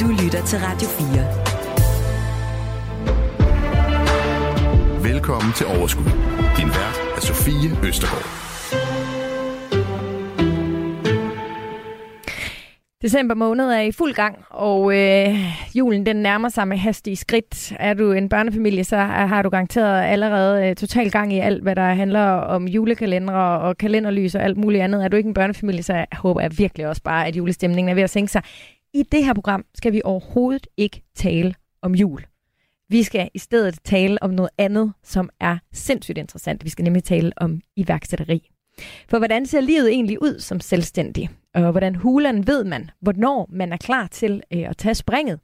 Du 0.00 0.06
lytter 0.08 0.44
til 0.46 0.58
Radio 0.58 0.88
4. 5.02 5.12
Velkommen 5.12 5.52
til 5.52 5.66
Overskud. 5.66 6.04
Din 6.56 6.68
vært 6.68 7.00
er 7.16 7.20
Sofie 7.20 7.88
Østergaard. 7.88 8.46
December 13.02 13.34
måned 13.34 13.64
er 13.64 13.80
i 13.80 13.92
fuld 13.92 14.14
gang, 14.14 14.38
og 14.50 14.96
øh, 14.96 15.34
julen 15.74 16.06
den 16.06 16.16
nærmer 16.16 16.48
sig 16.48 16.68
med 16.68 16.76
hastige 16.76 17.16
skridt. 17.16 17.72
Er 17.80 17.94
du 17.94 18.12
en 18.12 18.28
børnefamilie, 18.28 18.84
så 18.84 18.96
har 18.96 19.42
du 19.42 19.48
garanteret 19.48 20.04
allerede 20.04 20.66
øh, 20.66 20.76
total 20.76 21.10
gang 21.10 21.32
i 21.32 21.38
alt, 21.38 21.62
hvad 21.62 21.76
der 21.76 21.94
handler 21.94 22.24
om 22.24 22.68
julekalendere 22.68 23.60
og 23.60 23.78
kalenderlys 23.78 24.34
og 24.34 24.42
alt 24.42 24.56
muligt 24.56 24.82
andet. 24.82 25.04
Er 25.04 25.08
du 25.08 25.16
ikke 25.16 25.28
en 25.28 25.34
børnefamilie, 25.34 25.82
så 25.82 26.04
håber 26.12 26.40
jeg 26.40 26.58
virkelig 26.58 26.88
også 26.88 27.02
bare, 27.02 27.26
at 27.26 27.36
julestemningen 27.36 27.90
er 27.90 27.94
ved 27.94 28.02
at 28.02 28.10
sænke 28.10 28.32
sig. 28.32 28.42
I 28.96 29.02
det 29.02 29.24
her 29.24 29.34
program 29.34 29.64
skal 29.74 29.92
vi 29.92 30.00
overhovedet 30.04 30.66
ikke 30.76 31.02
tale 31.14 31.54
om 31.82 31.94
jul. 31.94 32.24
Vi 32.88 33.02
skal 33.02 33.30
i 33.34 33.38
stedet 33.38 33.78
tale 33.84 34.22
om 34.22 34.30
noget 34.30 34.50
andet, 34.58 34.92
som 35.02 35.30
er 35.40 35.58
sindssygt 35.72 36.18
interessant. 36.18 36.64
Vi 36.64 36.70
skal 36.70 36.84
nemlig 36.84 37.04
tale 37.04 37.32
om 37.36 37.60
iværksætteri. 37.76 38.50
For 39.08 39.18
hvordan 39.18 39.46
ser 39.46 39.60
livet 39.60 39.88
egentlig 39.88 40.22
ud 40.22 40.38
som 40.38 40.60
selvstændig? 40.60 41.30
Og 41.54 41.70
hvordan 41.70 41.94
hulen 41.94 42.46
ved 42.46 42.64
man, 42.64 42.90
hvornår 43.00 43.48
man 43.50 43.72
er 43.72 43.76
klar 43.76 44.06
til 44.06 44.42
øh, 44.52 44.68
at 44.68 44.76
tage 44.76 44.94
springet? 44.94 45.40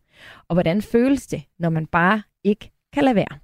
Og 0.48 0.55
hvordan 0.55 0.83
føles 0.83 1.27
det, 1.27 1.42
når 1.59 1.70
man 1.70 1.87
bare 1.87 2.23
ikke 2.45 2.70
kan 2.92 3.05
lade 3.05 3.16
være? 3.16 3.39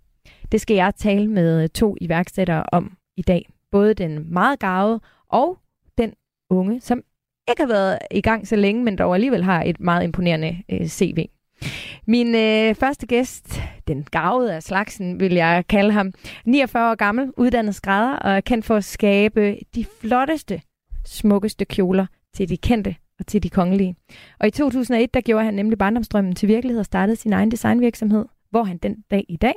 Det 0.52 0.60
skal 0.60 0.74
jeg 0.74 0.94
tale 0.94 1.28
med 1.28 1.62
øh, 1.62 1.68
to 1.68 1.96
iværksættere 2.00 2.64
om 2.72 2.96
i 3.16 3.22
dag. 3.22 3.48
Både 3.70 3.94
den 3.94 4.32
meget 4.32 4.58
gavede 4.58 5.00
og 5.28 5.58
den 5.98 6.14
unge, 6.50 6.80
som 6.80 7.02
ikke 7.48 7.62
har 7.62 7.68
været 7.68 7.98
i 8.10 8.20
gang 8.20 8.48
så 8.48 8.56
længe, 8.56 8.84
men 8.84 8.96
dog 8.96 9.14
alligevel 9.14 9.44
har 9.44 9.62
et 9.62 9.80
meget 9.80 10.04
imponerende 10.04 10.62
øh, 10.68 10.86
CV. 10.86 11.26
Min 12.06 12.34
øh, 12.34 12.74
første 12.74 13.06
gæst, 13.06 13.60
den 13.88 14.04
gavede 14.10 14.54
af 14.54 14.62
slagsen, 14.62 15.20
vil 15.20 15.32
jeg 15.32 15.64
kalde 15.68 15.92
ham, 15.92 16.12
49 16.44 16.90
år 16.90 16.94
gammel, 16.94 17.32
uddannet 17.36 17.74
skrædder 17.74 18.16
og 18.16 18.30
er 18.30 18.40
kendt 18.40 18.64
for 18.64 18.76
at 18.76 18.84
skabe 18.84 19.58
de 19.74 19.84
flotteste, 20.00 20.62
smukkeste 21.06 21.64
kjoler 21.64 22.06
til 22.34 22.48
de 22.48 22.56
kendte 22.56 22.96
og 23.18 23.26
til 23.26 23.42
de 23.42 23.50
kongelige. 23.50 23.96
Og 24.40 24.46
i 24.46 24.50
2001, 24.50 25.14
der 25.14 25.20
gjorde 25.20 25.44
han 25.44 25.54
nemlig 25.54 25.78
barndomstrømmen 25.78 26.34
til 26.34 26.48
virkelighed 26.48 26.80
og 26.80 26.86
startede 26.86 27.16
sin 27.16 27.32
egen 27.32 27.50
designvirksomhed, 27.50 28.24
hvor 28.50 28.62
han 28.62 28.78
den 28.78 29.04
dag 29.10 29.24
i 29.28 29.36
dag 29.36 29.54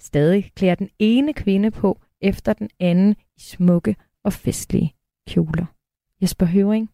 stadig 0.00 0.50
klæder 0.56 0.74
den 0.74 0.88
ene 0.98 1.32
kvinde 1.32 1.70
på 1.70 2.00
efter 2.20 2.52
den 2.52 2.70
anden 2.80 3.16
i 3.36 3.40
smukke 3.40 3.96
og 4.24 4.32
festlige 4.32 4.94
kjoler. 5.28 5.66
Jesper 6.22 6.46
Høring, 6.46 6.90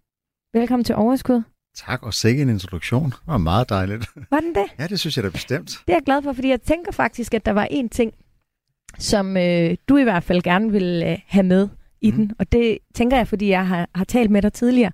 velkommen 0.54 0.84
til 0.84 0.94
Overskud. 0.94 1.42
Tak, 1.76 2.02
og 2.02 2.14
sikke 2.14 2.42
en 2.42 2.48
introduktion. 2.48 3.10
Det 3.10 3.18
var 3.26 3.38
meget 3.38 3.68
dejligt. 3.68 4.06
Var 4.30 4.40
den 4.40 4.54
det? 4.54 4.64
Ja, 4.78 4.86
det 4.86 5.00
synes 5.00 5.16
jeg 5.16 5.24
da 5.24 5.28
bestemt. 5.28 5.68
Det 5.68 5.92
er 5.92 5.96
jeg 5.96 6.02
glad 6.06 6.22
for, 6.22 6.32
fordi 6.32 6.48
jeg 6.48 6.62
tænker 6.62 6.92
faktisk, 6.92 7.34
at 7.34 7.46
der 7.46 7.52
var 7.52 7.64
en 7.70 7.88
ting, 7.88 8.12
som 8.98 9.36
øh, 9.36 9.76
du 9.88 9.96
i 9.96 10.02
hvert 10.02 10.24
fald 10.24 10.42
gerne 10.42 10.72
vil 10.72 11.02
øh, 11.06 11.18
have 11.26 11.42
med 11.42 11.68
i 12.00 12.10
mm. 12.10 12.16
den. 12.16 12.32
Og 12.38 12.52
det 12.52 12.78
tænker 12.94 13.16
jeg, 13.16 13.28
fordi 13.28 13.48
jeg 13.48 13.66
har, 13.66 13.88
har 13.94 14.04
talt 14.04 14.30
med 14.30 14.42
dig 14.42 14.52
tidligere. 14.52 14.92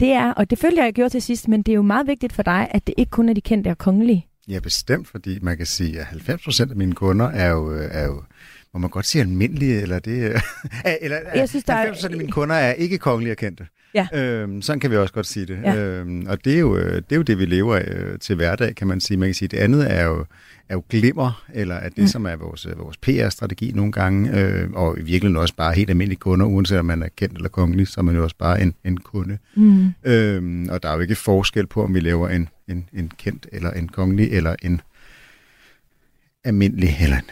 Det 0.00 0.08
er, 0.08 0.32
og 0.32 0.50
det 0.50 0.58
følger 0.58 0.84
jeg, 0.84 0.92
gjorde 0.92 1.10
til 1.10 1.22
sidst, 1.22 1.48
men 1.48 1.62
det 1.62 1.72
er 1.72 1.76
jo 1.76 1.82
meget 1.82 2.06
vigtigt 2.06 2.32
for 2.32 2.42
dig, 2.42 2.68
at 2.70 2.86
det 2.86 2.94
ikke 2.98 3.10
kun 3.10 3.28
er 3.28 3.32
de 3.32 3.40
kendte 3.40 3.68
og 3.68 3.78
kongelige. 3.78 4.26
Ja, 4.48 4.58
bestemt, 4.58 5.08
fordi 5.08 5.38
man 5.42 5.56
kan 5.56 5.66
sige, 5.66 6.00
at 6.00 6.06
90 6.06 6.44
procent 6.44 6.70
af 6.70 6.76
mine 6.76 6.92
kunder 6.92 7.26
er 7.26 7.50
jo, 7.50 7.88
er 7.90 8.04
jo 8.04 8.22
må 8.74 8.78
man 8.78 8.90
godt 8.90 9.06
sige 9.06 9.22
almindelige, 9.22 9.80
eller 9.80 9.98
det... 9.98 10.42
eller, 11.00 11.18
jeg 11.34 11.48
synes, 11.48 11.64
90 11.64 11.96
procent 11.96 12.12
af 12.12 12.18
mine 12.18 12.32
kunder 12.32 12.54
er 12.54 12.72
ikke 12.72 12.98
kongelige 12.98 13.32
og 13.32 13.36
kendte. 13.36 13.66
Ja. 13.94 14.06
Øhm, 14.14 14.62
sådan 14.62 14.80
kan 14.80 14.90
vi 14.90 14.96
også 14.96 15.14
godt 15.14 15.26
sige 15.26 15.46
det. 15.46 15.58
Ja. 15.64 15.76
Øhm, 15.76 16.26
og 16.28 16.44
det 16.44 16.54
er, 16.54 16.58
jo, 16.58 16.76
det 16.78 17.12
er 17.12 17.16
jo 17.16 17.22
det, 17.22 17.38
vi 17.38 17.44
lever 17.44 17.76
af 17.76 17.84
øh, 17.88 18.18
til 18.18 18.36
hverdag, 18.36 18.74
kan 18.74 18.86
man 18.86 19.00
sige. 19.00 19.16
Man 19.16 19.28
kan 19.28 19.34
sige, 19.34 19.48
det 19.48 19.56
andet 19.56 19.92
er 19.92 20.04
jo, 20.04 20.24
er 20.68 20.74
jo 20.74 20.82
glimmer, 20.88 21.44
eller 21.54 21.74
at 21.74 21.92
det, 21.96 22.02
mm. 22.02 22.08
som 22.08 22.26
er 22.26 22.36
vores, 22.36 22.66
øh, 22.66 22.78
vores 22.78 22.96
PR-strategi 22.96 23.72
nogle 23.74 23.92
gange, 23.92 24.40
øh, 24.40 24.70
og 24.72 24.98
i 24.98 25.02
virkeligheden 25.02 25.36
også 25.36 25.54
bare 25.56 25.74
helt 25.74 25.90
almindelige 25.90 26.18
kunder, 26.18 26.46
uanset 26.46 26.78
om 26.78 26.84
man 26.84 27.02
er 27.02 27.08
kendt 27.16 27.36
eller 27.36 27.48
kongelig, 27.48 27.88
så 27.88 28.00
er 28.00 28.02
man 28.02 28.16
jo 28.16 28.22
også 28.22 28.36
bare 28.38 28.62
en, 28.62 28.74
en 28.84 28.96
kunde. 28.96 29.38
Mm. 29.54 29.94
Øhm, 30.04 30.68
og 30.68 30.82
der 30.82 30.88
er 30.88 30.94
jo 30.94 31.00
ikke 31.00 31.14
forskel 31.14 31.66
på, 31.66 31.84
om 31.84 31.94
vi 31.94 32.00
laver 32.00 32.28
en, 32.28 32.48
en, 32.68 32.88
en 32.92 33.10
kendt, 33.18 33.46
eller 33.52 33.70
en 33.70 33.88
kongelig, 33.88 34.32
eller 34.32 34.56
en 34.62 34.80
almindelig, 36.44 36.96
eller 37.02 37.16
en 37.16 37.30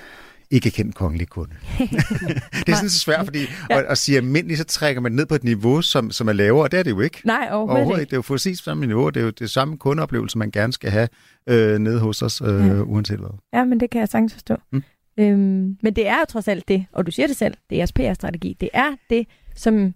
ikke 0.51 0.71
kendt 0.71 0.95
kongelig 0.95 1.29
kunde. 1.29 1.55
det 2.67 2.69
er 2.69 2.75
sådan 2.75 2.91
så 2.91 2.99
svært, 2.99 3.25
fordi 3.25 3.41
ja. 3.71 3.79
at, 3.79 3.85
at 3.85 3.99
sige 3.99 4.17
almindelig, 4.17 4.59
så 4.59 4.65
trækker 4.65 5.01
man 5.01 5.13
ned 5.13 5.27
på 5.27 5.35
et 5.35 5.45
niveau, 5.45 5.83
som, 5.83 6.11
som 6.11 6.29
er 6.29 6.33
lavere, 6.33 6.63
og 6.63 6.73
det 6.73 6.79
er 6.79 6.83
det 6.83 6.91
jo 6.91 7.01
ikke. 7.01 7.21
Nej, 7.25 7.49
overhovedet, 7.51 7.77
overhovedet 7.77 8.01
ikke. 8.01 8.11
Det 8.11 8.17
er 8.17 8.19
jo 8.19 8.23
præcis 8.23 8.59
samme 8.59 8.87
niveau, 8.87 9.11
det 9.11 9.21
er 9.21 9.25
jo 9.25 9.31
det 9.31 9.51
samme 9.51 9.79
kundeoplevelse, 9.79 10.39
man 10.39 10.51
gerne 10.51 10.73
skal 10.73 10.91
have 10.91 11.09
øh, 11.47 11.79
nede 11.79 12.01
hos 12.01 12.23
os, 12.23 12.43
øh, 12.45 12.67
ja. 12.67 12.83
uanset 12.83 13.19
hvad. 13.19 13.39
Ja, 13.53 13.65
men 13.65 13.81
det 13.81 13.91
kan 13.91 14.01
jeg 14.01 14.09
sagtens 14.09 14.33
forstå. 14.33 14.57
Mm. 14.73 14.83
Øhm, 15.19 15.77
men 15.83 15.97
det 15.97 16.09
er 16.09 16.19
jo 16.19 16.25
trods 16.29 16.49
alt 16.49 16.69
det, 16.69 16.87
og 16.93 17.07
du 17.07 17.11
siger 17.11 17.27
det 17.27 17.37
selv, 17.37 17.55
det 17.71 17.77
er 17.77 17.79
jeres 17.79 17.93
PR-strategi. 17.93 18.57
Det 18.61 18.69
er 18.73 18.97
det, 19.11 19.27
som 19.55 19.95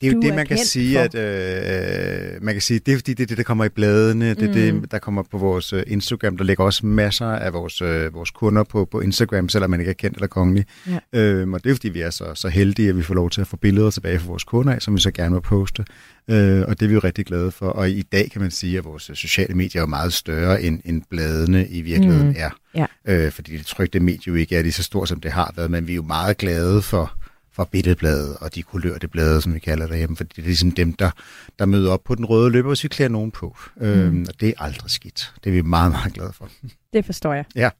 det 0.00 0.08
er 0.08 0.12
jo 0.12 0.20
det, 0.20 0.34
man 0.34 0.46
kan 0.46 0.58
sige, 0.58 0.94
for. 0.94 1.00
at 1.00 1.14
øh, 1.14 2.42
man 2.42 2.54
kan 2.54 2.62
sige, 2.62 2.78
det 2.78 2.92
er 2.92 2.96
fordi, 2.96 3.14
det 3.14 3.22
er 3.22 3.26
det, 3.26 3.36
der 3.36 3.42
kommer 3.44 3.64
i 3.64 3.68
bladene, 3.68 4.34
det 4.34 4.42
er 4.42 4.72
mm. 4.72 4.80
det, 4.80 4.90
der 4.90 4.98
kommer 4.98 5.22
på 5.22 5.38
vores 5.38 5.72
uh, 5.72 5.80
Instagram. 5.86 6.36
Der 6.36 6.44
ligger 6.44 6.64
også 6.64 6.86
masser 6.86 7.26
af 7.26 7.52
vores, 7.52 7.82
uh, 7.82 8.14
vores 8.14 8.30
kunder 8.30 8.64
på, 8.64 8.84
på 8.84 9.00
Instagram, 9.00 9.48
selvom 9.48 9.70
man 9.70 9.80
ikke 9.80 9.90
er 9.90 9.94
kendt 9.94 10.16
eller 10.16 10.26
kongelig. 10.26 10.64
Ja. 10.86 11.20
Øhm, 11.20 11.54
og 11.54 11.64
det 11.64 11.70
er 11.70 11.74
fordi, 11.74 11.88
vi 11.88 12.00
er 12.00 12.10
så, 12.10 12.24
så 12.34 12.48
heldige, 12.48 12.88
at 12.88 12.96
vi 12.96 13.02
får 13.02 13.14
lov 13.14 13.30
til 13.30 13.40
at 13.40 13.46
få 13.46 13.56
billeder 13.56 13.90
tilbage 13.90 14.18
fra 14.18 14.26
vores 14.26 14.44
kunder 14.44 14.72
af, 14.72 14.82
som 14.82 14.94
vi 14.94 15.00
så 15.00 15.10
gerne 15.10 15.34
vil 15.34 15.40
poste. 15.40 15.84
Øh, 16.30 16.64
og 16.68 16.80
det 16.80 16.82
er 16.82 16.88
vi 16.88 16.94
jo 16.94 17.00
rigtig 17.04 17.26
glade 17.26 17.50
for. 17.50 17.66
Og 17.66 17.90
i 17.90 18.02
dag 18.02 18.30
kan 18.30 18.40
man 18.40 18.50
sige, 18.50 18.78
at 18.78 18.84
vores 18.84 19.10
sociale 19.14 19.54
medier 19.54 19.82
er 19.82 19.86
meget 19.86 20.12
større, 20.12 20.62
end, 20.62 20.80
end 20.84 21.02
bladene 21.10 21.68
i 21.68 21.80
virkeligheden 21.80 22.28
mm. 22.28 22.34
er. 22.36 22.50
Ja. 22.74 22.86
Øh, 23.08 23.32
fordi 23.32 23.56
det 23.56 23.66
trygte 23.66 24.00
medie 24.00 24.22
jo 24.26 24.34
ikke 24.34 24.56
er 24.56 24.62
lige 24.62 24.72
så 24.72 24.82
stort, 24.82 25.08
som 25.08 25.20
det 25.20 25.32
har 25.32 25.52
været, 25.56 25.70
men 25.70 25.86
vi 25.86 25.92
er 25.92 25.96
jo 25.96 26.02
meget 26.02 26.36
glade 26.36 26.82
for 26.82 27.12
fra 27.56 27.64
billedbladet 27.72 28.36
og 28.40 28.54
de 28.54 28.62
kulørte 28.62 29.08
blade, 29.08 29.42
som 29.42 29.54
vi 29.54 29.58
kalder 29.58 29.86
det 29.86 29.98
hjemme, 29.98 30.16
fordi 30.16 30.32
det 30.36 30.42
er 30.42 30.46
ligesom 30.46 30.70
dem, 30.70 30.92
der, 30.92 31.10
der 31.58 31.66
møder 31.66 31.92
op 31.92 32.04
på 32.04 32.14
den 32.14 32.24
røde 32.24 32.50
løber, 32.50 32.68
hvis 32.68 32.84
vi 32.84 32.88
klæder 32.88 33.10
nogen 33.10 33.30
på. 33.30 33.56
Mm. 33.76 33.86
Øhm, 33.86 34.24
og 34.28 34.40
det 34.40 34.48
er 34.48 34.52
aldrig 34.58 34.90
skidt. 34.90 35.32
Det 35.44 35.50
er 35.50 35.54
vi 35.54 35.62
meget, 35.62 35.92
meget 35.92 36.12
glade 36.12 36.32
for. 36.32 36.48
Det 36.92 37.04
forstår 37.04 37.32
jeg. 37.34 37.44
Ja. 37.54 37.70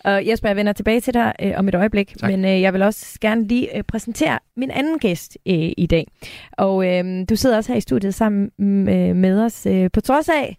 Og 0.00 0.26
Jesper, 0.26 0.48
jeg 0.48 0.56
vender 0.56 0.72
tilbage 0.72 1.00
til 1.00 1.14
dig 1.14 1.32
øh, 1.42 1.52
om 1.56 1.68
et 1.68 1.74
øjeblik, 1.74 2.14
tak. 2.18 2.30
men 2.30 2.44
øh, 2.44 2.60
jeg 2.60 2.72
vil 2.72 2.82
også 2.82 3.18
gerne 3.20 3.48
lige 3.48 3.76
øh, 3.76 3.82
præsentere 3.82 4.38
min 4.56 4.70
anden 4.70 4.98
gæst 4.98 5.38
øh, 5.46 5.72
i 5.76 5.86
dag. 5.90 6.06
Og 6.52 6.86
øh, 6.86 7.24
du 7.28 7.36
sidder 7.36 7.56
også 7.56 7.72
her 7.72 7.78
i 7.78 7.80
studiet 7.80 8.14
sammen 8.14 8.50
med, 8.58 9.08
øh, 9.08 9.16
med 9.16 9.44
os. 9.44 9.66
Øh, 9.66 9.90
på 9.92 10.00
trods 10.00 10.28
af 10.28 10.56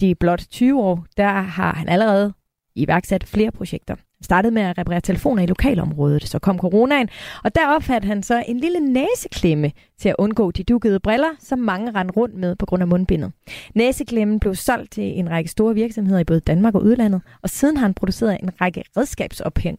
de 0.00 0.14
blot 0.14 0.42
20 0.50 0.80
år, 0.82 1.06
der 1.16 1.32
har 1.40 1.74
han 1.74 1.88
allerede 1.88 2.32
iværksat 2.76 3.24
flere 3.24 3.50
projekter 3.50 3.94
startede 4.22 4.54
med 4.54 4.62
at 4.62 4.78
reparere 4.78 5.00
telefoner 5.00 5.42
i 5.42 5.46
lokalområdet. 5.46 6.28
Så 6.28 6.38
kom 6.38 6.58
coronaen, 6.58 7.08
og 7.44 7.54
der 7.54 7.68
opfandt 7.68 8.04
han 8.04 8.22
så 8.22 8.44
en 8.48 8.60
lille 8.60 8.80
næseklemme 8.80 9.72
til 9.98 10.08
at 10.08 10.14
undgå 10.18 10.50
de 10.50 10.62
dukkede 10.62 11.00
briller, 11.00 11.28
som 11.38 11.58
mange 11.58 11.90
rendte 11.90 12.14
rundt 12.14 12.34
med 12.34 12.56
på 12.56 12.66
grund 12.66 12.82
af 12.82 12.88
mundbindet. 12.88 13.32
Næseklemmen 13.74 14.40
blev 14.40 14.54
solgt 14.54 14.92
til 14.92 15.18
en 15.18 15.30
række 15.30 15.50
store 15.50 15.74
virksomheder 15.74 16.18
i 16.18 16.24
både 16.24 16.40
Danmark 16.40 16.74
og 16.74 16.82
udlandet, 16.82 17.20
og 17.42 17.50
siden 17.50 17.76
har 17.76 17.84
han 17.86 17.94
produceret 17.94 18.38
en 18.42 18.50
række 18.60 18.84
redskabsophæng, 18.96 19.78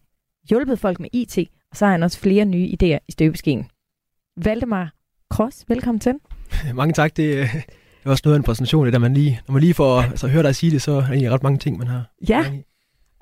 hjulpet 0.50 0.80
folk 0.80 1.00
med 1.00 1.10
IT, 1.14 1.38
og 1.72 1.78
så 1.78 1.86
har 1.86 1.92
han 1.92 2.04
også 2.04 2.20
flere 2.20 2.46
nye 2.46 2.68
idéer 2.68 2.98
i 3.08 3.12
støbeskeen. 3.12 3.68
Valdemar 4.38 4.94
Kross, 5.30 5.66
velkommen 5.68 6.00
til. 6.00 6.14
Mange 6.74 6.94
tak. 6.94 7.18
Det, 7.18 7.50
det 8.04 8.06
er 8.06 8.10
også 8.10 8.22
noget 8.26 8.36
af 8.36 8.40
en 8.40 8.44
præsentation, 8.44 8.86
det 8.86 8.94
der 8.94 9.00
man 9.00 9.14
lige, 9.14 9.42
når 9.48 9.54
man 9.54 9.62
lige 9.62 9.74
får 9.74 10.02
altså, 10.02 10.28
hørt 10.28 10.46
dig 10.46 10.56
sige 10.56 10.72
det, 10.72 10.82
så 10.82 10.92
er 10.92 11.02
der 11.02 11.30
ret 11.30 11.44
mange 11.44 11.60
ting, 11.60 11.78
man 11.78 11.88
har. 11.88 12.12
Ja, 12.30 12.46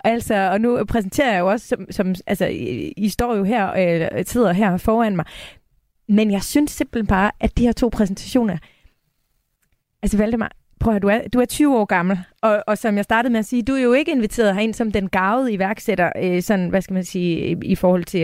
Altså, 0.04 0.36
og 0.36 0.62
nu 0.62 0.86
præsenterer 0.86 1.32
jeg 1.32 1.40
jo 1.40 1.48
også, 1.48 1.68
som, 1.68 1.86
som 1.92 2.16
altså, 2.28 2.46
I, 2.46 2.94
I 2.98 3.10
står 3.10 3.36
jo 3.36 3.44
her, 3.44 3.72
øh, 4.18 4.26
sidder 4.26 4.54
her 4.54 4.78
foran 4.78 5.16
mig. 5.16 5.26
Men 6.08 6.32
jeg 6.32 6.44
synes 6.44 6.72
simpelthen 6.72 7.08
bare, 7.08 7.32
at 7.40 7.58
de 7.58 7.66
her 7.66 7.72
to 7.72 7.90
præsentationer, 7.90 8.58
altså 10.04 10.18
Valdemar, 10.18 10.52
prøv 10.80 10.96
at 10.96 11.02
du 11.02 11.08
er, 11.08 11.28
du 11.34 11.40
er 11.40 11.46
20 11.46 11.78
år 11.78 11.86
gammel, 11.86 12.20
og, 12.42 12.64
og 12.68 12.78
som 12.78 12.98
jeg 12.98 13.04
startede 13.04 13.32
med 13.32 13.40
at 13.40 13.46
sige, 13.46 13.64
du 13.64 13.74
er 13.74 13.82
jo 13.82 13.94
ikke 13.94 14.12
inviteret 14.12 14.56
herind 14.56 14.74
som 14.74 14.92
den 14.92 15.10
gavede 15.10 15.54
iværksætter, 15.54 16.12
øh, 16.22 16.42
sådan, 16.42 16.70
hvad 16.70 16.82
skal 16.82 16.94
man 16.94 17.04
sige, 17.04 17.52
i, 17.52 17.56
i 17.64 17.76
forhold 17.76 18.04
til 18.04 18.22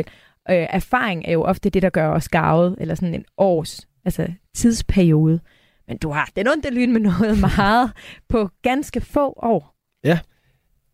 øh, 0.50 0.68
erfaring 0.70 1.26
er 1.26 1.32
jo 1.32 1.44
ofte 1.44 1.70
det, 1.70 1.82
der 1.82 1.90
gør 1.90 2.10
os 2.10 2.30
gavet, 2.30 2.76
eller 2.80 2.96
sådan 2.96 3.14
en 3.14 3.26
års, 3.38 3.88
altså 4.06 4.28
tidsperiode. 4.54 5.40
Men 5.88 5.98
du 5.98 6.10
har 6.10 6.30
den 6.36 6.48
onde 6.48 6.70
lyn 6.72 6.94
med 6.94 7.02
noget 7.02 7.40
meget 7.58 7.92
på 8.30 8.50
ganske 8.62 9.02
få 9.02 9.34
år. 9.38 9.74
Ja, 10.04 10.20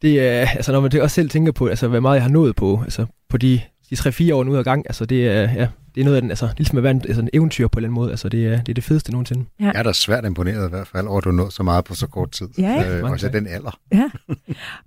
det 0.03 0.21
er, 0.21 0.47
altså 0.55 0.71
når 0.71 0.81
man 0.81 1.01
også 1.01 1.15
selv 1.15 1.29
tænker 1.29 1.51
på, 1.51 1.67
altså 1.67 1.87
hvad 1.87 2.01
meget 2.01 2.15
jeg 2.15 2.23
har 2.23 2.29
nået 2.29 2.55
på, 2.55 2.81
altså 2.83 3.05
på 3.29 3.37
de, 3.37 3.61
de 3.89 3.95
3-4 3.95 4.33
år 4.33 4.43
nu 4.43 4.57
ad 4.57 4.63
gang, 4.63 4.85
altså 4.87 5.05
det 5.05 5.27
er, 5.27 5.41
ja, 5.41 5.67
det 5.95 6.01
er 6.01 6.05
noget 6.05 6.15
af 6.15 6.21
den, 6.21 6.31
altså 6.31 6.49
ligesom 6.57 6.77
at 6.77 6.83
være 6.83 6.91
en, 6.91 7.01
altså 7.07 7.21
en 7.21 7.29
eventyr 7.33 7.67
på 7.67 7.79
en 7.79 7.79
eller 7.79 7.87
anden 7.87 8.01
måde, 8.01 8.11
altså 8.11 8.29
det 8.29 8.45
er 8.45 8.57
det, 8.57 8.69
er 8.69 8.73
det 8.73 8.83
fedeste 8.83 9.11
nogensinde. 9.11 9.45
Ja. 9.59 9.65
Jeg 9.65 9.73
er 9.75 9.83
da 9.83 9.93
svært 9.93 10.25
imponeret 10.25 10.67
i 10.67 10.69
hvert 10.69 10.87
fald 10.87 11.07
over, 11.07 11.17
at 11.17 11.23
du 11.23 11.29
har 11.29 11.35
nået 11.35 11.53
så 11.53 11.63
meget 11.63 11.85
på 11.85 11.95
så 11.95 12.07
kort 12.07 12.31
tid. 12.31 12.47
Ja, 12.57 12.97
øh, 12.97 13.11
også 13.11 13.29
den 13.29 13.47
alder. 13.47 13.79
Ja, 13.93 14.09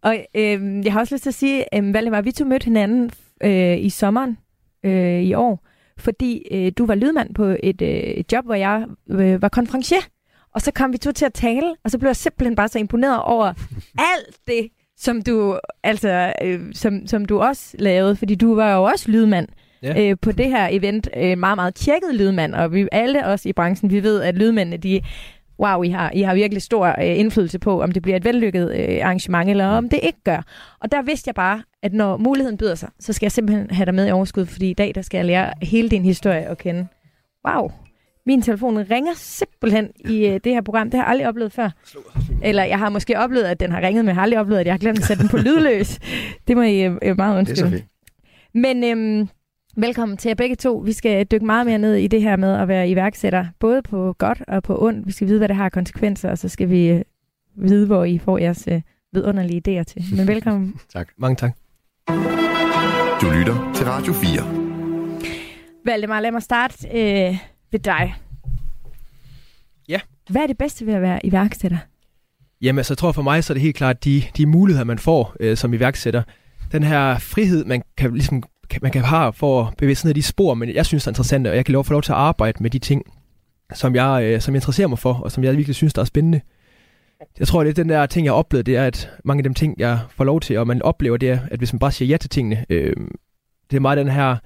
og 0.03 0.17
øh, 0.35 0.85
jeg 0.85 0.93
har 0.93 1.01
også 1.01 1.15
lyst 1.15 1.23
til 1.23 1.31
at 1.31 1.35
sige, 1.35 1.65
øh, 1.75 1.95
Valdemar, 1.95 2.21
vi 2.21 2.33
to 2.33 2.45
mødte 2.45 2.65
hinanden 2.65 3.11
øh, 3.43 3.85
i 3.85 3.91
sommeren 3.91 4.39
øh, 4.85 5.23
i 5.23 5.35
år, 5.35 5.67
fordi 5.99 6.43
øh, 6.51 6.73
du 6.79 6.87
var 6.87 6.95
lydmand 6.95 7.35
på 7.35 7.57
et, 7.63 7.83
øh, 7.83 7.89
et 7.89 8.33
job, 8.33 8.45
hvor 8.45 8.55
jeg 8.55 8.85
øh, 9.11 9.43
var 9.43 9.49
konferencier. 9.49 10.01
Og 10.55 10.63
så 10.63 10.71
kom 10.71 10.93
vi 10.93 10.99
to 10.99 11.13
til 11.13 11.25
at 11.25 11.33
tale, 11.33 11.75
og 11.85 11.91
så 11.91 11.99
blev 11.99 12.09
jeg 12.09 12.17
simpelthen 12.17 12.57
bare 12.57 12.69
så 12.69 12.79
imponeret 12.79 13.23
over 13.23 13.47
alt 13.99 14.37
det, 14.47 14.69
som 14.98 15.22
du, 15.22 15.58
altså, 15.82 16.32
øh, 16.43 16.60
som, 16.72 17.06
som 17.06 17.25
du 17.25 17.40
også 17.40 17.76
lavede, 17.78 18.16
fordi 18.16 18.34
du 18.34 18.54
var 18.54 18.75
jo 18.75 18.82
også 18.82 19.10
lydmand 19.10 19.48
ja. 19.82 20.02
øh, 20.02 20.16
på 20.22 20.32
det 20.32 20.46
her 20.46 20.69
event. 20.70 21.08
Øh, 21.16 21.38
meget, 21.38 21.56
meget 21.56 21.75
tjekket 21.75 22.14
lydmand, 22.14 22.54
og 22.54 22.72
vi 22.72 22.88
alle 22.93 23.26
os 23.26 23.46
i 23.46 23.52
branchen, 23.52 23.90
vi 23.90 24.02
ved, 24.02 24.22
at 24.22 24.34
lydmændene, 24.34 24.76
de 24.76 25.00
wow, 25.58 25.82
I 25.82 25.88
har, 25.88 26.10
I 26.10 26.22
har 26.22 26.34
virkelig 26.34 26.62
stor 26.62 26.87
øh, 26.87 27.19
indflydelse 27.19 27.58
på, 27.58 27.82
om 27.82 27.93
det 27.93 28.02
bliver 28.02 28.16
et 28.16 28.25
vellykket 28.25 28.75
øh, 28.76 28.98
arrangement, 29.02 29.50
eller 29.50 29.66
om 29.66 29.88
det 29.88 30.00
ikke 30.02 30.19
gør. 30.25 30.43
Og 30.81 30.93
der 30.93 31.02
vidste 31.02 31.28
jeg 31.28 31.34
bare, 31.34 31.62
at 31.82 31.93
når 31.93 32.16
muligheden 32.16 32.56
byder 32.56 32.75
sig, 32.75 32.88
så 33.00 33.12
skal 33.12 33.26
jeg 33.26 33.32
simpelthen 33.32 33.70
have 33.70 33.87
dig 33.87 33.94
med 33.94 34.08
i 34.08 34.10
overskud, 34.10 34.46
fordi 34.46 34.70
i 34.70 34.75
dag, 34.75 34.94
der 34.94 35.02
skal 35.02 35.19
jeg 35.19 35.25
lære 35.25 35.52
hele 35.62 35.88
din 35.88 36.04
historie 36.04 36.46
at 36.46 36.58
kende. 36.58 36.87
Wow, 37.48 37.70
min 38.26 38.43
telefon 38.43 38.78
ringer 38.78 39.12
simpelthen 39.17 39.90
i 39.99 40.26
øh, 40.26 40.40
det 40.44 40.52
her 40.52 40.61
program. 40.61 40.90
Det 40.90 40.99
har 40.99 41.05
jeg 41.05 41.11
aldrig 41.11 41.28
oplevet 41.28 41.52
før. 41.52 41.70
Eller 42.43 42.64
jeg 42.64 42.78
har 42.78 42.88
måske 42.88 43.19
oplevet, 43.19 43.44
at 43.44 43.61
den 43.61 43.73
har 43.73 43.81
ringet, 43.81 44.05
men 44.05 44.08
jeg 44.08 44.14
har 44.14 44.23
aldrig 44.23 44.40
oplevet, 44.40 44.61
at 44.61 44.67
jeg 44.67 44.73
har 44.73 44.78
glemt 44.78 44.99
at 44.99 45.05
sætte 45.05 45.23
den 45.23 45.31
på 45.31 45.37
lydløs. 45.37 45.99
Det 46.49 46.56
må 46.56 46.62
I 46.62 46.81
øh, 46.82 47.17
meget 47.17 47.38
undskylde. 47.38 47.70
Det 47.70 47.78
er. 47.78 48.58
Men 48.58 48.84
øhm, 48.84 49.28
velkommen 49.76 50.17
til 50.17 50.28
jer 50.28 50.34
begge 50.34 50.56
to. 50.56 50.76
Vi 50.76 50.93
skal 50.93 51.26
dykke 51.26 51.46
meget 51.46 51.67
mere 51.67 51.78
ned 51.78 51.94
i 51.94 52.06
det 52.06 52.23
her 52.23 52.37
med 52.37 52.55
at 52.55 52.69
være 52.69 52.88
iværksætter, 52.88 53.46
både 53.58 53.82
på 53.82 54.14
godt 54.19 54.43
og 54.49 54.62
på 54.62 54.82
ondt. 54.82 55.06
Vi 55.06 55.12
skal 55.12 55.29
vide, 55.29 55.38
hvad 55.38 55.49
det 55.49 55.56
har 55.56 55.69
konsekvenser, 55.69 56.31
og 56.31 56.38
så 56.38 56.49
skal 56.49 56.70
vi 56.70 56.88
øh, 56.88 57.02
vide, 57.56 57.87
hvor 57.87 58.05
I 58.05 58.19
får 58.19 58.38
jeres 58.38 58.69
øh, 58.69 58.81
vidunderlige 59.12 59.62
idéer 59.69 59.82
til. 59.82 60.02
Men 60.17 60.29
velkommen. 60.29 60.75
tak. 60.94 61.08
Mange 61.19 61.37
tak. 61.37 61.52
Du 63.20 63.26
lytter 63.38 63.72
til 63.75 63.87
Radio 63.87 64.12
4. 64.12 64.67
Valdemar, 65.84 66.20
lad 66.20 66.32
mig 66.32 66.43
starte 66.43 66.88
øh, 66.88 67.56
ved 67.71 67.81
dig. 67.81 68.15
Ja. 69.89 70.01
Hvad 70.31 70.43
er 70.43 70.47
det 70.47 70.59
bedste 70.59 70.87
ved 70.87 70.95
at 70.95 71.03
være 71.03 71.27
iværksætter? 71.27 71.79
Jamen, 72.63 72.79
altså, 72.79 72.93
jeg 72.93 72.99
tror 72.99 73.13
for 73.13 73.23
mig, 73.23 73.45
så 73.45 73.53
er 73.53 73.55
det 73.55 73.63
helt 73.63 73.77
klart 73.77 74.05
de, 74.05 74.23
de 74.37 74.47
muligheder, 74.47 74.85
man 74.85 74.99
får 74.99 75.37
øh, 75.41 75.57
som 75.57 75.75
iværksætter. 75.75 76.23
Den 76.73 76.83
her 76.83 77.19
frihed, 77.19 77.65
man 77.65 77.83
kan 77.97 78.13
ligesom 78.13 78.43
man 78.83 78.91
kan 78.91 79.03
have 79.03 79.33
for 79.33 79.65
at 79.65 79.77
bevæge 79.79 79.95
sig 79.95 80.07
ned 80.07 80.17
i 80.17 80.21
de 80.21 80.23
spor, 80.23 80.55
men 80.55 80.75
jeg 80.75 80.87
synes, 80.87 81.03
det 81.03 81.07
er 81.07 81.11
interessant, 81.11 81.47
og 81.47 81.57
jeg 81.57 81.65
kan 81.65 81.73
lov, 81.73 81.85
få 81.85 81.93
lov 81.93 82.03
til 82.03 82.13
at 82.13 82.19
arbejde 82.19 82.63
med 82.63 82.71
de 82.71 82.79
ting, 82.79 83.03
som 83.75 83.95
jeg, 83.95 84.23
øh, 84.25 84.41
som 84.41 84.55
jeg 84.55 84.59
interesserer 84.59 84.89
mig 84.89 84.99
for, 84.99 85.13
og 85.13 85.33
som 85.33 85.45
jeg 85.45 85.57
virkelig 85.57 85.75
synes, 85.75 85.93
der 85.93 86.01
er 86.01 86.07
spændende. 86.07 86.41
Jeg 87.39 87.49
tror, 87.49 87.63
det 87.63 87.71
er 87.71 87.75
den 87.75 87.89
der 87.89 88.07
ting, 88.07 88.25
jeg 88.25 88.33
har 88.33 88.39
oplevet, 88.39 88.67
det 88.67 88.77
er, 88.77 88.87
at 88.87 89.11
mange 89.25 89.45
af 89.45 89.45
de 89.45 89.55
ting, 89.55 89.75
jeg 89.79 89.99
får 90.11 90.25
lov 90.25 90.41
til, 90.41 90.59
og 90.59 90.67
man 90.67 90.83
oplever, 90.83 91.17
det 91.17 91.31
er, 91.31 91.39
at 91.51 91.59
hvis 91.59 91.73
man 91.73 91.79
bare 91.79 91.93
siger 91.93 92.09
ja 92.09 92.17
til 92.17 92.31
tingene, 92.31 92.67
øh, 92.69 92.97
det 93.71 93.77
er 93.77 93.81
meget 93.81 93.99
den 93.99 94.09
her 94.09 94.37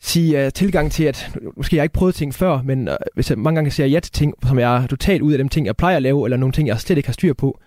sige 0.00 0.46
uh, 0.46 0.52
tilgang 0.52 0.92
til, 0.92 1.04
at 1.04 1.36
måske 1.56 1.76
jeg 1.76 1.82
ikke 1.82 1.92
prøvet 1.92 2.14
ting 2.14 2.34
før, 2.34 2.62
men 2.62 2.88
uh, 2.88 2.94
hvis 3.14 3.30
jeg 3.30 3.38
mange 3.38 3.54
gange 3.56 3.70
siger 3.70 3.86
ja 3.86 4.00
til 4.00 4.12
ting, 4.12 4.34
som 4.46 4.58
jeg 4.58 4.82
er 4.82 4.86
totalt 4.86 5.22
ud 5.22 5.32
af 5.32 5.38
dem 5.38 5.48
ting, 5.48 5.66
jeg 5.66 5.76
plejer 5.76 5.96
at 5.96 6.02
lave, 6.02 6.26
eller 6.26 6.36
nogle 6.36 6.52
ting, 6.52 6.68
jeg 6.68 6.80
slet 6.80 6.96
ikke 6.96 7.08
har 7.08 7.12
styr 7.12 7.32
på, 7.32 7.60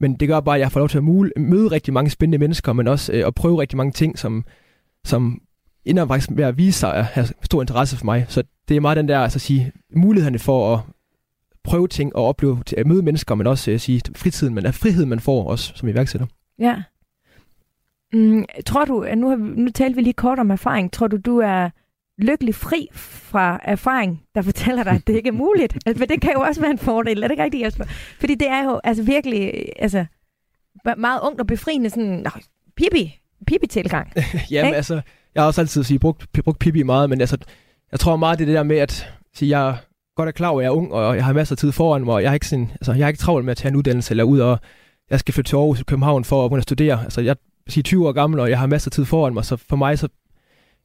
men 0.00 0.14
det 0.14 0.28
gør 0.28 0.40
bare, 0.40 0.54
at 0.54 0.60
jeg 0.60 0.72
får 0.72 0.80
lov 0.80 0.88
til 0.88 0.98
at 0.98 1.04
møde 1.42 1.68
rigtig 1.68 1.94
mange 1.94 2.10
spændende 2.10 2.38
mennesker, 2.38 2.72
men 2.72 2.88
også 2.88 3.12
uh, 3.12 3.26
at 3.26 3.34
prøve 3.34 3.60
rigtig 3.60 3.76
mange 3.76 3.92
ting, 3.92 4.18
som, 4.18 4.44
som 5.04 5.40
ender 5.84 6.06
faktisk 6.06 6.30
med 6.30 6.44
at 6.44 6.58
vise 6.58 6.78
sig 6.78 6.94
at 6.94 7.04
have 7.04 7.26
stor 7.42 7.60
interesse 7.60 7.96
for 7.96 8.04
mig. 8.04 8.26
Så 8.28 8.42
det 8.68 8.76
er 8.76 8.80
meget 8.80 8.96
den 8.96 9.08
der, 9.08 9.18
altså 9.18 9.36
at 9.36 9.40
sige, 9.40 9.72
mulighederne 9.96 10.38
for 10.38 10.74
at 10.74 10.80
prøve 11.64 11.88
ting 11.88 12.16
og 12.16 12.24
opleve, 12.24 12.62
at 12.76 12.86
møde 12.86 13.02
mennesker, 13.02 13.34
men 13.34 13.46
også 13.46 13.70
at 13.70 13.80
sige, 13.80 14.00
fritiden, 14.16 14.54
men 14.54 14.66
er 14.66 14.70
friheden 14.70 15.08
man 15.08 15.20
får 15.20 15.48
også 15.48 15.72
som 15.74 15.88
iværksætter. 15.88 16.26
Ja. 16.58 16.82
Mm, 18.16 18.44
tror 18.66 18.84
du, 18.84 19.06
nu, 19.16 19.28
har 19.28 19.36
vi, 19.36 19.42
nu 19.42 19.70
talte 19.70 19.96
vi 19.96 20.02
lige 20.02 20.12
kort 20.12 20.38
om 20.38 20.50
erfaring, 20.50 20.92
tror 20.92 21.06
du, 21.06 21.16
du 21.16 21.38
er 21.38 21.70
lykkelig 22.18 22.54
fri 22.54 22.88
fra 22.92 23.60
erfaring, 23.64 24.22
der 24.34 24.42
fortæller 24.42 24.84
dig, 24.84 24.92
at 24.92 25.06
det 25.06 25.16
ikke 25.16 25.28
er 25.28 25.32
muligt? 25.32 25.76
altså, 25.86 25.98
for 25.98 26.06
det 26.06 26.20
kan 26.20 26.32
jo 26.32 26.40
også 26.40 26.60
være 26.60 26.70
en 26.70 26.78
fordel, 26.78 27.22
er 27.22 27.28
det 27.28 27.30
ikke 27.30 27.42
rigtigt, 27.42 27.64
Jesper? 27.64 27.84
Fordi 28.20 28.34
det 28.34 28.48
er 28.48 28.64
jo 28.64 28.80
altså 28.84 29.02
virkelig 29.02 29.68
altså, 29.78 30.04
meget 30.96 31.20
ungt 31.22 31.40
og 31.40 31.46
befriende, 31.46 31.90
sådan, 31.90 32.26
pipi, 32.76 33.20
pipi-tilgang. 33.46 34.12
Jamen 34.50 34.68
okay? 34.68 34.76
altså, 34.76 35.00
jeg 35.34 35.42
har 35.42 35.46
også 35.46 35.60
altid 35.60 35.84
sige, 35.84 35.98
brugt, 35.98 36.26
brugt 36.44 36.58
pipi 36.58 36.82
meget, 36.82 37.10
men 37.10 37.20
altså, 37.20 37.36
jeg 37.92 38.00
tror 38.00 38.16
meget, 38.16 38.38
det 38.38 38.44
er 38.44 38.46
det 38.46 38.56
der 38.56 38.62
med, 38.62 38.76
at 38.76 39.12
sige, 39.34 39.58
jeg 39.58 39.76
godt 40.16 40.28
er 40.28 40.32
klar 40.32 40.48
over, 40.48 40.60
at 40.60 40.64
jeg 40.64 40.68
er 40.68 40.74
ung, 40.74 40.92
og 40.92 41.16
jeg 41.16 41.24
har 41.24 41.32
masser 41.32 41.54
af 41.54 41.58
tid 41.58 41.72
foran 41.72 42.04
mig, 42.04 42.14
og 42.14 42.22
jeg 42.22 42.30
har 42.30 42.34
ikke, 42.34 42.48
sådan, 42.48 42.70
altså, 42.72 42.92
jeg 42.92 43.04
har 43.04 43.08
ikke 43.08 43.20
travlt 43.20 43.44
med 43.44 43.50
at 43.50 43.56
tage 43.56 43.70
en 43.70 43.76
uddannelse, 43.76 44.12
eller 44.12 44.24
ud 44.24 44.38
og 44.38 44.58
jeg 45.10 45.20
skal 45.20 45.34
flytte 45.34 45.48
til 45.48 45.56
Aarhus 45.56 45.80
i 45.80 45.84
København 45.84 46.24
for 46.24 46.56
at 46.56 46.62
studere. 46.62 47.02
Altså, 47.04 47.20
jeg 47.20 47.36
er 47.66 47.82
20 47.82 48.08
år 48.08 48.12
gammel, 48.12 48.40
og 48.40 48.50
jeg 48.50 48.58
har 48.58 48.66
masser 48.66 48.88
af 48.88 48.92
tid 48.92 49.04
foran 49.04 49.34
mig, 49.34 49.44
så 49.44 49.56
for 49.56 49.76
mig 49.76 49.98
så 49.98 50.08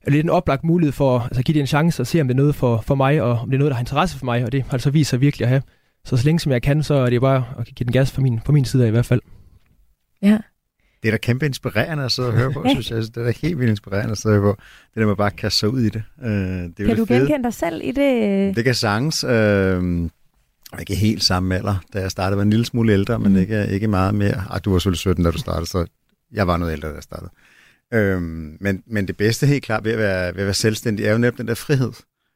er 0.02 0.06
det 0.06 0.14
lidt 0.14 0.24
en 0.24 0.30
oplagt 0.30 0.64
mulighed 0.64 0.92
for 0.92 1.20
altså, 1.20 1.40
at 1.40 1.46
give 1.46 1.54
det 1.54 1.60
en 1.60 1.68
chance 1.68 2.02
og 2.02 2.08
se, 2.08 2.22
om 2.22 2.28
det 2.28 2.34
er 2.34 2.38
noget 2.38 2.56
for, 2.56 2.82
for 2.82 2.96
mig, 2.96 3.22
og 3.22 3.32
om 3.32 3.50
det 3.50 3.54
er 3.56 3.60
noget, 3.60 3.72
der 3.72 3.76
har 3.76 3.82
interesse 3.82 4.18
for 4.18 4.26
mig, 4.26 4.46
og 4.46 4.52
det 4.52 4.64
har 4.64 4.74
altså 4.74 4.90
vist 4.90 5.10
sig 5.10 5.22
virkelig 5.22 5.46
at 5.46 5.50
have. 5.50 5.62
Så 6.06 6.18
så 6.18 6.26
længe 6.26 6.40
som 6.40 6.52
jeg 6.52 6.62
kan, 6.62 6.84
så 6.84 6.94
er 6.94 7.10
det 7.10 7.22
bare 7.22 7.46
at 7.60 7.66
give 7.66 7.86
den 7.86 7.92
gas 7.92 8.12
for 8.12 8.22
min, 8.22 8.40
for 8.46 8.54
min 8.54 8.66
side 8.66 8.84
af 8.84 8.88
i 8.88 8.92
hvert 8.92 9.06
fald. 9.06 9.22
Ja. 10.22 10.38
Det 11.04 11.08
er 11.10 11.12
da 11.12 11.18
kæmpe 11.18 11.46
inspirerende 11.46 12.04
at 12.04 12.12
sidde 12.12 12.30
og 12.30 12.34
høre 12.34 12.52
på, 12.52 12.66
synes 12.72 12.92
jeg. 12.92 12.98
Det 12.98 13.18
er 13.18 13.24
da 13.24 13.34
helt 13.42 13.60
vildt 13.60 13.70
inspirerende 13.70 14.12
at 14.12 14.18
sidde 14.18 14.36
og 14.36 14.42
høre 14.42 14.54
på. 14.54 14.62
Det 14.94 15.02
der 15.02 15.08
med 15.08 15.16
bare 15.16 15.28
at 15.28 15.36
kaste 15.36 15.60
sig 15.60 15.70
ud 15.70 15.82
i 15.82 15.90
det. 15.90 16.04
Uh, 16.18 16.30
det 16.30 16.76
kan 16.78 16.98
du 16.98 17.06
genkende 17.08 17.44
dig 17.44 17.54
selv 17.54 17.82
i 17.84 17.92
det? 17.92 18.56
Det 18.56 18.64
kan 18.64 18.76
sagtens. 18.76 19.24
Uh, 19.24 20.10
ikke 20.80 20.96
helt 20.96 21.24
samme 21.24 21.56
alder, 21.56 21.76
da 21.94 22.00
jeg 22.00 22.12
startede. 22.12 22.32
Jeg 22.32 22.38
var 22.38 22.44
en 22.44 22.50
lille 22.50 22.66
smule 22.66 22.94
ældre, 22.94 23.20
men 23.20 23.32
mm. 23.32 23.38
ikke, 23.38 23.68
ikke 23.68 23.88
meget 23.88 24.16
mere. 24.16 24.44
Ah, 24.50 24.62
du 24.66 24.72
var 24.72 24.80
selvfølgelig 24.80 25.00
17, 25.00 25.24
da 25.24 25.32
du 25.32 25.38
startede, 25.38 25.66
så 25.66 25.86
jeg 26.34 26.48
var 26.48 26.58
noget 26.58 26.72
ældre, 26.72 26.90
da 26.90 26.94
jeg 26.94 27.04
startede. 27.04 27.32
Øhm, 27.94 28.58
men, 28.60 28.84
men 28.88 29.08
det 29.08 29.18
bedste 29.18 29.48
helt 29.48 29.64
klart 29.64 29.84
ved 29.84 29.92
at, 29.92 29.98
være, 29.98 30.34
ved 30.34 30.42
at 30.42 30.46
være 30.46 30.54
selvstændig 30.54 31.06
er 31.06 31.12
jo 31.12 31.18
netop 31.18 31.38
den 31.38 31.48
der 31.48 31.56
frihed. 31.56 31.92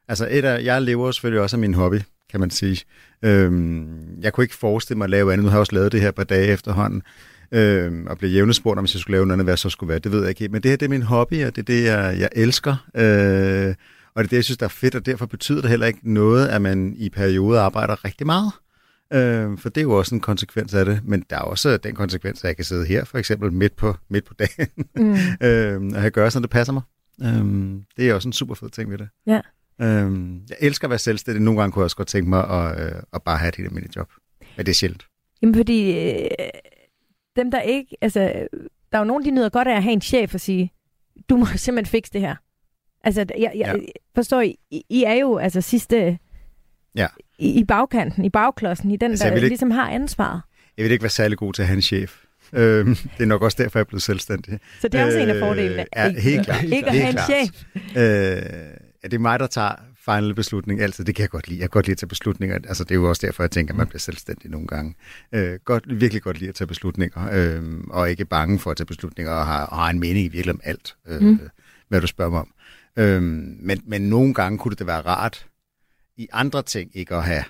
Altså 0.07 0.27
et 0.31 0.45
af, 0.45 0.63
jeg 0.63 0.81
lever 0.81 1.11
selvfølgelig 1.11 1.41
også 1.41 1.55
af 1.55 1.59
min 1.59 1.73
hobby, 1.73 1.99
kan 2.31 2.39
man 2.39 2.49
sige. 2.49 2.81
Øhm, 3.21 4.21
jeg 4.21 4.33
kunne 4.33 4.43
ikke 4.43 4.55
forestille 4.55 4.97
mig 4.97 5.05
at 5.05 5.09
lave 5.09 5.33
andet. 5.33 5.43
Nu 5.43 5.49
har 5.49 5.57
jeg 5.57 5.59
også 5.59 5.75
lavet 5.75 5.91
det 5.91 6.01
her 6.01 6.11
på 6.11 6.23
dage 6.23 6.47
efterhånden. 6.47 7.03
Øhm, 7.51 8.07
og 8.07 8.17
blive 8.17 8.31
jævnet 8.31 8.55
spurgt, 8.55 8.77
om 8.77 8.83
hvis 8.83 8.93
jeg 8.93 8.99
skulle 8.99 9.17
lave 9.17 9.25
noget, 9.25 9.43
hvad 9.43 9.57
så 9.57 9.69
skulle 9.69 9.87
være. 9.89 9.99
Det 9.99 10.11
ved 10.11 10.19
jeg 10.19 10.29
ikke 10.29 10.47
Men 10.47 10.63
det 10.63 10.71
her, 10.71 10.77
det 10.77 10.85
er 10.85 10.89
min 10.89 11.01
hobby, 11.01 11.45
og 11.45 11.55
det 11.55 11.61
er 11.61 11.65
det, 11.65 11.83
jeg, 11.83 12.19
jeg 12.19 12.29
elsker. 12.35 12.71
Øh, 12.95 13.75
og 14.15 14.23
det 14.23 14.27
er 14.27 14.29
det, 14.29 14.33
jeg 14.33 14.43
synes, 14.43 14.57
der 14.57 14.65
er 14.65 14.69
fedt, 14.69 14.95
og 14.95 15.05
derfor 15.05 15.25
betyder 15.25 15.61
det 15.61 15.69
heller 15.69 15.87
ikke 15.87 16.13
noget, 16.13 16.47
at 16.47 16.61
man 16.61 16.93
i 16.97 17.09
perioder 17.09 17.61
arbejder 17.61 18.05
rigtig 18.05 18.25
meget. 18.25 18.51
Øh, 19.15 19.57
for 19.57 19.69
det 19.69 19.81
er 19.81 19.83
jo 19.83 19.97
også 19.97 20.15
en 20.15 20.21
konsekvens 20.21 20.73
af 20.73 20.85
det, 20.85 21.01
men 21.03 21.25
der 21.29 21.35
er 21.35 21.41
også 21.41 21.77
den 21.77 21.95
konsekvens, 21.95 22.43
at 22.43 22.47
jeg 22.47 22.55
kan 22.55 22.65
sidde 22.65 22.85
her 22.85 23.05
for 23.05 23.17
eksempel 23.17 23.53
midt 23.53 23.75
på, 23.75 23.95
midt 24.09 24.25
på 24.25 24.33
dagen 24.33 24.67
mm. 24.95 25.15
øh, 25.47 25.97
og 25.97 26.03
jeg 26.03 26.11
gør 26.11 26.29
sådan, 26.29 26.43
det 26.43 26.49
passer 26.49 26.73
mig. 26.73 26.83
Øh, 27.21 27.81
det 27.97 28.09
er 28.09 28.13
også 28.13 28.29
en 28.29 28.33
super 28.33 28.55
fed 28.55 28.69
ting 28.69 28.91
ved 28.91 28.97
det. 28.97 29.09
Ja. 29.27 29.41
Øh, 29.81 30.39
jeg 30.49 30.57
elsker 30.59 30.87
at 30.87 30.89
være 30.89 30.99
selvstændig. 30.99 31.43
Nogle 31.43 31.59
gange 31.59 31.71
kunne 31.71 31.81
jeg 31.81 31.85
også 31.85 31.97
godt 31.97 32.07
tænke 32.07 32.29
mig 32.29 32.49
at, 32.49 32.85
øh, 32.85 33.01
at 33.13 33.23
bare 33.23 33.37
have 33.37 33.49
et 33.49 33.55
helt 33.55 33.67
almindeligt 33.67 33.95
job. 33.95 34.11
Men 34.57 34.65
det 34.65 34.71
er 34.71 34.75
sjældent. 34.75 35.07
Jamen 35.41 35.55
fordi 35.55 36.09
øh, 36.09 36.29
dem 37.35 37.51
der 37.51 37.61
ikke, 37.61 37.97
altså 38.01 38.47
der 38.91 38.97
er 38.97 38.99
jo 38.99 39.05
nogen, 39.05 39.25
de 39.25 39.31
nyder 39.31 39.49
godt 39.49 39.67
af 39.67 39.75
at 39.75 39.83
have 39.83 39.93
en 39.93 40.01
chef 40.01 40.33
og 40.33 40.39
sige, 40.39 40.73
du 41.29 41.37
må 41.37 41.45
simpelthen 41.55 41.91
fikse 41.91 42.13
det 42.13 42.21
her. 42.21 42.35
Altså, 43.03 43.25
jeg, 43.29 43.51
jeg 43.55 43.75
ja. 43.77 43.85
forstår, 44.15 44.41
I, 44.41 44.55
I 44.89 45.03
er 45.03 45.13
jo 45.13 45.37
altså 45.37 45.61
sidste 45.61 46.19
ja. 46.95 47.07
I, 47.39 47.59
i 47.59 47.63
bagkanten, 47.63 48.25
i 48.25 48.29
bagklodsen, 48.29 48.91
i 48.91 48.97
den, 48.97 49.11
altså, 49.11 49.25
der 49.25 49.35
ikke, 49.35 49.47
ligesom 49.47 49.71
har 49.71 49.89
ansvaret. 49.89 50.41
Jeg 50.77 50.83
vil 50.83 50.91
ikke 50.91 51.03
være 51.03 51.09
særlig 51.09 51.37
god 51.37 51.53
til 51.53 51.61
at 51.61 51.67
have 51.67 51.75
en 51.75 51.81
chef. 51.81 52.15
Øhm, 52.53 52.95
det 52.95 53.23
er 53.23 53.25
nok 53.25 53.41
også 53.41 53.63
derfor, 53.63 53.79
jeg 53.79 53.83
er 53.83 53.87
blevet 53.87 54.03
selvstændig. 54.03 54.59
Så 54.81 54.87
det 54.87 54.99
er 54.99 55.05
også 55.05 55.17
øh, 55.17 55.23
en 55.23 55.29
af 55.29 55.39
fordelene? 55.39 55.81
Øh, 55.81 55.85
ja, 55.95 56.09
helt 56.09 56.45
klart. 56.45 56.63
Ikke 56.63 56.85
at 56.85 56.95
have 56.95 57.09
en 57.09 57.17
chef? 57.17 57.63
Øh, 57.75 58.01
ja, 59.03 59.07
det 59.07 59.13
er 59.13 59.19
mig, 59.19 59.39
der 59.39 59.47
tager 59.47 59.75
final 60.05 60.33
beslutning 60.33 60.81
altid. 60.81 61.05
Det 61.05 61.15
kan 61.15 61.21
jeg 61.21 61.29
godt 61.29 61.47
lide. 61.47 61.59
Jeg 61.59 61.63
kan 61.63 61.77
godt 61.77 61.85
lide 61.85 61.93
at 61.93 61.97
tage 61.97 62.07
beslutninger. 62.07 62.55
Altså, 62.55 62.83
det 62.83 62.91
er 62.91 62.95
jo 62.95 63.09
også 63.09 63.27
derfor, 63.27 63.43
jeg 63.43 63.51
tænker, 63.51 63.73
at 63.73 63.77
man 63.77 63.87
bliver 63.87 63.99
selvstændig 63.99 64.51
nogle 64.51 64.67
gange. 64.67 64.95
Øh, 65.31 65.59
godt, 65.65 65.99
virkelig 65.99 66.21
godt 66.21 66.39
lide 66.39 66.49
at 66.49 66.55
tage 66.55 66.67
beslutninger, 66.67 67.29
øh, 67.33 67.63
og 67.89 68.09
ikke 68.09 68.25
bange 68.25 68.59
for 68.59 68.71
at 68.71 68.77
tage 68.77 68.87
beslutninger, 68.87 69.33
og 69.33 69.45
har, 69.45 69.65
og 69.65 69.77
har 69.77 69.89
en 69.89 69.99
mening 69.99 70.25
i 70.25 70.27
virkelig 70.27 70.53
om 70.53 70.61
alt, 70.63 70.95
øh, 71.07 71.21
mm. 71.21 71.39
hvad 71.87 72.01
du 72.01 72.07
spørger 72.07 72.31
mig 72.31 72.39
om. 72.39 72.51
Øh, 72.97 73.21
men, 73.21 73.81
men 73.87 74.01
nogle 74.01 74.33
gange 74.33 74.57
kunne 74.57 74.75
det 74.75 74.87
være 74.87 75.01
rart, 75.01 75.47
i 76.17 76.27
andre 76.33 76.63
ting 76.63 76.91
ikke 76.93 77.15
at 77.15 77.23
have 77.23 77.43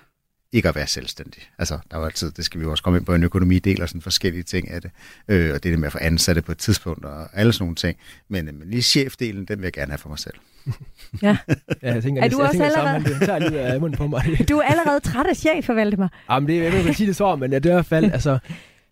ikke 0.55 0.69
at 0.69 0.75
være 0.75 0.88
selvstændig. 0.88 1.41
Altså, 1.57 1.79
der 1.91 1.98
er 1.98 2.00
jo 2.00 2.05
altid, 2.05 2.31
det 2.31 2.45
skal 2.45 2.60
vi 2.60 2.65
jo 2.65 2.72
også 2.72 2.84
komme 2.84 3.00
ind 3.00 3.05
på, 3.05 3.15
en 3.15 3.24
økonomidel 3.24 3.81
og 3.81 3.89
sådan 3.89 4.01
forskellige 4.01 4.43
ting 4.43 4.72
af 4.72 4.81
det. 4.81 4.91
Øh, 5.27 5.53
og 5.53 5.63
det 5.63 5.74
er 5.74 5.77
med 5.77 5.86
at 5.88 5.91
få 5.91 5.98
ansatte 6.01 6.41
på 6.41 6.51
et 6.51 6.57
tidspunkt 6.57 7.05
og 7.05 7.27
alle 7.34 7.53
sådan 7.53 7.63
nogle 7.63 7.75
ting. 7.75 7.98
Men, 8.29 8.45
men 8.45 8.69
lige 8.69 8.81
chefdelen, 8.81 9.45
den 9.45 9.57
vil 9.60 9.65
jeg 9.65 9.74
gerne 9.74 9.91
have 9.91 9.98
for 9.98 10.10
mig 10.10 10.19
selv. 10.19 10.36
Ja. 11.22 11.38
ja 11.81 11.93
jeg 11.93 12.03
tænker, 12.03 12.24
er 12.24 12.29
du 12.29 12.41
jeg, 12.41 12.48
også 12.50 12.63
jeg 12.63 12.65
allerede... 12.65 13.03
Sammen, 13.03 13.19
det 13.19 13.27
tager 13.27 13.39
lige 13.39 13.60
af 13.60 13.79
munden 13.79 13.98
på 13.98 14.07
mig. 14.07 14.24
du 14.50 14.57
er 14.57 14.63
allerede 14.63 15.00
træt 15.00 15.25
af 15.25 15.36
chef, 15.36 15.65
forvalte 15.65 15.98
mig. 15.98 16.10
Jamen, 16.29 16.50
det, 16.50 16.63
jeg 16.63 16.72
vil 16.72 16.79
ikke 16.79 16.93
sige 16.93 17.07
det 17.07 17.15
så, 17.15 17.36
men 17.36 17.51
det 17.51 17.65
er 17.65 17.69
i 17.69 17.74
hvert 17.74 17.86
fald, 17.86 18.12
altså, 18.12 18.39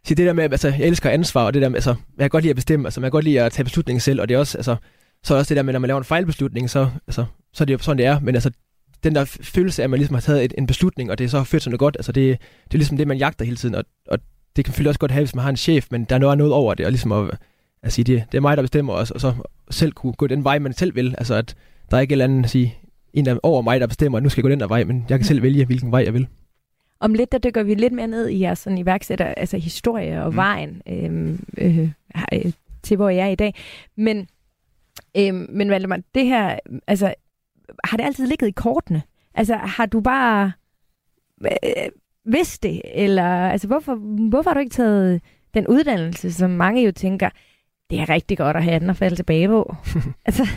så 0.08 0.15
det 0.15 0.18
der 0.18 0.34
med, 0.34 0.44
altså, 0.44 0.68
jeg 0.68 0.88
elsker 0.88 1.10
ansvar, 1.10 1.44
og 1.44 1.53
det 1.53 1.62
der 1.62 1.70
med, 1.70 1.77
altså, 1.77 1.89
jeg 1.89 2.24
kan 2.24 2.30
godt 2.30 2.44
lide 2.44 2.50
at 2.50 2.56
bestemme, 2.56 2.88
altså, 2.88 3.01
jeg 3.01 3.06
kan 3.06 3.12
godt 3.12 3.25
lide 3.25 3.42
at 3.42 3.51
tage 3.51 3.63
beslutningen 3.63 4.00
selv, 4.00 4.22
og 4.22 4.30
det 4.30 4.36
er 4.36 4.39
også, 4.39 4.58
altså, 4.58 4.75
så 5.24 5.34
er 5.34 5.38
også 5.38 5.50
det 5.50 5.58
der 5.58 5.63
med, 5.63 5.74
når 5.74 5.80
man 5.80 5.88
laver 5.88 6.00
en 6.00 6.06
fejlbeslutning, 6.06 6.70
så, 6.70 6.89
altså, 7.08 7.25
så 7.53 7.63
er 7.63 7.65
det 7.65 7.74
jo 7.74 7.77
sådan, 7.77 7.98
det 7.98 8.06
er, 8.06 8.20
men 8.20 8.36
altså, 8.36 8.51
den 9.04 9.16
der 9.16 9.26
følelse 9.26 9.82
af, 9.82 9.84
at 9.84 9.90
man 9.90 10.00
ligesom 10.00 10.14
har 10.14 10.22
taget 10.22 10.46
et, 10.46 10.54
en 10.58 10.68
beslutning, 10.68 11.12
og 11.12 11.18
det 11.18 11.26
er 11.26 11.30
så 11.30 11.44
ført 11.44 11.62
sådan 11.62 11.72
noget 11.72 11.80
godt, 11.80 11.96
altså 11.96 12.12
det, 12.12 12.40
det 12.66 12.74
er 12.74 12.78
ligesom 12.78 12.98
det, 12.98 13.08
man 13.08 13.18
jagter 13.18 13.46
hele 13.46 13.58
tiden, 13.58 13.76
og, 13.76 13.84
og 14.08 14.20
det 14.56 14.66
kan 14.66 14.72
selvfølgelig 14.72 14.90
også 14.90 15.00
godt 15.00 15.12
have, 15.12 15.24
hvis 15.24 15.36
man 15.36 15.44
har 15.44 15.50
en 15.50 15.58
chef, 15.58 15.88
men 15.92 16.04
der 16.04 16.16
er 16.16 16.20
noget, 16.20 16.38
noget 16.38 16.54
over 16.54 16.74
det, 16.74 16.86
og 16.86 16.92
ligesom 16.92 17.12
at, 17.12 17.38
at 17.84 17.94
sige, 17.94 18.06
det, 18.06 18.24
det 18.32 18.38
er 18.38 18.42
mig, 18.42 18.58
der 18.58 18.64
bestemmer, 18.64 18.94
og, 18.94 19.08
og 19.16 19.22
så 19.22 19.34
selv 19.70 19.92
kunne 19.92 20.14
gå 20.14 20.28
den 20.28 20.44
vej, 20.44 20.60
man 20.60 20.74
selv 20.74 20.96
vil, 20.96 21.16
altså 21.18 21.36
at 21.36 21.56
der 21.92 21.98
er 21.98 22.02
ikke 22.02 22.12
et 22.12 22.14
eller 22.14 22.26
andet 22.26 22.44
at 22.44 22.50
sige, 22.50 22.78
en 23.14 23.26
der 23.26 23.38
over 23.44 23.62
mig, 23.62 23.80
der 23.80 23.88
bestemmer, 23.88 24.18
at 24.18 24.24
nu 24.24 24.30
skal 24.30 24.42
jeg 24.42 24.44
gå 24.44 24.50
den 24.50 24.60
der 24.60 24.68
vej, 24.68 24.84
men 24.84 25.06
jeg 25.10 25.20
kan 25.20 25.26
selv 25.26 25.42
vælge, 25.42 25.66
hvilken 25.66 25.92
vej 25.92 26.04
jeg 26.04 26.14
vil. 26.14 26.28
om 27.00 27.14
lidt, 27.14 27.32
der 27.32 27.38
dykker 27.38 27.64
vi 27.64 27.74
lidt 27.74 27.94
mere 27.94 28.08
ned 28.08 28.28
i 28.30 28.40
jeres 28.40 28.60
sådan 28.60 28.78
iværksætter, 28.78 29.26
altså 29.26 29.58
historie 29.58 30.24
og 30.24 30.30
mm. 30.30 30.36
vejen 30.36 30.82
øh, 30.88 31.40
øh, 31.58 31.90
øh, 32.34 32.52
til, 32.84 32.98
hvor 32.98 33.10
jeg 33.10 33.26
er 33.26 33.32
i 33.32 33.36
dag. 33.36 33.56
Men, 33.96 34.28
øh, 35.18 35.34
men 35.34 35.70
Valdemar, 35.70 36.00
det 36.16 36.26
her, 36.26 36.60
altså, 36.88 37.14
har 37.84 37.98
det 37.98 38.03
altid 38.03 38.27
ligget 38.27 38.48
i 38.48 38.51
kortene? 38.51 39.01
Altså, 39.36 39.56
har 39.56 39.86
du 39.86 40.01
bare 40.01 40.51
øh, 41.42 41.89
vidst 42.25 42.63
det? 42.63 42.82
Eller, 42.94 43.50
altså, 43.50 43.68
hvorfor, 43.68 43.96
hvorfor 44.30 44.50
har 44.50 44.53
du 44.53 44.60
ikke 44.60 44.74
taget 44.74 45.22
den 45.53 45.68
uddannelse, 45.68 46.34
som 46.34 46.50
mange 46.50 46.86
jo 46.86 46.92
tænker, 46.92 47.30
det 47.89 48.00
er 48.00 48.10
rigtig 48.10 48.38
godt 48.38 48.58
at 48.58 48.63
have 48.63 48.80
den 48.80 48.89
og 48.89 48.96
falde 48.96 49.15
tilbage 49.15 49.48
på? 49.48 49.75
altså. 50.25 50.48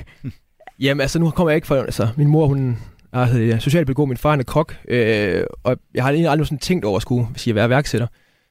Jamen, 0.78 1.00
altså, 1.00 1.18
nu 1.18 1.30
kommer 1.30 1.50
jeg 1.50 1.56
ikke 1.56 1.66
fra, 1.66 1.76
altså, 1.76 2.08
min 2.16 2.28
mor, 2.28 2.46
hun 2.46 2.78
er 3.12 3.58
socialpædagog, 3.58 4.08
min 4.08 4.16
far 4.16 4.36
er 4.36 4.42
kok, 4.42 4.76
øh, 4.88 5.44
og 5.62 5.76
jeg 5.94 6.04
har 6.04 6.10
egentlig 6.10 6.30
aldrig 6.30 6.46
sådan 6.46 6.58
tænkt 6.58 6.84
over 6.84 6.96
at 6.96 7.02
skulle 7.02 7.26
sige, 7.36 7.52
at 7.52 7.54
være 7.54 7.70
værksætter. 7.70 8.06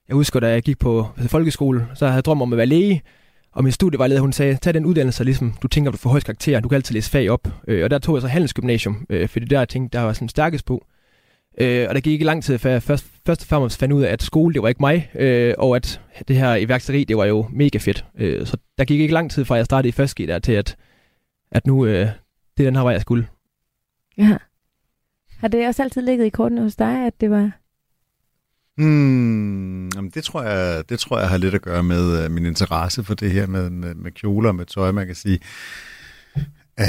Jeg 0.07 0.15
husker, 0.15 0.39
da 0.39 0.49
jeg 0.49 0.61
gik 0.61 0.79
på 0.79 1.07
altså, 1.15 1.29
folkeskole, 1.29 1.87
så 1.93 2.05
havde 2.05 2.15
jeg 2.15 2.25
drømt 2.25 2.41
om 2.41 2.53
at 2.53 2.57
være 2.57 2.65
læge, 2.65 3.01
og 3.55 3.63
min 3.63 3.71
studievejleder, 3.71 4.21
hun 4.21 4.33
sagde, 4.33 4.57
tag 4.61 4.73
den 4.73 4.85
uddannelse, 4.85 5.23
ligesom 5.23 5.53
du 5.61 5.67
tænker, 5.67 5.91
du 5.91 5.97
får 5.97 6.09
højst 6.09 6.25
karakter, 6.25 6.59
du 6.59 6.69
kan 6.69 6.75
altid 6.75 6.93
læse 6.93 7.11
fag 7.11 7.29
op. 7.29 7.47
Øh, 7.67 7.83
og 7.83 7.89
der 7.89 7.99
tog 7.99 8.15
jeg 8.15 8.21
så 8.21 8.27
handelsgymnasium, 8.27 9.05
øh, 9.09 9.29
fordi 9.29 9.45
der 9.45 9.57
jeg 9.57 9.69
tænkte, 9.69 9.97
der 9.97 10.03
var 10.03 10.13
sådan 10.13 10.29
stærkest 10.29 10.65
på. 10.65 10.85
Øh, 11.57 11.85
og 11.89 11.95
der 11.95 12.01
gik 12.01 12.13
ikke 12.13 12.25
lang 12.25 12.43
tid, 12.43 12.57
før 12.57 12.71
jeg 12.71 12.83
først, 12.83 13.05
først 13.25 13.41
og 13.41 13.47
fremmest 13.47 13.79
fandt 13.79 13.93
ud 13.93 14.03
af, 14.03 14.11
at 14.11 14.23
skole, 14.23 14.53
det 14.53 14.61
var 14.61 14.67
ikke 14.67 14.81
mig, 14.81 15.11
øh, 15.15 15.53
og 15.57 15.75
at 15.75 16.01
det 16.27 16.35
her 16.35 16.55
iværksætteri, 16.55 17.03
det 17.03 17.17
var 17.17 17.25
jo 17.25 17.45
mega 17.51 17.77
fedt. 17.77 18.05
Øh, 18.17 18.45
så 18.45 18.57
der 18.77 18.85
gik 18.85 18.99
ikke 18.99 19.13
lang 19.13 19.31
tid 19.31 19.45
fra, 19.45 19.55
jeg 19.55 19.65
startede 19.65 19.89
i 19.89 19.91
første 19.91 20.27
der 20.27 20.39
til, 20.39 20.51
at, 20.51 20.75
at 21.51 21.67
nu, 21.67 21.85
øh, 21.85 22.07
det 22.57 22.63
er 22.63 22.67
den 22.67 22.75
her 22.75 22.83
vej, 22.83 22.91
jeg 22.91 23.01
skulle. 23.01 23.27
Ja. 24.17 24.37
Har 25.39 25.47
det 25.47 25.67
også 25.67 25.83
altid 25.83 26.01
ligget 26.01 26.25
i 26.25 26.29
kortene 26.29 26.61
hos 26.61 26.75
dig, 26.75 27.05
at 27.05 27.21
det 27.21 27.29
var... 27.29 27.51
Hmm, 28.77 29.89
jamen 29.89 30.11
det, 30.13 30.23
tror 30.23 30.43
jeg, 30.43 30.89
det 30.89 30.99
tror 30.99 31.19
jeg 31.19 31.29
har 31.29 31.37
lidt 31.37 31.55
at 31.55 31.61
gøre 31.61 31.83
med 31.83 32.25
uh, 32.25 32.31
min 32.31 32.45
interesse 32.45 33.03
for 33.03 33.13
det 33.13 33.31
her 33.31 33.47
med, 33.47 33.69
med, 33.69 33.95
med 33.95 34.11
kjoler 34.11 34.49
og 34.49 34.55
med 34.55 34.65
tøj, 34.65 34.91
man 34.91 35.05
kan 35.05 35.15
sige. 35.15 35.39
Uh, 36.35 36.85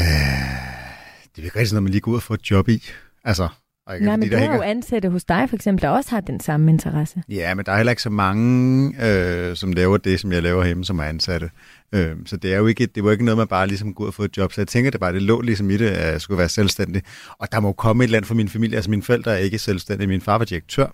det 1.37 1.43
er 1.43 1.45
ikke 1.45 1.59
rigtig 1.59 1.75
noget, 1.75 1.83
man 1.83 1.93
lige 1.93 2.01
går 2.01 2.11
ud 2.11 2.17
og 2.17 2.23
får 2.23 2.35
et 2.35 2.51
job 2.51 2.69
i. 2.69 2.83
Altså, 3.25 3.49
og 3.87 3.95
ikke, 3.95 4.07
Nej, 4.07 4.17
men 4.17 4.31
du 4.31 4.37
har 4.37 4.55
jo 4.55 4.63
ansatte 4.63 5.09
hos 5.09 5.25
dig, 5.25 5.49
for 5.49 5.57
eksempel, 5.57 5.83
der 5.83 5.89
også 5.89 6.11
har 6.11 6.21
den 6.21 6.41
samme 6.41 6.71
interesse. 6.71 7.23
Ja, 7.29 7.55
men 7.55 7.65
der 7.65 7.73
er 7.73 7.77
heller 7.77 7.93
ikke 7.93 8.03
så 8.03 8.11
mange, 8.11 8.95
øh, 9.07 9.57
som 9.57 9.73
laver 9.73 9.97
det, 9.97 10.21
som 10.21 10.33
jeg 10.33 10.43
laver 10.43 10.65
hjemme, 10.65 10.85
som 10.85 10.99
er 10.99 11.05
ansatte. 11.05 11.51
Øh, 11.93 12.17
så 12.27 12.37
det 12.37 12.53
er 12.53 12.59
jo 12.59 12.67
ikke, 12.67 12.87
det 12.87 13.05
var 13.05 13.13
ikke 13.13 13.25
noget, 13.25 13.39
man 13.39 13.47
bare 13.47 13.67
ligesom 13.67 13.95
går 13.95 14.05
ud 14.05 14.09
og 14.09 14.15
få 14.15 14.23
et 14.23 14.37
job. 14.37 14.53
Så 14.53 14.61
jeg 14.61 14.69
tænker 14.69 14.91
det 14.91 15.01
bare, 15.01 15.13
det 15.13 15.23
lå 15.23 15.41
ligesom 15.41 15.71
i 15.71 15.77
det, 15.77 15.89
at 15.89 16.13
jeg 16.13 16.21
skulle 16.21 16.39
være 16.39 16.49
selvstændig. 16.49 17.03
Og 17.39 17.53
der 17.53 17.61
må 17.61 17.73
komme 17.73 18.05
et 18.05 18.11
land 18.11 18.25
for 18.25 18.35
min 18.35 18.49
familie. 18.49 18.77
Altså 18.77 18.91
mine 18.91 19.03
forældre 19.03 19.33
er 19.33 19.37
ikke 19.37 19.59
selvstændige. 19.59 20.09
Min 20.09 20.21
far 20.21 20.39
var 20.39 20.45
direktør 20.45 20.87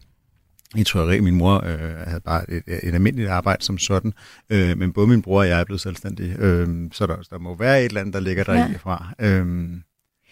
i 0.76 0.84
trykkeri. 0.84 1.20
Min 1.20 1.34
mor 1.34 1.64
øh, 1.66 2.06
havde 2.06 2.20
bare 2.20 2.50
et, 2.50 2.62
et 2.66 2.94
almindeligt 2.94 3.30
arbejde 3.30 3.64
som 3.64 3.78
sådan. 3.78 4.12
Øh, 4.50 4.78
men 4.78 4.92
både 4.92 5.06
min 5.06 5.22
bror 5.22 5.38
og 5.38 5.48
jeg 5.48 5.60
er 5.60 5.64
blevet 5.64 5.80
selvstændige. 5.80 6.36
Øh, 6.38 6.68
så 6.92 7.06
der, 7.06 7.16
der 7.30 7.38
må 7.38 7.56
være 7.56 7.80
et 7.80 7.84
eller 7.84 8.00
andet, 8.00 8.14
der 8.14 8.20
ligger 8.20 8.44
der 8.44 8.54
ja. 8.54 8.70
i 8.70 8.78
fra, 8.78 9.14
øh, 9.18 9.70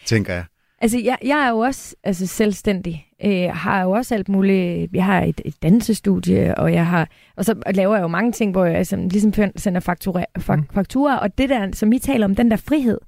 tænker 0.06 0.34
jeg. 0.34 0.44
Altså, 0.82 0.98
jeg, 0.98 1.18
jeg 1.24 1.38
er 1.38 1.50
jo 1.50 1.58
også 1.58 1.96
altså, 2.04 2.26
selvstændig. 2.26 3.06
Jeg 3.22 3.48
øh, 3.48 3.56
har 3.56 3.82
jo 3.82 3.90
også 3.90 4.14
alt 4.14 4.28
muligt. 4.28 4.92
Jeg 4.92 5.04
har 5.04 5.22
et, 5.22 5.40
et 5.44 5.62
dansestudie, 5.62 6.54
og 6.58 6.72
jeg 6.72 6.86
har 6.86 7.08
og 7.36 7.44
så 7.44 7.54
laver 7.74 7.94
jeg 7.94 8.02
jo 8.02 8.08
mange 8.08 8.32
ting, 8.32 8.52
hvor 8.52 8.64
jeg 8.64 8.76
altså, 8.76 8.96
ligesom 8.96 9.32
sender 9.56 9.80
faktura, 9.80 10.24
mm. 10.36 10.64
fakturer, 10.72 11.16
og 11.16 11.38
det 11.38 11.48
der, 11.48 11.72
som 11.72 11.92
I 11.92 11.98
taler 11.98 12.24
om, 12.24 12.34
den 12.34 12.50
der 12.50 12.56
frihed. 12.56 12.98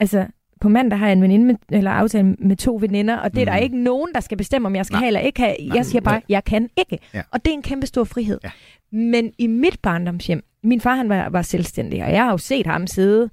Altså, 0.00 0.26
på 0.64 0.68
mandag 0.68 0.98
har 0.98 1.06
jeg 1.06 1.12
en 1.12 1.22
veninde 1.22 1.46
med, 1.46 1.54
eller 1.72 1.90
aftale 1.90 2.36
med 2.38 2.56
to 2.56 2.78
veninder, 2.80 3.16
og 3.16 3.34
det 3.34 3.40
er 3.40 3.44
mm. 3.44 3.52
der 3.52 3.56
ikke 3.56 3.82
nogen, 3.82 4.10
der 4.14 4.20
skal 4.20 4.38
bestemme, 4.38 4.66
om 4.66 4.76
jeg 4.76 4.86
skal 4.86 4.94
Nej. 4.94 5.00
have 5.00 5.06
eller 5.06 5.20
ikke 5.20 5.40
have. 5.40 5.56
Jeg 5.74 5.86
siger 5.86 6.00
bare, 6.00 6.20
jeg 6.28 6.44
kan 6.44 6.68
ikke. 6.76 6.98
Ja. 7.14 7.22
Og 7.30 7.44
det 7.44 7.50
er 7.50 7.54
en 7.54 7.62
kæmpe 7.62 7.86
stor 7.86 8.04
frihed. 8.04 8.38
Ja. 8.44 8.50
Men 8.92 9.32
i 9.38 9.46
mit 9.46 9.80
barndomshjem, 9.82 10.44
min 10.62 10.80
far 10.80 10.94
han 10.94 11.08
var, 11.08 11.28
var 11.28 11.42
selvstændig, 11.42 12.04
og 12.04 12.12
jeg 12.12 12.24
har 12.24 12.30
jo 12.30 12.38
set 12.38 12.66
ham 12.66 12.86
sidde 12.86 13.30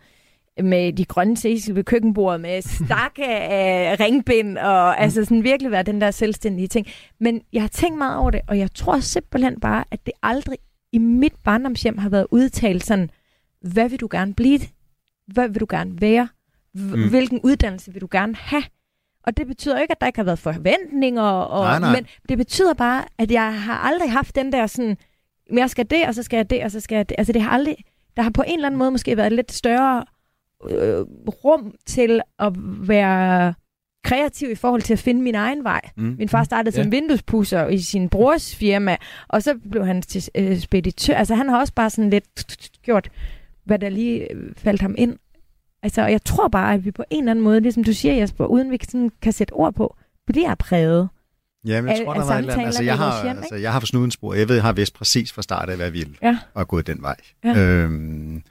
med 0.63 0.93
de 0.93 1.05
grønne 1.05 1.37
Cecil 1.37 1.75
ved 1.75 1.83
køkkenbordet, 1.83 2.41
med 2.41 2.61
stakke 2.61 3.25
af 3.57 3.99
ringbind, 3.99 4.57
og 4.57 4.95
mm. 4.97 5.03
altså 5.03 5.23
sådan 5.23 5.43
virkelig 5.43 5.71
være 5.71 5.83
den 5.83 6.01
der 6.01 6.11
selvstændige 6.11 6.67
ting. 6.67 6.87
Men 7.19 7.41
jeg 7.53 7.61
har 7.61 7.69
tænkt 7.69 7.97
meget 7.97 8.17
over 8.17 8.31
det, 8.31 8.41
og 8.47 8.57
jeg 8.57 8.73
tror 8.73 8.99
simpelthen 8.99 9.59
bare, 9.59 9.83
at 9.91 10.05
det 10.05 10.13
aldrig 10.23 10.57
i 10.91 10.97
mit 10.97 11.33
barndomshjem 11.43 11.97
har 11.97 12.09
været 12.09 12.27
udtalt 12.31 12.85
sådan, 12.85 13.09
hvad 13.61 13.89
vil 13.89 13.99
du 13.99 14.07
gerne 14.11 14.33
blive? 14.33 14.59
Hvad 15.27 15.47
vil 15.47 15.59
du 15.59 15.67
gerne 15.69 16.01
være? 16.01 16.27
Mm. 16.75 17.09
Hvilken 17.09 17.39
uddannelse 17.43 17.93
vil 17.93 18.01
du 18.01 18.07
gerne 18.11 18.35
have? 18.35 18.63
Og 19.23 19.37
det 19.37 19.47
betyder 19.47 19.79
ikke, 19.79 19.91
at 19.91 20.01
der 20.01 20.07
ikke 20.07 20.19
har 20.19 20.23
været 20.23 20.39
forventninger, 20.39 21.21
og, 21.23 21.63
nej, 21.63 21.79
nej. 21.79 21.95
men 21.95 22.05
det 22.29 22.37
betyder 22.37 22.73
bare, 22.73 23.05
at 23.17 23.31
jeg 23.31 23.61
har 23.61 23.77
aldrig 23.77 24.11
haft 24.11 24.35
den 24.35 24.51
der 24.51 24.67
sådan, 24.67 24.97
jeg 25.53 25.69
skal 25.69 25.89
det, 25.89 26.07
og 26.07 26.15
så 26.15 26.23
skal 26.23 26.37
jeg 26.37 26.49
det, 26.49 26.63
og 26.63 26.71
så 26.71 26.79
skal 26.79 26.95
jeg 26.95 27.09
det. 27.09 27.15
Altså 27.17 27.33
det 27.33 27.41
har 27.41 27.49
aldrig, 27.49 27.75
der 28.17 28.23
har 28.23 28.29
på 28.29 28.43
en 28.47 28.53
eller 28.53 28.67
anden 28.67 28.79
måde 28.79 28.91
måske 28.91 29.17
været 29.17 29.31
lidt 29.31 29.51
større 29.51 30.05
øh, 30.69 31.01
rum 31.43 31.75
til 31.85 32.21
at 32.39 32.53
være 32.87 33.53
kreativ 34.03 34.51
i 34.51 34.55
forhold 34.55 34.81
til 34.81 34.93
at 34.93 34.99
finde 34.99 35.21
min 35.21 35.35
egen 35.35 35.63
vej. 35.63 35.81
Mm. 35.97 36.15
Min 36.17 36.29
far 36.29 36.43
startede 36.43 36.75
som 36.75 36.91
vinduespusser 36.91 37.67
i 37.67 37.77
sin 37.77 38.09
brors 38.09 38.55
firma, 38.55 38.97
og 39.27 39.43
så 39.43 39.55
blev 39.71 39.85
han 39.85 40.01
til 40.01 40.29
øh, 40.35 40.59
speditør. 40.59 41.15
Altså 41.15 41.35
han 41.35 41.49
har 41.49 41.59
også 41.59 41.73
bare 41.73 41.89
sådan 41.89 42.09
lidt 42.09 42.69
gjort, 42.83 43.09
hvad 43.63 43.79
der 43.79 43.89
lige 43.89 44.27
faldt 44.57 44.81
ham 44.81 44.95
ind. 44.97 45.17
Altså, 45.83 46.01
og 46.01 46.11
jeg 46.11 46.23
tror 46.23 46.47
bare, 46.47 46.73
at 46.73 46.85
vi 46.85 46.91
på 46.91 47.03
en 47.09 47.23
eller 47.23 47.31
anden 47.31 47.43
måde, 47.43 47.59
ligesom 47.59 47.83
du 47.83 47.93
siger, 47.93 48.13
Jesper, 48.13 48.45
uden 48.45 48.71
vi 48.71 48.77
sådan 48.89 49.11
kan 49.21 49.33
sætte 49.33 49.51
ord 49.51 49.73
på, 49.73 49.95
bliver 50.27 50.55
præget. 50.55 51.09
Ja, 51.65 51.81
men 51.81 51.89
jeg 51.89 52.01
tror, 52.05 52.13
der 52.13 52.25
var 52.25 52.33
et 52.33 52.37
eller 52.37 52.53
andet. 52.53 52.65
Altså, 52.65 52.83
jeg 52.83 52.97
har, 52.97 53.23
hjem, 53.23 53.37
altså, 53.37 53.55
jeg 53.55 53.73
har 53.73 53.79
snuden 53.79 54.11
spor. 54.11 54.33
Jeg 54.33 54.47
ved, 54.47 54.55
jeg 54.55 54.63
har 54.63 54.73
vidst 54.73 54.93
præcis 54.93 55.33
fra 55.33 55.41
start 55.41 55.69
af, 55.69 55.75
hvad 55.75 55.85
jeg 55.85 55.93
ville, 55.93 56.15
ja. 56.21 56.37
og 56.53 56.67
gået 56.67 56.87
den 56.87 57.01
vej. 57.01 57.15
Ja. 57.43 57.57
Øhm, 57.57 58.43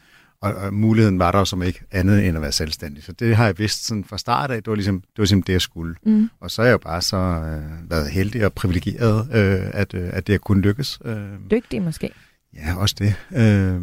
og, 0.42 0.54
og 0.54 0.74
muligheden 0.74 1.18
var 1.18 1.32
der 1.32 1.44
som 1.44 1.62
ikke 1.62 1.80
andet 1.90 2.28
end 2.28 2.36
at 2.36 2.42
være 2.42 2.52
selvstændig. 2.52 3.04
Så 3.04 3.12
det 3.12 3.36
har 3.36 3.46
jeg 3.46 3.58
vidst 3.58 3.86
sådan 3.86 4.04
fra 4.04 4.18
start 4.18 4.50
af, 4.50 4.62
det 4.62 4.70
var 4.70 4.74
ligesom 4.74 5.00
det, 5.00 5.18
var 5.18 5.22
ligesom 5.22 5.42
det 5.42 5.52
jeg 5.52 5.60
skulle. 5.60 5.94
Mm. 6.02 6.30
Og 6.40 6.50
så 6.50 6.62
er 6.62 6.66
jeg 6.66 6.72
jo 6.72 6.78
bare 6.78 7.02
så 7.02 7.16
øh, 7.16 7.90
været 7.90 8.10
heldig 8.10 8.46
og 8.46 8.52
privilegeret, 8.52 9.28
øh, 9.32 9.70
at, 9.72 9.94
øh, 9.94 10.10
at 10.12 10.26
det 10.26 10.32
har 10.32 10.38
kunnet 10.38 10.64
lykkes. 10.64 10.98
Øh. 11.04 11.16
Dygtig 11.50 11.82
måske? 11.82 12.10
Ja, 12.54 12.76
også 12.76 12.94
det. 12.98 13.14
Øh, 13.36 13.80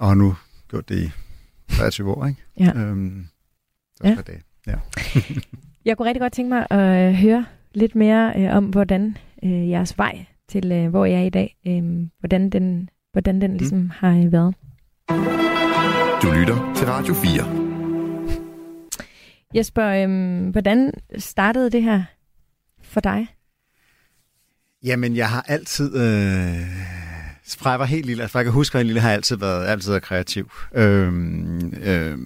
og 0.00 0.16
nu 0.16 0.36
gjort 0.70 0.88
det 0.88 0.98
i 0.98 1.10
23 1.70 2.10
år, 2.10 2.26
ikke? 2.26 2.42
Ja. 2.60 2.72
Øh, 2.76 3.12
så 3.96 4.08
ja. 4.08 4.16
det. 4.26 4.42
Ja. 4.66 4.74
jeg 5.86 5.96
kunne 5.96 6.08
rigtig 6.08 6.20
godt 6.20 6.32
tænke 6.32 6.48
mig 6.48 6.66
at 6.70 7.08
øh, 7.08 7.14
høre 7.14 7.46
lidt 7.74 7.94
mere 7.94 8.32
øh, 8.36 8.56
om, 8.56 8.64
hvordan 8.64 9.16
øh, 9.44 9.70
jeres 9.70 9.98
vej 9.98 10.24
til, 10.48 10.72
øh, 10.72 10.88
hvor 10.88 11.04
jeg 11.04 11.20
er 11.20 11.24
i 11.24 11.30
dag, 11.30 11.56
øh, 11.66 12.08
hvordan 12.18 12.50
den, 12.50 12.88
hvordan 13.12 13.40
den 13.40 13.50
mm. 13.50 13.56
ligesom 13.56 13.78
mm. 13.78 13.90
har 13.90 14.28
været. 14.30 14.54
Du 16.22 16.30
lytter 16.30 16.74
til 16.76 16.86
Radio 16.86 17.14
4. 17.14 17.70
Jesper, 19.54 19.86
øhm, 19.86 20.50
hvordan 20.50 20.92
startede 21.18 21.70
det 21.70 21.82
her 21.82 22.02
for 22.82 23.00
dig? 23.00 23.26
Jamen, 24.82 25.16
jeg 25.16 25.28
har 25.28 25.44
altid... 25.48 25.96
Øh, 25.96 27.09
fra 27.58 27.70
jeg 27.70 27.78
var 27.78 27.84
helt 27.84 28.06
lille, 28.06 28.22
altså 28.22 28.38
jeg 28.38 28.44
kan 28.44 28.52
huske, 28.52 28.74
at 28.74 28.78
jeg 28.78 28.86
lille 28.86 29.00
har 29.00 29.12
altid 29.12 29.36
været, 29.36 29.66
altid 29.66 29.90
været 29.90 30.02
kreativ. 30.02 30.50
Øhm, 30.74 31.74
øh, 31.82 32.18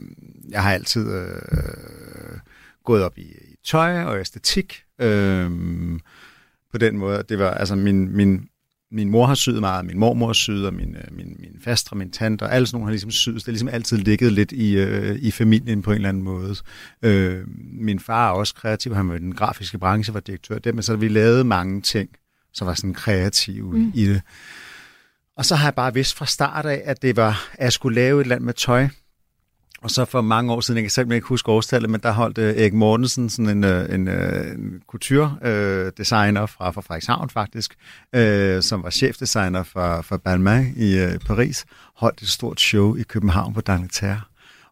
jeg 0.50 0.62
har 0.62 0.73
altid 0.73 1.12
øh, 1.12 2.38
gået 2.85 3.02
op 3.02 3.19
i, 3.19 3.23
i 3.23 3.57
tøj 3.64 4.02
og 4.02 4.21
æstetik. 4.21 4.83
Øh, 4.99 5.50
på 6.73 6.78
den 6.78 6.99
måde. 6.99 7.23
Det 7.28 7.38
var 7.38 7.50
altså 7.50 7.75
min, 7.75 8.16
min 8.16 8.49
min 8.95 9.11
mor 9.11 9.26
har 9.26 9.35
syet 9.35 9.61
meget, 9.61 9.85
min 9.85 9.99
mormor 9.99 10.26
har 10.26 10.33
syet, 10.33 10.66
og 10.66 10.75
min, 10.75 10.97
øh, 10.97 11.16
min, 11.16 11.37
min 11.38 11.57
fastre, 11.64 11.97
min 11.97 12.11
tante, 12.11 12.43
og 12.43 12.54
alle 12.54 12.66
sådan 12.66 12.76
nogle 12.76 12.87
har 12.87 12.93
ligesom 12.93 13.11
syet. 13.11 13.35
Det 13.35 13.49
er 13.49 13.52
ligesom 13.52 13.69
altid 13.69 13.97
ligget 13.97 14.33
lidt 14.33 14.52
i, 14.52 14.76
øh, 14.76 15.16
i 15.16 15.31
familien 15.31 15.83
på 15.83 15.90
en 15.90 15.95
eller 15.95 16.09
anden 16.09 16.23
måde. 16.23 16.54
Øh, 17.02 17.43
min 17.73 18.00
far 18.00 18.28
er 18.28 18.33
også 18.33 18.54
kreativ, 18.54 18.95
han 18.95 19.09
var 19.09 19.14
i 19.14 19.19
den 19.19 19.35
grafiske 19.35 19.78
branche, 19.78 20.14
var 20.14 20.21
direktør 20.21 20.59
der, 20.59 20.73
men 20.73 20.83
så 20.83 20.97
vi 20.97 21.09
lavede 21.09 21.45
mange 21.45 21.81
ting, 21.81 22.11
som 22.52 22.66
var 22.66 22.75
sådan 22.75 22.95
kreative 22.95 23.78
mm. 23.78 23.93
i 23.95 24.07
det. 24.07 24.23
Og 25.37 25.45
så 25.45 25.55
har 25.55 25.67
jeg 25.67 25.75
bare 25.75 25.95
vidst 25.95 26.17
fra 26.17 26.26
start 26.26 26.67
af, 26.67 26.83
at 26.85 27.03
det 27.03 27.17
var, 27.17 27.49
at 27.53 27.64
jeg 27.64 27.73
skulle 27.73 27.95
lave 27.95 28.21
et 28.21 28.25
eller 28.25 28.37
andet 28.37 28.47
med 28.47 28.55
tøj, 28.55 28.88
og 29.85 29.91
så 29.91 30.05
for 30.05 30.21
mange 30.21 30.53
år 30.53 30.61
siden, 30.61 30.76
jeg 30.76 30.85
kan 30.85 30.91
simpelthen 30.91 31.17
ikke 31.17 31.29
huske 31.29 31.50
årstallet, 31.50 31.91
men 31.91 32.00
der 32.00 32.12
holdt 32.12 32.38
uh, 32.38 32.45
Erik 32.45 32.73
Mortensen, 32.73 33.31
sådan 33.31 33.49
en, 33.49 33.64
uh, 33.64 33.95
en, 33.95 34.09
uh, 34.09 34.14
en 34.55 34.83
couture-designer 34.88 36.43
uh, 36.43 36.49
fra, 36.49 36.71
fra 36.71 36.81
Frederikshavn 36.81 37.31
faktisk, 37.31 37.75
uh, 38.17 38.61
som 38.61 38.83
var 38.83 38.91
chefdesigner 38.91 39.62
for, 39.62 40.03
for 40.03 40.17
Balmain 40.17 40.75
i 40.76 41.05
uh, 41.05 41.11
Paris, 41.26 41.64
holdt 41.97 42.23
et 42.23 42.29
stort 42.29 42.61
show 42.61 42.97
i 42.97 43.03
København 43.03 43.55
på 43.55 43.61
D'Angleterre. 43.71 44.21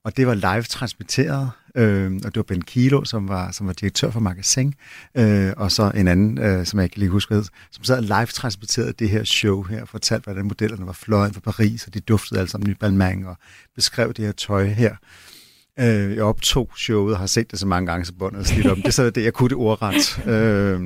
Og 0.04 0.16
det 0.16 0.26
var 0.26 0.34
live 0.34 0.62
transmitteret, 0.62 1.50
øh, 1.74 2.12
og 2.24 2.24
det 2.24 2.36
var 2.36 2.42
Ben 2.42 2.62
Kilo, 2.62 3.04
som 3.04 3.28
var, 3.28 3.50
som 3.52 3.66
var 3.66 3.72
direktør 3.72 4.10
for 4.10 4.20
Magasin, 4.20 4.74
øh, 5.14 5.52
og 5.56 5.72
så 5.72 5.92
en 5.94 6.08
anden, 6.08 6.38
øh, 6.38 6.66
som 6.66 6.78
jeg 6.78 6.84
ikke 6.84 6.98
lige 6.98 7.08
husker, 7.08 7.48
som 7.70 7.84
sad 7.84 8.02
live 8.02 8.26
transmitterede 8.26 8.92
det 8.92 9.10
her 9.10 9.24
show 9.24 9.62
her, 9.62 9.82
og 9.82 9.88
fortalte, 9.88 10.24
hvordan 10.24 10.44
modellerne 10.44 10.86
var 10.86 10.92
fløjet 10.92 11.34
fra 11.34 11.40
Paris, 11.40 11.86
og 11.86 11.94
de 11.94 12.00
duftede 12.00 12.40
alle 12.40 12.50
sammen 12.50 12.70
i 12.70 12.74
Balmain, 12.74 13.24
og 13.24 13.36
beskrev 13.74 14.12
det 14.12 14.24
her 14.24 14.32
tøj 14.32 14.64
her. 14.64 14.96
Øh, 15.80 16.16
jeg 16.16 16.22
optog 16.22 16.70
showet 16.76 17.14
og 17.14 17.20
har 17.20 17.26
set 17.26 17.50
det 17.50 17.58
så 17.58 17.66
mange 17.66 17.86
gange, 17.90 18.04
så 18.04 18.12
båndet 18.12 18.40
er 18.40 18.44
slidt 18.44 18.66
om. 18.66 18.82
Det 18.82 18.94
så 18.94 19.10
det, 19.10 19.24
jeg 19.24 19.32
kunne 19.32 19.48
det 19.48 19.56
ordret. 19.56 20.26
Øh, 20.26 20.80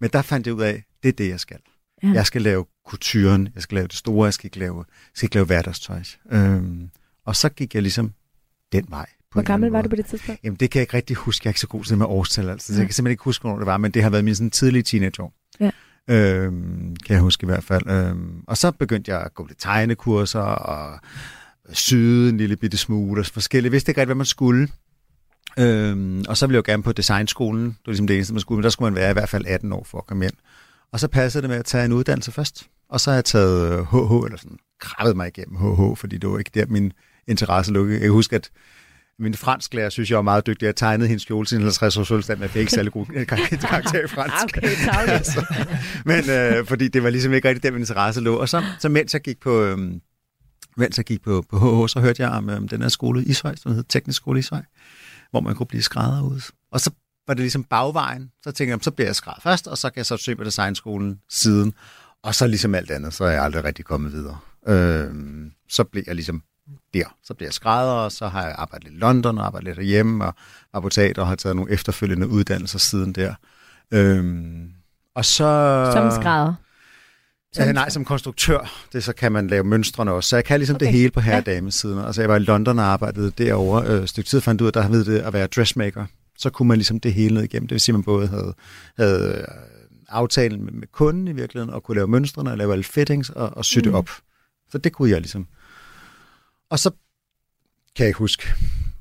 men 0.00 0.10
der 0.12 0.22
fandt 0.22 0.46
jeg 0.46 0.54
ud 0.54 0.62
af, 0.62 0.84
det 1.02 1.08
er 1.08 1.12
det, 1.12 1.28
jeg 1.28 1.40
skal. 1.40 1.58
Ja. 2.02 2.08
Jeg 2.08 2.26
skal 2.26 2.42
lave 2.42 2.64
kulturen, 2.86 3.48
jeg 3.54 3.62
skal 3.62 3.74
lave 3.76 3.86
det 3.86 3.96
store, 3.96 4.24
jeg 4.24 4.34
skal 4.34 4.46
ikke 4.46 4.58
lave, 4.58 4.84
skal 5.14 5.26
ikke 5.26 5.34
lave 5.34 5.46
hverdagstøj. 5.46 6.02
Øh, 6.32 6.62
og 7.26 7.36
så 7.36 7.48
gik 7.48 7.74
jeg 7.74 7.82
ligesom 7.82 8.12
den 8.72 8.86
vej. 8.88 9.06
Hvor 9.32 9.42
gammel 9.42 9.70
var 9.70 9.82
du 9.82 9.88
på 9.88 9.96
det 9.96 10.06
tidspunkt? 10.06 10.40
Jamen, 10.44 10.56
det 10.56 10.70
kan 10.70 10.78
jeg 10.78 10.82
ikke 10.82 10.96
rigtig 10.96 11.16
huske. 11.16 11.42
Jeg 11.44 11.48
er 11.48 11.50
ikke 11.50 11.60
så 11.60 11.66
god 11.66 11.84
til 11.84 11.98
med 11.98 12.06
årstal, 12.06 12.48
altså. 12.48 12.72
Ja. 12.72 12.78
Jeg 12.78 12.86
kan 12.86 12.94
simpelthen 12.94 13.12
ikke 13.12 13.24
huske, 13.24 13.42
hvornår 13.42 13.58
det 13.58 13.66
var, 13.66 13.76
men 13.76 13.90
det 13.90 14.02
har 14.02 14.10
været 14.10 14.24
min 14.24 14.34
sådan 14.34 14.50
tidlige 14.50 14.82
teenageår. 14.82 15.32
Ja. 15.60 15.70
Øhm, 16.10 16.96
kan 17.06 17.14
jeg 17.14 17.20
huske 17.20 17.44
i 17.44 17.46
hvert 17.46 17.64
fald. 17.64 17.90
Øhm, 17.90 18.44
og 18.46 18.56
så 18.56 18.70
begyndte 18.70 19.10
jeg 19.10 19.20
at 19.20 19.34
gå 19.34 19.46
lidt 19.46 19.60
tegnekurser 19.60 20.40
og 20.40 21.00
syde 21.72 22.28
en 22.28 22.36
lille 22.36 22.56
bitte 22.56 22.76
smule 22.76 23.22
og 23.22 23.26
forskellige. 23.26 23.68
Jeg 23.68 23.72
vidste 23.72 23.90
ikke 23.90 24.00
rigtig, 24.00 24.08
hvad 24.08 24.14
man 24.14 24.26
skulle. 24.26 24.68
Øhm, 25.58 26.24
og 26.28 26.36
så 26.36 26.46
ville 26.46 26.56
jeg 26.56 26.68
jo 26.68 26.72
gerne 26.72 26.82
på 26.82 26.92
designskolen. 26.92 27.64
Det 27.64 27.76
var 27.86 27.92
ligesom 27.92 28.06
det 28.06 28.16
eneste, 28.16 28.34
man 28.34 28.40
skulle. 28.40 28.56
Men 28.56 28.62
der 28.62 28.70
skulle 28.70 28.90
man 28.90 29.00
være 29.00 29.10
i 29.10 29.12
hvert 29.12 29.28
fald 29.28 29.46
18 29.46 29.72
år 29.72 29.84
for 29.84 29.98
at 29.98 30.06
komme 30.06 30.24
ind. 30.24 30.32
Og 30.92 31.00
så 31.00 31.08
passede 31.08 31.42
det 31.42 31.50
med 31.50 31.58
at 31.58 31.64
tage 31.64 31.84
en 31.84 31.92
uddannelse 31.92 32.32
først. 32.32 32.66
Og 32.88 33.00
så 33.00 33.10
har 33.10 33.14
jeg 33.16 33.24
taget 33.24 33.86
HH, 33.86 34.24
eller 34.24 34.38
sådan, 34.38 34.58
krabbet 34.80 35.16
mig 35.16 35.28
igennem 35.28 35.56
HH, 35.56 35.96
fordi 35.96 36.18
det 36.18 36.30
var 36.30 36.38
ikke 36.38 36.50
der, 36.54 36.66
min 36.66 36.92
interesse 37.26 37.72
lukkede. 37.72 37.94
Jeg 37.94 38.02
kan 38.02 38.12
huske, 38.12 38.36
at 38.36 38.50
min 39.22 39.34
fransk 39.34 39.74
lærer 39.74 39.90
synes 39.90 40.10
jeg 40.10 40.16
var 40.16 40.22
meget 40.22 40.46
dygtig. 40.46 40.66
Jeg 40.66 40.76
tegnede 40.76 41.08
hendes 41.08 41.24
kjole 41.24 41.46
til 41.46 41.60
50 41.60 41.96
års 41.96 42.08
fødselsdag, 42.08 42.36
men 42.36 42.42
jeg 42.42 42.50
fik 42.50 42.60
ikke 42.60 42.72
særlig 42.72 42.92
god 42.92 43.06
karakter 43.70 44.04
i 44.04 44.06
fransk. 44.06 44.56
Okay, 44.56 44.68
altså, 45.08 45.46
men 46.04 46.30
øh, 46.30 46.66
fordi 46.66 46.88
det 46.88 47.02
var 47.02 47.10
ligesom 47.10 47.32
ikke 47.32 47.48
rigtig 47.48 47.62
der, 47.62 47.70
min 47.70 47.80
interesse 47.80 48.20
lå. 48.20 48.36
Og 48.36 48.48
så, 48.48 48.62
så 48.78 48.88
mens 48.88 49.14
jeg 49.14 49.22
gik 49.22 49.40
på, 49.40 49.62
øh, 49.62 49.78
mens 50.76 50.96
jeg 50.96 51.04
gik 51.04 51.22
på, 51.22 51.44
på 51.50 51.58
HH, 51.58 51.88
så 51.88 52.00
hørte 52.00 52.22
jeg 52.22 52.30
om 52.30 52.50
øh, 52.50 52.60
den 52.70 52.82
her 52.82 52.88
skole 52.88 53.24
i 53.24 53.26
Ishøj, 53.26 53.56
som 53.56 53.70
hedder 53.72 53.88
Teknisk 53.88 54.16
Skole 54.16 54.38
i 54.38 54.40
Ishøj, 54.40 54.62
hvor 55.30 55.40
man 55.40 55.54
kunne 55.54 55.66
blive 55.66 55.82
skrædder 55.82 56.22
ud. 56.22 56.40
Og 56.72 56.80
så 56.80 56.90
var 57.26 57.34
det 57.34 57.40
ligesom 57.40 57.64
bagvejen. 57.64 58.30
Så 58.42 58.52
tænkte 58.52 58.70
jeg, 58.72 58.78
så 58.82 58.90
bliver 58.90 59.08
jeg 59.08 59.16
skrædder 59.16 59.40
først, 59.40 59.66
og 59.66 59.78
så 59.78 59.90
kan 59.90 59.96
jeg 59.96 60.06
så 60.06 60.16
søge 60.16 60.36
på 60.36 60.44
designskolen 60.44 61.20
siden. 61.30 61.74
Og 62.22 62.34
så 62.34 62.46
ligesom 62.46 62.74
alt 62.74 62.90
andet, 62.90 63.14
så 63.14 63.24
er 63.24 63.30
jeg 63.30 63.42
aldrig 63.42 63.64
rigtig 63.64 63.84
kommet 63.84 64.12
videre. 64.12 64.38
Øh, 64.68 65.14
så 65.68 65.84
blev 65.84 66.02
jeg 66.06 66.14
ligesom 66.14 66.42
der. 66.94 67.16
Så 67.24 67.34
bliver 67.34 67.48
jeg 67.48 67.54
skrædder, 67.54 67.92
og 67.92 68.12
så 68.12 68.28
har 68.28 68.42
jeg 68.42 68.54
arbejdet 68.58 68.88
lidt 68.88 68.96
i 68.96 69.00
London, 69.00 69.38
og 69.38 69.46
arbejdet 69.46 69.66
lidt 69.66 69.76
derhjemme, 69.76 70.24
og 70.24 70.34
var 70.72 70.80
på 70.80 70.88
teater, 70.88 71.22
og 71.22 71.28
har 71.28 71.34
taget 71.34 71.56
nogle 71.56 71.72
efterfølgende 71.72 72.28
uddannelser 72.28 72.78
siden 72.78 73.12
der. 73.12 73.34
Øhm, 73.90 74.68
og 75.14 75.24
så... 75.24 75.90
Som 75.94 76.22
skrædder? 76.22 76.54
Som 77.54 77.64
ja, 77.64 77.72
nej, 77.72 77.90
som 77.90 78.04
konstruktør. 78.04 78.86
Det, 78.92 79.04
så 79.04 79.12
kan 79.12 79.32
man 79.32 79.46
lave 79.46 79.64
mønstrene 79.64 80.12
også. 80.12 80.28
Så 80.28 80.36
jeg 80.36 80.44
kan 80.44 80.60
ligesom 80.60 80.76
okay. 80.76 80.86
det 80.86 80.92
hele 80.92 81.10
på 81.10 81.20
herre- 81.20 81.38
og 81.38 81.46
damesiden. 81.46 81.98
Altså, 81.98 82.22
jeg 82.22 82.28
var 82.28 82.36
i 82.36 82.38
London 82.38 82.78
og 82.78 82.84
arbejdede 82.84 83.30
derovre. 83.30 83.86
Øh, 83.86 84.06
stykke 84.06 84.30
tid 84.30 84.40
fandt 84.40 84.60
ud 84.60 84.66
af, 84.66 84.70
at 84.70 84.74
der 84.74 84.80
havde 84.80 85.04
det 85.04 85.18
at 85.18 85.32
være 85.32 85.46
dressmaker. 85.46 86.06
Så 86.38 86.50
kunne 86.50 86.68
man 86.68 86.76
ligesom 86.76 87.00
det 87.00 87.14
hele 87.14 87.34
ned 87.34 87.42
igennem. 87.42 87.68
Det 87.68 87.74
vil 87.74 87.80
sige, 87.80 87.92
at 87.92 87.98
man 87.98 88.04
både 88.04 88.28
havde, 88.28 88.54
havde 88.96 89.38
øh, 89.38 89.44
aftalen 90.08 90.64
med, 90.64 90.72
med 90.72 90.88
kunden 90.92 91.28
i 91.28 91.32
virkeligheden, 91.32 91.74
og 91.74 91.82
kunne 91.82 91.94
lave 91.94 92.08
mønstrene, 92.08 92.50
og 92.50 92.58
lave 92.58 92.72
alle 92.72 92.84
fittings, 92.84 93.30
og, 93.30 93.56
og 93.56 93.64
sy 93.64 93.78
det 93.78 93.86
mm. 93.86 93.94
op. 93.94 94.10
Så 94.70 94.78
det 94.78 94.92
kunne 94.92 95.10
jeg 95.10 95.20
ligesom. 95.20 95.46
Og 96.72 96.78
så 96.78 96.90
kan 97.96 98.04
jeg 98.04 98.08
ikke 98.08 98.18
huske, 98.18 98.48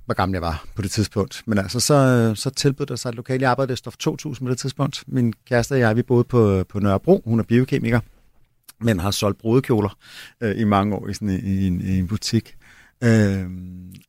hvor 0.05 0.13
gammel 0.13 0.35
jeg 0.35 0.41
var 0.41 0.65
på 0.75 0.81
det 0.81 0.91
tidspunkt. 0.91 1.43
Men 1.45 1.57
altså, 1.57 1.79
så, 1.79 2.31
så 2.35 2.49
tilbød 2.49 2.85
der 2.85 2.95
sig 2.95 3.09
et 3.09 3.15
lokale. 3.15 3.41
Jeg 3.41 3.51
arbejdede 3.51 3.73
i 3.73 3.75
Stof 3.75 3.97
2000 3.97 4.47
på 4.47 4.49
det 4.49 4.59
tidspunkt. 4.59 5.03
Min 5.07 5.33
kæreste 5.45 5.73
og 5.73 5.79
jeg, 5.79 5.95
vi 5.95 6.01
boede 6.01 6.23
på, 6.23 6.63
på 6.69 6.79
Nørrebro. 6.79 7.21
Hun 7.25 7.39
er 7.39 7.43
biokemiker, 7.43 7.99
men 8.79 8.99
har 8.99 9.11
solgt 9.11 9.37
brudekjoler 9.37 9.97
øh, 10.41 10.59
i 10.59 10.63
mange 10.63 10.95
år 10.95 11.07
i, 11.07 11.13
sådan, 11.13 11.29
i, 11.29 11.37
i, 11.37 11.67
en, 11.67 11.81
i 11.81 11.99
en 11.99 12.07
butik. 12.07 12.57
Øh, 13.03 13.49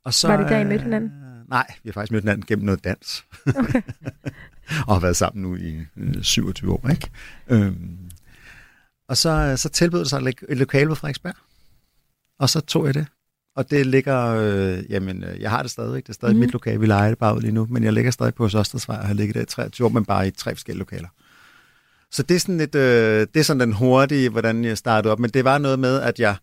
og 0.04 0.14
så, 0.14 0.28
var 0.28 0.36
det 0.36 0.48
der, 0.48 0.58
I 0.58 0.64
mødte 0.64 0.82
hinanden? 0.82 1.10
Øh, 1.10 1.48
nej, 1.48 1.66
vi 1.82 1.88
har 1.88 1.92
faktisk 1.92 2.12
mødt 2.12 2.24
hinanden 2.24 2.46
gennem 2.46 2.64
noget 2.64 2.84
dans. 2.84 3.24
Okay. 3.46 3.82
og 4.86 4.94
har 4.94 5.00
været 5.00 5.16
sammen 5.16 5.42
nu 5.42 5.56
i 5.56 5.80
øh, 5.96 6.22
27 6.22 6.72
år. 6.72 6.88
Ikke? 6.90 7.10
Øh, 7.48 7.72
og 9.08 9.16
så, 9.16 9.56
så 9.56 9.68
tilbød 9.68 9.98
der 9.98 10.04
sig 10.04 10.22
et 10.48 10.58
lokale 10.58 10.88
på 10.88 10.94
Frederiksberg. 10.94 11.34
Og 12.38 12.50
så 12.50 12.60
tog 12.60 12.86
jeg 12.86 12.94
det. 12.94 13.06
Og 13.56 13.70
det 13.70 13.86
ligger, 13.86 14.26
øh, 14.26 14.90
jamen, 14.90 15.24
øh, 15.24 15.40
jeg 15.40 15.50
har 15.50 15.62
det 15.62 15.70
stadig, 15.70 16.02
det 16.02 16.08
er 16.08 16.12
stadig 16.12 16.34
mm. 16.34 16.40
mit 16.40 16.52
lokale, 16.52 16.80
vi 16.80 16.86
leger 16.86 17.08
det 17.08 17.18
bare 17.18 17.36
ud 17.36 17.40
lige 17.40 17.52
nu, 17.52 17.66
men 17.70 17.84
jeg 17.84 17.92
ligger 17.92 18.10
stadig 18.10 18.34
på 18.34 18.48
Søstersvej 18.48 18.96
og 18.96 19.06
har 19.06 19.14
ligget 19.14 19.34
der 19.34 19.42
i 19.42 19.46
23 19.46 19.86
år, 19.86 19.90
men 19.90 20.04
bare 20.04 20.28
i 20.28 20.30
tre 20.30 20.54
forskellige 20.54 20.78
lokaler. 20.78 21.08
Så 22.10 22.22
det 22.22 22.34
er 22.34 22.38
sådan, 22.38 22.60
et, 22.60 22.74
øh, 22.74 23.26
det 23.34 23.40
er 23.40 23.44
sådan 23.44 23.60
den 23.60 23.72
hurtige, 23.72 24.28
hvordan 24.28 24.64
jeg 24.64 24.78
startede 24.78 25.12
op, 25.12 25.18
men 25.18 25.30
det 25.30 25.44
var 25.44 25.58
noget 25.58 25.78
med, 25.78 26.00
at 26.00 26.20
jeg, 26.20 26.36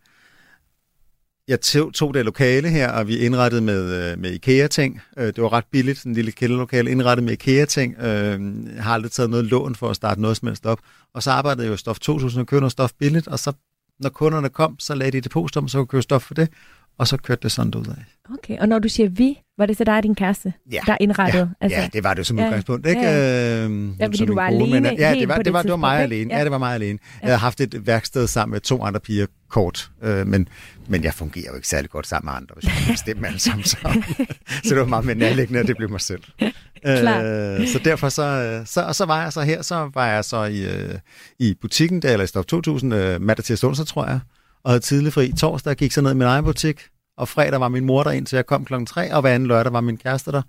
jeg 1.48 1.62
tog, 1.62 2.13
det 2.13 2.26
lokale 2.26 2.69
her, 2.69 2.91
og 2.91 3.08
vi 3.08 3.17
indrettede 3.17 3.62
med, 3.62 4.12
øh, 4.12 4.19
med 4.19 4.32
IKEA-ting. 4.32 5.02
Øh, 5.17 5.26
det 5.26 5.41
var 5.41 5.54
ret 5.54 5.65
billigt, 5.72 5.98
sådan 5.98 6.12
en 6.12 6.15
lille 6.15 6.32
kælderlokale, 6.32 6.91
indrettet 6.91 7.24
med 7.24 7.34
IKEA-ting. 7.34 7.95
Jeg 8.00 8.84
har 8.84 8.93
aldrig 8.93 9.12
taget 9.12 9.30
noget 9.30 9.45
lån 9.45 9.76
for 9.76 9.89
at 9.89 9.95
starte 9.95 10.22
noget 10.22 10.38
som 10.38 10.48
helst 10.48 10.65
op. 10.65 10.80
Og 11.13 11.24
så 11.24 11.32
arbejdede 11.32 11.65
jeg 11.65 11.72
jo 11.72 11.78
Stof 11.78 12.00
2000 12.00 12.41
og 12.41 12.48
købte 12.48 12.62
noget 12.62 12.72
stof 12.72 12.91
billigt, 13.00 13.28
og 13.28 13.39
så 13.39 13.54
når 14.00 14.10
kunderne 14.10 14.50
kom, 14.50 14.76
så 14.80 14.95
lagde 14.95 15.12
de 15.12 15.22
det 15.22 15.32
på, 15.32 15.48
så 15.48 15.62
kunne 15.74 15.88
købe 15.88 16.02
stof 16.02 16.22
for 16.22 16.34
det 16.34 16.50
og 16.99 17.07
så 17.07 17.17
kørte 17.17 17.41
det 17.43 17.51
sådan 17.51 17.75
ud 17.75 17.85
af. 17.85 18.33
Okay, 18.33 18.57
og 18.57 18.69
når 18.69 18.79
du 18.79 18.89
siger 18.89 19.09
vi, 19.09 19.38
var 19.57 19.65
det 19.65 19.77
så 19.77 19.83
dig 19.83 19.97
og 19.97 20.03
din 20.03 20.15
kæreste, 20.15 20.53
ja. 20.71 20.79
der 20.85 20.97
indrettede? 20.99 21.49
Ja, 21.62 21.65
altså, 21.65 21.79
ja, 21.79 21.89
det 21.93 22.03
var 22.03 22.13
det 22.13 22.27
som 22.27 22.39
ja. 22.39 22.45
udgangspunkt. 22.45 22.88
Ikke? 22.88 23.01
Ja, 23.01 23.57
ja. 23.57 23.63
Øhm, 23.63 23.95
ja 23.99 24.05
fordi 24.05 24.25
du 24.25 24.35
var 24.35 24.47
alene 24.47 24.79
men, 24.79 24.97
Ja, 24.97 25.13
det 25.13 25.27
var, 25.27 25.38
det, 25.38 25.53
var, 25.53 25.62
det 25.62 25.71
var 25.71 25.77
mig 25.77 25.99
alene. 25.99 26.33
Ja. 26.33 26.38
ja, 26.38 26.43
det 26.43 26.51
var 26.51 26.57
mig 26.57 26.73
alene. 26.73 26.99
Ja. 27.01 27.17
Jeg 27.21 27.29
havde 27.29 27.39
haft 27.39 27.62
et 27.62 27.88
værksted 27.88 28.27
sammen 28.27 28.51
med 28.51 28.62
to 28.62 28.83
andre 28.83 28.99
piger 28.99 29.25
kort, 29.49 29.91
øh, 30.03 30.27
men, 30.27 30.47
men 30.88 31.03
jeg 31.03 31.13
fungerer 31.13 31.45
jo 31.49 31.55
ikke 31.55 31.67
særlig 31.67 31.89
godt 31.89 32.07
sammen 32.07 32.27
med 32.27 32.33
andre, 32.33 32.53
hvis 32.53 32.65
jeg 32.65 32.73
bestemme 32.91 33.27
alle 33.27 33.39
sammen. 33.39 33.63
Så, 33.63 33.77
så 34.63 34.69
det 34.69 34.77
var 34.77 34.85
meget 34.85 35.05
mere 35.05 35.15
nærliggende, 35.15 35.59
at 35.59 35.67
det 35.67 35.77
blev 35.77 35.89
mig 35.89 36.01
selv. 36.01 36.23
øh, 36.41 37.67
så 37.67 37.79
derfor 37.85 38.09
så, 38.09 38.62
så, 38.65 38.81
og 38.81 38.95
så 38.95 39.05
var 39.05 39.23
jeg 39.23 39.33
så 39.33 39.41
her, 39.41 39.62
så 39.62 39.89
var 39.93 40.07
jeg 40.07 40.25
så 40.25 40.43
i, 40.43 40.65
øh, 40.65 40.95
i 41.39 41.55
butikken 41.62 42.01
der, 42.01 42.12
eller 42.12 42.23
i 42.23 42.27
Stop 42.27 42.47
2000, 42.47 42.93
øh, 42.93 43.21
mandag 43.21 43.45
til 43.45 43.65
onsdag, 43.65 43.88
tror 43.88 44.05
jeg, 44.05 44.19
og 44.63 44.72
havde 44.72 44.80
tidlig 44.80 45.13
fri. 45.13 45.32
Torsdag 45.32 45.76
gik 45.76 45.91
så 45.91 46.02
ned 46.02 46.12
i 46.12 46.13
min 46.13 46.28
egen 46.28 46.43
butik, 46.45 46.88
og 47.17 47.28
fredag 47.28 47.60
var 47.60 47.67
min 47.67 47.86
mor 47.86 48.04
der 48.04 48.12
indtil 48.12 48.36
jeg 48.36 48.45
kom 48.45 48.65
klokken 48.65 48.86
3, 48.86 49.13
og 49.13 49.22
hver 49.22 49.34
anden 49.34 49.48
lørdag 49.48 49.74
var 49.74 49.82
min 49.82 49.98
kæreste 49.98 50.32
der. 50.32 50.41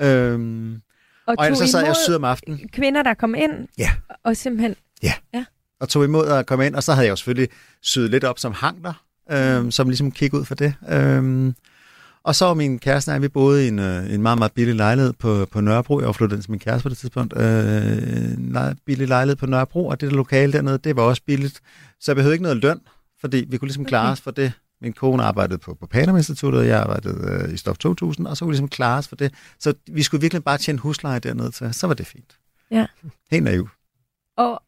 Øhm, 0.00 0.80
og, 1.26 1.34
og 1.38 1.44
ellers 1.44 1.58
så 1.58 1.66
sad 1.66 1.84
jeg 1.84 1.96
syd 1.96 2.14
om 2.14 2.24
aftenen. 2.24 2.68
kvinder, 2.72 3.02
der 3.02 3.14
kom 3.14 3.34
ind? 3.34 3.68
Ja. 3.78 3.90
Og 4.24 4.36
simpelthen... 4.36 4.74
Ja. 5.02 5.12
ja. 5.34 5.44
Og 5.80 5.88
tog 5.88 6.04
imod 6.04 6.28
at 6.28 6.46
komme 6.46 6.66
ind, 6.66 6.74
og 6.74 6.82
så 6.82 6.92
havde 6.92 7.06
jeg 7.06 7.10
jo 7.10 7.16
selvfølgelig 7.16 7.48
syet 7.82 8.10
lidt 8.10 8.24
op 8.24 8.38
som 8.38 8.52
hang 8.52 8.84
der, 8.84 9.02
øhm, 9.30 9.70
som 9.70 9.88
ligesom 9.88 10.12
kiggede 10.12 10.40
ud 10.40 10.46
for 10.46 10.54
det. 10.54 10.74
Øhm, 10.88 11.54
og 12.22 12.34
så 12.34 12.44
var 12.44 12.54
min 12.54 12.78
kæreste 12.78 13.12
og 13.12 13.22
vi 13.22 13.28
boede 13.28 13.64
i 13.64 13.68
en, 13.68 13.78
øh, 13.78 14.14
en 14.14 14.22
meget, 14.22 14.38
meget 14.38 14.52
billig 14.52 14.74
lejlighed 14.74 15.12
på, 15.12 15.46
på 15.52 15.60
Nørrebro. 15.60 16.00
Jeg 16.00 16.06
var 16.06 16.12
flyttet 16.12 16.36
ind 16.36 16.42
til 16.42 16.50
min 16.50 16.60
kæreste 16.60 16.82
på 16.82 16.88
det 16.88 16.98
tidspunkt. 16.98 17.34
Øh, 17.36 18.32
en 18.32 18.78
billig 18.86 19.08
lejlighed 19.08 19.36
på 19.36 19.46
Nørrebro, 19.46 19.86
og 19.86 20.00
det 20.00 20.10
der 20.10 20.16
lokale 20.16 20.52
dernede, 20.52 20.78
det 20.78 20.96
var 20.96 21.02
også 21.02 21.22
billigt. 21.26 21.60
Så 22.00 22.10
jeg 22.10 22.16
behøvede 22.16 22.34
ikke 22.34 22.42
noget 22.42 22.62
løn, 22.62 22.80
fordi 23.20 23.46
vi 23.48 23.58
kunne 23.58 23.68
ligesom 23.68 23.84
klare 23.84 24.04
okay. 24.04 24.12
os 24.12 24.20
for 24.20 24.30
det. 24.30 24.52
Min 24.80 24.92
kone 24.92 25.22
arbejdede 25.22 25.58
på, 25.58 25.74
på 25.74 25.86
Panama 25.86 26.18
Instituttet, 26.18 26.60
og 26.60 26.66
jeg 26.66 26.80
arbejdede 26.80 27.44
øh, 27.48 27.54
i 27.54 27.56
Stof 27.56 27.78
2000, 27.78 28.26
og 28.26 28.36
så 28.36 28.44
kunne 28.44 28.48
vi 28.48 28.52
ligesom 28.52 28.68
klare 28.68 28.98
os 28.98 29.08
for 29.08 29.16
det. 29.16 29.34
Så 29.58 29.74
vi 29.92 30.02
skulle 30.02 30.20
virkelig 30.20 30.44
bare 30.44 30.58
tjene 30.58 30.78
husleje 30.78 31.18
dernede 31.18 31.50
til. 31.50 31.74
Så 31.74 31.86
var 31.86 31.94
det 31.94 32.06
fint. 32.06 32.38
Ja. 32.70 32.86
Helt 33.30 33.44
naiv. 33.44 33.68
Og, 34.36 34.62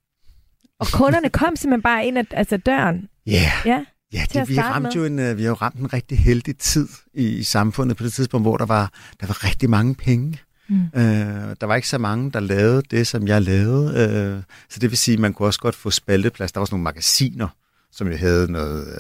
og 0.79 0.87
kunderne 0.93 1.31
kom 1.31 1.57
simpelthen 1.57 1.83
bare 1.83 2.07
ind 2.07 2.19
ad 2.19 2.25
altså 2.31 2.57
døren? 2.57 3.09
Yeah. 3.29 3.67
Ja. 3.67 3.85
Ja, 4.13 4.25
det, 4.33 4.49
vi, 4.49 4.61
ramte 4.61 4.97
jo 4.97 5.05
en, 5.05 5.19
øh, 5.19 5.39
vi 5.39 5.43
har 5.43 5.49
jo 5.49 5.55
ramt 5.55 5.75
en 5.75 5.93
rigtig 5.93 6.19
heldig 6.19 6.59
tid 6.59 6.89
i, 7.15 7.29
i 7.29 7.43
samfundet 7.43 7.97
på 7.97 8.05
det 8.05 8.13
tidspunkt, 8.13 8.45
hvor 8.45 8.57
der 8.57 8.67
var, 8.67 8.93
der 9.21 9.27
var 9.27 9.45
rigtig 9.45 9.71
mange 9.71 9.95
penge. 9.95 10.39
Mm. 10.69 10.85
Øh, 10.95 11.57
der 11.61 11.65
var 11.65 11.77
ikke 11.77 11.89
så 11.89 11.99
mange, 11.99 12.31
der 12.31 12.41
lavede 12.41 12.83
det, 12.91 13.07
som 13.07 13.29
jeg 13.29 13.43
lavede. 13.43 14.01
Øh, 14.01 14.43
så 14.69 14.81
det 14.81 14.91
vil 14.91 14.99
sige, 14.99 15.15
at 15.15 15.21
man 15.21 15.33
kunne 15.33 15.49
også 15.49 15.61
godt 15.61 15.75
få 15.75 15.91
spalteplads. 15.91 16.53
Der 16.53 16.61
var 16.61 16.65
sådan 16.65 16.75
nogle 16.75 16.85
magasiner, 16.85 17.49
som 17.92 18.09
jo 18.09 18.16
havde 18.16 18.53
noget, 18.53 18.88
øh, 18.88 18.98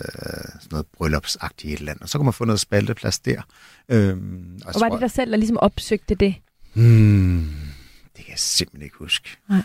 sådan 0.52 0.68
noget 0.70 0.86
bryllupsagtigt 0.86 1.72
et 1.72 1.78
eller 1.78 1.92
andet. 1.92 2.02
Og 2.02 2.08
så 2.08 2.18
kunne 2.18 2.24
man 2.24 2.32
få 2.32 2.44
noget 2.44 2.60
spalteplads 2.60 3.18
der. 3.18 3.42
Øhm, 3.88 4.58
og, 4.64 4.74
og 4.74 4.80
var 4.80 4.88
det 4.88 5.00
dig 5.00 5.10
selv, 5.10 5.30
der 5.30 5.36
ligesom 5.36 5.56
opsøgte 5.56 6.14
det? 6.14 6.34
Hmm, 6.74 7.48
det 8.16 8.24
kan 8.24 8.30
jeg 8.30 8.38
simpelthen 8.38 8.82
ikke 8.82 8.96
huske. 8.98 9.28
Nej. 9.48 9.62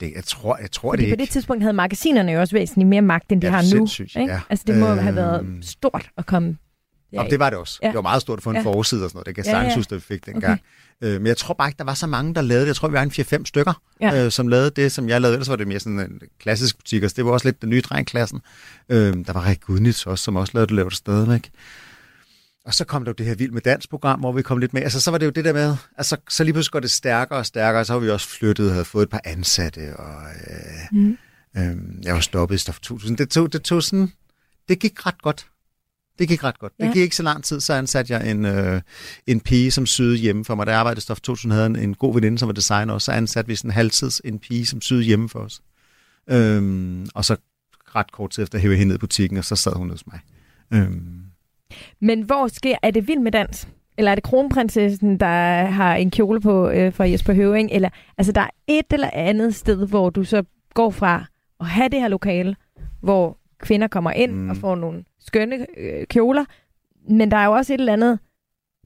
Det, 0.00 0.12
jeg 0.14 0.24
tror, 0.24 0.56
jeg 0.56 0.70
tror 0.70 0.92
Fordi 0.92 1.04
det 1.04 1.12
på 1.12 1.16
det 1.16 1.28
tidspunkt 1.28 1.62
havde 1.62 1.72
magasinerne 1.72 2.32
jo 2.32 2.40
også 2.40 2.56
væsentligt 2.56 2.88
mere 2.88 3.02
magt, 3.02 3.32
end 3.32 3.42
de 3.42 3.46
ja, 3.46 3.52
har 3.52 3.76
nu. 3.76 3.88
Ikke? 4.20 4.32
Ja. 4.32 4.40
Altså 4.50 4.64
det 4.66 4.78
må 4.78 4.88
øhm, 4.88 4.98
have 4.98 5.16
været 5.16 5.58
stort 5.62 6.10
at 6.16 6.26
komme 6.26 6.56
Ja, 7.14 7.28
det 7.30 7.38
var 7.38 7.50
det 7.50 7.58
også. 7.58 7.78
Ja. 7.82 7.86
Det 7.86 7.94
var 7.94 8.02
meget 8.02 8.22
stort 8.22 8.42
få 8.42 8.50
en 8.50 8.56
ja. 8.56 8.62
forside 8.62 9.04
og 9.04 9.10
sådan 9.10 9.16
noget. 9.16 9.26
Det 9.26 9.34
kan 9.34 9.44
jeg 9.44 9.50
sagtens 9.50 9.74
huske, 9.74 9.94
at 9.94 9.96
vi 9.96 10.00
fik 10.00 10.26
dengang. 10.26 10.60
Okay. 11.00 11.14
Øh, 11.14 11.20
men 11.20 11.26
jeg 11.26 11.36
tror 11.36 11.54
bare 11.54 11.68
ikke, 11.68 11.78
der 11.78 11.84
var 11.84 11.94
så 11.94 12.06
mange, 12.06 12.34
der 12.34 12.42
lavede 12.42 12.62
det. 12.62 12.68
Jeg 12.68 12.76
tror, 12.76 12.88
vi 12.88 12.92
var 12.92 13.02
en 13.02 13.10
4-5 13.10 13.44
stykker, 13.44 13.82
ja. 14.00 14.24
øh, 14.24 14.30
som 14.30 14.48
lavede 14.48 14.70
det, 14.70 14.92
som 14.92 15.08
jeg 15.08 15.20
lavede. 15.20 15.34
Ellers 15.34 15.48
var 15.48 15.56
det 15.56 15.68
mere 15.68 15.80
sådan 15.80 16.00
en 16.00 16.20
klassisk 16.40 16.76
butik. 16.76 17.02
Altså, 17.02 17.14
det 17.16 17.24
var 17.24 17.30
også 17.30 17.48
lidt 17.48 17.62
den 17.62 17.70
nye 17.70 17.80
drengklassen. 17.80 18.40
Øh, 18.88 19.14
der 19.26 19.32
var 19.32 19.46
Rik 19.46 19.60
Gudnitz 19.60 20.06
også, 20.06 20.24
som 20.24 20.36
også 20.36 20.50
lavede 20.54 20.66
det, 20.66 20.76
lavede 20.76 20.90
det 20.90 20.98
stadigvæk. 20.98 21.50
Og 22.64 22.74
så 22.74 22.84
kom 22.84 23.04
der 23.04 23.10
jo 23.10 23.14
det 23.14 23.26
her 23.26 23.34
Vild 23.34 23.50
med 23.50 23.62
Dans-program, 23.62 24.20
hvor 24.20 24.32
vi 24.32 24.42
kom 24.42 24.58
lidt 24.58 24.74
med. 24.74 24.82
Altså, 24.82 25.00
så 25.00 25.10
var 25.10 25.18
det 25.18 25.26
jo 25.26 25.30
det 25.30 25.44
der 25.44 25.52
med, 25.52 25.76
altså, 25.96 26.16
så 26.28 26.44
lige 26.44 26.52
pludselig 26.52 26.72
går 26.72 26.80
det 26.80 26.90
stærkere 26.90 27.38
og 27.38 27.46
stærkere, 27.46 27.80
og 27.80 27.86
så 27.86 27.92
har 27.92 28.00
vi 28.00 28.10
også 28.10 28.28
flyttet 28.28 28.66
og 28.66 28.72
havde 28.72 28.84
fået 28.84 29.02
et 29.02 29.10
par 29.10 29.20
ansatte, 29.24 29.96
og 29.96 30.22
øh, 30.50 30.98
mm. 30.98 31.18
øh, 31.56 31.76
jeg 32.02 32.14
var 32.14 32.20
stoppet 32.20 32.54
i 32.54 32.58
Stof 32.58 32.80
2000. 32.80 33.18
Det 33.18 33.30
tog, 33.30 33.52
det 33.52 33.62
tog 33.62 33.82
sådan, 33.82 34.12
det 34.68 34.78
gik 34.78 35.06
ret 35.06 35.22
godt. 35.22 35.46
Det 36.18 36.28
gik 36.28 36.44
ret 36.44 36.58
godt. 36.58 36.72
Ja. 36.78 36.84
Det 36.84 36.94
gik 36.94 37.02
ikke 37.02 37.16
så 37.16 37.22
lang 37.22 37.44
tid, 37.44 37.60
så 37.60 37.74
ansatte 37.74 38.12
jeg 38.12 38.30
en, 38.30 38.44
øh, 38.44 38.80
en 39.26 39.40
pige, 39.40 39.70
som 39.70 39.86
syede 39.86 40.16
hjemme 40.16 40.44
for 40.44 40.54
mig. 40.54 40.66
Da 40.66 40.70
jeg 40.70 40.80
arbejdede 40.80 40.98
i 40.98 41.00
Stof 41.00 41.20
2000, 41.20 41.52
havde 41.52 41.66
en, 41.66 41.76
en 41.76 41.94
god 41.94 42.14
veninde, 42.14 42.38
som 42.38 42.46
var 42.46 42.52
designer, 42.52 42.94
og 42.94 43.02
så 43.02 43.12
ansatte 43.12 43.48
vi 43.48 43.56
sådan 43.56 43.70
en 43.70 43.74
halvtids 43.74 44.20
en 44.24 44.38
pige, 44.38 44.66
som 44.66 44.80
syede 44.80 45.02
hjemme 45.02 45.28
for 45.28 45.38
os. 45.38 45.60
Øhm, 46.30 47.06
og 47.14 47.24
så 47.24 47.36
ret 47.96 48.12
kort 48.12 48.30
tid 48.30 48.42
efter 48.42 48.58
hævde 48.58 48.72
jeg 48.72 48.78
hende 48.78 48.88
ned 48.88 48.96
i 48.96 48.98
butikken, 48.98 49.38
og 49.38 49.44
så 49.44 49.56
sad 49.56 49.72
hun 49.76 49.90
hos 49.90 50.06
mig. 50.06 50.20
Øhm. 50.72 51.22
Men 52.00 52.22
hvor 52.22 52.48
sker, 52.48 52.76
er 52.82 52.90
det 52.90 53.08
vild 53.08 53.20
med 53.20 53.32
dans? 53.32 53.68
Eller 53.98 54.10
er 54.10 54.14
det 54.14 54.24
kronprinsessen, 54.24 55.20
der 55.20 55.64
har 55.64 55.94
en 55.94 56.10
kjole 56.10 56.40
på 56.40 56.68
øh, 56.68 56.92
fra 56.92 57.08
Jesper 57.08 57.32
Høving? 57.32 57.70
Eller, 57.72 57.88
altså, 58.18 58.32
der 58.32 58.40
er 58.40 58.50
et 58.66 58.86
eller 58.90 59.10
andet 59.12 59.54
sted, 59.54 59.86
hvor 59.86 60.10
du 60.10 60.24
så 60.24 60.42
går 60.74 60.90
fra 60.90 61.24
at 61.60 61.66
have 61.66 61.88
det 61.88 62.00
her 62.00 62.08
lokale, 62.08 62.56
hvor 63.00 63.38
kvinder 63.58 63.88
kommer 63.88 64.10
ind 64.10 64.32
mm. 64.32 64.50
og 64.50 64.56
får 64.56 64.74
nogle 64.74 65.04
skønne 65.20 65.66
øh, 65.76 66.06
kjoler, 66.06 66.44
men 67.08 67.30
der 67.30 67.36
er 67.36 67.44
jo 67.44 67.52
også 67.52 67.74
et 67.74 67.80
eller 67.80 67.92
andet, 67.92 68.18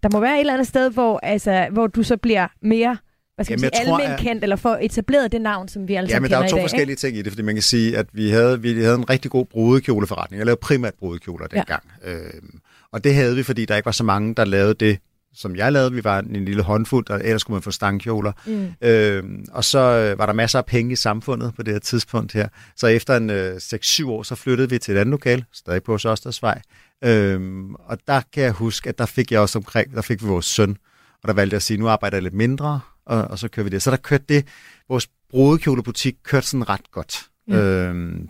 der 0.02 0.08
må 0.12 0.20
være 0.20 0.34
et 0.34 0.40
eller 0.40 0.52
andet 0.52 0.66
sted, 0.66 0.90
hvor, 0.90 1.20
altså, 1.22 1.68
hvor 1.72 1.86
du 1.86 2.02
så 2.02 2.16
bliver 2.16 2.48
mere 2.62 2.96
hvad 3.38 3.44
skal 3.44 3.60
Jamen, 3.60 3.70
sige, 3.74 4.02
almen 4.02 4.18
kendt, 4.18 4.42
eller 4.42 4.56
får 4.56 4.78
etableret 4.80 5.32
det 5.32 5.40
navn, 5.40 5.68
som 5.68 5.88
vi 5.88 5.94
alle 5.94 6.10
sammen 6.10 6.28
kender 6.28 6.38
der 6.38 6.44
er 6.44 6.50
to 6.50 6.56
dag, 6.56 6.62
forskellige 6.62 6.92
ikke? 6.92 7.00
ting 7.00 7.16
i 7.16 7.22
det, 7.22 7.32
fordi 7.32 7.42
man 7.42 7.54
kan 7.54 7.62
sige, 7.62 7.98
at 7.98 8.06
vi 8.12 8.30
havde, 8.30 8.62
vi 8.62 8.82
havde 8.82 8.94
en 8.94 9.10
rigtig 9.10 9.30
god 9.30 9.44
brudekjoleforretning. 9.44 10.38
Jeg 10.38 10.46
lavede 10.46 10.60
primært 10.62 10.94
brudekjoler 10.94 11.46
dengang. 11.46 11.82
Ja. 12.04 12.12
Øhm, 12.12 12.60
og 12.92 13.04
det 13.04 13.14
havde 13.14 13.36
vi, 13.36 13.42
fordi 13.42 13.64
der 13.64 13.76
ikke 13.76 13.86
var 13.86 13.92
så 13.92 14.04
mange, 14.04 14.34
der 14.34 14.44
lavede 14.44 14.74
det, 14.74 14.98
som 15.38 15.56
jeg 15.56 15.72
lavede. 15.72 15.92
Vi 15.92 16.04
var 16.04 16.18
en 16.18 16.44
lille 16.44 16.62
håndfuld, 16.62 17.10
og 17.10 17.20
ellers 17.24 17.40
skulle 17.40 17.54
man 17.54 17.62
få 17.62 17.70
stangkjoler. 17.70 18.32
Mm. 18.46 18.68
Øhm, 18.80 19.44
og 19.52 19.64
så 19.64 19.78
øh, 19.78 20.18
var 20.18 20.26
der 20.26 20.32
masser 20.32 20.58
af 20.58 20.66
penge 20.66 20.92
i 20.92 20.96
samfundet 20.96 21.54
på 21.54 21.62
det 21.62 21.74
her 21.74 21.78
tidspunkt 21.78 22.32
her. 22.32 22.48
Så 22.76 22.86
efter 22.86 23.16
en 23.16 23.30
øh, 23.30 23.56
6-7 23.56 24.08
år, 24.08 24.22
så 24.22 24.34
flyttede 24.34 24.70
vi 24.70 24.78
til 24.78 24.96
et 24.96 25.00
andet 25.00 25.10
lokal, 25.10 25.44
stadig 25.52 25.82
på 25.82 25.98
Søstersvej. 25.98 26.62
Øhm, 27.04 27.74
og 27.74 27.98
der 28.06 28.20
kan 28.32 28.42
jeg 28.42 28.52
huske, 28.52 28.88
at 28.88 28.98
der 28.98 29.06
fik 29.06 29.32
jeg 29.32 29.40
også 29.40 29.58
omkring, 29.58 29.94
der 29.94 30.02
fik 30.02 30.22
vi 30.22 30.28
vores 30.28 30.46
søn. 30.46 30.76
Og 31.22 31.28
der 31.28 31.32
valgte 31.32 31.54
jeg 31.54 31.58
at 31.58 31.62
sige, 31.62 31.78
nu 31.78 31.88
arbejder 31.88 32.16
jeg 32.16 32.22
lidt 32.22 32.34
mindre, 32.34 32.80
og, 33.06 33.24
og 33.24 33.38
så 33.38 33.48
kører 33.48 33.64
vi 33.64 33.70
det. 33.70 33.82
Så 33.82 33.90
der 33.90 33.96
kørte 33.96 34.24
det, 34.28 34.46
vores 34.88 35.08
brudekjolebutik 35.30 36.14
kørte 36.24 36.46
sådan 36.46 36.68
ret 36.68 36.90
godt. 36.90 37.26
Mm. 37.48 37.54
Øhm, 37.54 38.28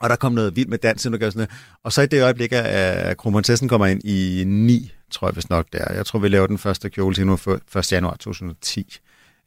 og 0.00 0.10
der 0.10 0.16
kom 0.16 0.32
noget 0.32 0.56
vildt 0.56 0.70
med 0.70 0.78
dansen, 0.78 1.14
og, 1.14 1.32
sådan 1.32 1.48
og 1.84 1.92
så 1.92 2.02
i 2.02 2.06
det 2.06 2.22
øjeblik, 2.22 2.52
at 2.52 3.16
kronprinsessen 3.16 3.68
kommer 3.68 3.86
ind 3.86 4.04
i 4.04 4.44
9, 4.46 4.92
tror 5.10 5.28
jeg 5.28 5.36
vist 5.36 5.50
nok 5.50 5.66
der. 5.72 5.92
Jeg 5.94 6.06
tror, 6.06 6.18
vi 6.18 6.28
laver 6.28 6.46
den 6.46 6.58
første 6.58 6.90
kjole 6.90 7.14
til 7.14 7.26
nu 7.26 7.38
1. 7.76 7.92
januar 7.92 8.16
2010. 8.16 8.96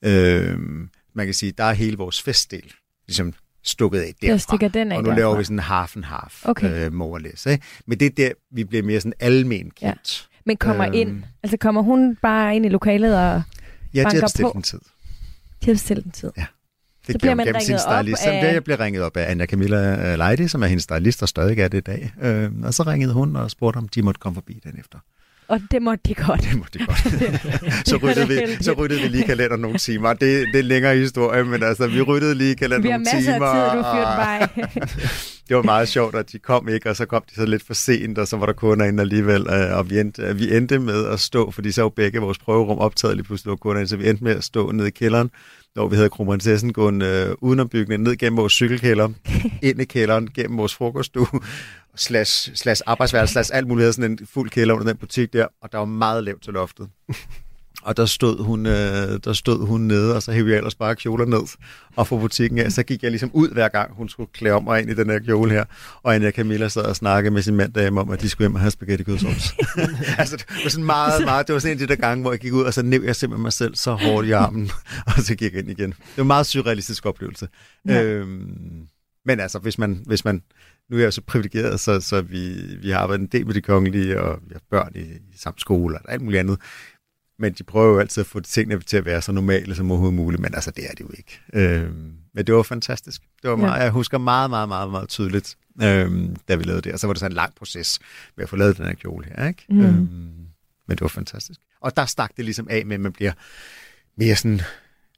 Øhm, 0.05 0.89
man 1.15 1.25
kan 1.25 1.33
sige, 1.33 1.51
der 1.51 1.63
er 1.63 1.73
hele 1.73 1.97
vores 1.97 2.21
festdel 2.21 2.73
ligesom 3.07 3.33
stukket 3.63 3.99
af 3.99 4.13
derfra. 4.21 4.57
Der 4.57 4.67
den 4.67 4.91
af 4.91 4.97
og 4.97 5.03
nu 5.03 5.09
derfra. 5.09 5.19
laver 5.19 5.37
vi 5.37 5.43
sådan 5.43 5.59
half 5.59 5.95
and 5.95 6.05
half, 6.05 6.45
okay. 6.45 6.85
øh, 6.85 6.93
more 6.93 7.09
or 7.09 7.17
less. 7.17 7.45
Ikke? 7.45 7.63
Men 7.85 7.99
det 7.99 8.05
er 8.05 8.09
der, 8.09 8.31
vi 8.51 8.63
bliver 8.63 8.83
mere 8.83 8.99
sådan 8.99 9.13
almen 9.19 9.71
kendt. 9.71 10.27
Ja. 10.31 10.39
Men 10.45 10.57
kommer 10.57 10.85
øhm, 10.85 10.93
ind, 10.95 11.23
altså 11.43 11.57
kommer 11.57 11.81
hun 11.81 12.15
bare 12.21 12.55
ind 12.55 12.65
i 12.65 12.69
lokalet 12.69 13.17
og 13.17 13.41
Ja, 13.93 14.03
banker 14.03 14.27
de 14.27 14.43
har 14.43 14.51
på? 14.51 14.57
en 14.57 14.63
tid. 14.63 14.79
De 15.61 15.65
har 15.65 15.73
bestilt 15.73 16.05
en 16.05 16.11
tid. 16.11 16.31
Ja. 16.37 16.45
Det 17.07 17.13
så 17.13 17.19
bliver 17.19 17.35
man 17.35 17.45
gennem 17.45 17.61
sin 17.61 17.69
ringet 17.75 17.85
op 17.87 18.03
stylist. 18.03 18.21
af- 18.25 18.47
af... 18.49 18.53
Jeg 18.53 18.63
blev 18.63 18.77
ringet 18.77 19.03
op 19.03 19.17
af 19.17 19.31
Anja 19.31 19.45
Camilla 19.45 20.11
øh, 20.11 20.17
Leide, 20.17 20.49
som 20.49 20.63
er 20.63 20.67
hendes 20.67 20.83
stylist 20.83 21.21
og 21.21 21.29
stadig 21.29 21.59
er 21.59 21.67
det 21.67 21.77
i 21.77 21.81
dag. 21.81 22.13
Øh, 22.21 22.49
og 22.63 22.73
så 22.73 22.83
ringede 22.83 23.13
hun 23.13 23.35
og 23.35 23.51
spurgte, 23.51 23.77
om 23.77 23.87
de 23.87 24.01
måtte 24.01 24.19
komme 24.19 24.35
forbi 24.35 24.59
den 24.63 24.79
efter. 24.79 24.97
Og 25.47 25.61
det 25.71 25.81
måtte 25.81 26.01
de 26.05 26.13
godt. 26.13 26.41
Det 26.41 26.57
måtte 26.57 26.79
de 26.79 26.85
godt. 26.85 26.99
så, 27.89 27.97
ryddede 28.03 28.27
vi, 28.27 28.63
så 28.63 28.73
ryddede 28.73 29.01
vi 29.01 29.07
lige 29.07 29.23
kalender 29.23 29.57
nogle 29.57 29.77
timer. 29.77 30.09
Det, 30.09 30.19
det 30.21 30.55
er 30.55 30.59
en 30.59 30.65
længere 30.65 30.95
historie, 30.95 31.43
men 31.43 31.63
altså, 31.63 31.87
vi 31.87 32.01
ryddede 32.01 32.35
lige 32.35 32.55
kalender 32.55 32.81
Vi 32.81 32.89
har 32.89 32.97
nogle 32.97 33.09
masser 33.15 33.33
timer. 33.33 33.45
af 33.45 33.71
tid, 33.71 33.77
du 33.79 33.83
fyrt 33.95 34.05
og- 34.05 34.17
mig. 34.17 34.99
det 35.47 35.55
var 35.57 35.63
meget 35.63 35.87
sjovt, 35.87 36.15
at 36.15 36.31
de 36.31 36.39
kom 36.39 36.69
ikke, 36.69 36.89
og 36.89 36.95
så 36.95 37.05
kom 37.05 37.23
de 37.29 37.35
så 37.35 37.45
lidt 37.45 37.63
for 37.67 37.73
sent, 37.73 38.17
og 38.17 38.27
så 38.27 38.37
var 38.37 38.45
der 38.45 38.53
kunder 38.53 38.85
inde 38.85 39.01
alligevel, 39.01 39.41
øh, 39.49 39.77
og 39.77 39.89
vi 39.89 39.99
endte, 39.99 40.35
vi 40.37 40.57
endte 40.57 40.79
med 40.79 41.05
at 41.07 41.19
stå, 41.19 41.51
fordi 41.51 41.71
så 41.71 41.81
var 41.81 41.89
begge 41.89 42.19
vores 42.19 42.37
prøverum 42.37 42.77
optaget 42.77 43.15
lige 43.17 43.25
pludselig 43.25 43.49
var 43.49 43.55
kunder 43.55 43.79
inde, 43.79 43.89
så 43.89 43.97
vi 43.97 44.09
endte 44.09 44.23
med 44.23 44.35
at 44.35 44.43
stå 44.43 44.71
nede 44.71 44.87
i 44.87 44.91
kælderen, 44.91 45.29
hvor 45.73 45.87
vi 45.87 45.95
havde 45.95 46.09
kronprinsessen 46.09 46.73
gående 46.73 47.35
øh, 47.43 47.65
bygningen, 47.65 48.03
ned 48.03 48.17
gennem 48.17 48.37
vores 48.37 48.53
cykelkælder, 48.53 49.09
ind 49.61 49.81
i 49.81 49.85
kælderen, 49.85 50.29
gennem 50.33 50.57
vores 50.57 50.75
frokoststue, 50.75 51.27
slash, 51.95 52.55
slash 52.55 52.81
arbejdsværelse, 52.85 53.31
slash 53.31 53.51
alt 53.53 53.67
muligt, 53.67 53.95
sådan 53.95 54.11
en 54.11 54.19
fuld 54.33 54.49
kælder 54.49 54.75
under 54.75 54.87
den 54.87 54.97
butik 54.97 55.33
der, 55.33 55.47
og 55.61 55.71
der 55.71 55.77
var 55.77 55.85
meget 55.85 56.23
lavt 56.23 56.43
til 56.43 56.53
loftet. 56.53 56.89
Og 57.81 57.97
der 57.97 58.05
stod 58.05 58.43
hun, 58.43 58.65
øh, 58.65 59.19
der 59.23 59.33
stod 59.33 59.67
hun 59.67 59.81
nede, 59.81 60.15
og 60.15 60.23
så 60.23 60.31
hævde 60.31 60.49
jeg 60.49 60.57
ellers 60.57 60.75
bare 60.75 60.95
kjoler 60.95 61.25
ned 61.25 61.41
og 61.95 62.07
fra 62.07 62.17
butikken 62.17 62.59
af. 62.59 62.71
Så 62.71 62.83
gik 62.83 63.03
jeg 63.03 63.11
ligesom 63.11 63.31
ud 63.33 63.49
hver 63.49 63.67
gang, 63.67 63.95
hun 63.95 64.09
skulle 64.09 64.29
klæde 64.33 64.55
om 64.55 64.63
mig 64.63 64.81
ind 64.81 64.89
i 64.89 64.93
den 64.93 65.09
her 65.09 65.19
kjole 65.19 65.51
her. 65.51 65.65
Og 66.03 66.15
Anja 66.15 66.31
Camilla 66.31 66.67
sad 66.67 66.81
og 66.81 66.95
snakkede 66.95 67.33
med 67.33 67.41
sin 67.41 67.55
mand 67.55 67.73
derhjemme 67.73 68.01
om, 68.01 68.09
at 68.09 68.21
de 68.21 68.29
skulle 68.29 68.45
hjem 68.45 68.55
og 68.55 68.61
have 68.61 68.71
spaghetti 68.71 69.03
kødsovs. 69.03 69.53
altså, 70.19 70.37
det 70.37 70.45
var 70.63 70.69
sådan 70.69 70.85
meget, 70.85 71.23
meget, 71.25 71.47
det 71.47 71.53
var 71.53 71.59
sådan 71.59 71.77
en 71.77 71.81
af 71.81 71.87
de 71.87 71.95
der 71.95 72.01
gange, 72.01 72.21
hvor 72.21 72.31
jeg 72.31 72.39
gik 72.39 72.53
ud, 72.53 72.63
og 72.63 72.73
så 72.73 72.81
næv 72.81 73.03
jeg 73.03 73.15
simpelthen 73.15 73.41
mig 73.41 73.53
selv 73.53 73.75
så 73.75 73.91
hårdt 73.91 74.27
i 74.27 74.31
armen, 74.31 74.71
og 75.17 75.23
så 75.23 75.35
gik 75.35 75.53
jeg 75.53 75.59
ind 75.59 75.71
igen. 75.71 75.89
Det 75.89 76.17
var 76.17 76.23
en 76.23 76.27
meget 76.27 76.45
surrealistisk 76.45 77.05
oplevelse. 77.05 77.47
Ja. 77.87 78.03
Øhm, 78.03 78.87
men 79.25 79.39
altså, 79.39 79.59
hvis 79.59 79.77
man, 79.77 80.03
hvis 80.05 80.25
man, 80.25 80.43
nu 80.89 80.95
er 80.95 80.99
jeg 80.99 81.05
jo 81.05 81.11
så 81.11 81.21
privilegeret, 81.21 81.79
så, 81.79 81.99
så 81.99 82.21
vi, 82.21 82.53
vi 82.81 82.89
har 82.89 82.99
arbejdet 82.99 83.21
en 83.21 83.29
del 83.31 83.45
med 83.45 83.53
de 83.53 83.61
kongelige, 83.61 84.21
og 84.21 84.39
vi 84.47 84.53
har 84.53 84.61
børn 84.69 84.91
i, 84.95 84.99
i 84.99 85.37
samme 85.37 85.59
skole, 85.59 85.97
og 85.97 86.11
alt 86.11 86.21
muligt 86.21 86.39
andet. 86.39 86.59
Men 87.39 87.53
de 87.53 87.63
prøver 87.63 87.93
jo 87.93 87.99
altid 87.99 88.21
at 88.21 88.27
få 88.27 88.39
tingene 88.39 88.81
til 88.81 88.97
at 88.97 89.05
være 89.05 89.21
så 89.21 89.31
normale 89.31 89.75
som 89.75 89.91
overhovedet 89.91 90.15
muligt, 90.15 90.41
men 90.41 90.55
altså, 90.55 90.71
det 90.71 90.85
er 90.85 90.91
det 90.91 90.99
jo 90.99 91.09
ikke. 91.17 91.39
Øhm, 91.53 92.13
men 92.33 92.47
det 92.47 92.55
var 92.55 92.63
fantastisk. 92.63 93.21
Det 93.41 93.49
var 93.49 93.55
meget, 93.55 93.77
Ja. 93.77 93.83
Jeg 93.83 93.91
husker 93.91 94.17
meget, 94.17 94.49
meget, 94.49 94.67
meget, 94.69 94.91
meget 94.91 95.09
tydeligt, 95.09 95.57
øhm, 95.83 96.35
da 96.47 96.55
vi 96.55 96.63
lavede 96.63 96.81
det. 96.81 96.93
Og 96.93 96.99
så 96.99 97.07
var 97.07 97.13
det 97.13 97.19
sådan 97.19 97.31
en 97.31 97.35
lang 97.35 97.55
proces 97.55 97.99
med 98.37 98.43
at 98.43 98.49
få 98.49 98.55
lavet 98.55 98.77
den 98.77 98.85
her 98.85 98.93
kjole 98.93 99.25
her, 99.25 99.47
ikke? 99.47 99.65
Mm. 99.69 99.81
Øhm, 99.81 99.97
men 100.87 100.97
det 100.97 101.01
var 101.01 101.07
fantastisk. 101.07 101.59
Og 101.81 101.97
der 101.97 102.05
stak 102.05 102.31
det 102.37 102.45
ligesom 102.45 102.67
af 102.69 102.85
med, 102.85 102.93
at 102.95 103.01
man 103.01 103.11
bliver 103.13 103.31
mere 104.17 104.35
sådan, 104.35 104.61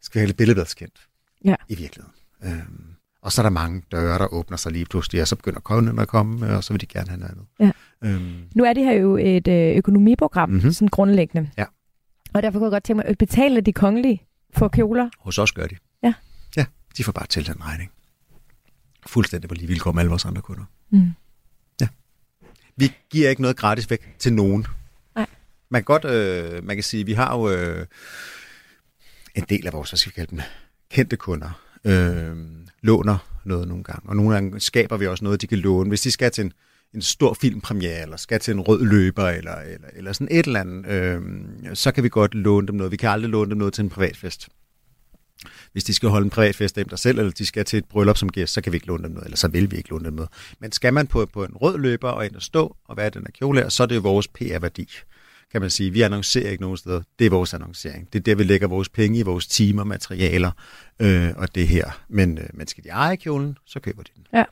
skal 0.01 0.21
vi 0.21 0.25
have 0.25 0.33
billedbladskendt 0.33 1.07
Ja. 1.45 1.55
i 1.69 1.75
virkeligheden. 1.75 2.13
Øhm, 2.45 2.85
og 3.21 3.31
så 3.31 3.41
er 3.41 3.43
der 3.43 3.49
mange 3.49 3.83
døre, 3.91 4.19
der 4.19 4.33
åbner 4.33 4.57
sig 4.57 4.71
lige 4.71 4.85
pludselig, 4.85 5.21
og 5.21 5.27
så 5.27 5.35
begynder 5.35 5.59
kunderne 5.59 6.01
at 6.01 6.07
komme, 6.07 6.55
og 6.57 6.63
så 6.63 6.73
vil 6.73 6.81
de 6.81 6.85
gerne 6.85 7.09
have 7.09 7.19
noget 7.19 7.31
andet. 7.31 7.45
Ja. 8.03 8.09
Øhm, 8.09 8.43
Nu 8.55 8.63
er 8.63 8.73
det 8.73 8.83
her 8.83 8.93
jo 8.93 9.17
et 9.17 9.47
øh, 9.47 9.77
økonomiprogram, 9.77 10.49
Mhm. 10.49 10.55
mm-hmm. 10.57 10.71
sådan 10.73 10.87
grundlæggende. 10.87 11.49
Ja. 11.57 11.65
Og 12.35 12.43
derfor 12.43 12.59
kunne 12.59 12.65
jeg 12.65 12.71
godt 12.71 12.83
tænke 12.83 12.97
mig, 12.97 13.05
at 13.05 13.17
betale 13.17 13.61
de 13.61 13.73
kongelige 13.73 14.23
for 14.53 14.67
kjoler. 14.67 15.09
hos 15.19 15.37
os 15.37 15.51
gør 15.51 15.67
de. 15.67 15.75
Ja. 16.03 16.13
Ja, 16.57 16.65
de 16.97 17.03
får 17.03 17.11
bare 17.11 17.27
til 17.27 17.47
den 17.47 17.65
regning. 17.65 17.91
Fuldstændig 19.07 19.49
på 19.49 19.55
lige 19.55 19.67
vilkår 19.67 19.91
med 19.91 20.01
alle 20.01 20.09
vores 20.09 20.25
andre 20.25 20.41
kunder. 20.41 20.63
Mm. 20.89 21.11
Vi 22.77 22.91
giver 23.09 23.29
ikke 23.29 23.41
noget 23.41 23.57
gratis 23.57 23.89
væk 23.89 24.15
til 24.19 24.33
nogen. 24.33 24.65
Nej. 25.15 25.25
Man 25.69 25.81
kan 25.81 25.85
godt, 25.85 26.05
øh, 26.05 26.63
man 26.63 26.75
kan 26.75 26.83
sige, 26.83 27.05
vi 27.05 27.13
har 27.13 27.37
jo 27.37 27.49
øh, 27.49 27.85
en 29.35 29.45
del 29.49 29.67
af 29.67 29.73
vores, 29.73 29.89
hvad 29.89 29.97
skal 29.97 30.09
vi 30.09 30.13
kalde 30.13 30.31
dem, 30.31 30.39
kendte 30.89 31.17
kunder, 31.17 31.61
øh, 31.85 32.35
låner 32.81 33.17
noget 33.45 33.67
nogle 33.67 33.83
gange. 33.83 34.09
Og 34.09 34.15
nogle 34.15 34.33
gange 34.33 34.59
skaber 34.59 34.97
vi 34.97 35.07
også 35.07 35.23
noget, 35.23 35.41
de 35.41 35.47
kan 35.47 35.57
låne. 35.57 35.89
Hvis 35.89 36.01
de 36.01 36.11
skal 36.11 36.31
til 36.31 36.43
en, 36.45 36.53
en 36.95 37.01
stor 37.01 37.33
filmpremiere, 37.33 38.01
eller 38.01 38.17
skal 38.17 38.39
til 38.39 38.53
en 38.53 38.61
rød 38.61 38.85
løber, 38.85 39.29
eller, 39.29 39.55
eller, 39.55 39.87
eller 39.93 40.13
sådan 40.13 40.27
et 40.31 40.45
eller 40.45 40.59
andet, 40.59 40.85
øh, 40.87 41.21
så 41.73 41.91
kan 41.91 42.03
vi 42.03 42.09
godt 42.09 42.33
låne 42.33 42.67
dem 42.67 42.75
noget. 42.75 42.91
Vi 42.91 42.97
kan 42.97 43.09
aldrig 43.09 43.31
låne 43.31 43.49
dem 43.49 43.57
noget 43.57 43.73
til 43.73 43.83
en 43.83 43.89
privatfest. 43.89 44.49
Hvis 45.71 45.83
de 45.83 45.93
skal 45.93 46.09
holde 46.09 46.23
en 46.23 46.29
privatfest 46.29 46.77
af 46.77 46.85
der 46.85 46.95
selv, 46.95 47.19
eller 47.19 47.31
de 47.31 47.45
skal 47.45 47.65
til 47.65 47.77
et 47.77 47.85
bryllup 47.85 48.17
som 48.17 48.29
gæst, 48.29 48.53
så 48.53 48.61
kan 48.61 48.71
vi 48.71 48.75
ikke 48.75 48.87
låne 48.87 49.03
dem 49.03 49.11
noget, 49.11 49.25
eller 49.25 49.37
så 49.37 49.47
vil 49.47 49.71
vi 49.71 49.77
ikke 49.77 49.89
låne 49.89 50.05
dem 50.05 50.13
noget. 50.13 50.29
Men 50.59 50.71
skal 50.71 50.93
man 50.93 51.07
på, 51.07 51.25
på 51.25 51.43
en 51.43 51.55
rød 51.55 51.77
løber 51.77 52.09
og 52.09 52.25
ind 52.25 52.35
og 52.35 52.41
stå 52.41 52.75
og 52.85 52.97
være 52.97 53.09
den 53.09 53.21
her 53.21 53.31
kjole 53.31 53.69
så 53.69 53.83
er 53.83 53.87
det 53.87 53.95
jo 53.95 54.01
vores 54.01 54.27
PR-værdi, 54.27 54.89
kan 55.51 55.61
man 55.61 55.69
sige. 55.69 55.91
Vi 55.91 56.01
annoncerer 56.01 56.49
ikke 56.49 56.61
nogen 56.61 56.77
steder. 56.77 57.01
Det 57.19 57.25
er 57.25 57.29
vores 57.29 57.53
annoncering. 57.53 58.13
Det 58.13 58.19
er 58.19 58.23
der, 58.23 58.35
vi 58.35 58.43
lægger 58.43 58.67
vores 58.67 58.89
penge 58.89 59.19
i, 59.19 59.21
vores 59.21 59.47
timer, 59.47 59.83
materialer 59.83 60.51
øh, 60.99 61.29
og 61.35 61.55
det 61.55 61.67
her. 61.67 62.03
Men, 62.09 62.37
øh, 62.37 62.45
men 62.53 62.67
skal 62.67 62.83
de 62.83 62.89
eje 62.89 63.15
kjolen, 63.15 63.57
så 63.65 63.79
køber 63.79 64.03
de 64.03 64.11
den. 64.15 64.27
Ja. 64.33 64.43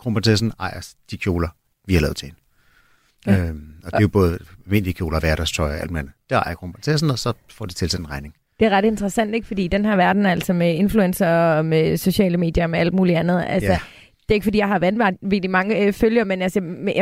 Kronprinsessen 0.00 0.52
ejer 0.60 0.88
de 1.10 1.16
kjoler, 1.18 1.48
vi 1.86 1.94
har 1.94 2.00
lavet 2.00 2.16
til 2.16 2.26
hende. 2.26 2.40
Ja. 3.26 3.48
Øhm, 3.48 3.68
og 3.84 3.90
det 3.90 3.96
er 3.96 4.00
jo 4.02 4.08
både 4.08 4.38
almindelige 4.66 4.94
kjoler, 4.94 5.20
hverdagstøj 5.20 5.68
og 5.74 5.80
alt 5.80 5.90
muligt. 5.90 6.08
Der 6.30 6.36
ejer 6.40 6.54
kronprinsessen, 6.54 7.10
og 7.10 7.18
så 7.18 7.32
får 7.50 7.66
de 7.66 7.74
tilsendt 7.74 8.06
en 8.06 8.10
regning. 8.10 8.34
Det 8.60 8.66
er 8.66 8.70
ret 8.70 8.84
interessant, 8.84 9.34
ikke? 9.34 9.46
Fordi 9.46 9.68
den 9.68 9.84
her 9.84 9.96
verden, 9.96 10.26
altså 10.26 10.52
med 10.52 10.74
influencer 10.74 11.28
og 11.28 11.64
med 11.64 11.96
sociale 11.96 12.36
medier 12.36 12.64
og 12.64 12.70
med 12.70 12.78
alt 12.78 12.94
muligt 12.94 13.18
andet, 13.18 13.44
altså, 13.48 13.70
Ja. 13.72 13.78
det 14.22 14.30
er 14.30 14.34
ikke 14.34 14.44
fordi, 14.44 14.58
jeg 14.58 14.68
har 14.68 14.78
vanvittigt 14.78 15.50
mange 15.50 15.86
øh, 15.86 15.92
følgere, 15.92 16.24
men 16.24 16.42
altså, 16.42 16.60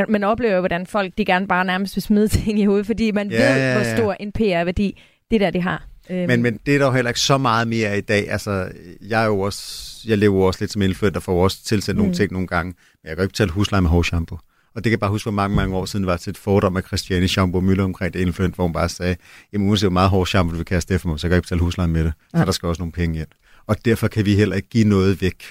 man- 0.08 0.24
oplever 0.24 0.58
hvordan 0.60 0.86
folk 0.86 1.12
de 1.18 1.24
gerne 1.24 1.48
bare 1.48 1.64
nærmest 1.64 1.96
vil 1.96 2.02
smide 2.02 2.28
ting 2.38 2.60
i 2.60 2.64
hovedet, 2.64 2.86
fordi 2.86 3.10
man 3.10 3.30
Ja, 3.30 3.36
ved, 3.36 3.60
ja, 3.62 3.72
hvor 3.72 3.86
ja. 3.86 3.96
stor 3.96 4.12
en 4.20 4.32
PR-værdi 4.32 5.02
det 5.30 5.40
der, 5.40 5.50
det 5.50 5.62
har. 5.62 5.86
Øhm, 6.10 6.26
Men, 6.26 6.42
men 6.42 6.60
det 6.66 6.74
er 6.74 6.78
der 6.78 6.86
jo 6.86 6.92
heller 6.92 7.08
ikke 7.10 7.20
så 7.20 7.38
meget 7.38 7.68
mere 7.68 7.98
i 7.98 8.00
dag. 8.00 8.30
Altså, 8.30 8.68
jeg, 9.08 9.22
er 9.22 9.26
jo 9.26 9.40
også, 9.40 9.87
jeg 10.06 10.18
lever 10.18 10.46
også 10.46 10.60
lidt 10.62 10.72
som 10.72 10.82
influencer, 10.82 11.20
får 11.20 11.44
også 11.44 11.64
tilsendt 11.64 11.96
mm. 11.98 12.02
nogle 12.02 12.16
ting 12.16 12.32
nogle 12.32 12.46
gange. 12.48 12.68
Men 13.02 13.08
jeg 13.08 13.10
kan 13.10 13.16
jo 13.16 13.22
ikke 13.22 13.32
betale 13.32 13.50
husleje 13.50 13.82
med 13.82 13.90
hårshampoo. 13.90 14.38
Og 14.74 14.84
det 14.84 14.84
kan 14.84 14.90
jeg 14.90 15.00
bare 15.00 15.10
huske, 15.10 15.24
hvor 15.24 15.32
mange, 15.32 15.56
mange 15.56 15.76
år 15.76 15.84
siden 15.84 16.06
var 16.06 16.16
til 16.16 16.30
et 16.30 16.38
fordom 16.38 16.76
af 16.76 16.82
Christiane 16.82 17.28
Shampoo 17.28 17.60
Møller 17.60 17.84
omkring 17.84 18.12
det 18.14 18.20
influent, 18.20 18.54
hvor 18.54 18.64
hun 18.64 18.72
bare 18.72 18.88
sagde, 18.88 19.16
jamen 19.52 19.68
uanset 19.68 19.84
hvor 19.84 19.92
meget 19.92 20.10
hård 20.10 20.26
shampoo 20.26 20.52
du 20.52 20.56
vil 20.56 20.64
kaste 20.66 20.94
efter 20.94 21.08
mig, 21.08 21.20
så 21.20 21.26
kan 21.26 21.30
jeg 21.30 21.36
ikke 21.38 21.44
betale 21.44 21.60
husleje 21.60 21.88
med 21.88 22.04
det. 22.04 22.12
Så 22.30 22.38
Ja. 22.38 22.44
der 22.44 22.52
skal 22.52 22.66
også 22.66 22.82
nogle 22.82 22.92
penge 22.92 23.18
ind. 23.18 23.28
Og 23.66 23.84
derfor 23.84 24.08
kan 24.08 24.24
vi 24.24 24.34
heller 24.34 24.56
ikke 24.56 24.68
give 24.68 24.84
noget 24.88 25.20
væk. 25.22 25.44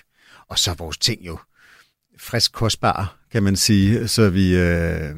Og 0.50 0.60
så 0.60 0.72
er 0.72 0.76
vores 0.76 0.98
ting 0.98 1.28
jo 1.28 1.38
frisk 2.20 2.52
kostbare, 2.54 3.08
kan 3.32 3.44
man 3.44 3.56
sige, 3.56 4.08
så 4.08 4.30
vi... 4.30 4.56
Øh, 4.58 5.16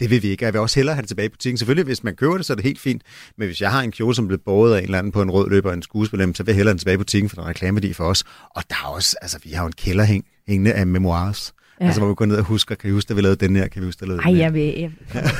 det 0.00 0.10
vil 0.10 0.22
vi 0.22 0.28
ikke. 0.28 0.44
Jeg 0.44 0.52
vil 0.52 0.60
også 0.60 0.78
hellere 0.78 0.94
have 0.94 1.02
det 1.02 1.08
tilbage 1.08 1.26
i 1.26 1.28
butikken. 1.28 1.58
Selvfølgelig, 1.58 1.84
hvis 1.84 2.04
man 2.04 2.16
køber 2.16 2.36
det, 2.36 2.46
så 2.46 2.52
er 2.52 2.54
det 2.54 2.64
helt 2.64 2.80
fint. 2.80 3.02
Men 3.38 3.46
hvis 3.46 3.60
jeg 3.60 3.70
har 3.70 3.82
en 3.82 3.92
kjole, 3.92 4.14
som 4.14 4.26
bliver 4.26 4.40
båret 4.44 4.74
af 4.74 4.78
en 4.78 4.84
eller 4.84 4.98
anden 4.98 5.12
på 5.12 5.22
en 5.22 5.30
rød 5.30 5.50
løber 5.50 5.68
og 5.68 5.74
en 5.74 5.82
skuespiller, 5.82 6.32
så 6.34 6.42
vil 6.42 6.52
jeg 6.52 6.56
hellere 6.56 6.70
have 6.70 6.74
den 6.74 6.78
tilbage 6.78 6.94
i 6.94 6.98
butikken, 6.98 7.28
for 7.28 7.36
der 7.36 7.42
er 7.42 7.48
reklameværdi 7.48 7.92
for 7.92 8.04
os. 8.04 8.24
Og 8.50 8.62
der 8.68 8.76
er 8.84 8.88
også, 8.88 9.16
altså 9.22 9.38
vi 9.44 9.50
har 9.50 9.62
jo 9.62 9.66
en 9.66 9.72
kælderhæng 9.72 10.24
hængende 10.48 10.72
af 10.72 10.86
memoirs. 10.86 11.54
Ja. 11.80 11.86
Altså, 11.86 12.00
hvor 12.00 12.08
vi 12.08 12.14
går 12.14 12.24
ned 12.24 12.36
og 12.36 12.44
husker, 12.44 12.74
kan 12.74 12.88
vi 12.88 12.92
huske, 12.92 13.10
at 13.10 13.16
vi 13.16 13.22
lavede 13.22 13.46
den 13.46 13.56
her, 13.56 13.68
kan 13.68 13.82
vi 13.82 13.86
huske, 13.86 14.02
at 14.02 14.08
vi 14.08 14.10
lavede 14.10 14.22
Ej, 14.22 14.28
den 14.30 14.36
her? 14.36 14.44
jeg 14.44 14.54
vil, 14.54 14.62
jeg 14.62 14.90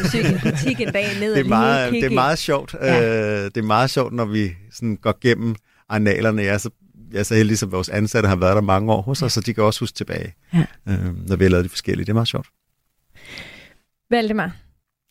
besøge 0.02 0.28
en 0.28 0.40
butik 0.52 0.80
en 0.80 0.92
dag 0.92 1.06
ned 1.20 1.34
det 1.34 1.40
er 1.40 1.48
meget, 1.48 1.92
Det 1.92 2.04
er 2.04 2.10
meget 2.10 2.38
sjovt. 2.38 2.74
Ja. 2.80 3.44
Øh, 3.44 3.44
det 3.44 3.56
er 3.56 3.62
meget 3.62 3.90
sjovt, 3.90 4.12
når 4.12 4.24
vi 4.24 4.52
sådan 4.72 4.96
går 4.96 5.18
gennem 5.22 5.54
analerne. 5.90 6.42
Jeg 6.42 6.54
er 6.54 6.58
så, 6.58 6.70
jeg 7.12 7.18
er 7.18 7.22
så 7.22 7.34
heldig, 7.34 7.58
som 7.58 7.72
vores 7.72 7.88
ansatte 7.88 8.28
har 8.28 8.36
været 8.36 8.54
der 8.54 8.60
mange 8.62 8.92
år 8.92 9.02
hos 9.02 9.22
os, 9.22 9.32
så 9.32 9.40
de 9.40 9.54
kan 9.54 9.64
også 9.64 9.80
huske 9.80 9.96
tilbage, 9.96 10.34
ja. 10.54 10.64
øh, 10.88 11.28
når 11.28 11.36
vi 11.36 11.44
har 11.44 11.50
lavet 11.50 11.64
de 11.64 11.68
forskellige. 11.68 12.04
Det 12.04 12.10
er 12.10 12.14
meget 12.14 12.28
sjovt. 12.28 12.46
Valdemar, 14.10 14.56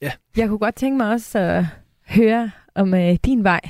Ja. 0.01 0.11
Jeg 0.37 0.47
kunne 0.47 0.57
godt 0.57 0.75
tænke 0.75 0.97
mig 0.97 1.09
også 1.09 1.39
at 1.39 1.65
høre 2.07 2.51
om 2.75 2.93
øh, 2.93 3.17
din 3.25 3.43
vej. 3.43 3.61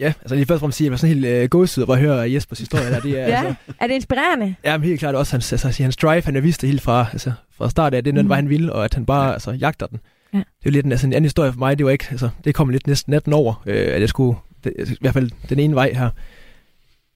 Ja, 0.00 0.12
altså 0.20 0.34
lige 0.34 0.46
først 0.46 0.56
og 0.56 0.60
fremmest 0.60 0.78
sige, 0.78 0.86
at 0.86 0.88
jeg 0.88 0.92
var 0.92 0.96
sådan 0.96 1.14
helt 1.14 1.26
øh, 1.26 1.48
gåsyd 1.48 1.84
at 1.90 1.98
høre 1.98 2.32
Jespers 2.32 2.58
historie. 2.58 2.90
Der. 2.90 3.00
Det 3.00 3.20
er, 3.20 3.28
ja, 3.28 3.44
altså, 3.44 3.54
er 3.80 3.86
det 3.86 3.94
inspirerende? 3.94 4.54
Ja, 4.64 4.78
men 4.78 4.88
helt 4.88 5.00
klart 5.00 5.14
også 5.14 5.32
hans, 5.32 5.52
altså, 5.52 5.82
hans 5.82 5.96
drive, 5.96 6.22
han 6.22 6.34
har 6.34 6.42
vist 6.42 6.60
det 6.60 6.68
helt 6.68 6.82
fra, 6.82 7.06
altså, 7.12 7.32
fra 7.56 7.70
start 7.70 7.94
af, 7.94 8.04
det 8.04 8.10
er 8.10 8.14
den 8.14 8.24
mm. 8.24 8.28
vej, 8.28 8.36
han 8.36 8.48
ville, 8.48 8.72
og 8.72 8.84
at 8.84 8.94
han 8.94 9.06
bare 9.06 9.26
ja. 9.26 9.32
altså, 9.32 9.50
jagter 9.50 9.86
den. 9.86 10.00
Ja. 10.32 10.38
Det 10.38 10.66
er 10.66 10.70
lidt 10.70 10.86
en, 10.86 10.92
altså, 10.92 11.06
en 11.06 11.12
anden 11.12 11.24
historie 11.24 11.52
for 11.52 11.58
mig, 11.58 11.78
det 11.78 11.86
var 11.86 11.92
ikke, 11.92 12.06
altså, 12.10 12.28
det 12.44 12.54
kom 12.54 12.68
lidt 12.68 12.86
næsten 12.86 13.10
natten 13.10 13.32
over, 13.32 13.62
øh, 13.66 13.94
at 13.94 14.00
jeg 14.00 14.08
skulle, 14.08 14.38
det, 14.64 14.72
i 14.90 14.96
hvert 15.00 15.14
fald 15.14 15.30
den 15.48 15.58
ene 15.58 15.74
vej 15.74 15.92
her. 15.92 16.10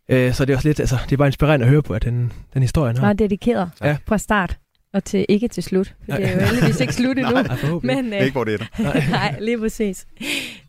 Øh, 0.09 0.33
så 0.33 0.45
det 0.45 0.53
er 0.53 0.57
også 0.57 0.69
lidt, 0.69 0.81
altså, 0.81 0.99
det 1.05 1.13
er 1.13 1.17
bare 1.17 1.29
inspirerende 1.29 1.67
at 1.67 1.71
høre 1.71 1.83
på, 1.83 1.95
at 1.95 2.05
den, 2.05 2.33
den 2.55 2.63
historie 2.63 2.93
han 2.93 2.97
har. 2.97 3.09
Og 3.09 3.19
dedikeret 3.19 3.71
ja. 3.83 3.97
fra 4.07 4.19
start 4.19 4.59
og 4.93 5.05
til 5.05 5.27
ikke 5.29 5.49
til 5.49 5.63
slut. 5.63 5.95
For 6.09 6.17
det 6.17 6.29
er 6.29 6.35
jo 6.35 6.41
heldigvis 6.41 6.81
ikke 6.81 6.95
slut 6.95 7.19
endnu. 7.19 7.43
nej, 7.43 7.57
men, 7.83 8.13
øh, 8.13 8.21
ikke 8.21 8.33
hvor 8.33 8.45
det 8.45 8.55
er 8.55 8.83
nej. 8.83 9.05
nej, 9.31 9.41
lige 9.41 9.59
præcis. 9.59 10.07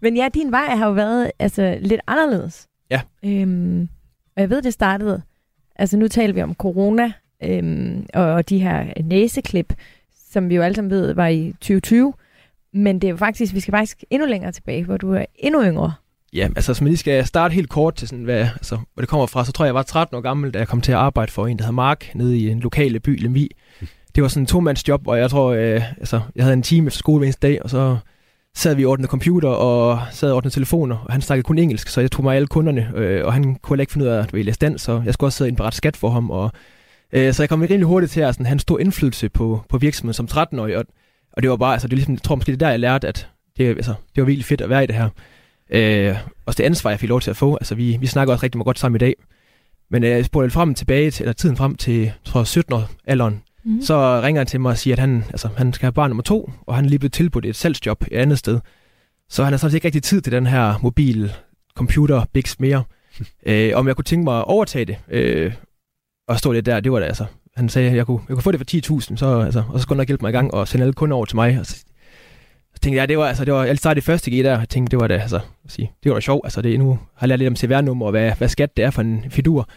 Men 0.01 0.17
ja, 0.17 0.29
din 0.33 0.51
vej 0.51 0.75
har 0.75 0.87
jo 0.87 0.93
været 0.93 1.31
altså, 1.39 1.77
lidt 1.81 2.01
anderledes. 2.07 2.67
Ja. 2.91 3.01
Øhm, 3.25 3.89
og 4.35 4.41
jeg 4.41 4.49
ved, 4.49 4.61
det 4.61 4.73
startede, 4.73 5.21
altså 5.75 5.97
nu 5.97 6.07
taler 6.07 6.33
vi 6.33 6.41
om 6.41 6.53
corona, 6.53 7.11
øhm, 7.43 8.05
og, 8.13 8.23
og 8.23 8.49
de 8.49 8.59
her 8.59 9.01
næseklip, 9.03 9.73
som 10.31 10.49
vi 10.49 10.55
jo 10.55 10.61
alle 10.61 10.75
sammen 10.75 10.91
ved 10.91 11.13
var 11.13 11.27
i 11.27 11.51
2020. 11.51 12.13
Men 12.73 12.99
det 12.99 13.07
er 13.07 13.11
jo 13.11 13.17
faktisk, 13.17 13.53
vi 13.53 13.59
skal 13.59 13.71
faktisk 13.71 14.03
endnu 14.09 14.27
længere 14.27 14.51
tilbage, 14.51 14.83
hvor 14.83 14.97
du 14.97 15.13
er 15.13 15.25
endnu 15.35 15.63
yngre. 15.63 15.93
Ja, 16.33 16.49
altså 16.55 16.71
hvis 16.71 16.81
man 16.81 16.87
lige 16.87 16.97
skal 16.97 17.25
starte 17.25 17.53
helt 17.53 17.69
kort 17.69 17.95
til 17.95 18.07
sådan, 18.07 18.23
hvad, 18.23 18.39
altså, 18.39 18.75
hvor 18.75 19.01
det 19.01 19.09
kommer 19.09 19.25
fra, 19.25 19.45
så 19.45 19.51
tror 19.51 19.65
jeg, 19.65 19.67
jeg 19.67 19.75
var 19.75 19.83
13 19.83 20.17
år 20.17 20.21
gammel, 20.21 20.51
da 20.51 20.59
jeg 20.59 20.67
kom 20.67 20.81
til 20.81 20.91
at 20.91 20.97
arbejde 20.97 21.31
for 21.31 21.47
en, 21.47 21.57
der 21.57 21.63
hedder 21.63 21.75
Mark, 21.75 22.15
nede 22.15 22.39
i 22.39 22.49
en 22.49 22.59
lokale 22.59 22.99
by, 22.99 23.21
Lemvi 23.21 23.49
det 24.19 24.23
var 24.23 24.29
sådan 24.29 24.43
en 24.43 24.47
to-mands 24.47 24.87
job, 24.87 25.07
og 25.07 25.19
jeg 25.19 25.29
tror, 25.29 25.49
øh, 25.49 25.81
altså, 25.97 26.21
jeg 26.35 26.43
havde 26.43 26.53
en 26.53 26.63
time 26.63 26.87
efter 26.87 26.97
skole 26.97 27.17
hver 27.17 27.25
eneste 27.25 27.47
dag, 27.47 27.63
og 27.63 27.69
så 27.69 27.97
sad 28.55 28.75
vi 28.75 28.85
og 28.85 28.91
ordnede 28.91 29.07
computer 29.07 29.49
og 29.49 29.99
sad 30.11 30.31
og 30.31 30.35
ordnede 30.35 30.53
telefoner, 30.53 30.97
og 30.97 31.13
han 31.13 31.21
snakkede 31.21 31.43
kun 31.43 31.57
engelsk, 31.57 31.87
så 31.87 32.01
jeg 32.01 32.11
tog 32.11 32.23
mig 32.23 32.35
alle 32.35 32.47
kunderne, 32.47 32.91
øh, 32.95 33.25
og 33.25 33.33
han 33.33 33.55
kunne 33.55 33.83
ikke 33.83 33.93
finde 33.93 34.05
ud 34.05 34.11
af 34.11 34.19
at 34.19 34.33
læse 34.33 34.59
dansk, 34.59 34.85
så 34.85 35.01
jeg 35.05 35.13
skulle 35.13 35.27
også 35.27 35.37
sidde 35.37 35.47
og 35.47 35.49
indberette 35.49 35.77
skat 35.77 35.97
for 35.97 36.09
ham, 36.09 36.29
og 36.29 36.51
øh, 37.13 37.33
så 37.33 37.43
jeg 37.43 37.49
kom 37.49 37.61
rimelig 37.61 37.85
hurtigt 37.85 38.11
til 38.11 38.21
at 38.21 38.33
sådan, 38.33 38.45
han 38.45 38.59
stor 38.59 38.79
indflydelse 38.79 39.29
på, 39.29 39.61
på 39.69 39.77
virksomheden 39.77 40.13
som 40.13 40.27
13-årig, 40.31 40.77
og, 40.77 40.85
og 41.33 41.41
det 41.41 41.49
var 41.49 41.57
bare, 41.57 41.73
altså 41.73 41.87
det 41.87 41.93
er 41.93 41.97
ligesom, 41.97 42.13
jeg 42.13 42.21
tror 42.21 42.35
måske 42.35 42.51
det 42.51 42.61
er 42.61 42.65
der, 42.65 42.69
jeg 42.69 42.79
lærte, 42.79 43.07
at 43.07 43.29
det, 43.57 43.67
altså, 43.67 43.93
det 44.15 44.21
var 44.21 44.25
virkelig 44.25 44.45
fedt 44.45 44.61
at 44.61 44.69
være 44.69 44.83
i 44.83 44.87
det 44.87 44.95
her. 44.95 45.09
Øh, 45.69 46.15
og 46.45 46.57
det 46.57 46.63
ansvar, 46.63 46.89
jeg 46.89 46.99
fik 46.99 47.09
lov 47.09 47.21
til 47.21 47.29
at 47.29 47.37
få, 47.37 47.55
altså 47.55 47.75
vi, 47.75 47.97
vi 47.99 48.07
snakker 48.07 48.33
også 48.33 48.43
rigtig 48.43 48.57
meget 48.57 48.65
godt 48.65 48.79
sammen 48.79 48.95
i 48.95 48.99
dag, 48.99 49.15
men 49.91 50.03
øh, 50.03 50.09
jeg 50.09 50.25
spurgte 50.25 50.49
frem 50.49 50.73
tilbage 50.73 51.11
til, 51.11 51.23
eller 51.23 51.33
tiden 51.33 51.57
frem 51.57 51.75
til, 51.75 52.11
tror 52.25 52.39
jeg, 52.39 52.47
17 52.47 52.73
år 52.73 52.89
alderen, 53.05 53.41
Mm. 53.69 53.81
Så 53.81 54.21
ringer 54.23 54.39
han 54.39 54.47
til 54.47 54.61
mig 54.61 54.71
og 54.71 54.77
siger, 54.77 54.95
at 54.95 54.99
han, 54.99 55.23
altså, 55.29 55.49
han 55.57 55.73
skal 55.73 55.85
have 55.85 55.91
barn 55.91 56.09
nummer 56.09 56.23
to, 56.23 56.51
og 56.67 56.75
han 56.75 56.85
er 56.85 56.89
lige 56.89 56.99
blevet 56.99 57.13
tilbudt 57.13 57.45
et 57.45 57.55
salgsjob 57.55 58.03
et 58.11 58.17
andet 58.17 58.37
sted. 58.37 58.59
Så 59.29 59.43
han 59.43 59.53
har 59.53 59.57
sådan 59.57 59.71
set 59.71 59.75
ikke 59.75 59.85
rigtig 59.85 60.03
tid 60.03 60.21
til 60.21 60.31
den 60.31 60.47
her 60.47 60.79
mobil 60.81 61.31
computer 61.75 62.25
bigs 62.33 62.59
mere. 62.59 62.83
øh, 63.45 63.71
om 63.75 63.87
jeg 63.87 63.95
kunne 63.95 64.03
tænke 64.03 64.23
mig 64.23 64.37
at 64.37 64.45
overtage 64.45 64.85
det, 64.85 64.97
øh, 65.09 65.53
og 66.27 66.39
stå 66.39 66.51
lidt 66.51 66.65
der, 66.65 66.79
det 66.79 66.91
var 66.91 66.99
det 66.99 67.05
altså. 67.05 67.25
Han 67.55 67.69
sagde, 67.69 67.89
at 67.89 67.95
jeg 67.95 68.05
kunne, 68.05 68.21
jeg 68.29 68.35
kunne 68.35 68.43
få 68.43 68.51
det 68.51 68.59
for 68.59 68.97
10.000, 68.99 69.15
så, 69.15 69.39
altså, 69.39 69.63
og 69.69 69.79
så 69.79 69.83
skulle 69.83 69.95
han 69.95 70.01
nok 70.01 70.07
hjælpe 70.07 70.21
mig 70.21 70.29
i 70.29 70.31
gang 70.31 70.53
og 70.53 70.67
sende 70.67 70.83
alle 70.83 70.93
kunder 70.93 71.17
over 71.17 71.25
til 71.25 71.35
mig. 71.35 71.59
Og 71.59 71.65
så, 71.65 71.75
så 72.73 72.79
tænkte 72.81 72.99
jeg, 72.99 73.09
det 73.09 73.17
var, 73.17 73.27
altså, 73.27 73.45
det 73.45 73.53
var, 73.53 73.65
jeg 73.65 73.77
startede 73.77 73.95
det 73.95 74.05
første 74.05 74.31
G 74.31 74.43
der, 74.43 74.57
jeg 74.59 74.69
tænkte, 74.69 74.91
det 74.91 74.99
var 74.99 75.07
da, 75.07 75.17
altså, 75.17 75.39
sige, 75.67 75.91
det 76.03 76.09
var 76.09 76.15
da 76.15 76.21
sjovt, 76.21 76.45
altså, 76.45 76.61
det, 76.61 76.79
nu 76.79 76.89
har 76.89 77.27
jeg 77.27 77.29
lært 77.29 77.39
lidt 77.39 77.49
om 77.49 77.55
CVR-nummer, 77.55 78.05
og 78.05 78.11
hvad, 78.11 78.31
hvad 78.37 78.47
skat 78.47 78.77
det 78.77 78.85
er 78.85 78.91
for 78.91 79.01
en 79.01 79.25
fidur. 79.29 79.69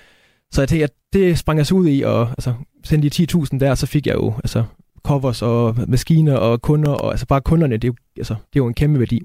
Så 0.53 0.61
jeg 0.61 0.69
tænkte, 0.69 0.85
at 0.85 0.93
det 1.13 1.39
sprang 1.39 1.59
jeg 1.59 1.67
så 1.67 1.75
ud 1.75 1.89
i, 1.89 2.03
og 2.03 2.29
altså, 2.29 2.55
sendte 2.85 3.09
de 3.09 3.27
10.000 3.33 3.59
der, 3.59 3.75
så 3.75 3.87
fik 3.87 4.07
jeg 4.07 4.15
jo 4.15 4.35
altså, 4.37 4.65
covers 5.03 5.43
og 5.43 5.77
maskiner 5.89 6.37
og 6.37 6.63
kunder, 6.63 6.91
og 6.91 7.11
altså 7.11 7.27
bare 7.27 7.41
kunderne, 7.41 7.77
det 7.77 7.85
er 7.85 7.89
jo, 7.89 7.95
altså, 8.17 8.35
det 8.35 8.61
er 8.61 8.65
jo 8.65 8.67
en 8.67 8.75
kæmpe 8.75 8.99
værdi. 8.99 9.23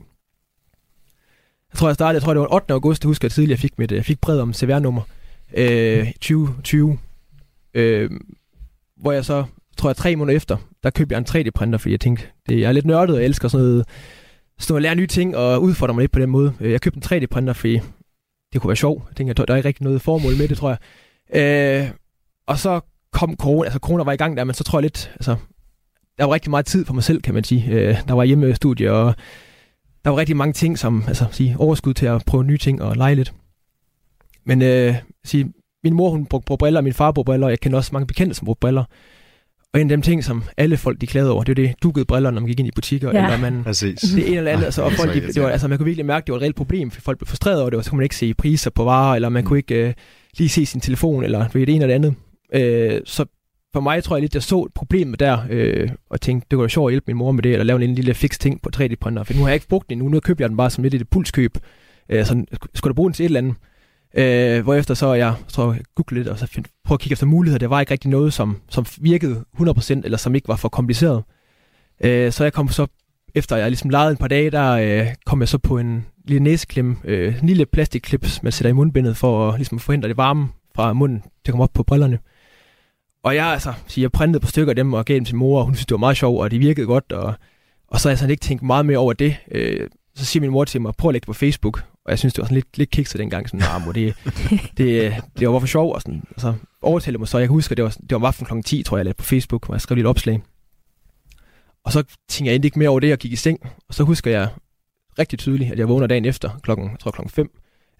Jeg 1.73 1.77
tror, 1.77 1.87
jeg 1.87 1.95
startede, 1.95 2.15
jeg 2.15 2.23
tror, 2.23 2.33
det 2.33 2.41
var 2.41 2.53
8. 2.53 2.73
august, 2.73 3.03
jeg 3.03 3.07
husker 3.07 3.25
jeg 3.25 3.31
tidligere, 3.31 3.55
jeg 3.55 3.59
fik, 3.59 3.79
mit, 3.79 3.91
øh, 3.91 3.95
jeg 3.95 4.05
fik 4.05 4.21
brevet 4.21 4.41
om 4.41 4.53
CVR-nummer 4.53 5.01
øh, 5.53 6.11
2020, 6.13 6.97
øh, 7.73 8.11
hvor 8.97 9.11
jeg 9.11 9.25
så, 9.25 9.43
tror 9.77 9.89
jeg, 9.89 9.95
tre 9.95 10.15
måneder 10.15 10.35
efter, 10.35 10.57
der 10.83 10.89
købte 10.89 11.13
jeg 11.13 11.19
en 11.19 11.25
3D-printer, 11.29 11.77
fordi 11.77 11.91
jeg 11.91 11.99
tænkte, 11.99 12.25
det, 12.49 12.59
jeg 12.59 12.67
er 12.67 12.71
lidt 12.71 12.85
nørdet, 12.85 13.15
og 13.15 13.21
jeg 13.21 13.25
elsker 13.27 13.47
sådan 13.47 13.65
noget, 13.65 13.85
sådan 14.59 14.73
noget 14.73 14.79
at 14.79 14.83
lære 14.83 14.95
nye 14.95 15.07
ting 15.07 15.37
og 15.37 15.61
udfordre 15.61 15.93
mig 15.93 16.01
lidt 16.01 16.11
på 16.11 16.19
den 16.19 16.29
måde. 16.29 16.53
Øh, 16.59 16.71
jeg 16.71 16.81
købte 16.81 16.97
en 16.97 17.23
3D-printer, 17.23 17.53
fordi 17.53 17.79
det 18.53 18.61
kunne 18.61 18.69
være 18.69 18.75
sjovt. 18.75 19.03
Jeg 19.09 19.15
tænkte, 19.15 19.45
der 19.47 19.53
er 19.53 19.57
ikke 19.57 19.67
rigtig 19.67 19.83
noget 19.83 20.01
formål 20.01 20.37
med 20.37 20.47
det, 20.47 20.57
tror 20.57 20.69
jeg. 20.69 21.83
Øh, 21.83 21.91
og 22.47 22.59
så 22.59 22.79
kom 23.17 23.35
corona, 23.35 23.65
altså 23.65 23.79
corona 23.79 24.03
var 24.03 24.11
i 24.11 24.15
gang 24.15 24.37
der, 24.37 24.43
men 24.43 24.53
så 24.53 24.63
tror 24.63 24.79
jeg 24.79 24.81
lidt, 24.81 25.11
altså, 25.13 25.35
der 26.17 26.25
var 26.25 26.33
rigtig 26.33 26.49
meget 26.49 26.65
tid 26.65 26.85
for 26.85 26.93
mig 26.93 27.03
selv, 27.03 27.21
kan 27.21 27.33
man 27.33 27.43
sige. 27.43 27.71
Øh, 27.71 27.97
der 28.07 28.13
var 28.13 28.23
hjemmestudie, 28.23 28.91
og 28.91 29.15
der 30.05 30.09
var 30.09 30.17
rigtig 30.17 30.37
mange 30.37 30.53
ting, 30.53 30.79
som, 30.79 31.03
altså, 31.07 31.25
sige, 31.31 31.55
overskud 31.59 31.93
til 31.93 32.05
at 32.05 32.23
prøve 32.25 32.43
nye 32.43 32.57
ting 32.57 32.81
og 32.81 32.95
lege 32.95 33.15
lidt. 33.15 33.33
Men 34.45 34.61
øh, 34.61 34.95
sige, 35.25 35.53
min 35.83 35.93
mor, 35.93 36.09
hun 36.09 36.25
brugte 36.25 36.57
briller, 36.59 36.81
min 36.81 36.93
far 36.93 37.11
brugte 37.11 37.25
briller, 37.25 37.47
og 37.47 37.51
jeg 37.51 37.59
kender 37.59 37.77
også 37.77 37.89
mange 37.93 38.07
bekendte, 38.07 38.35
som 38.35 38.45
brugte 38.45 38.59
briller. 38.59 38.83
Og 39.73 39.81
en 39.81 39.87
af 39.87 39.89
dem 39.89 40.01
ting, 40.01 40.23
som 40.23 40.43
alle 40.57 40.77
folk 40.77 41.01
de 41.01 41.07
klagede 41.07 41.31
over, 41.31 41.43
det 41.43 41.57
var 41.57 41.67
det 41.67 41.75
dukkede 41.83 42.05
briller, 42.05 42.31
når 42.31 42.41
man 42.41 42.47
gik 42.47 42.59
ind 42.59 42.67
i 42.67 42.71
butikker. 42.75 43.11
Ja. 43.13 43.25
Eller 43.25 43.37
man, 43.37 43.63
Præcis. 43.63 43.99
Det 43.99 44.27
ene 44.27 44.37
eller 44.37 44.51
andet. 44.51 44.65
Altså, 44.65 44.81
og 44.81 44.91
folk, 44.91 45.13
de, 45.13 45.21
det 45.21 45.41
var, 45.41 45.49
altså, 45.49 45.67
man 45.67 45.77
kunne 45.77 45.85
virkelig 45.85 46.05
mærke, 46.05 46.23
at 46.23 46.27
det 46.27 46.33
var 46.33 46.37
et 46.37 46.41
reelt 46.41 46.55
problem, 46.55 46.91
for 46.91 47.01
folk 47.01 47.17
blev 47.17 47.27
frustreret 47.27 47.61
over 47.61 47.69
det, 47.69 47.77
og 47.77 47.83
så 47.83 47.89
kunne 47.89 47.97
man 47.97 48.03
ikke 48.03 48.15
se 48.15 48.33
priser 48.33 48.69
på 48.69 48.83
varer, 48.83 49.15
eller 49.15 49.29
man 49.29 49.43
mm. 49.43 49.47
kunne 49.47 49.59
ikke 49.59 49.87
øh, 49.87 49.93
lige 50.37 50.49
se 50.49 50.65
sin 50.65 50.81
telefon, 50.81 51.23
eller 51.23 51.47
det 51.47 51.61
ene 51.61 51.73
eller 51.73 51.87
det 51.87 51.93
andet. 51.93 52.15
Øh, 52.53 53.01
så 53.05 53.25
for 53.73 53.79
mig 53.79 54.03
tror 54.03 54.15
jeg 54.15 54.21
lidt, 54.21 54.33
jeg 54.33 54.43
så 54.43 54.63
et 54.63 54.73
problem 54.73 55.13
der, 55.13 55.39
øh, 55.49 55.89
og 56.09 56.21
tænkte, 56.21 56.47
det 56.51 56.55
kunne 56.55 56.63
være 56.63 56.69
sjovt 56.69 56.89
at 56.89 56.93
hjælpe 56.93 57.05
min 57.07 57.17
mor 57.17 57.31
med 57.31 57.43
det, 57.43 57.51
eller 57.51 57.63
lave 57.63 57.83
en 57.83 57.95
lille 57.95 58.13
fix 58.13 58.37
ting 58.39 58.61
på 58.61 58.69
3D-printer, 58.75 59.23
for 59.23 59.33
nu 59.33 59.39
har 59.39 59.47
jeg 59.47 59.53
ikke 59.55 59.67
brugt 59.67 59.89
den 59.89 59.97
endnu, 59.97 60.09
nu 60.09 60.19
køber 60.19 60.43
jeg 60.43 60.49
den 60.49 60.57
bare 60.57 60.69
som 60.69 60.83
lidt 60.83 60.93
et 60.93 61.09
pulskøb, 61.09 61.57
øh, 62.09 62.25
så 62.25 62.45
skulle 62.73 62.91
der 62.91 62.95
bruge 62.95 63.09
den 63.09 63.13
til 63.13 63.23
et 63.23 63.27
eller 63.27 63.39
andet. 63.39 63.55
Øh, 64.17 64.63
hvorefter 64.63 64.93
så 64.93 65.13
jeg, 65.13 65.33
tror 65.47 65.73
jeg 65.73 65.81
googlede 65.95 66.19
lidt, 66.19 66.27
og 66.27 66.39
så 66.39 66.47
find, 66.47 66.65
prøvede 66.85 66.97
at 66.97 67.01
kigge 67.01 67.13
efter 67.13 67.25
muligheder. 67.25 67.59
Der 67.59 67.67
var 67.67 67.79
ikke 67.79 67.91
rigtig 67.91 68.09
noget, 68.09 68.33
som, 68.33 68.57
som 68.69 68.85
virkede 68.97 69.43
100%, 69.59 70.01
eller 70.03 70.17
som 70.17 70.35
ikke 70.35 70.47
var 70.47 70.55
for 70.55 70.69
kompliceret. 70.69 71.23
Øh, 72.03 72.31
så 72.31 72.43
jeg 72.43 72.53
kom 72.53 72.69
så, 72.69 72.87
efter 73.35 73.57
jeg 73.57 73.69
ligesom 73.69 73.89
legede 73.89 74.11
en 74.11 74.17
par 74.17 74.27
dage, 74.27 74.51
der 74.51 74.71
øh, 74.71 75.07
kom 75.25 75.39
jeg 75.39 75.47
så 75.47 75.57
på 75.57 75.77
en 75.77 76.05
lille 76.25 76.43
næseklem, 76.43 76.97
øh, 77.03 77.41
en 77.41 77.47
lille 77.47 77.65
plastikklips, 77.65 78.43
man 78.43 78.51
sætter 78.51 78.69
i 78.69 78.73
mundbindet 78.73 79.17
for 79.17 79.49
at 79.49 79.55
ligesom 79.55 79.79
forhindre 79.79 80.09
det 80.09 80.17
varme 80.17 80.47
fra 80.75 80.93
munden 80.93 81.21
til 81.21 81.51
at 81.51 81.51
komme 81.51 81.63
op 81.63 81.73
på 81.73 81.83
brillerne. 81.83 82.19
Og 83.23 83.35
jeg, 83.35 83.45
altså, 83.45 83.73
så 83.87 84.01
jeg 84.01 84.11
printede 84.11 84.39
på 84.39 84.47
stykker 84.47 84.71
af 84.71 84.75
dem 84.75 84.93
og 84.93 85.05
gav 85.05 85.15
dem 85.15 85.25
til 85.25 85.35
mor, 85.35 85.59
og 85.59 85.65
hun 85.65 85.75
synes, 85.75 85.85
det 85.85 85.91
var 85.91 85.99
meget 85.99 86.17
sjovt, 86.17 86.41
og 86.41 86.51
det 86.51 86.59
virkede 86.59 86.87
godt. 86.87 87.11
Og, 87.11 87.33
og 87.87 87.99
så 87.99 88.07
har 88.07 88.11
jeg 88.11 88.17
sådan 88.17 88.31
ikke 88.31 88.41
tænkt 88.41 88.63
meget 88.63 88.85
mere 88.85 88.97
over 88.97 89.13
det. 89.13 89.35
Øh, 89.51 89.89
så 90.15 90.25
siger 90.25 90.41
min 90.41 90.51
mor 90.51 90.65
til 90.65 90.81
mig, 90.81 90.93
prøv 90.97 91.09
at 91.09 91.13
lægge 91.13 91.23
det 91.23 91.27
på 91.27 91.33
Facebook. 91.33 91.83
Og 92.05 92.11
jeg 92.11 92.19
synes, 92.19 92.33
det 92.33 92.41
var 92.41 92.45
sådan 92.45 92.55
lidt, 92.55 92.77
lidt 92.77 92.89
kikset 92.89 93.19
dengang. 93.19 93.49
Sådan, 93.49 93.59
nah, 93.59 93.85
mor, 93.85 93.91
det, 93.91 94.15
det, 94.77 95.15
det 95.39 95.49
var 95.49 95.59
for 95.59 95.67
sjov. 95.67 95.93
Og, 95.93 96.01
sådan, 96.01 96.23
og 96.35 96.41
så 96.41 96.53
overtalte 96.81 97.19
mig 97.19 97.27
så, 97.27 97.37
jeg 97.37 97.47
kan 97.47 97.53
huske, 97.53 97.73
at 97.73 97.77
det 97.77 97.83
var, 97.83 97.89
det 97.89 98.11
var 98.11 98.15
om 98.15 98.25
aftenen 98.25 98.63
kl. 98.63 98.67
10, 98.67 98.83
tror 98.83 98.97
jeg, 98.97 98.99
jeg 98.99 99.05
lagde 99.05 99.17
på 99.17 99.23
Facebook, 99.23 99.65
hvor 99.65 99.75
jeg 99.75 99.81
skrev 99.81 99.95
lidt 99.95 100.07
opslag. 100.07 100.41
Og 101.83 101.91
så 101.91 102.03
tænkte 102.29 102.49
jeg 102.49 102.55
endelig 102.55 102.67
ikke 102.67 102.79
mere 102.79 102.89
over 102.89 102.99
det, 102.99 103.13
og 103.13 103.19
gik 103.19 103.31
i 103.31 103.35
seng. 103.35 103.59
Og 103.87 103.93
så 103.93 104.03
husker 104.03 104.31
jeg 104.31 104.49
rigtig 105.19 105.39
tydeligt, 105.39 105.71
at 105.71 105.79
jeg 105.79 105.89
vågner 105.89 106.07
dagen 106.07 106.25
efter, 106.25 106.59
klokken, 106.63 106.89
jeg 106.89 106.99
tror 106.99 107.11
klokken 107.11 107.31
5, 107.31 107.49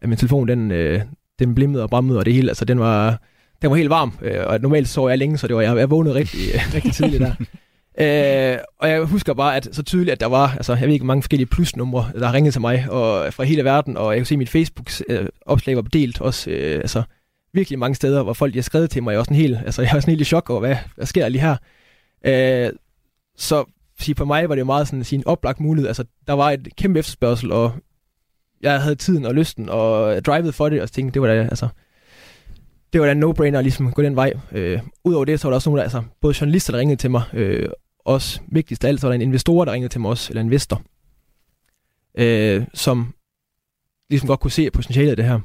at 0.02 0.10
min 0.10 0.18
telefon, 0.18 0.48
den, 0.48 0.72
øh, 0.72 1.02
den 1.40 1.56
blimmede 1.56 1.84
og 1.84 1.90
brammede, 1.90 2.20
og 2.20 2.26
det 2.26 2.34
hele, 2.34 2.50
altså 2.50 2.66
den 2.66 2.80
var, 2.80 3.22
den 3.62 3.70
var 3.70 3.76
helt 3.76 3.90
varm, 3.90 4.14
øh, 4.22 4.46
og 4.46 4.60
normalt 4.62 4.88
så 4.88 5.08
jeg 5.08 5.18
længe, 5.18 5.38
så 5.38 5.48
det 5.48 5.56
var, 5.56 5.62
jeg, 5.62 5.78
jeg 5.78 5.90
vågnede 5.90 6.16
rigtig, 6.16 6.40
rigtig 6.76 6.94
tidligt 6.94 7.22
der. 7.22 7.34
Øh, 8.00 8.60
og 8.80 8.90
jeg 8.90 9.04
husker 9.04 9.34
bare, 9.34 9.56
at 9.56 9.68
så 9.72 9.84
tydeligt, 9.84 10.12
at 10.12 10.20
der 10.20 10.26
var, 10.26 10.54
altså 10.56 10.76
jeg 10.76 10.88
ved 10.88 10.94
ikke, 10.94 11.06
mange 11.06 11.22
forskellige 11.22 11.48
plusnumre, 11.48 12.12
der 12.20 12.34
ringede 12.34 12.52
til 12.52 12.62
mig 12.62 12.86
og 12.90 13.34
fra 13.34 13.44
hele 13.44 13.64
verden, 13.64 13.98
og 13.98 14.14
jeg 14.14 14.20
kunne 14.20 14.28
se, 14.28 14.36
at 14.36 14.40
mit 14.40 14.50
Facebook-opslag 14.50 15.76
var 15.76 15.82
delt 15.82 16.22
også, 16.22 16.50
øh, 16.50 16.76
altså 16.76 17.04
virkelig 17.54 17.80
mange 17.80 17.96
steder, 17.96 18.24
hvor 18.24 18.34
folk 18.34 18.56
har 18.56 18.62
skrevet 18.62 18.90
til 18.90 19.04
mig, 19.04 19.12
jeg 19.12 19.18
var 19.18 19.24
sådan 19.24 19.38
helt, 19.38 19.58
altså 19.66 19.82
jeg 19.82 19.92
var 19.94 20.00
sådan 20.00 20.12
helt 20.12 20.22
i 20.22 20.26
chok 20.26 20.50
over, 20.50 20.60
hvad, 20.60 20.76
hvad 20.96 21.06
sker 21.06 21.22
der 21.22 21.30
lige 21.30 21.42
her? 21.42 21.56
Øh, 22.26 22.72
så 23.38 23.66
sige, 24.00 24.16
for 24.16 24.26
mig 24.26 24.50
var 24.50 24.56
det 24.56 24.66
meget 24.66 24.88
sådan 24.88 25.06
en 25.12 25.28
oplagt 25.28 25.60
mulighed, 25.60 25.88
altså 25.88 26.04
der 26.28 26.34
var 26.34 26.52
et 26.52 26.68
kæmpe 26.76 27.00
efterspørgsel, 27.00 27.52
og 27.52 27.74
jeg 28.62 28.82
havde 28.82 28.96
tiden 28.96 29.26
og 29.26 29.36
lysten, 29.36 29.70
og 29.70 30.26
drivet 30.26 30.56
for 30.56 30.70
det, 30.70 30.82
og 30.82 30.92
tænkte, 30.92 31.14
det 31.14 31.22
var 31.22 31.28
da, 31.28 31.42
altså, 31.42 31.68
det 32.94 33.02
var 33.02 33.08
da 33.08 33.12
en 33.12 33.24
no-brainer 33.24 33.58
at 33.58 33.64
ligesom 33.64 33.92
gå 33.92 34.02
den 34.02 34.16
vej. 34.16 34.34
Øh, 34.52 34.80
Udover 35.04 35.26
det, 35.26 35.40
så 35.40 35.48
var 35.48 35.52
der 35.52 35.56
også 35.56 35.70
nogle, 35.70 35.84
altså, 35.84 36.04
både 36.22 36.36
journalister, 36.42 36.74
der 36.74 36.80
ringede 36.80 37.02
til 37.02 37.12
mig, 37.12 37.24
øh, 37.34 37.70
også 38.06 38.40
vigtigst 38.52 38.84
af 38.84 38.88
alt, 38.88 39.02
så 39.02 39.08
var 39.08 39.12
der 39.12 39.16
en 39.16 39.22
investor, 39.22 39.66
der 39.66 39.72
ringede 39.72 39.94
til 39.94 40.02
mig 40.02 40.10
også, 40.10 40.32
eller 40.32 40.42
en 40.42 40.48
investor, 40.48 40.82
øh, 42.18 42.64
som 42.74 43.14
ligesom 44.10 44.28
godt 44.28 44.40
kunne 44.40 44.52
se 44.52 44.70
potentialet 44.72 45.10
af 45.10 45.16
det 45.16 45.26
her. 45.26 45.40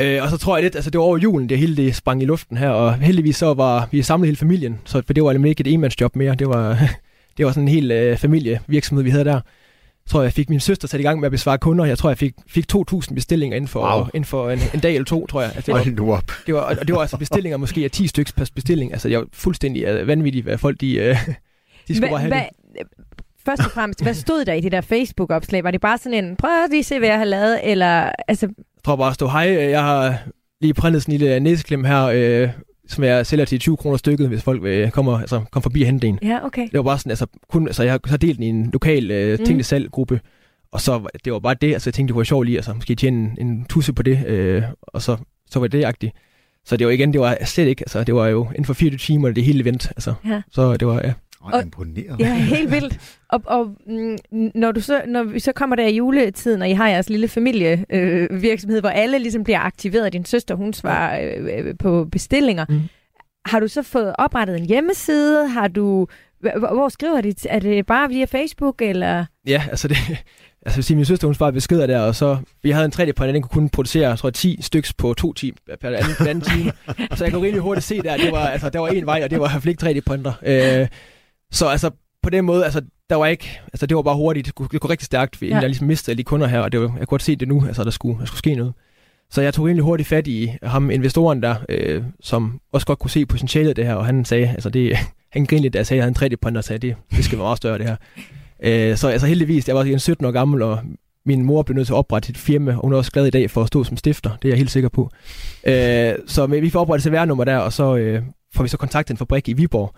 Øh, 0.00 0.22
og 0.22 0.30
så 0.30 0.38
tror 0.38 0.56
jeg 0.56 0.62
lidt, 0.62 0.74
altså 0.74 0.90
det 0.90 0.98
var 0.98 1.04
over 1.04 1.18
julen, 1.18 1.48
det 1.48 1.58
hele 1.58 1.76
det 1.76 1.96
sprang 1.96 2.22
i 2.22 2.24
luften 2.24 2.56
her, 2.56 2.68
og 2.68 2.94
heldigvis 2.94 3.36
så 3.36 3.54
var 3.54 3.88
vi 3.90 4.02
samlet 4.02 4.26
hele 4.26 4.36
familien, 4.36 4.80
så, 4.84 5.02
for 5.06 5.12
det 5.12 5.24
var 5.24 5.32
nemlig 5.32 5.50
ikke 5.50 5.60
et 5.60 5.72
enmandsjob 5.72 6.16
mere, 6.16 6.34
det 6.34 6.48
var, 6.48 6.78
det 7.36 7.46
var 7.46 7.52
sådan 7.52 7.68
en 7.68 7.74
hel 7.74 7.90
øh, 7.90 8.16
familievirksomhed, 8.16 9.04
vi 9.04 9.10
havde 9.10 9.24
der. 9.24 9.40
Jeg 10.10 10.12
tror, 10.12 10.22
jeg 10.22 10.32
fik 10.32 10.50
min 10.50 10.60
søster 10.60 10.88
sat 10.88 11.00
i 11.00 11.02
gang 11.02 11.20
med 11.20 11.26
at 11.26 11.32
besvare 11.32 11.58
kunder. 11.58 11.84
Jeg 11.84 11.98
tror, 11.98 12.10
jeg 12.10 12.18
fik, 12.18 12.34
fik 12.48 12.64
2.000 12.72 13.14
bestillinger 13.14 13.56
inden 13.56 13.68
for, 13.68 13.96
wow. 13.96 14.06
inden 14.14 14.24
for 14.24 14.50
en, 14.50 14.58
en 14.74 14.80
dag 14.80 14.94
eller 14.94 15.04
to, 15.04 15.26
tror 15.26 15.40
jeg. 15.40 15.52
Altså, 15.54 15.72
det, 15.84 16.06
var, 16.06 16.16
op. 16.16 16.32
Det 16.46 16.54
var, 16.54 16.60
og 16.60 16.88
det 16.88 16.94
var 16.94 17.00
altså 17.00 17.16
bestillinger 17.16 17.56
måske 17.56 17.84
af 17.84 17.90
10 17.90 18.06
stykker 18.06 18.32
per 18.36 18.46
bestilling. 18.54 18.92
Altså, 18.92 19.08
jeg 19.08 19.18
var 19.18 19.26
fuldstændig 19.32 20.00
uh, 20.00 20.06
vanvittig, 20.06 20.42
hvad 20.42 20.58
folk 20.58 20.80
de, 20.80 20.98
uh, 20.98 21.04
de 21.88 21.96
skulle 21.96 21.98
hva, 21.98 22.08
bare 22.08 22.20
have 22.20 22.28
hva, 22.28 22.44
det. 22.78 22.82
Først 23.44 23.64
og 23.64 23.70
fremmest, 23.70 24.02
hvad 24.02 24.14
stod 24.14 24.44
der 24.44 24.52
i 24.52 24.60
det 24.60 24.72
der 24.72 24.80
Facebook-opslag? 24.80 25.64
Var 25.64 25.70
det 25.70 25.80
bare 25.80 25.98
sådan 25.98 26.24
en, 26.24 26.36
prøv 26.36 26.50
at 26.64 26.70
lige 26.70 26.84
se, 26.84 26.98
hvad 26.98 27.08
jeg 27.08 27.18
har 27.18 27.24
lavet, 27.24 27.60
eller... 27.70 28.12
Altså... 28.28 28.46
Jeg 28.46 28.84
tror 28.84 28.96
bare, 28.96 29.08
at 29.08 29.14
stå, 29.14 29.28
hej, 29.28 29.70
jeg 29.70 29.82
har 29.82 30.18
lige 30.60 30.74
printet 30.74 31.02
sådan 31.02 31.14
en 31.14 31.18
lille 31.18 31.40
næseklem 31.40 31.84
her, 31.84 32.04
øh, 32.04 32.48
som 32.90 33.04
jeg 33.04 33.26
sælger 33.26 33.44
til 33.44 33.58
20 33.58 33.76
kroner 33.76 33.96
stykket, 33.96 34.28
hvis 34.28 34.42
folk 34.42 34.64
øh, 34.64 34.90
kommer, 34.90 35.18
altså, 35.18 35.44
kommer 35.50 35.62
forbi 35.62 35.82
og 35.82 35.86
henter 35.86 36.08
en. 36.08 36.18
Ja, 36.22 36.46
okay. 36.46 36.62
Det 36.62 36.74
var 36.74 36.82
bare 36.82 36.98
sådan, 36.98 37.10
altså, 37.10 37.26
kun, 37.48 37.66
altså 37.66 37.82
jeg 37.82 37.98
har 38.06 38.16
delt 38.16 38.36
den 38.36 38.42
i 38.42 38.48
en 38.48 38.70
lokal 38.72 39.10
øh, 39.10 39.38
mm. 39.38 39.44
tingene 39.44 39.62
salggruppe, 39.62 40.20
og 40.72 40.80
så 40.80 41.08
det 41.24 41.32
var 41.32 41.38
bare 41.38 41.54
det, 41.60 41.72
altså 41.72 41.88
jeg 41.90 41.94
tænkte, 41.94 42.12
det 42.12 42.18
var 42.18 42.24
sjovt 42.24 42.46
lige, 42.46 42.58
altså 42.58 42.72
måske 42.72 42.94
tjene 42.94 43.36
en, 43.38 43.48
en 43.48 43.64
tusse 43.64 43.92
på 43.92 44.02
det, 44.02 44.26
øh, 44.26 44.62
og 44.82 45.02
så, 45.02 45.16
så 45.50 45.60
var 45.60 45.66
det 45.66 45.84
agtigt. 45.84 46.12
Så 46.64 46.76
det 46.76 46.86
var 46.86 46.92
igen, 46.92 47.12
det 47.12 47.20
var 47.20 47.38
slet 47.44 47.66
ikke, 47.66 47.82
altså 47.82 48.04
det 48.04 48.14
var 48.14 48.26
jo 48.26 48.48
inden 48.50 48.64
for 48.64 48.74
24 48.74 48.98
timer, 48.98 49.30
det 49.30 49.44
hele 49.44 49.60
event, 49.60 49.88
altså. 49.88 50.14
Ja. 50.24 50.42
Så 50.50 50.76
det 50.76 50.88
var, 50.88 51.00
ja. 51.04 51.12
Og, 51.40 51.62
imponeret. 51.62 52.20
Ja, 52.20 52.34
helt 52.34 52.70
vildt. 52.70 53.18
Og, 53.28 53.42
og 53.46 53.74
mm, 53.86 54.18
når, 54.54 54.72
du 54.72 54.80
så, 54.80 55.02
når 55.06 55.22
vi 55.22 55.40
så 55.40 55.52
kommer 55.52 55.76
der 55.76 55.86
i 55.86 55.96
juletiden, 55.96 56.62
og 56.62 56.68
I 56.68 56.72
har 56.72 56.88
jeres 56.88 57.10
lille 57.10 57.28
familievirksomhed, 57.28 58.76
øh, 58.76 58.82
hvor 58.82 58.90
alle 58.90 59.18
ligesom 59.18 59.44
bliver 59.44 59.60
aktiveret, 59.60 60.12
din 60.12 60.24
søster, 60.24 60.54
hun 60.54 60.72
svarer 60.72 61.34
øh, 61.36 61.66
øh, 61.66 61.74
på 61.78 62.04
bestillinger, 62.12 62.64
mm. 62.68 62.80
har 63.46 63.60
du 63.60 63.68
så 63.68 63.82
fået 63.82 64.14
oprettet 64.18 64.56
en 64.56 64.66
hjemmeside? 64.66 65.48
Har 65.48 65.68
du 65.68 66.06
hvor 66.58 66.88
skriver 66.88 67.20
de? 67.20 67.34
Er 67.48 67.58
det 67.58 67.86
bare 67.86 68.08
via 68.08 68.24
Facebook, 68.24 68.82
eller? 68.82 69.24
Ja, 69.46 69.62
altså 69.70 69.88
det... 69.88 69.96
Altså, 70.66 70.82
sige, 70.82 70.96
min 70.96 71.04
søster, 71.04 71.28
hun 71.28 71.34
svarede 71.34 71.52
beskeder 71.52 71.86
der, 71.86 72.00
og 72.00 72.14
så... 72.14 72.38
Vi 72.62 72.70
havde 72.70 72.84
en 72.84 72.92
3D-printer, 72.94 73.32
den 73.32 73.42
kunne 73.42 73.62
kun 73.62 73.68
producere, 73.68 74.16
tror 74.16 74.28
jeg, 74.28 74.34
10 74.34 74.58
stykker 74.62 74.92
på 74.98 75.14
to 75.14 75.32
timer, 75.32 75.56
per 75.80 75.88
anden, 75.88 76.28
anden 76.28 76.44
time. 76.44 76.72
så 77.16 77.24
jeg 77.24 77.32
kunne 77.32 77.42
rimelig 77.46 77.60
hurtigt 77.60 77.86
se 77.86 78.02
der, 78.02 78.16
det 78.16 78.32
var, 78.32 78.46
altså, 78.46 78.70
der 78.70 78.78
var 78.78 78.88
en 78.88 79.06
vej, 79.06 79.20
og 79.24 79.30
det 79.30 79.40
var 79.40 79.48
fald 79.48 79.68
ikke 79.68 79.86
3D-printer. 79.86 80.32
Øh, 80.42 80.88
så 81.52 81.66
altså, 81.66 81.90
på 82.22 82.30
den 82.30 82.44
måde, 82.44 82.64
altså, 82.64 82.82
der 83.10 83.16
var 83.16 83.26
ikke... 83.26 83.60
Altså, 83.66 83.86
det 83.86 83.96
var 83.96 84.02
bare 84.02 84.16
hurtigt. 84.16 84.46
Det 84.46 84.54
kunne, 84.54 84.68
det 84.72 84.80
kunne 84.80 84.90
rigtig 84.90 85.06
stærkt, 85.06 85.42
ja. 85.42 85.46
jeg 85.54 85.62
ligesom 85.62 85.86
mistede 85.86 86.12
alle 86.12 86.18
de 86.18 86.24
kunder 86.24 86.46
her, 86.46 86.60
og 86.60 86.72
det 86.72 86.80
var, 86.80 86.86
jeg 86.86 86.96
kunne 86.96 87.06
godt 87.06 87.22
se 87.22 87.36
det 87.36 87.48
nu, 87.48 87.66
altså, 87.66 87.84
der 87.84 87.90
skulle, 87.90 88.18
der 88.18 88.24
skulle 88.24 88.38
ske 88.38 88.54
noget. 88.54 88.72
Så 89.30 89.42
jeg 89.42 89.54
tog 89.54 89.66
rimelig 89.66 89.84
hurtigt 89.84 90.08
fat 90.08 90.26
i 90.26 90.52
ham, 90.62 90.90
investoren 90.90 91.42
der, 91.42 91.54
øh, 91.68 92.02
som 92.20 92.60
også 92.72 92.86
godt 92.86 92.98
kunne 92.98 93.10
se 93.10 93.26
potentialet 93.26 93.68
af 93.68 93.74
det 93.74 93.86
her, 93.86 93.94
og 93.94 94.06
han 94.06 94.24
sagde, 94.24 94.48
altså 94.48 94.70
det, 94.70 94.96
han 95.32 95.46
grinede 95.46 95.62
lidt, 95.62 95.74
da 95.74 95.78
jeg 95.78 95.86
sagde, 95.86 96.02
at 96.02 96.06
jeg 96.06 96.14
havde 96.16 96.32
en 96.32 96.32
3D-printer, 96.32 96.58
og 96.58 96.64
sagde, 96.64 96.88
det, 96.88 96.96
det 97.10 97.24
skal 97.24 97.38
være 97.38 97.44
meget 97.44 97.56
større 97.56 97.78
det 97.78 97.86
her. 97.86 97.96
Øh, 98.62 98.96
så 98.96 99.08
altså 99.08 99.26
heldigvis, 99.26 99.68
jeg 99.68 99.76
var 99.76 99.82
en 99.82 99.98
17 99.98 100.26
år 100.26 100.30
gammel, 100.30 100.62
og 100.62 100.78
min 101.26 101.44
mor 101.44 101.62
blev 101.62 101.74
nødt 101.74 101.86
til 101.86 101.92
at 101.92 101.96
oprette 101.96 102.30
et 102.30 102.36
firma, 102.36 102.72
og 102.74 102.80
hun 102.80 102.92
er 102.92 102.96
også 102.96 103.12
glad 103.12 103.26
i 103.26 103.30
dag 103.30 103.50
for 103.50 103.62
at 103.62 103.68
stå 103.68 103.84
som 103.84 103.96
stifter, 103.96 104.30
det 104.42 104.48
er 104.48 104.52
jeg 104.52 104.58
helt 104.58 104.70
sikker 104.70 104.88
på. 104.88 105.10
Øh, 105.64 106.14
så 106.26 106.46
vi 106.46 106.70
får 106.70 106.80
oprettet 106.80 107.04
CVR-nummer 107.04 107.44
der, 107.44 107.56
og 107.56 107.72
så 107.72 107.96
øh, 107.96 108.22
får 108.54 108.62
vi 108.62 108.68
så 108.68 108.76
kontakt 108.76 109.10
en 109.10 109.16
fabrik 109.16 109.48
i 109.48 109.52
Viborg, 109.52 109.94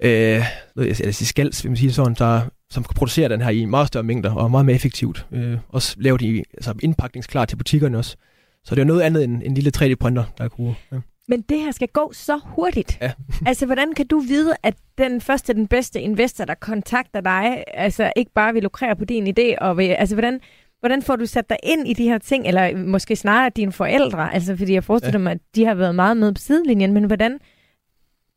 øh, 0.00 0.44
eller 0.76 1.12
Skals, 1.12 1.64
vil 1.64 1.70
man 1.70 1.76
sige 1.76 1.92
sådan, 1.92 2.14
der, 2.14 2.40
som 2.70 2.84
kan 2.84 2.94
producere 2.94 3.28
den 3.28 3.40
her 3.40 3.50
i 3.50 3.64
meget 3.64 3.88
større 3.88 4.04
mængder, 4.04 4.34
og 4.34 4.50
meget 4.50 4.66
mere 4.66 4.76
effektivt. 4.76 5.26
Øh, 5.32 5.58
også 5.68 5.96
lave 5.98 6.18
de 6.18 6.44
altså 6.54 6.74
indpakningsklar 6.82 7.44
til 7.44 7.56
butikkerne 7.56 7.98
også. 7.98 8.16
Så 8.64 8.74
det 8.74 8.80
er 8.80 8.84
noget 8.84 9.00
andet 9.00 9.24
end 9.24 9.42
en 9.44 9.54
lille 9.54 9.72
3D-printer, 9.76 10.24
der 10.38 10.48
kunne... 10.48 10.74
Ja. 10.92 10.96
Men 11.28 11.40
det 11.40 11.58
her 11.58 11.70
skal 11.70 11.88
gå 11.88 12.12
så 12.12 12.40
hurtigt. 12.44 12.98
Ja. 13.00 13.12
altså, 13.46 13.66
hvordan 13.66 13.94
kan 13.94 14.06
du 14.06 14.18
vide, 14.18 14.54
at 14.62 14.74
den 14.98 15.20
første, 15.20 15.54
den 15.54 15.66
bedste 15.66 16.00
investor, 16.00 16.44
der 16.44 16.54
kontakter 16.54 17.20
dig, 17.20 17.64
altså 17.74 18.12
ikke 18.16 18.30
bare 18.34 18.52
vil 18.52 18.62
lukrere 18.62 18.96
på 18.96 19.04
din 19.04 19.26
idé, 19.38 19.58
og 19.60 19.76
vil, 19.76 19.84
altså, 19.84 20.14
hvordan, 20.14 20.40
hvordan 20.80 21.02
får 21.02 21.16
du 21.16 21.26
sat 21.26 21.50
dig 21.50 21.56
ind 21.62 21.88
i 21.88 21.92
de 21.92 22.04
her 22.04 22.18
ting, 22.18 22.46
eller 22.46 22.76
måske 22.76 23.16
snarere 23.16 23.50
dine 23.56 23.72
forældre, 23.72 24.34
altså, 24.34 24.56
fordi 24.56 24.72
jeg 24.72 24.84
forestiller 24.84 25.18
ja. 25.20 25.22
mig, 25.22 25.32
at 25.32 25.40
de 25.54 25.64
har 25.64 25.74
været 25.74 25.94
meget 25.94 26.16
med 26.16 26.34
på 26.34 26.40
sidelinjen, 26.40 26.92
men 26.92 27.04
hvordan, 27.04 27.38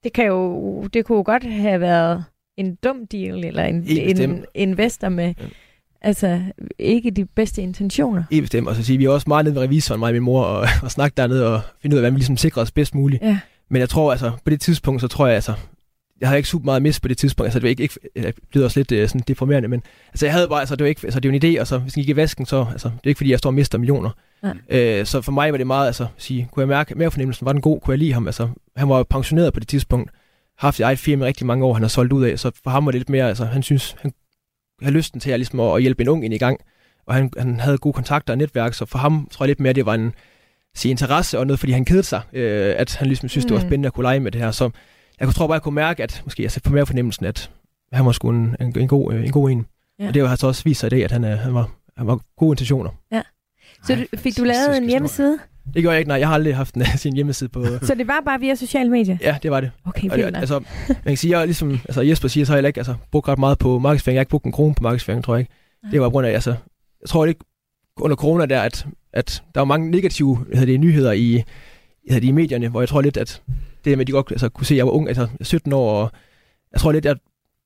det 0.04 0.14
kan 0.14 0.26
jo, 0.26 0.84
det 0.84 1.06
kunne 1.06 1.18
jo 1.18 1.24
godt 1.26 1.44
have 1.44 1.82
været 1.82 2.24
en 2.58 2.76
dum 2.76 3.08
deal, 3.08 3.46
eller 3.46 3.64
en, 3.64 3.84
en 3.88 4.46
investor 4.54 5.10
med, 5.10 5.34
ja 5.40 5.46
altså 6.02 6.42
ikke 6.80 7.12
de 7.12 7.26
bedste 7.26 7.62
intentioner. 7.62 8.24
I 8.32 8.42
bestemt, 8.42 8.68
og 8.68 8.76
så 8.76 8.84
sige, 8.84 8.98
vi 8.98 9.06
er 9.06 9.10
også 9.10 9.26
meget 9.28 9.46
nede 9.46 9.56
ved 9.56 9.62
revisoren, 9.62 10.00
mig 10.00 10.08
og 10.08 10.14
min 10.14 10.24
mor, 10.24 10.44
og, 10.44 10.68
og 10.84 10.92
snakke 10.92 11.16
dernede 11.16 11.56
og 11.56 11.62
finde 11.82 11.94
ud 11.94 11.98
af, 11.98 12.02
hvordan 12.02 12.14
vi 12.14 12.20
ligesom 12.20 12.38
sikrer 12.38 12.62
os 12.62 12.72
bedst 12.72 12.96
muligt. 12.96 13.24
Ja. 13.24 13.40
Men 13.70 13.80
jeg 13.80 13.90
tror 13.90 14.12
altså, 14.12 14.32
på 14.44 14.50
det 14.50 14.62
tidspunkt, 14.62 15.02
så 15.02 15.08
tror 15.08 15.28
jeg 15.28 15.36
altså, 15.36 15.54
jeg 16.21 16.29
havde 16.29 16.39
ikke 16.39 16.49
super 16.49 16.65
meget 16.65 16.82
mist 16.82 17.01
på 17.01 17.08
det 17.08 17.17
tidspunkt, 17.17 17.47
altså 17.47 17.60
det 17.60 17.63
var 17.63 17.69
ikke, 17.69 17.84
ikke 17.84 17.99
det 18.15 18.36
blev 18.49 18.63
også 18.63 18.79
lidt 18.79 18.91
uh, 18.91 19.10
sådan 19.10 19.21
deformerende, 19.27 19.67
men 19.67 19.84
altså 20.08 20.25
jeg 20.25 20.34
havde 20.34 20.47
bare, 20.47 20.60
altså 20.60 20.75
det 20.75 20.84
var 20.84 20.89
ikke, 20.89 21.01
altså 21.03 21.19
det 21.19 21.32
var 21.32 21.38
en 21.38 21.55
idé, 21.55 21.60
og 21.60 21.67
så 21.67 21.77
hvis 21.77 21.93
den 21.93 22.03
gik 22.03 22.10
i 22.10 22.15
vasken, 22.15 22.45
så, 22.45 22.65
altså 22.71 22.88
det 22.89 23.03
er 23.03 23.08
ikke 23.08 23.17
fordi, 23.17 23.32
jeg 23.32 23.39
står 23.39 23.49
og 23.49 23.53
mister 23.53 23.77
millioner. 23.77 24.10
Ja. 24.69 24.99
Uh, 24.99 25.05
så 25.05 25.21
for 25.21 25.32
mig 25.32 25.51
var 25.51 25.58
det 25.58 25.67
meget, 25.67 25.88
altså 25.88 26.08
sige, 26.17 26.49
kunne 26.51 26.62
jeg 26.62 26.67
mærke, 26.67 26.95
mere 26.95 27.12
fornemmelsen, 27.12 27.45
var 27.45 27.51
den 27.51 27.62
god, 27.62 27.79
kunne 27.82 27.91
jeg 27.91 27.99
lide 27.99 28.13
ham, 28.13 28.27
altså 28.27 28.47
han 28.75 28.89
var 28.89 29.03
pensioneret 29.03 29.53
på 29.53 29.60
det 29.60 29.67
tidspunkt, 29.67 30.12
haft 30.58 30.79
eget 30.79 30.99
firma 30.99 31.25
rigtig 31.25 31.47
mange 31.47 31.65
år, 31.65 31.73
han 31.73 31.84
har 31.84 31.89
solgt 31.89 32.13
ud 32.13 32.23
af, 32.23 32.39
så 32.39 32.51
for 32.63 32.69
ham 32.69 32.86
var 32.86 32.91
det 32.91 32.99
lidt 32.99 33.10
mere, 33.10 33.27
altså 33.27 33.45
han 33.45 33.63
synes, 33.63 33.95
han 34.01 34.13
have 34.82 34.93
lysten 34.93 35.19
til 35.19 35.32
at, 35.32 35.39
ligesom, 35.39 35.60
at, 35.60 35.82
hjælpe 35.82 36.01
en 36.01 36.10
ung 36.10 36.25
ind 36.25 36.34
i 36.34 36.38
gang. 36.38 36.60
Og 37.08 37.15
han, 37.15 37.32
han 37.38 37.60
havde 37.60 37.77
gode 37.77 37.93
kontakter 37.93 38.34
og 38.34 38.38
netværk, 38.38 38.73
så 38.73 38.86
for 38.86 38.97
ham 38.97 39.27
tror 39.32 39.45
jeg 39.45 39.47
lidt 39.47 39.60
mere, 39.60 39.73
det 39.73 39.86
var 39.86 39.93
en 39.93 40.13
sige, 40.75 40.89
interesse 40.89 41.39
og 41.39 41.47
noget, 41.47 41.60
fordi 41.60 41.71
han 41.71 41.86
kedede 41.86 42.03
sig, 42.03 42.21
øh, 42.34 42.75
at 42.77 42.95
han 42.95 43.08
ligesom 43.08 43.29
synes, 43.29 43.45
mm. 43.45 43.47
det 43.47 43.55
var 43.55 43.62
mm. 43.62 43.69
spændende 43.69 43.88
at 43.88 43.93
kunne 43.93 44.03
lege 44.03 44.19
med 44.19 44.32
det 44.32 44.41
her. 44.41 44.51
Så 44.51 44.69
jeg 45.19 45.34
tror 45.36 45.47
bare, 45.47 45.53
jeg 45.53 45.62
kunne 45.62 45.75
mærke, 45.75 46.03
at 46.03 46.21
måske 46.25 46.43
jeg 46.43 46.51
på 46.63 46.73
mere 46.73 46.86
fornemmelsen, 46.86 47.25
at 47.25 47.51
han 47.93 48.05
var 48.05 48.12
sgu 48.12 48.29
en, 48.29 48.55
en, 48.62 48.79
en, 48.79 48.88
god, 48.88 49.13
øh, 49.13 49.25
en 49.25 49.32
god 49.32 49.49
en. 49.49 49.65
Ja. 49.99 50.08
Og 50.08 50.13
det 50.13 50.29
har 50.29 50.36
så 50.36 50.47
også 50.47 50.63
vist 50.63 50.79
sig 50.79 50.88
i 50.88 50.89
dag, 50.89 51.03
at 51.03 51.12
han, 51.12 51.23
øh, 51.23 51.38
han, 51.38 51.53
var, 51.53 51.69
han 51.97 52.08
var 52.08 52.19
gode 52.38 52.53
intentioner. 52.53 52.89
Ja. 53.12 53.21
Så 53.84 53.93
Ej, 53.93 54.08
fik 54.15 54.38
du 54.38 54.43
lavet 54.43 54.77
en 54.77 54.89
hjemmeside? 54.89 55.39
Det 55.73 55.82
gjorde 55.82 55.93
jeg 55.93 55.99
ikke, 55.99 56.08
nej. 56.08 56.17
Jeg 56.17 56.27
har 56.27 56.36
aldrig 56.36 56.55
haft 56.55 56.75
en, 56.75 56.86
sin 56.97 57.15
hjemmeside 57.15 57.49
på... 57.49 57.65
så 57.82 57.95
det 57.95 58.08
var 58.08 58.21
bare 58.25 58.39
via 58.39 58.55
sociale 58.55 58.89
medier? 58.89 59.17
Ja, 59.21 59.38
det 59.43 59.51
var 59.51 59.62
det. 59.62 59.71
Okay, 59.86 60.01
fint 60.01 60.38
Altså, 60.38 60.60
man 60.88 60.97
kan 61.05 61.17
sige, 61.17 61.38
jeg 61.39 61.47
ligesom, 61.47 61.71
altså 61.71 62.01
Jesper 62.01 62.27
siger, 62.27 62.45
så 62.45 62.51
har 62.51 62.58
jeg 62.58 62.67
ikke 62.67 62.79
altså, 62.79 62.95
brugt 63.12 63.27
ret 63.27 63.39
meget 63.39 63.60
på 63.60 63.79
markedsføring. 63.79 64.15
Jeg 64.15 64.19
har 64.19 64.21
ikke 64.21 64.29
brugt 64.29 64.45
en 64.45 64.51
krone 64.51 64.75
på 64.75 64.84
markedsføring, 64.84 65.23
tror 65.23 65.36
jeg 65.36 65.39
ikke. 65.39 65.51
Nej. 65.84 65.91
Det 65.91 66.01
var 66.01 66.08
på 66.08 66.12
grund 66.12 66.27
af, 66.27 66.32
altså, 66.32 66.49
jeg 67.01 67.10
tror 67.10 67.25
ikke 67.25 67.45
under 67.97 68.15
corona 68.15 68.45
der, 68.45 68.62
at, 68.62 68.86
at 69.13 69.43
der 69.55 69.62
var 69.62 69.65
mange 69.65 69.91
negative 69.91 70.45
hedder 70.53 70.65
det, 70.65 70.79
nyheder 70.79 71.12
i, 71.12 71.43
hedder 72.08 72.19
det, 72.19 72.27
i 72.27 72.32
medierne, 72.32 72.69
hvor 72.69 72.82
jeg 72.82 72.89
tror 72.89 73.01
lidt, 73.01 73.17
at 73.17 73.41
det 73.86 73.98
med, 73.98 74.04
at 74.04 74.08
de 74.08 74.12
godt 74.12 74.32
altså, 74.32 74.50
kunne 74.50 74.65
se, 74.65 74.74
at 74.74 74.78
jeg 74.78 74.86
var 74.86 74.92
ung, 74.92 75.08
altså 75.08 75.28
17 75.42 75.74
år, 75.74 75.92
og 75.92 76.12
jeg 76.72 76.82
tror 76.82 76.92
lidt, 76.92 77.06
jeg 77.06 77.15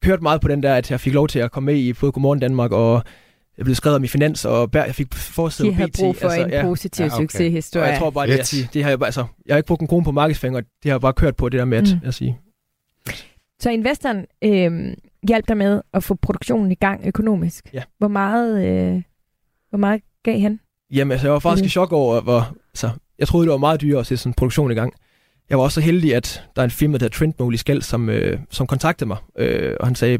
kørte 0.03 0.23
meget 0.23 0.41
på 0.41 0.47
den 0.47 0.63
der, 0.63 0.75
at 0.75 0.91
jeg 0.91 0.99
fik 0.99 1.13
lov 1.13 1.27
til 1.27 1.39
at 1.39 1.51
komme 1.51 1.65
med 1.65 1.75
i 1.75 1.93
både 1.93 2.11
Godmorgen 2.11 2.39
Danmark 2.39 2.71
og 2.71 3.03
jeg 3.57 3.65
blev 3.65 3.75
skrevet 3.75 3.95
om 3.95 4.03
i 4.03 4.07
finans, 4.07 4.45
og 4.45 4.69
jeg 4.73 4.95
fik 4.95 5.13
forsiden 5.13 5.73
BT. 5.73 5.77
De 5.77 5.81
har 5.81 5.89
brug 5.99 6.15
for 6.15 6.29
altså, 6.29 6.45
en 6.45 6.51
ja. 6.51 6.61
positiv 6.61 7.05
ja, 7.05 7.13
okay. 7.13 7.23
succeshistorie. 7.23 7.85
Og 7.85 7.89
jeg 7.89 7.99
tror 7.99 8.09
bare, 8.09 8.27
det, 8.27 8.39
at 8.39 8.47
sige, 8.47 8.69
det 8.73 8.83
har 8.83 8.89
jeg, 8.89 9.01
altså, 9.01 9.25
jeg 9.45 9.53
har 9.53 9.57
ikke 9.57 9.67
brugt 9.67 9.81
en 9.81 9.87
krone 9.87 10.03
på 10.03 10.11
markedsføring, 10.11 10.57
og 10.57 10.63
det 10.63 10.91
har 10.91 10.91
jeg 10.91 11.01
bare 11.01 11.13
kørt 11.13 11.35
på 11.35 11.49
det 11.49 11.59
der 11.59 11.65
med 11.65 11.77
at, 11.77 11.87
mm. 12.01 12.07
at 12.07 12.13
sige. 12.13 12.39
Så 13.59 13.69
investoren 13.69 14.25
øh, 14.43 14.95
hjalp 15.27 15.47
dig 15.47 15.57
med 15.57 15.81
at 15.93 16.03
få 16.03 16.15
produktionen 16.15 16.71
i 16.71 16.75
gang 16.75 17.07
økonomisk. 17.07 17.69
Ja. 17.73 17.83
Hvor 17.97 18.07
meget, 18.07 18.65
øh, 18.65 19.01
hvor 19.69 19.77
meget 19.77 20.01
gav 20.23 20.39
han? 20.39 20.59
Jamen, 20.91 21.11
altså, 21.11 21.27
jeg 21.27 21.33
var 21.33 21.39
faktisk 21.39 21.63
mm. 21.63 21.65
i 21.65 21.69
chok 21.69 21.91
over, 21.91 22.21
hvor, 22.21 22.55
altså, 22.69 22.89
jeg 23.19 23.27
troede, 23.27 23.45
det 23.45 23.51
var 23.51 23.57
meget 23.57 23.81
dyrere 23.81 23.99
at 23.99 24.05
sætte 24.05 24.21
sådan 24.21 24.29
en 24.29 24.33
produktion 24.33 24.71
i 24.71 24.75
gang. 24.75 24.93
Jeg 25.53 25.57
var 25.57 25.63
også 25.63 25.75
så 25.75 25.81
heldig, 25.81 26.15
at 26.15 26.43
der 26.55 26.61
er 26.61 26.63
en 26.63 26.71
firma, 26.71 26.97
der 26.97 27.03
hedder 27.03 27.17
Trendmole 27.17 27.53
i 27.53 27.57
Skal, 27.57 27.83
som, 27.83 28.09
øh, 28.09 28.39
som 28.49 28.67
kontaktede 28.67 29.07
mig, 29.07 29.17
øh, 29.37 29.75
og 29.79 29.87
han 29.87 29.95
sagde, 29.95 30.19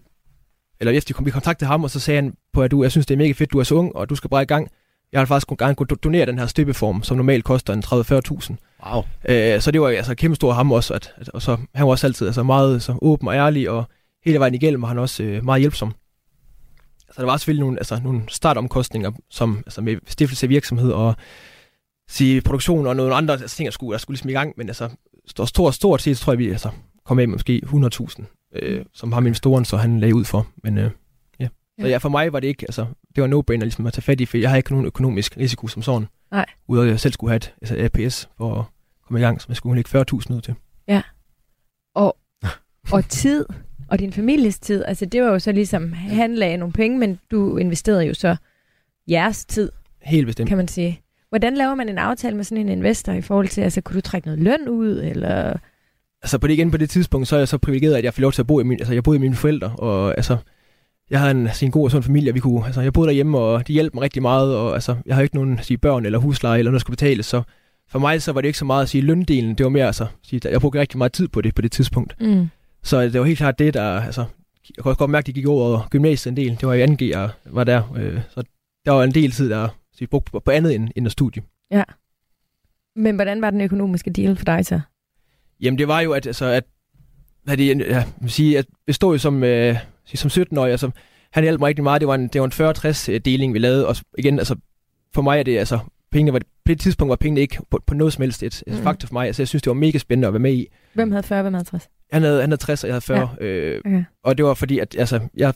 eller 0.80 0.92
efter 0.92 1.08
de 1.08 1.14
kom 1.14 1.28
i 1.28 1.30
kontakt 1.30 1.60
til 1.60 1.68
ham, 1.68 1.84
og 1.84 1.90
så 1.90 2.00
sagde 2.00 2.22
han 2.22 2.34
på, 2.54 2.62
at 2.62 2.72
du, 2.72 2.84
jeg 2.84 2.92
synes, 2.92 3.06
det 3.06 3.14
er 3.14 3.18
mega 3.18 3.32
fedt, 3.32 3.52
du 3.52 3.60
er 3.60 3.64
så 3.64 3.76
ung, 3.76 3.96
og 3.96 4.10
du 4.10 4.16
skal 4.16 4.30
bare 4.30 4.42
i 4.42 4.46
gang. 4.46 4.68
Jeg 5.12 5.22
har 5.22 5.26
faktisk 5.26 5.60
gerne 5.60 5.76
kunne 5.76 5.88
donere 5.88 6.26
den 6.26 6.40
her 6.40 6.46
støbeform, 6.46 7.04
som 7.04 7.18
normalt 7.18 7.44
koster 7.44 7.74
en 7.74 7.84
30-40.000. 7.86 8.56
Wow. 8.90 9.04
Øh, 9.30 9.62
så 9.62 9.72
det 9.72 9.82
var 9.82 9.90
altså 9.90 10.16
kæmpe 10.16 10.36
stor 10.36 10.52
ham 10.52 10.72
også, 10.72 10.94
at, 10.94 11.14
at, 11.18 11.30
og 11.30 11.42
så, 11.42 11.58
han 11.76 11.86
var 11.86 11.92
også 11.92 12.08
altid 12.08 12.28
altså 12.28 12.44
meget 12.44 12.84
så 12.84 12.96
åben 13.02 13.28
og 13.28 13.36
ærlig, 13.36 13.70
og 13.70 13.84
hele 14.26 14.40
vejen 14.40 14.54
igennem 14.54 14.82
var 14.82 14.88
han 14.88 15.00
også 15.00 15.24
øh, 15.24 15.46
meget 15.46 15.62
hjælpsom. 15.62 15.94
Så 17.00 17.22
der 17.22 17.26
var 17.26 17.38
selvfølgelig 17.38 17.64
nogle, 17.64 17.80
altså, 17.80 18.00
nogle 18.04 18.22
startomkostninger, 18.28 19.12
som 19.30 19.64
altså, 19.66 19.82
med 19.82 19.98
stiftelse 20.08 20.46
af 20.46 20.50
virksomhed 20.50 20.92
og 20.92 21.16
sige, 22.08 22.42
produktion 22.42 22.88
og 22.88 22.96
nogle 22.96 23.16
andre 23.16 23.34
altså, 23.34 23.56
ting, 23.58 23.66
der 23.68 23.72
skulle, 23.72 23.92
der 23.92 23.98
skulle 23.98 24.16
ligesom 24.16 24.30
i 24.30 24.34
gang, 24.34 24.54
men 24.58 24.70
altså, 24.70 24.90
stort, 25.28 25.74
stort 25.74 26.02
set 26.02 26.18
tror 26.18 26.34
jeg, 26.34 26.40
vi 26.40 26.50
altså, 26.50 26.70
kom 27.06 27.20
af 27.20 27.28
med 27.28 27.36
måske 27.36 27.62
100.000 27.66 28.24
øh, 28.56 28.86
som 28.94 29.12
ham 29.12 29.26
investoren 29.26 29.66
så 29.66 29.78
han 29.78 30.00
lagde 30.00 30.16
ud 30.16 30.26
for. 30.26 30.48
Men 30.64 30.78
øh, 30.78 30.92
ja. 31.40 31.48
Så 31.80 31.88
ja, 31.88 31.98
for 31.98 32.10
mig 32.10 32.34
var 32.34 32.40
det 32.40 32.48
ikke, 32.48 32.66
altså, 32.68 32.86
det 33.16 33.22
var 33.24 33.28
no-brainer 33.28 33.64
ligesom 33.64 33.86
at 33.88 33.94
tage 33.94 34.02
fat 34.02 34.22
i, 34.22 34.26
for 34.26 34.38
jeg 34.38 34.50
har 34.50 34.58
ikke 34.58 34.72
nogen 34.72 34.86
økonomisk 34.86 35.38
risiko 35.38 35.68
som 35.68 35.82
sådan. 35.82 36.08
Nej. 36.32 36.46
Udover 36.68 36.86
at 36.86 36.92
jeg 36.92 37.00
selv 37.00 37.14
skulle 37.14 37.32
have 37.32 37.38
et 37.38 37.54
altså 37.62 37.76
APS 37.78 38.30
for 38.38 38.72
komme 39.08 39.20
i 39.20 39.24
gang, 39.24 39.42
så 39.42 39.46
man 39.50 39.56
skulle 39.56 39.76
lægge 39.76 40.00
40.000 40.00 40.36
ud 40.36 40.42
til. 40.42 40.56
Ja. 40.88 41.02
Og, 41.96 42.18
og 42.92 43.10
tid, 43.10 43.46
og 43.88 44.00
din 44.00 44.14
families 44.14 44.60
tid, 44.60 44.84
altså 44.86 45.06
det 45.06 45.22
var 45.22 45.28
jo 45.28 45.40
så 45.40 45.52
ligesom, 45.52 45.94
han 45.94 46.36
lagde 46.36 46.58
nogle 46.58 46.74
penge, 46.74 46.98
men 46.98 47.20
du 47.32 47.58
investerede 47.58 48.04
jo 48.04 48.14
så 48.14 48.36
jeres 49.08 49.46
tid. 49.46 49.72
Helt 50.02 50.26
bestemt. 50.26 50.50
Kan 50.50 50.58
man 50.58 50.68
sige. 50.68 51.02
Hvordan 51.34 51.54
laver 51.54 51.76
man 51.76 51.90
en 51.90 51.98
aftale 51.98 52.36
med 52.36 52.44
sådan 52.44 52.58
en 52.58 52.70
investor 52.70 53.12
i 53.12 53.22
forhold 53.22 53.48
til, 53.48 53.62
altså 53.62 53.82
kunne 53.82 53.96
du 53.96 54.02
trække 54.02 54.28
noget 54.28 54.44
løn 54.44 54.70
ud, 54.70 55.02
eller... 55.04 55.54
Altså 56.22 56.38
på 56.38 56.48
det, 56.48 56.54
igen 56.54 56.72
på 56.72 56.78
det 56.78 56.90
tidspunkt, 56.90 57.28
så 57.28 57.36
er 57.36 57.40
jeg 57.40 57.48
så 57.48 57.58
privilegeret, 57.58 57.96
at 57.96 58.04
jeg 58.04 58.14
får 58.14 58.22
lov 58.22 58.32
til 58.32 58.42
at 58.42 58.48
bo 58.48 58.60
i 58.60 58.64
min, 58.64 58.80
altså 58.80 58.94
jeg 58.94 59.04
boede 59.04 59.18
i 59.18 59.20
mine 59.20 59.36
forældre, 59.36 59.76
og 59.78 60.18
altså, 60.18 60.38
jeg 61.10 61.20
havde 61.20 61.32
en, 61.32 61.48
altså, 61.48 61.66
en 61.66 61.72
god 61.72 61.84
og 61.84 61.92
sund 61.92 62.04
familie, 62.04 62.34
vi 62.34 62.40
kunne, 62.40 62.66
altså 62.66 62.82
jeg 62.82 62.94
boede 62.94 63.08
derhjemme, 63.08 63.38
og 63.38 63.68
de 63.68 63.74
hjalp 63.74 63.94
mig 63.94 64.04
rigtig 64.04 64.22
meget, 64.22 64.56
og 64.56 64.74
altså, 64.74 64.96
jeg 65.06 65.16
havde 65.16 65.26
ikke 65.26 65.36
nogen 65.36 65.60
sige, 65.62 65.78
børn 65.78 66.06
eller 66.06 66.20
husleje 66.20 66.60
eller 66.60 66.72
noget, 66.72 66.80
der 66.80 66.84
skulle 66.84 66.96
betales, 66.96 67.26
så 67.26 67.42
for 67.90 68.00
mig 68.00 68.22
så 68.22 68.32
var 68.32 68.42
det 68.42 68.48
ikke 68.48 68.60
så 68.60 68.66
meget 68.66 68.84
at 68.84 68.90
sige 68.90 69.02
løndelen, 69.02 69.56
det 69.56 69.64
var 69.64 69.70
mere 69.70 69.86
altså, 69.86 70.06
sige, 70.24 70.42
jeg 70.52 70.62
brugte 70.62 70.80
rigtig 70.80 70.98
meget 70.98 71.14
tid 71.14 71.28
på 71.28 71.42
det 71.42 71.56
på 71.56 71.62
det 71.62 71.72
tidspunkt. 71.72 72.22
Mm. 72.22 72.48
Så 72.84 73.02
det 73.02 73.20
var 73.20 73.26
helt 73.26 73.38
klart 73.38 73.60
det, 73.60 73.74
der, 73.74 74.02
altså, 74.02 74.26
jeg 74.78 74.84
kunne 74.84 74.92
også 74.92 75.00
godt 75.00 75.12
mærke, 75.12 75.24
at 75.24 75.28
de 75.28 75.34
gik 75.34 75.48
over 75.48 75.88
gymnasiet 75.90 76.32
en 76.32 76.38
del, 76.38 76.58
det 76.60 76.68
var 76.68 76.74
i 76.74 76.86
2G, 76.86 77.06
jeg 77.10 77.30
var 77.46 77.64
der, 77.64 77.94
øh, 77.98 78.20
så 78.30 78.44
der 78.86 78.92
var 78.92 79.04
en 79.04 79.14
del 79.14 79.32
tid, 79.32 79.50
der 79.50 79.70
sige, 79.98 80.08
brugt 80.08 80.32
på, 80.32 80.40
på 80.40 80.52
andet 80.52 80.76
end, 80.76 80.90
end 80.96 81.06
at 81.06 81.12
studie. 81.12 81.44
Ja. 81.72 81.84
Men 82.96 83.16
hvordan 83.16 83.42
var 83.42 83.50
den 83.50 83.62
økonomiske 83.62 84.10
deal 84.10 84.36
for 84.36 84.46
dig 84.46 84.66
så? 84.66 84.80
Jamen 85.62 85.78
det 85.78 85.88
var 85.88 86.00
jo, 86.00 86.12
at, 86.12 86.28
altså, 86.28 86.46
at 86.46 86.64
hvad 87.44 87.58
det, 87.58 87.80
ja, 87.80 88.04
sige, 88.28 88.58
at 88.58 88.66
vi 88.88 88.94
stod 88.94 89.14
jo 89.14 89.18
som, 89.18 89.44
øh, 89.44 89.78
som 90.06 90.44
17-årig, 90.44 90.72
altså, 90.72 90.92
han 91.32 91.44
hjalp 91.44 91.60
mig 91.60 91.68
rigtig 91.68 91.84
meget. 91.84 92.02
Det 92.02 92.08
var 92.08 92.16
en, 92.16 92.28
det 92.28 92.42
var 92.42 92.48
en 92.48 92.88
40-60 92.88 93.12
øh, 93.12 93.22
deling, 93.26 93.54
vi 93.54 93.60
lavede. 93.60 93.88
Og 93.88 93.96
igen, 94.18 94.40
altså, 94.40 94.56
for 95.14 95.22
mig 95.22 95.40
er 95.40 95.44
det, 95.44 95.58
altså, 95.58 95.80
pengene 96.12 96.34
var, 96.34 96.40
på 96.40 96.68
det 96.68 96.80
tidspunkt 96.80 97.10
var 97.10 97.16
pengene 97.16 97.42
ikke 97.42 97.58
på, 97.72 97.80
på 97.88 97.94
noget 97.94 98.14
som 98.14 98.22
helst 98.22 98.44
et, 98.44 98.64
et 98.68 98.74
mm. 98.74 98.84
faktor 98.84 99.08
for 99.08 99.14
mig. 99.14 99.28
Altså, 99.28 99.42
jeg 99.42 99.48
synes, 99.48 99.62
det 99.62 99.70
var 99.70 99.74
mega 99.74 99.98
spændende 99.98 100.28
at 100.28 100.34
være 100.34 100.40
med 100.40 100.54
i. 100.54 100.68
Hvem 100.94 101.12
havde 101.12 101.24
40, 101.24 101.42
hvem 101.42 101.54
havde 101.54 101.66
60? 101.66 101.90
Han 102.12 102.22
havde, 102.22 102.42
han 102.42 102.50
havde 102.50 102.62
60, 102.62 102.84
og 102.84 102.88
jeg 102.88 102.94
havde 102.94 103.02
40. 103.02 103.30
Ja. 103.42 103.46
Øh, 103.46 103.82
okay. 103.86 104.04
Og 104.24 104.38
det 104.38 104.46
var 104.46 104.54
fordi, 104.54 104.80
at 104.80 104.96
altså, 104.98 105.20
jeg 105.38 105.54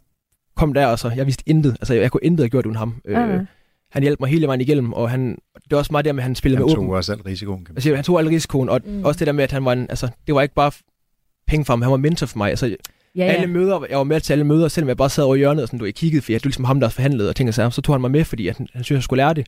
kom 0.55 0.73
der, 0.73 0.85
og 0.85 0.99
så 0.99 1.09
jeg 1.09 1.25
vidste 1.25 1.43
intet. 1.45 1.71
Altså, 1.71 1.93
jeg, 1.93 2.03
jeg 2.03 2.11
kunne 2.11 2.23
intet 2.23 2.43
have 2.43 2.49
gjort 2.49 2.65
uden 2.65 2.75
ham. 2.75 3.01
Øh, 3.05 3.17
okay 3.17 3.45
han 3.91 4.03
hjalp 4.03 4.19
mig 4.19 4.29
hele 4.29 4.47
vejen 4.47 4.61
igennem, 4.61 4.93
og 4.93 5.09
han, 5.09 5.37
det 5.53 5.71
var 5.71 5.77
også 5.77 5.91
meget 5.91 6.05
der 6.05 6.11
med, 6.11 6.19
at 6.19 6.23
han 6.23 6.35
spillede 6.35 6.57
han 6.57 6.65
med 6.65 6.71
åben. 6.73 6.83
Han 6.83 6.89
tog 6.89 6.95
også 6.97 7.11
al 7.11 7.21
risikoen. 7.21 7.65
Kan 7.65 7.73
man 7.73 7.81
sige. 7.81 7.95
Han 7.95 8.03
tog 8.03 8.19
al 8.19 8.27
risikoen, 8.27 8.69
og 8.69 8.81
mm. 8.85 9.05
også 9.05 9.19
det 9.19 9.27
der 9.27 9.33
med, 9.33 9.43
at 9.43 9.51
han 9.51 9.65
var 9.65 9.73
en, 9.73 9.85
altså, 9.89 10.09
det 10.27 10.35
var 10.35 10.41
ikke 10.41 10.55
bare 10.55 10.71
penge 11.47 11.65
for 11.65 11.73
ham, 11.73 11.81
han 11.81 11.91
var 11.91 11.97
mentor 11.97 12.27
for 12.27 12.37
mig. 12.37 12.49
Altså, 12.49 12.65
ja, 12.65 12.75
ja. 13.15 13.31
alle 13.31 13.47
møder, 13.47 13.85
jeg 13.89 13.97
var 13.97 14.03
med 14.03 14.21
til 14.21 14.33
alle 14.33 14.43
møder, 14.43 14.67
selvom 14.67 14.87
jeg 14.87 14.97
bare 14.97 15.09
sad 15.09 15.23
over 15.23 15.35
i 15.35 15.37
hjørnet, 15.37 15.61
og 15.61 15.67
sådan, 15.67 15.79
du, 15.79 15.85
jeg 15.85 15.95
kiggede, 15.95 16.21
fordi 16.21 16.33
det 16.33 16.43
var 16.43 16.47
ligesom 16.47 16.65
ham, 16.65 16.79
der 16.79 16.89
forhandlede 16.89 17.29
og 17.29 17.35
tænkte 17.35 17.53
sig, 17.53 17.73
så 17.73 17.81
tog 17.81 17.95
han 17.95 18.01
mig 18.01 18.11
med, 18.11 18.23
fordi 18.23 18.47
at 18.47 18.57
han, 18.57 18.67
han 18.73 18.83
synes, 18.83 18.97
jeg 18.97 19.03
skulle 19.03 19.23
lære 19.23 19.33
det. 19.33 19.47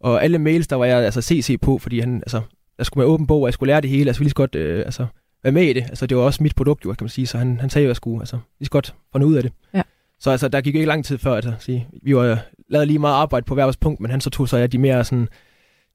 Og 0.00 0.24
alle 0.24 0.38
mails, 0.38 0.68
der 0.68 0.76
var 0.76 0.84
jeg 0.84 0.98
altså 1.04 1.22
CC 1.22 1.60
på, 1.60 1.78
fordi 1.78 2.00
han, 2.00 2.16
altså, 2.16 2.40
jeg 2.78 2.86
skulle 2.86 3.06
med 3.06 3.14
åben 3.14 3.26
bog, 3.26 3.40
og 3.40 3.46
jeg 3.46 3.54
skulle 3.54 3.72
lære 3.72 3.80
det 3.80 3.90
hele, 3.90 4.08
altså, 4.10 4.22
lige 4.22 4.30
så 4.30 4.34
godt, 4.34 4.54
øh, 4.54 4.78
altså, 4.78 5.06
være 5.42 5.52
med 5.52 5.62
i 5.62 5.72
det. 5.72 5.82
Altså, 5.82 6.06
det 6.06 6.16
var 6.16 6.22
også 6.22 6.42
mit 6.42 6.54
produkt, 6.54 6.84
jo, 6.84 6.92
kan 6.92 7.04
man 7.04 7.08
sige, 7.08 7.26
så 7.26 7.38
han, 7.38 7.60
han 7.60 7.70
sagde, 7.70 7.84
at 7.84 7.88
jeg 7.88 7.96
skulle, 7.96 8.20
altså, 8.20 8.38
lige 8.58 8.66
så 8.66 8.70
godt 8.70 8.94
få 9.12 9.18
noget 9.18 9.32
ud 9.32 9.36
af 9.36 9.42
det. 9.42 9.52
Ja. 9.74 9.82
Så 10.20 10.30
altså, 10.30 10.48
der 10.48 10.60
gik 10.60 10.74
ikke 10.74 10.86
lang 10.86 11.04
tid 11.04 11.18
før, 11.18 11.34
at 11.34 11.46
sige, 11.58 11.88
vi 12.02 12.16
var 12.16 12.38
lavet 12.68 12.86
lige 12.86 12.98
meget 12.98 13.14
arbejde 13.14 13.44
på 13.44 13.54
hver 13.54 13.64
vores 13.64 13.76
punkt, 13.76 14.00
men 14.00 14.10
han 14.10 14.20
så 14.20 14.30
tog 14.30 14.48
sig 14.48 14.62
af 14.62 14.70
de 14.70 14.78
mere 14.78 15.04
sådan, 15.04 15.28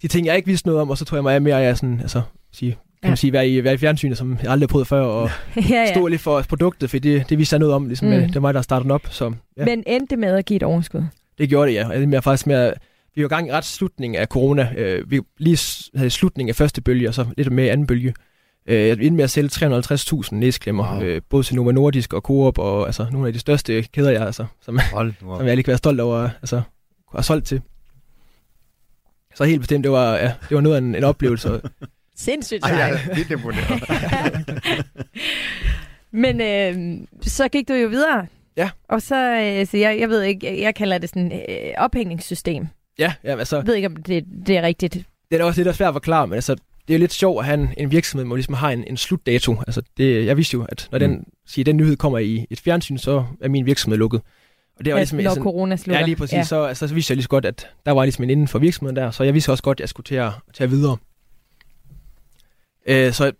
de 0.02 0.08
ting, 0.08 0.26
jeg 0.26 0.36
ikke 0.36 0.48
vidste 0.48 0.68
noget 0.68 0.82
om, 0.82 0.90
og 0.90 0.98
så 0.98 1.06
tror 1.06 1.18
jeg 1.18 1.24
mig 1.24 1.42
mere 1.42 1.64
af 1.64 1.78
sådan, 1.78 2.00
altså, 2.02 2.22
sige, 2.52 2.72
kan 2.72 2.80
ja. 3.04 3.10
man 3.10 3.18
sige, 3.18 3.34
være 3.34 3.50
i, 3.50 3.64
være 3.64 3.74
i 3.74 3.78
fjernsynet, 3.78 4.18
som 4.18 4.38
jeg 4.44 4.52
aldrig 4.52 4.68
har 4.68 4.72
prøvet 4.72 4.88
før, 4.88 5.02
og 5.02 5.30
ja, 5.56 5.62
ja. 5.70 5.94
stå 5.94 6.08
lidt 6.08 6.22
for 6.22 6.42
produktet, 6.42 6.90
for 6.90 7.00
det, 7.00 7.30
det 7.30 7.38
vidste 7.38 7.54
jeg 7.54 7.60
noget 7.60 7.76
om, 7.76 7.88
ligesom, 7.88 8.08
mm. 8.08 8.14
det 8.14 8.36
var 8.36 8.42
mig, 8.42 8.54
der 8.54 8.62
startede 8.62 8.94
op. 8.94 9.08
Så, 9.10 9.34
ja. 9.58 9.66
Men 9.66 9.84
endte 9.88 10.18
med 10.18 10.36
at 10.36 10.46
give 10.46 10.56
et 10.56 10.64
overskud? 10.64 11.04
Det 11.38 11.50
gjorde 11.50 11.72
det, 11.72 11.76
ja. 11.76 11.88
Jeg 11.88 12.14
er 12.14 12.22
faktisk 12.22 12.48
med, 12.48 12.74
vi 13.16 13.22
var 13.22 13.28
i 13.28 13.30
gang 13.30 13.48
i 13.48 13.52
ret 13.52 13.66
slutningen 13.66 14.22
af 14.22 14.28
corona. 14.28 14.74
Øh, 14.78 15.12
vi 15.12 15.22
lige 15.38 15.58
havde 15.96 16.10
slutningen 16.10 16.50
af 16.50 16.56
første 16.56 16.82
bølge, 16.82 17.08
og 17.08 17.14
så 17.14 17.26
lidt 17.38 17.52
mere 17.52 17.72
anden 17.72 17.88
bølge. 17.88 18.14
Øh, 18.68 18.88
jeg 18.88 18.92
endte 18.92 19.12
med 19.12 19.24
at 19.24 19.30
sælge 19.30 19.50
350.000 19.54 20.36
næsklemmer, 20.36 20.94
wow. 20.94 21.04
øh, 21.04 21.22
både 21.30 21.44
til 21.44 21.56
Nova 21.56 21.72
Nordisk 21.72 22.14
og 22.14 22.22
Coop, 22.22 22.58
og 22.58 22.86
altså, 22.86 23.08
nogle 23.12 23.28
af 23.28 23.34
de 23.34 23.40
største 23.40 23.82
kæder, 23.82 24.12
jeg, 24.12 24.22
altså, 24.22 24.46
som, 24.62 24.80
Hold, 24.94 25.14
wow. 25.24 25.38
som 25.40 25.48
jeg 25.48 25.56
lige 25.56 25.64
kan 25.64 25.72
være 25.72 25.78
stolt 25.78 26.00
over 26.00 26.30
altså, 26.42 26.56
at 26.56 26.64
have 27.12 27.24
solgt 27.24 27.48
til. 27.48 27.62
Så 29.36 29.44
helt 29.44 29.60
bestemt, 29.60 29.84
det 29.84 29.92
var, 29.92 30.16
ja, 30.16 30.34
det 30.50 30.56
var 30.56 30.62
noget 30.62 30.76
af 30.76 30.82
en, 30.82 30.96
en 30.96 31.04
oplevelse. 31.04 31.50
Sindssygt 32.16 32.64
Ej, 32.64 32.72
jeg 32.72 32.92
er 32.92 33.16
lidt 33.16 33.32
imponeret. 33.32 33.82
Men 36.12 36.42
øh, 36.42 36.98
så 37.22 37.48
gik 37.48 37.68
du 37.68 37.74
jo 37.74 37.88
videre. 37.88 38.28
Ja. 38.58 38.70
Og 38.90 39.02
så, 39.02 39.16
øh, 39.16 39.68
så 39.68 39.78
jeg, 39.78 40.00
jeg 40.00 40.10
ved 40.10 40.22
ikke, 40.22 40.62
jeg 40.62 40.76
kalder 40.76 40.98
det 40.98 41.10
sådan 41.10 41.32
øh, 41.32 41.74
ophængningssystem. 41.78 42.68
Ja, 43.00 43.14
ja, 43.24 43.38
altså... 43.38 43.56
Jeg 43.56 43.68
ved 43.68 43.76
ikke, 43.76 43.88
om 43.88 43.96
det, 43.96 44.26
det 44.48 44.58
er 44.58 44.62
rigtigt. 44.62 44.98
Det 45.32 45.42
er 45.42 45.44
også 45.44 45.64
lidt 45.64 45.76
svært 45.76 45.88
at 45.88 45.94
forklare, 45.94 46.28
men 46.28 46.36
altså, 46.36 46.56
det 46.88 46.94
er 46.94 46.98
lidt 46.98 47.14
sjovt 47.14 47.40
at 47.40 47.46
have 47.46 47.60
en, 47.60 47.70
en 47.78 47.92
virksomhed, 47.92 48.26
hvor 48.26 48.36
ligesom 48.36 48.54
har 48.54 48.72
en, 48.72 48.84
en 48.88 48.98
slutdato. 48.98 49.56
Altså 49.68 49.82
det, 49.98 50.26
jeg 50.26 50.38
vidste 50.38 50.54
jo, 50.54 50.66
at 50.70 50.88
når 50.92 51.00
mm. 51.00 51.06
den, 51.06 51.26
siger, 51.48 51.66
den 51.66 51.78
nyhed 51.78 51.98
kommer 51.98 52.20
i 52.20 52.48
et 52.50 52.60
fjernsyn, 52.60 52.98
så 52.98 53.26
er 53.42 53.50
min 53.50 53.66
virksomhed 53.66 53.98
lukket. 53.98 54.22
Og 54.80 54.86
det 54.86 54.94
var 54.94 55.00
ligesom, 55.00 55.20
når 55.20 55.30
altså, 55.30 55.44
corona 55.44 55.76
slutter. 55.76 56.00
Ja, 56.00 56.06
lige 56.06 56.16
præcis. 56.16 56.34
Ja. 56.34 56.44
Så, 56.44 56.64
altså, 56.64 56.88
så 56.88 56.94
vidste 56.94 57.12
jeg 57.12 57.16
lige 57.16 57.24
så 57.24 57.30
godt, 57.30 57.46
at 57.46 57.68
der 57.86 57.92
var 57.92 58.04
ligesom 58.04 58.24
en 58.24 58.30
inden 58.30 58.48
for 58.48 58.60
virksomheden 58.60 58.96
der, 58.96 59.12
så 59.12 59.24
jeg 59.24 59.34
vidste 59.34 59.52
også 59.52 59.64
godt, 59.64 59.76
at 59.76 59.82
jeg 59.82 59.90
skulle 59.90 60.06
til 60.06 60.16
at 60.16 60.32
tage 60.54 60.70
videre. 60.70 60.98
Øh, 62.86 63.14
så 63.14 63.32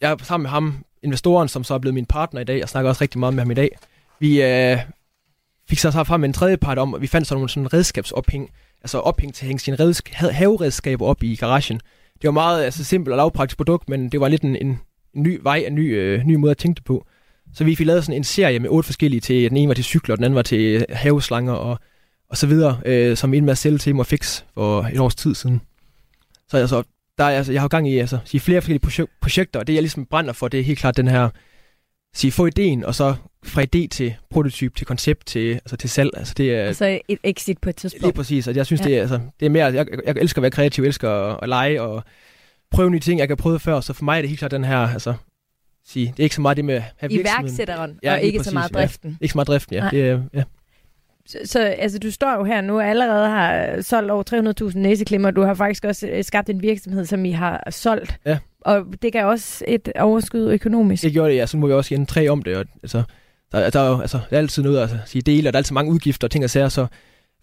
jeg 0.00 0.12
er 0.12 0.16
sammen 0.22 0.42
med 0.42 0.50
ham, 0.50 0.84
investoren, 1.02 1.48
som 1.48 1.64
så 1.64 1.74
er 1.74 1.78
blevet 1.78 1.94
min 1.94 2.06
partner 2.06 2.40
i 2.40 2.44
dag, 2.44 2.62
og 2.62 2.68
snakker 2.68 2.88
også 2.88 3.02
rigtig 3.02 3.18
meget 3.18 3.34
med 3.34 3.42
ham 3.42 3.50
i 3.50 3.54
dag. 3.54 3.78
Vi 4.18 4.42
øh, 4.42 4.78
fik 5.68 5.78
så 5.78 5.90
frem 5.90 6.20
med 6.20 6.28
en 6.28 6.32
tredje 6.32 6.56
part 6.56 6.78
om, 6.78 6.94
at 6.94 7.00
vi 7.00 7.06
fandt 7.06 7.26
sådan 7.26 7.36
nogle 7.36 7.48
sådan 7.48 7.72
redskabsophæng, 7.72 8.50
altså 8.82 8.98
ophæng 8.98 9.34
til 9.34 9.44
at 9.44 9.46
hænge 9.46 9.60
sine 9.60 9.76
redsk- 9.76 10.30
haveredskaber 10.30 11.06
op 11.06 11.22
i 11.22 11.36
garagen 11.36 11.80
det 12.22 12.28
var 12.28 12.30
meget 12.30 12.64
altså, 12.64 12.84
simpelt 12.84 13.12
og 13.12 13.16
lavpraktisk 13.16 13.56
produkt, 13.56 13.88
men 13.88 14.08
det 14.08 14.20
var 14.20 14.28
lidt 14.28 14.42
en, 14.42 14.56
en, 14.56 14.80
ny 15.14 15.40
vej, 15.42 15.64
en 15.66 15.74
ny, 15.74 15.96
øh, 15.96 16.24
ny 16.24 16.34
måde 16.34 16.50
at 16.50 16.58
tænke 16.58 16.76
det 16.76 16.84
på. 16.84 17.06
Så 17.54 17.64
vi 17.64 17.74
fik 17.74 17.86
lavet 17.86 18.04
sådan 18.04 18.16
en 18.16 18.24
serie 18.24 18.58
med 18.58 18.70
otte 18.70 18.86
forskellige 18.86 19.20
til, 19.20 19.50
den 19.50 19.56
ene 19.56 19.68
var 19.68 19.74
til 19.74 19.84
cykler, 19.84 20.16
den 20.16 20.24
anden 20.24 20.36
var 20.36 20.42
til 20.42 20.60
øh, 20.60 20.82
haveslanger 20.90 21.52
og, 21.52 21.78
og 22.30 22.36
så 22.36 22.46
videre, 22.46 22.80
øh, 22.86 23.16
som 23.16 23.34
en 23.34 23.44
med 23.44 23.52
at 23.52 23.58
sælge 23.58 23.78
til 23.78 24.04
Fix 24.04 24.42
for 24.54 24.82
et 24.82 24.98
års 24.98 25.14
tid 25.14 25.34
siden. 25.34 25.60
Så 26.48 26.56
altså, 26.56 26.82
der 27.18 27.24
er, 27.24 27.36
altså, 27.36 27.52
jeg 27.52 27.60
har 27.60 27.68
gang 27.68 27.88
i 27.88 27.98
altså, 27.98 28.18
sige, 28.24 28.40
flere 28.40 28.60
forskellige 28.60 29.08
projekter, 29.20 29.60
og 29.60 29.66
det 29.66 29.74
jeg 29.74 29.82
ligesom 29.82 30.06
brænder 30.06 30.32
for, 30.32 30.48
det 30.48 30.60
er 30.60 30.64
helt 30.64 30.78
klart 30.78 30.96
den 30.96 31.08
her, 31.08 31.28
sige, 32.14 32.32
få 32.32 32.46
ideen, 32.46 32.84
og 32.84 32.94
så 32.94 33.14
fra 33.44 33.62
idé 33.62 33.86
til 33.90 34.14
prototyp, 34.30 34.76
til 34.76 34.86
koncept, 34.86 35.26
til, 35.26 35.52
altså 35.52 35.76
til 35.76 35.90
salg. 35.90 36.10
Altså 36.16 36.34
det 36.36 36.54
er, 36.54 36.64
altså 36.64 37.00
et 37.08 37.18
exit 37.24 37.58
på 37.58 37.68
et 37.68 37.76
tidspunkt. 37.76 38.04
Lige 38.04 38.12
præcis, 38.12 38.48
og 38.48 38.56
jeg 38.56 38.66
synes, 38.66 38.80
ja. 38.80 38.84
det, 38.84 38.96
er, 38.96 39.00
altså, 39.00 39.20
det 39.40 39.46
er 39.46 39.50
mere, 39.50 39.64
jeg, 39.64 39.86
jeg 40.06 40.14
elsker 40.16 40.38
at 40.38 40.42
være 40.42 40.50
kreativ, 40.50 40.82
jeg 40.82 40.88
elsker 40.88 41.10
at, 41.10 41.38
at 41.42 41.48
lege 41.48 41.82
og 41.82 42.04
prøve 42.70 42.90
nye 42.90 43.00
ting, 43.00 43.20
jeg 43.20 43.28
kan 43.28 43.36
prøve 43.36 43.60
før, 43.60 43.80
så 43.80 43.92
for 43.92 44.04
mig 44.04 44.16
er 44.16 44.20
det 44.20 44.28
helt 44.28 44.38
klart 44.38 44.50
den 44.50 44.64
her, 44.64 44.78
altså, 44.78 45.14
sige, 45.86 46.06
det 46.06 46.18
er 46.18 46.24
ikke 46.24 46.34
så 46.34 46.40
meget 46.40 46.56
det 46.56 46.64
med 46.64 46.74
at 46.74 46.82
have 46.96 47.12
Iværksætteren, 47.12 47.98
ja, 48.02 48.12
og 48.12 48.22
ikke 48.22 48.38
præcis, 48.38 48.50
så 48.50 48.54
meget 48.54 48.74
driften. 48.74 49.10
Ja, 49.10 49.16
ikke 49.20 49.32
så 49.32 49.38
meget 49.38 49.48
driften, 49.48 49.76
ja. 49.76 49.88
Det, 49.90 50.22
ja. 50.34 50.42
Så, 51.28 51.38
så 51.44 51.60
altså, 51.60 51.98
du 51.98 52.10
står 52.10 52.36
jo 52.38 52.44
her 52.44 52.60
nu 52.60 52.76
og 52.76 52.88
allerede 52.88 53.28
har 53.28 53.80
solgt 53.82 54.10
over 54.10 54.70
300.000 54.70 54.78
næseklimmer. 54.78 55.30
Du 55.30 55.42
har 55.42 55.54
faktisk 55.54 55.84
også 55.84 56.08
øh, 56.08 56.24
skabt 56.24 56.50
en 56.50 56.62
virksomhed, 56.62 57.04
som 57.04 57.24
I 57.24 57.30
har 57.30 57.70
solgt. 57.70 58.18
Ja. 58.26 58.38
Og 58.60 58.84
det 59.02 59.12
gav 59.12 59.26
også 59.26 59.64
et 59.68 59.92
overskud 59.98 60.52
økonomisk. 60.52 61.02
Det 61.02 61.12
gjorde 61.12 61.30
det, 61.30 61.36
ja. 61.36 61.46
Så 61.46 61.56
må 61.56 61.66
vi 61.66 61.72
også 61.72 61.94
igen 61.94 62.06
tre 62.06 62.28
om 62.28 62.42
det. 62.42 62.56
Og, 62.56 62.64
altså, 62.82 63.02
der, 63.52 63.70
der, 63.70 63.80
er 63.80 63.90
jo 63.90 64.00
altså, 64.00 64.18
der 64.30 64.36
er 64.36 64.40
altid 64.40 64.62
noget 64.62 64.76
at 64.76 64.82
altså, 64.82 64.98
sige 65.06 65.22
dele, 65.22 65.48
og 65.48 65.52
der 65.52 65.56
er 65.56 65.60
altid 65.60 65.74
mange 65.74 65.92
udgifter 65.92 66.26
og 66.26 66.30
ting 66.30 66.44
og 66.44 66.50
sager. 66.50 66.68
Så 66.68 66.86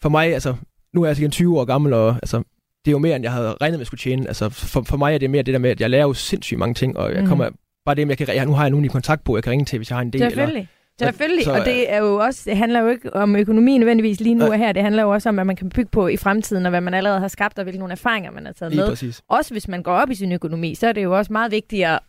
for 0.02 0.10
mig, 0.10 0.34
altså, 0.34 0.56
nu 0.94 1.02
er 1.02 1.06
jeg 1.06 1.10
altså 1.10 1.22
igen 1.22 1.32
20 1.32 1.60
år 1.60 1.66
gammel, 1.66 1.94
og 1.94 2.10
altså, 2.10 2.38
det 2.86 2.88
er 2.88 2.92
jo 2.92 3.00
mere, 3.00 3.16
end 3.16 3.24
jeg 3.24 3.32
havde 3.32 3.56
regnet 3.62 3.78
med 3.78 3.82
at 3.82 3.88
skulle 3.88 4.00
tjene. 4.00 4.28
Altså, 4.28 4.50
for, 4.50 4.84
for 4.88 4.98
mig 4.98 5.14
er 5.14 5.18
det 5.18 5.30
mere 5.30 5.44
det 5.44 5.54
der 5.54 5.60
med, 5.60 5.70
at 5.70 5.82
jeg 5.82 5.90
lærer 5.90 6.04
jo 6.04 6.14
sindssygt 6.14 6.60
mange 6.60 6.74
ting, 6.74 6.98
og 6.98 7.14
jeg 7.14 7.22
mm. 7.22 7.28
kommer, 7.28 7.50
bare 7.86 7.96
det, 7.96 8.08
med, 8.08 8.16
jeg 8.20 8.28
kan, 8.28 8.36
ja, 8.36 8.46
nu 8.46 8.54
har 8.54 8.64
jeg 8.64 8.70
nogen 8.70 8.86
i 8.86 8.88
kontakt 8.88 9.24
på, 9.24 9.38
jeg 9.38 9.44
kan 9.44 9.52
ringe 9.52 9.66
til, 9.66 9.80
hvis 9.80 9.90
jeg 9.90 9.98
har 9.98 10.02
en 10.02 10.14
del. 10.14 10.22
Selvfølgelig. 10.22 10.58
Eller, 10.58 10.68
Selvfølgelig, 11.06 11.46
så, 11.46 11.54
og 11.54 11.66
det 11.66 11.94
er 11.94 11.98
jo 11.98 12.16
også, 12.16 12.42
det 12.46 12.58
handler 12.58 12.80
jo 12.80 12.88
ikke 12.88 13.14
om 13.14 13.36
økonomi 13.36 13.78
nødvendigvis 13.78 14.20
lige 14.20 14.36
nu 14.36 14.46
og 14.46 14.58
her, 14.58 14.72
det 14.72 14.84
handler 14.84 15.04
jo 15.04 15.10
også 15.10 15.30
om, 15.30 15.36
hvad 15.36 15.46
man 15.46 15.56
kan 15.56 15.70
bygge 15.70 15.90
på 15.92 16.08
i 16.08 16.18
fremtiden, 16.18 16.66
og 16.66 16.70
hvad 16.70 16.82
man 16.82 16.94
allerede 16.94 17.20
har 17.20 17.28
skabt, 17.28 17.58
og 17.60 17.64
hvilke 17.64 17.80
nogle 17.80 17.92
erfaringer, 17.92 18.32
man 18.32 18.46
har 18.46 18.54
taget 18.54 18.72
lige 18.72 18.82
med. 18.82 18.90
Præcis. 18.90 19.22
Også 19.28 19.54
hvis 19.54 19.68
man 19.68 19.84
går 19.84 19.94
op 19.94 20.10
i 20.10 20.16
sin 20.16 20.32
økonomi, 20.32 20.76
så 20.76 20.88
er 20.88 20.92
det 20.92 21.04
jo 21.04 21.18
også 21.18 21.34
meget 21.34 21.52
vigtigere, 21.52 22.00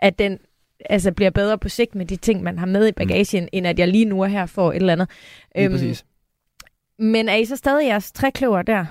at 0.00 0.18
den 0.18 0.38
altså 0.84 1.12
bliver 1.12 1.30
bedre 1.30 1.58
på 1.58 1.68
sigt 1.68 1.94
med 1.94 2.06
de 2.06 2.16
ting, 2.16 2.42
man 2.42 2.58
har 2.58 2.66
med 2.66 2.86
i 2.86 2.90
mm. 2.90 2.94
bagagen, 2.94 3.42
mm. 3.42 3.48
end 3.52 3.66
at 3.66 3.78
jeg 3.78 3.88
lige 3.88 4.04
nu 4.04 4.20
er 4.20 4.26
her 4.26 4.46
for 4.46 4.70
et 4.70 4.76
eller 4.76 4.92
andet. 4.92 5.08
Lige 5.54 5.64
øhm, 5.64 5.74
præcis. 5.74 6.04
Men 6.98 7.28
er 7.28 7.36
I 7.36 7.44
så 7.44 7.56
stadig 7.56 7.86
jeres 7.86 8.12
trækløver 8.12 8.62
der? 8.62 8.86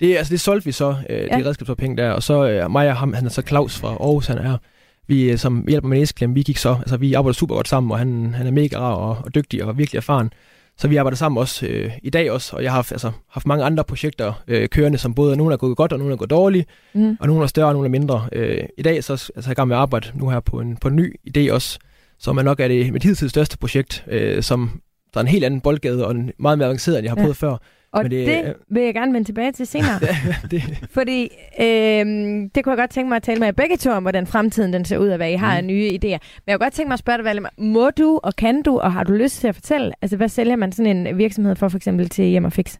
Det, 0.00 0.16
altså, 0.16 0.30
det 0.30 0.40
solgte 0.40 0.64
vi 0.64 0.72
så, 0.72 0.96
øh, 1.10 1.28
ja. 1.30 1.38
det 1.38 1.46
redskabsopæng 1.46 1.98
der, 1.98 2.10
og 2.10 2.22
så 2.22 2.48
øh, 2.48 2.70
mig 2.70 2.88
og 2.88 2.96
ham, 2.96 3.12
han 3.12 3.26
er 3.26 3.30
så 3.30 3.42
Claus 3.42 3.78
fra 3.78 3.88
Aarhus, 3.88 4.26
han 4.26 4.38
er 4.38 4.58
vi, 5.06 5.30
øh, 5.30 5.38
som 5.38 5.64
hjælper 5.68 5.88
med 5.88 5.98
næsklem, 5.98 6.34
vi 6.34 6.42
gik 6.42 6.56
så, 6.56 6.74
altså 6.74 6.96
vi 6.96 7.14
arbejder 7.14 7.34
super 7.34 7.54
godt 7.54 7.68
sammen, 7.68 7.92
og 7.92 7.98
han, 7.98 8.34
han 8.34 8.46
er 8.46 8.50
mega 8.50 8.78
rar 8.78 8.94
og, 8.94 9.18
og 9.24 9.34
dygtig 9.34 9.64
og 9.64 9.78
virkelig 9.78 9.98
erfaren. 9.98 10.32
Så 10.78 10.88
vi 10.88 10.96
arbejder 10.96 11.16
sammen 11.16 11.38
også 11.38 11.66
øh, 11.66 11.92
i 12.02 12.10
dag 12.10 12.30
også, 12.30 12.56
og 12.56 12.62
jeg 12.62 12.72
har 12.72 12.78
altså, 12.92 13.10
haft 13.30 13.46
mange 13.46 13.64
andre 13.64 13.84
projekter 13.84 14.42
øh, 14.48 14.68
kørende, 14.68 14.98
som 14.98 15.14
både 15.14 15.36
nogle 15.36 15.52
er 15.52 15.56
gået 15.56 15.76
godt, 15.76 15.92
og 15.92 15.98
nogle 15.98 16.12
er 16.12 16.16
gået 16.16 16.30
dårligt, 16.30 16.68
mm. 16.94 17.16
og 17.20 17.26
nogle 17.26 17.42
er 17.42 17.46
større, 17.46 17.68
og 17.68 17.72
nogle 17.72 17.86
er 17.86 17.90
mindre. 17.90 18.28
Øh, 18.32 18.64
I 18.78 18.82
dag 18.82 19.04
så 19.04 19.12
altså, 19.12 19.32
jeg 19.36 19.46
er 19.46 19.50
i 19.50 19.54
gang 19.54 19.68
med 19.68 19.76
at 19.76 19.80
arbejde 19.80 20.08
nu 20.14 20.28
her 20.28 20.40
på 20.40 20.60
en, 20.60 20.76
på 20.76 20.88
en 20.88 20.96
ny 20.96 21.14
idé 21.28 21.52
også, 21.52 21.78
som 22.18 22.38
er 22.38 22.42
nok 22.42 22.60
er 22.60 22.68
det 22.68 22.92
mit 22.92 23.02
hidtil 23.02 23.30
største 23.30 23.58
projekt, 23.58 24.04
øh, 24.08 24.42
som 24.42 24.80
der 25.14 25.20
er 25.20 25.22
en 25.22 25.28
helt 25.28 25.44
anden 25.44 25.60
boldgade, 25.60 26.06
og 26.06 26.10
en 26.10 26.30
meget 26.38 26.58
mere 26.58 26.66
avanceret, 26.66 26.98
end 26.98 27.04
jeg 27.04 27.10
har 27.10 27.16
ja. 27.16 27.22
prøvet 27.22 27.36
før. 27.36 27.56
Og 27.94 28.02
Men 28.02 28.10
det, 28.10 28.26
det 28.26 28.54
vil 28.70 28.82
jeg 28.82 28.94
gerne 28.94 29.12
vende 29.12 29.28
tilbage 29.28 29.52
til 29.52 29.66
senere. 29.66 30.00
det. 30.50 30.62
Fordi 30.90 31.22
øh, 31.60 32.06
det 32.54 32.64
kunne 32.64 32.70
jeg 32.70 32.76
godt 32.76 32.90
tænke 32.90 33.08
mig 33.08 33.16
at 33.16 33.22
tale 33.22 33.38
med 33.38 33.46
jer 33.46 33.52
begge 33.52 33.76
to 33.76 33.90
om, 33.90 34.02
hvordan 34.02 34.26
fremtiden 34.26 34.72
den 34.72 34.84
ser 34.84 34.98
ud, 34.98 35.08
og 35.08 35.16
hvad 35.16 35.30
I 35.30 35.34
har 35.34 35.52
mm. 35.52 35.56
af 35.56 35.64
nye 35.64 35.88
idéer. 35.88 36.18
Men 36.18 36.46
jeg 36.46 36.58
kunne 36.58 36.64
godt 36.64 36.74
tænke 36.74 36.88
mig 36.88 36.92
at 36.92 36.98
spørge 36.98 37.16
dig, 37.16 37.24
Valdemar, 37.24 37.52
må 37.58 37.90
du 37.90 38.20
og 38.22 38.36
kan 38.36 38.62
du, 38.62 38.78
og 38.78 38.92
har 38.92 39.04
du 39.04 39.12
lyst 39.12 39.40
til 39.40 39.48
at 39.48 39.54
fortælle, 39.54 39.92
altså 40.02 40.16
hvad 40.16 40.28
sælger 40.28 40.56
man 40.56 40.72
sådan 40.72 41.06
en 41.06 41.18
virksomhed 41.18 41.56
for, 41.56 41.68
for 41.68 41.76
eksempel 41.76 42.08
til 42.08 42.24
Hjem 42.24 42.44
og 42.44 42.52
Fix? 42.52 42.76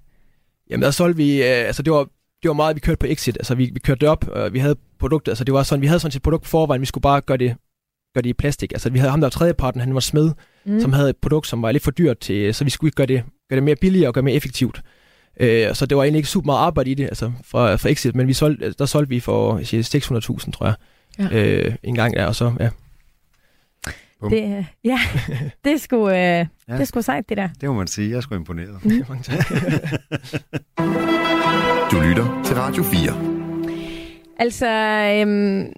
Jamen 0.70 0.82
der 0.82 0.90
solgte 0.90 1.16
vi, 1.16 1.42
øh, 1.42 1.66
altså 1.66 1.82
det 1.82 1.92
var, 1.92 2.04
det 2.42 2.48
var 2.48 2.52
meget, 2.52 2.76
vi 2.76 2.80
kørte 2.80 2.98
på 2.98 3.06
exit, 3.06 3.36
altså 3.36 3.54
vi, 3.54 3.70
vi 3.72 3.78
kørte 3.78 4.00
det 4.00 4.08
op, 4.08 4.28
og 4.28 4.52
vi 4.52 4.58
havde 4.58 4.76
produkter, 4.98 5.32
altså 5.32 5.44
det 5.44 5.54
var 5.54 5.62
sådan, 5.62 5.82
vi 5.82 5.86
havde 5.86 6.00
sådan 6.00 6.16
et 6.16 6.22
produkt 6.22 6.46
forvejen, 6.46 6.80
vi 6.80 6.86
skulle 6.86 7.02
bare 7.02 7.20
gøre 7.20 7.36
det, 7.36 7.56
gøre 8.14 8.22
det 8.22 8.28
i 8.28 8.32
plastik. 8.32 8.72
Altså 8.72 8.90
vi 8.90 8.98
havde 8.98 9.10
ham 9.10 9.20
der 9.20 9.28
tredjeparten, 9.28 9.80
han 9.80 9.94
var 9.94 10.00
smed, 10.00 10.30
mm. 10.64 10.80
som 10.80 10.92
havde 10.92 11.10
et 11.10 11.16
produkt, 11.16 11.46
som 11.46 11.62
var 11.62 11.72
lidt 11.72 11.82
for 11.82 11.90
dyrt 11.90 12.18
til, 12.18 12.54
så 12.54 12.64
vi 12.64 12.70
skulle 12.70 12.90
gøre 12.90 13.06
det, 13.06 13.22
gøre 13.48 13.56
det 13.56 13.62
mere 13.62 13.76
billigere 13.76 14.08
og 14.08 14.14
gøre 14.14 14.24
mere 14.24 14.34
effektivt. 14.34 14.82
Øh, 15.40 15.74
så 15.74 15.86
det 15.86 15.96
var 15.96 16.02
egentlig 16.02 16.18
ikke 16.18 16.28
super 16.28 16.46
meget 16.46 16.58
arbejde 16.58 16.90
i 16.90 16.94
det, 16.94 17.04
altså 17.04 17.32
fra, 17.44 17.76
fra 17.76 17.88
Exit, 17.88 18.14
men 18.14 18.28
vi 18.28 18.32
solgte, 18.32 18.72
der 18.72 18.86
solgte 18.86 19.08
vi 19.08 19.20
for 19.20 19.58
600.000, 20.44 20.50
tror 20.50 20.66
jeg, 20.66 20.74
ja. 21.18 21.28
øh, 21.38 21.74
en 21.82 21.94
gang 21.94 22.16
der, 22.16 22.26
og 22.26 22.34
så, 22.34 22.52
ja. 22.60 22.68
Det, 24.30 24.66
ja, 24.84 25.00
det 25.64 25.72
er 25.72 25.76
sgu, 25.78 26.08
øh, 26.08 26.14
ja. 26.14 26.44
det 26.68 26.80
er 26.80 26.84
sgu 26.84 27.02
sejt, 27.02 27.28
det 27.28 27.36
der. 27.36 27.48
Det 27.60 27.68
må 27.68 27.74
man 27.74 27.86
sige. 27.86 28.10
Jeg 28.10 28.16
er 28.16 28.20
sgu 28.20 28.34
imponeret. 28.34 28.84
Mm. 28.84 28.90
du 31.90 32.00
lytter 32.00 32.42
til 32.44 32.56
Radio 32.56 32.82
4. 32.82 33.34
Altså, 34.38 34.66
øhm, 34.66 35.72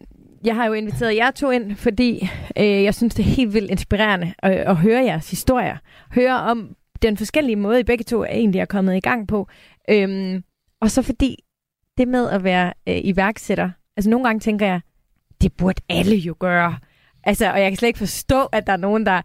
jeg 0.44 0.54
har 0.54 0.66
jo 0.66 0.72
inviteret 0.72 1.16
jer 1.16 1.30
to 1.30 1.50
ind, 1.50 1.76
fordi 1.76 2.30
øh, 2.58 2.82
jeg 2.84 2.94
synes, 2.94 3.14
det 3.14 3.26
er 3.26 3.30
helt 3.30 3.54
vildt 3.54 3.70
inspirerende 3.70 4.34
at, 4.38 4.52
at 4.52 4.76
høre 4.76 5.04
jeres 5.04 5.30
historier. 5.30 5.76
Høre 6.14 6.40
om 6.40 6.68
den 7.02 7.16
forskellige 7.16 7.56
måde, 7.56 7.80
I 7.80 7.84
begge 7.84 8.04
to 8.04 8.22
er 8.22 8.26
egentlig 8.26 8.60
er 8.60 8.64
kommet 8.64 8.96
i 8.96 9.00
gang 9.00 9.28
på. 9.28 9.48
Øhm, 9.90 10.44
og 10.80 10.90
så 10.90 11.02
fordi 11.02 11.44
det 11.98 12.08
med 12.08 12.30
at 12.30 12.44
være 12.44 12.72
øh, 12.88 12.96
iværksætter, 13.04 13.70
altså 13.96 14.10
nogle 14.10 14.24
gange 14.26 14.40
tænker 14.40 14.66
jeg, 14.66 14.80
det 15.40 15.52
burde 15.52 15.82
alle 15.88 16.16
jo 16.16 16.36
gøre. 16.38 16.76
Altså, 17.24 17.52
og 17.52 17.60
jeg 17.60 17.70
kan 17.70 17.76
slet 17.76 17.88
ikke 17.88 17.98
forstå, 17.98 18.44
at 18.44 18.66
der 18.66 18.72
er 18.72 18.76
nogen, 18.76 19.06
der 19.06 19.22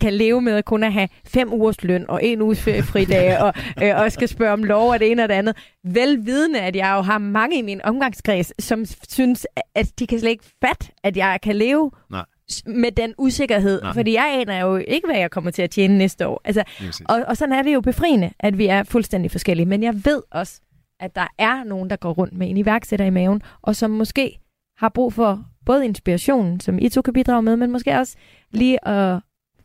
kan 0.00 0.12
leve 0.12 0.40
med 0.40 0.52
at 0.52 0.64
kun 0.64 0.84
at 0.84 0.92
have 0.92 1.08
fem 1.26 1.52
ugers 1.52 1.84
løn 1.84 2.04
og 2.08 2.24
en 2.24 2.42
uges 2.42 2.62
fridag, 2.62 3.38
og, 3.40 3.52
øh, 3.82 3.92
også 3.96 4.14
skal 4.14 4.28
spørge 4.28 4.52
om 4.52 4.64
lov 4.64 4.90
og 4.90 5.00
det 5.00 5.10
ene 5.10 5.22
og 5.22 5.28
det 5.28 5.34
andet. 5.34 5.56
Velvidende, 5.84 6.60
at 6.60 6.76
jeg 6.76 6.94
jo 6.96 7.02
har 7.02 7.18
mange 7.18 7.58
i 7.58 7.62
min 7.62 7.80
omgangskreds, 7.84 8.64
som 8.64 8.84
synes, 9.08 9.46
at 9.74 9.98
de 9.98 10.06
kan 10.06 10.18
slet 10.18 10.30
ikke 10.30 10.44
fat, 10.60 10.90
at 11.02 11.16
jeg 11.16 11.38
kan 11.42 11.56
leve 11.56 11.90
Nej 12.10 12.24
med 12.66 12.92
den 12.92 13.14
usikkerhed, 13.18 13.82
Nej. 13.82 13.92
fordi 13.92 14.14
jeg 14.14 14.38
aner 14.40 14.60
jo 14.60 14.76
ikke, 14.76 15.06
hvad 15.06 15.16
jeg 15.16 15.30
kommer 15.30 15.50
til 15.50 15.62
at 15.62 15.70
tjene 15.70 15.98
næste 15.98 16.26
år. 16.28 16.40
Altså, 16.44 16.64
og, 17.08 17.22
og 17.26 17.36
sådan 17.36 17.52
er 17.54 17.62
det 17.62 17.74
jo 17.74 17.80
befriende, 17.80 18.30
at 18.40 18.58
vi 18.58 18.66
er 18.66 18.82
fuldstændig 18.82 19.30
forskellige. 19.30 19.66
Men 19.66 19.82
jeg 19.82 19.94
ved 20.04 20.22
også, 20.30 20.60
at 21.00 21.14
der 21.14 21.26
er 21.38 21.64
nogen, 21.64 21.90
der 21.90 21.96
går 21.96 22.12
rundt 22.12 22.34
med 22.34 22.50
en 22.50 22.56
iværksætter 22.56 23.06
i 23.06 23.10
maven, 23.10 23.42
og 23.62 23.76
som 23.76 23.90
måske 23.90 24.38
har 24.76 24.88
brug 24.88 25.12
for 25.12 25.44
både 25.66 25.84
inspiration, 25.84 26.60
som 26.60 26.78
I 26.78 26.88
to 26.88 27.02
kan 27.02 27.12
bidrage 27.12 27.42
med, 27.42 27.56
men 27.56 27.70
måske 27.70 27.98
også 27.98 28.16
lige 28.50 28.88
at 28.88 29.20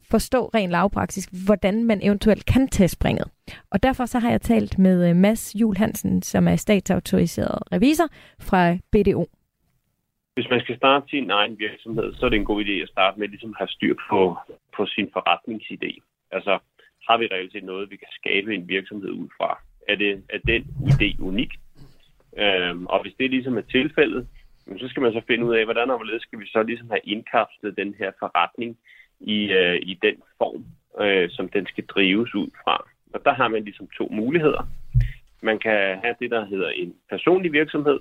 forstå 0.09 0.49
rent 0.55 0.71
lavpraktisk, 0.71 1.29
hvordan 1.45 1.83
man 1.83 1.99
eventuelt 2.03 2.45
kan 2.45 2.67
tage 2.67 2.87
springet. 2.87 3.27
Og 3.71 3.83
derfor 3.83 4.05
så 4.05 4.19
har 4.19 4.31
jeg 4.31 4.41
talt 4.41 4.79
med 4.79 5.09
øh, 5.09 5.15
Mads 5.15 5.55
Jul 5.55 5.77
Hansen, 5.77 6.21
som 6.21 6.47
er 6.47 6.55
statsautoriseret 6.55 7.59
revisor 7.71 8.07
fra 8.39 8.75
BDO. 8.91 9.25
Hvis 10.39 10.49
man 10.49 10.61
skal 10.61 10.77
starte 10.77 11.09
sin 11.09 11.29
egen 11.29 11.59
virksomhed, 11.59 12.13
så 12.13 12.25
er 12.25 12.29
det 12.29 12.37
en 12.37 12.51
god 12.51 12.63
idé 12.65 12.71
at 12.71 12.89
starte 12.89 13.19
med 13.19 13.27
ligesom 13.27 13.49
at 13.49 13.57
have 13.57 13.67
styr 13.67 13.95
på, 14.09 14.37
på 14.75 14.85
sin 14.85 15.07
forretningsidé. 15.17 15.91
Altså, 16.31 16.59
har 17.07 17.17
vi 17.17 17.27
reelt 17.31 17.51
set 17.51 17.63
noget, 17.63 17.91
vi 17.91 17.95
kan 17.95 18.07
skabe 18.11 18.55
en 18.55 18.67
virksomhed 18.67 19.09
ud 19.09 19.27
fra? 19.37 19.59
Er, 19.87 19.95
det, 19.95 20.23
er 20.29 20.39
den 20.47 20.63
idé 20.91 21.21
unik? 21.21 21.51
Øhm, 22.37 22.85
og 22.85 23.01
hvis 23.01 23.13
det 23.19 23.29
ligesom 23.29 23.57
er 23.57 23.61
tilfældet, 23.61 24.27
så 24.79 24.87
skal 24.87 25.01
man 25.01 25.13
så 25.13 25.21
finde 25.27 25.45
ud 25.45 25.55
af, 25.55 25.63
hvordan 25.65 25.89
og 25.89 25.97
hvorledes 25.97 26.23
skal 26.23 26.39
vi 26.39 26.47
så 26.47 26.63
ligesom 26.63 26.89
have 26.89 27.01
indkapslet 27.03 27.77
den 27.77 27.95
her 27.99 28.11
forretning 28.19 28.77
i, 29.19 29.51
øh, 29.51 29.79
i 29.81 29.93
den 30.01 30.15
form, 30.37 30.65
øh, 31.03 31.29
som 31.29 31.49
den 31.49 31.65
skal 31.65 31.85
drives 31.85 32.35
ud 32.35 32.49
fra. 32.63 32.89
Og 33.13 33.19
der 33.25 33.33
har 33.33 33.47
man 33.47 33.63
ligesom 33.63 33.87
to 33.97 34.07
muligheder. 34.11 34.67
Man 35.41 35.59
kan 35.59 35.99
have 36.03 36.15
det, 36.19 36.31
der 36.31 36.45
hedder 36.45 36.69
en 36.69 36.95
personlig 37.09 37.51
virksomhed, 37.53 37.99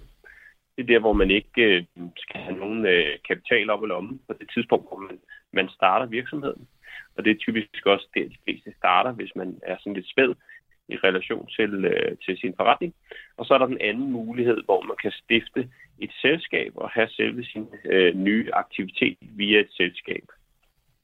det 0.79 0.85
er 0.85 0.93
der, 0.95 0.99
hvor 0.99 1.12
man 1.12 1.31
ikke 1.31 1.62
øh, 1.62 1.85
skal 2.16 2.41
have 2.41 2.59
nogen 2.59 2.87
øh, 2.87 3.18
kapital 3.29 3.70
op 3.70 3.85
i 3.85 3.87
lommen 3.87 4.20
på 4.26 4.33
det 4.41 4.51
tidspunkt, 4.55 4.89
hvor 4.89 4.99
man, 4.99 5.18
man 5.53 5.68
starter 5.68 6.07
virksomheden. 6.07 6.68
Og 7.16 7.24
det 7.24 7.31
er 7.31 7.45
typisk 7.45 7.87
også 7.87 8.07
der, 8.14 8.29
de 8.29 8.43
fleste 8.45 8.72
starter, 8.76 9.12
hvis 9.12 9.33
man 9.37 9.61
er 9.62 9.76
sådan 9.79 9.95
lidt 9.95 10.11
spæd 10.11 10.35
i 10.89 10.97
relation 10.97 11.47
til, 11.47 11.85
øh, 11.85 12.16
til 12.24 12.39
sin 12.39 12.55
forretning. 12.57 12.95
Og 13.37 13.47
så 13.47 13.55
er 13.55 13.59
der 13.59 13.66
den 13.66 13.81
anden 13.81 14.12
mulighed, 14.12 14.59
hvor 14.64 14.83
man 14.83 14.97
kan 15.03 15.12
stifte 15.12 15.68
et 15.99 16.12
selskab 16.22 16.72
og 16.74 16.91
have 16.91 17.09
selve 17.09 17.45
sin 17.45 17.66
øh, 17.85 18.14
nye 18.14 18.55
aktivitet 18.55 19.18
via 19.20 19.61
et 19.61 19.72
selskab. 19.72 20.24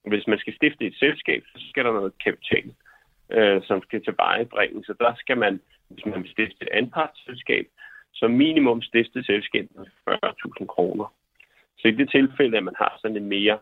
Hvis 0.06 0.26
man 0.26 0.38
skal 0.38 0.54
stifte 0.56 0.86
et 0.86 0.94
selskab, 0.94 1.42
så 1.46 1.68
skal 1.70 1.84
der 1.84 1.92
noget 1.92 2.12
kapital, 2.24 2.74
øh, 3.30 3.62
som 3.62 3.82
skal 3.82 4.04
tilvejebringes. 4.04 4.86
Så 4.86 4.94
der 5.00 5.14
skal 5.14 5.38
man, 5.38 5.60
hvis 5.88 6.06
man 6.06 6.22
vil 6.22 6.30
stifte 6.30 6.62
et 6.62 6.68
anpartsselskab, 6.68 7.66
som 8.14 8.30
minimum 8.30 8.82
stifte 8.82 9.24
selskab 9.24 9.68
40.000 10.10 10.66
kroner. 10.66 11.14
Så 11.78 11.88
i 11.88 11.90
det 11.90 12.10
tilfælde, 12.10 12.56
at 12.56 12.64
man 12.64 12.74
har 12.78 12.98
sådan 13.02 13.16
en 13.16 13.28
mere 13.28 13.58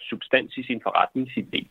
substans 0.00 0.56
i 0.56 0.62
sin 0.62 0.82
forretningsidé, 0.86 1.66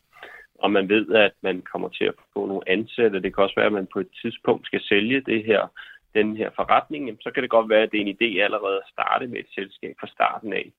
og 0.60 0.72
man 0.72 0.90
ved, 0.90 1.10
at 1.10 1.32
man 1.42 1.62
kommer 1.62 1.90
til 1.90 2.06
at 2.06 2.14
få 2.34 2.46
nogle 2.46 2.70
ansatte, 2.70 3.22
det 3.22 3.36
kan 3.36 3.44
også 3.44 3.56
være, 3.56 3.66
at 3.66 3.80
man 3.80 3.88
på 3.94 4.00
et 4.00 4.10
tidspunkt 4.22 4.66
skal 4.66 4.82
sælge 4.82 5.22
det 5.22 5.46
her, 5.46 5.68
den 6.14 6.38
her 6.38 6.50
forretning, 6.56 7.18
så 7.22 7.32
kan 7.32 7.44
det 7.44 7.50
godt 7.50 7.70
være, 7.70 7.84
at 7.84 7.92
det 7.92 7.98
er 7.98 8.06
en 8.06 8.16
idé 8.18 8.40
allerede 8.44 8.78
at 8.78 8.90
starte 8.92 9.28
med 9.28 9.40
et 9.40 9.50
selskab 9.56 9.96
fra 10.00 10.08
starten 10.08 10.54
af, 10.54 10.72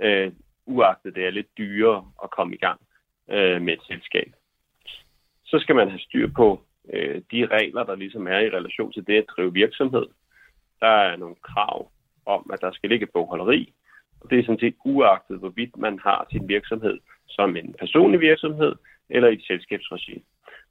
øh, 0.00 0.32
uagtet 0.66 1.14
det 1.14 1.26
er 1.26 1.30
lidt 1.30 1.58
dyrere 1.58 2.04
at 2.24 2.30
komme 2.30 2.54
i 2.54 2.58
gang 2.58 2.80
øh, 3.30 3.62
med 3.62 3.72
et 3.72 3.82
selskab. 3.86 4.32
Så 5.44 5.58
skal 5.58 5.74
man 5.74 5.88
have 5.88 6.00
styr 6.00 6.28
på 6.36 6.62
øh, 6.92 7.22
de 7.32 7.46
regler, 7.46 7.84
der 7.84 7.96
ligesom 7.96 8.26
er 8.26 8.38
i 8.38 8.50
relation 8.50 8.92
til 8.92 9.06
det 9.06 9.16
at 9.16 9.30
drive 9.36 9.52
virksomhed. 9.52 10.06
Der 10.80 10.86
er 10.86 11.16
nogle 11.16 11.36
krav 11.42 11.90
om, 12.26 12.50
at 12.52 12.60
der 12.60 12.72
skal 12.72 12.90
ligge 12.90 13.06
bogholderi, 13.06 13.72
og 14.20 14.30
det 14.30 14.38
er 14.38 14.42
sådan 14.42 14.60
set 14.60 14.74
uagtet, 14.84 15.38
hvorvidt 15.38 15.76
man 15.76 15.98
har 15.98 16.26
sin 16.30 16.48
virksomhed 16.48 16.98
som 17.28 17.56
en 17.56 17.74
personlig 17.78 18.20
virksomhed 18.20 18.74
eller 19.10 19.28
i 19.28 19.32
et 19.32 19.44
selskabsregi. 19.46 20.22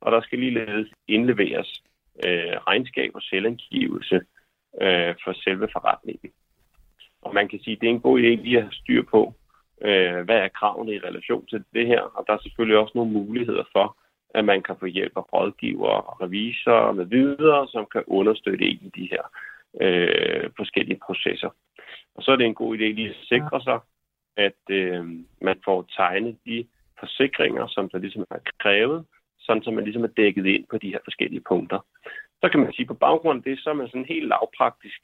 Og 0.01 0.11
der 0.11 0.21
skal 0.21 0.39
ligeledes 0.39 0.89
indleveres 1.07 1.83
øh, 2.25 2.55
regnskab 2.67 3.11
og 3.15 3.21
selvangivelse 3.21 4.15
øh, 4.81 5.15
for 5.23 5.33
selve 5.33 5.67
forretningen. 5.73 6.31
Og 7.21 7.33
man 7.33 7.47
kan 7.47 7.59
sige, 7.59 7.75
at 7.75 7.81
det 7.81 7.87
er 7.87 7.91
en 7.91 8.01
god 8.01 8.19
idé 8.19 8.23
lige 8.23 8.57
at 8.57 8.63
have 8.63 8.73
styr 8.73 9.03
på, 9.03 9.33
øh, 9.81 10.19
hvad 10.25 10.37
er 10.37 10.47
kravene 10.47 10.93
i 10.95 10.99
relation 10.99 11.45
til 11.45 11.63
det 11.73 11.87
her. 11.87 12.01
Og 12.01 12.23
der 12.27 12.33
er 12.33 12.41
selvfølgelig 12.41 12.77
også 12.77 12.91
nogle 12.95 13.11
muligheder 13.11 13.63
for, 13.71 13.97
at 14.29 14.45
man 14.45 14.63
kan 14.63 14.75
få 14.79 14.85
hjælp 14.85 15.13
af 15.15 15.33
rådgiver, 15.33 16.21
revisorer 16.21 16.91
med 16.91 17.05
videre, 17.05 17.67
som 17.67 17.85
kan 17.91 18.03
understøtte 18.07 18.65
i 18.65 18.91
de 18.95 19.07
her 19.11 19.23
øh, 19.81 20.49
forskellige 20.57 20.99
processer. 21.05 21.49
Og 22.15 22.23
så 22.23 22.31
er 22.31 22.35
det 22.35 22.45
en 22.45 22.61
god 22.61 22.77
idé 22.77 22.83
lige 22.83 23.09
at 23.09 23.15
sikre 23.15 23.61
sig, 23.61 23.79
at 24.37 24.61
øh, 24.69 25.05
man 25.41 25.57
får 25.65 25.85
tegnet 25.95 26.37
de 26.45 26.67
forsikringer, 26.99 27.67
som 27.67 27.89
der 27.89 27.97
ligesom 27.97 28.25
er 28.31 28.39
krævet, 28.59 29.05
sådan 29.39 29.63
som 29.63 29.73
man 29.73 29.83
ligesom 29.83 30.03
er 30.03 30.13
dækket 30.17 30.45
ind 30.45 30.65
på 30.69 30.77
de 30.77 30.89
her 30.89 30.99
forskellige 31.03 31.43
punkter. 31.47 31.79
Så 32.41 32.49
kan 32.49 32.59
man 32.59 32.73
sige, 32.73 32.85
på 32.85 32.93
baggrund 32.93 33.37
af 33.37 33.43
det, 33.43 33.59
så 33.59 33.69
er 33.69 33.73
man 33.73 33.87
sådan 33.87 34.05
helt 34.05 34.27
lavpraktisk 34.27 34.99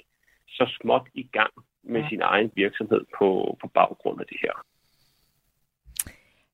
så 0.48 0.66
småt 0.82 1.08
i 1.14 1.24
gang 1.24 1.54
med 1.84 2.02
ja. 2.02 2.10
sin 2.10 2.22
egen 2.22 2.52
virksomhed 2.56 3.02
på, 3.18 3.58
på 3.62 3.68
baggrund 3.68 4.22
af 4.22 4.26
det 4.28 4.38
her. 4.42 4.56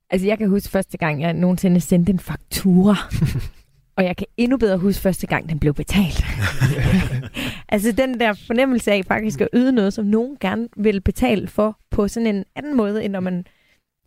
Altså, 0.09 0.27
jeg 0.27 0.37
kan 0.37 0.49
huske 0.49 0.71
første 0.71 0.97
gang, 0.97 1.21
jeg 1.21 1.33
nogensinde 1.33 1.81
sendte 1.81 2.11
en 2.11 2.19
faktura 2.19 2.95
Og 3.99 4.05
jeg 4.05 4.17
kan 4.17 4.27
endnu 4.37 4.57
bedre 4.57 4.77
huske 4.77 5.01
første 5.01 5.27
gang, 5.27 5.49
den 5.49 5.59
blev 5.59 5.73
betalt. 5.73 6.23
altså 7.69 7.91
den 7.91 8.19
der 8.19 8.33
fornemmelse 8.47 8.91
af 8.91 9.05
faktisk 9.05 9.41
at 9.41 9.49
yde 9.53 9.71
noget, 9.71 9.93
som 9.93 10.05
nogen 10.05 10.37
gerne 10.39 10.67
vil 10.77 11.01
betale 11.01 11.47
for 11.47 11.79
på 11.91 12.07
sådan 12.07 12.35
en 12.35 12.45
anden 12.55 12.77
måde, 12.77 13.03
end 13.03 13.13
når 13.13 13.19
man 13.19 13.45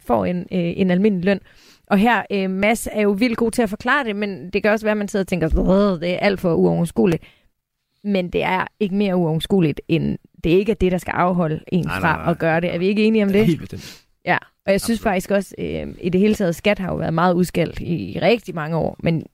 får 0.00 0.24
en, 0.24 0.36
øh, 0.36 0.46
en 0.76 0.90
almindelig 0.90 1.24
løn. 1.24 1.40
Og 1.86 1.98
her, 1.98 2.22
øh, 2.32 2.50
Mads 2.50 2.88
er 2.92 3.02
jo 3.02 3.10
vildt 3.10 3.36
god 3.36 3.50
til 3.50 3.62
at 3.62 3.70
forklare 3.70 4.04
det, 4.04 4.16
men 4.16 4.50
det 4.50 4.62
kan 4.62 4.72
også 4.72 4.86
være, 4.86 4.90
at 4.92 4.96
man 4.96 5.08
sidder 5.08 5.22
og 5.22 5.28
tænker, 5.28 5.48
det 6.00 6.14
er 6.14 6.18
alt 6.18 6.40
for 6.40 6.54
uoverskueligt. 6.54 7.22
Men 8.04 8.30
det 8.30 8.42
er 8.42 8.66
ikke 8.80 8.94
mere 8.94 9.16
uoverskueligt, 9.16 9.80
end 9.88 10.18
det 10.44 10.50
ikke 10.50 10.72
er 10.72 10.76
det, 10.76 10.92
der 10.92 10.98
skal 10.98 11.12
afholde 11.12 11.60
en 11.72 11.84
nej, 11.84 12.00
fra 12.00 12.12
nej, 12.12 12.22
nej. 12.22 12.30
at 12.30 12.38
gøre 12.38 12.60
det. 12.60 12.74
Er 12.74 12.78
vi 12.78 12.86
ikke 12.86 13.04
enige 13.04 13.24
om 13.24 13.32
det? 13.32 13.46
Helt 13.46 13.60
bestemt. 13.60 14.04
Ja, 14.24 14.38
og 14.66 14.72
jeg 14.72 14.80
synes 14.80 14.98
Absolut. 14.98 15.12
faktisk 15.12 15.30
også, 15.30 15.54
øh, 15.58 15.86
i 16.00 16.08
det 16.08 16.20
hele 16.20 16.34
taget, 16.34 16.54
skat 16.54 16.78
har 16.78 16.88
jo 16.88 16.96
været 16.96 17.14
meget 17.14 17.34
udskældt 17.34 17.80
i, 17.80 18.12
i 18.12 18.18
rigtig 18.18 18.54
mange 18.54 18.76
år, 18.76 18.96
men 19.02 19.26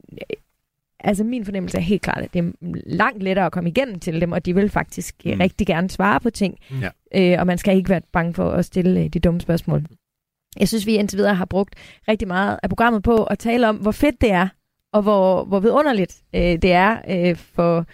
altså 1.01 1.25
min 1.25 1.45
fornemmelse 1.45 1.77
er 1.77 1.83
helt 1.83 2.03
klart, 2.03 2.23
at 2.23 2.35
det 2.35 2.39
er 2.45 2.53
langt 2.87 3.23
lettere 3.23 3.47
at 3.47 3.53
komme 3.53 3.71
igennem 3.71 4.01
til 4.01 4.21
dem, 4.21 4.33
og 4.33 4.47
de 4.47 4.55
vil 4.55 4.71
faktisk 4.71 5.15
øh, 5.27 5.33
mm. 5.33 5.41
rigtig 5.41 5.67
gerne 5.67 5.91
svare 5.91 6.21
på 6.21 6.31
ting. 6.31 6.59
Ja. 6.81 6.89
Øh, 7.33 7.41
og 7.41 7.47
man 7.47 7.59
skal 7.59 7.77
ikke 7.77 7.91
være 7.91 8.01
bange 8.13 8.35
for 8.35 8.51
at 8.51 8.65
stille 8.65 9.01
øh, 9.01 9.09
de 9.09 9.21
dumme 9.21 9.41
spørgsmål. 9.41 9.85
Jeg 10.61 10.69
synes, 10.69 10.87
vi 10.87 10.95
indtil 10.95 11.17
videre 11.17 11.35
har 11.35 11.45
brugt 11.45 11.75
rigtig 12.09 12.29
meget 12.29 12.59
af 12.63 12.69
programmet 12.69 13.03
på 13.03 13.25
at 13.25 13.39
tale 13.39 13.69
om, 13.69 13.77
hvor 13.77 13.93
fedt 13.93 14.21
det 14.21 14.31
er 14.31 14.49
og 14.93 15.03
hvor, 15.03 15.45
hvor 15.45 15.61
vidunderligt 15.61 16.23
øh, 16.35 16.41
det 16.43 16.73
er 16.73 16.99
øh, 17.09 17.37
for, 17.37 17.87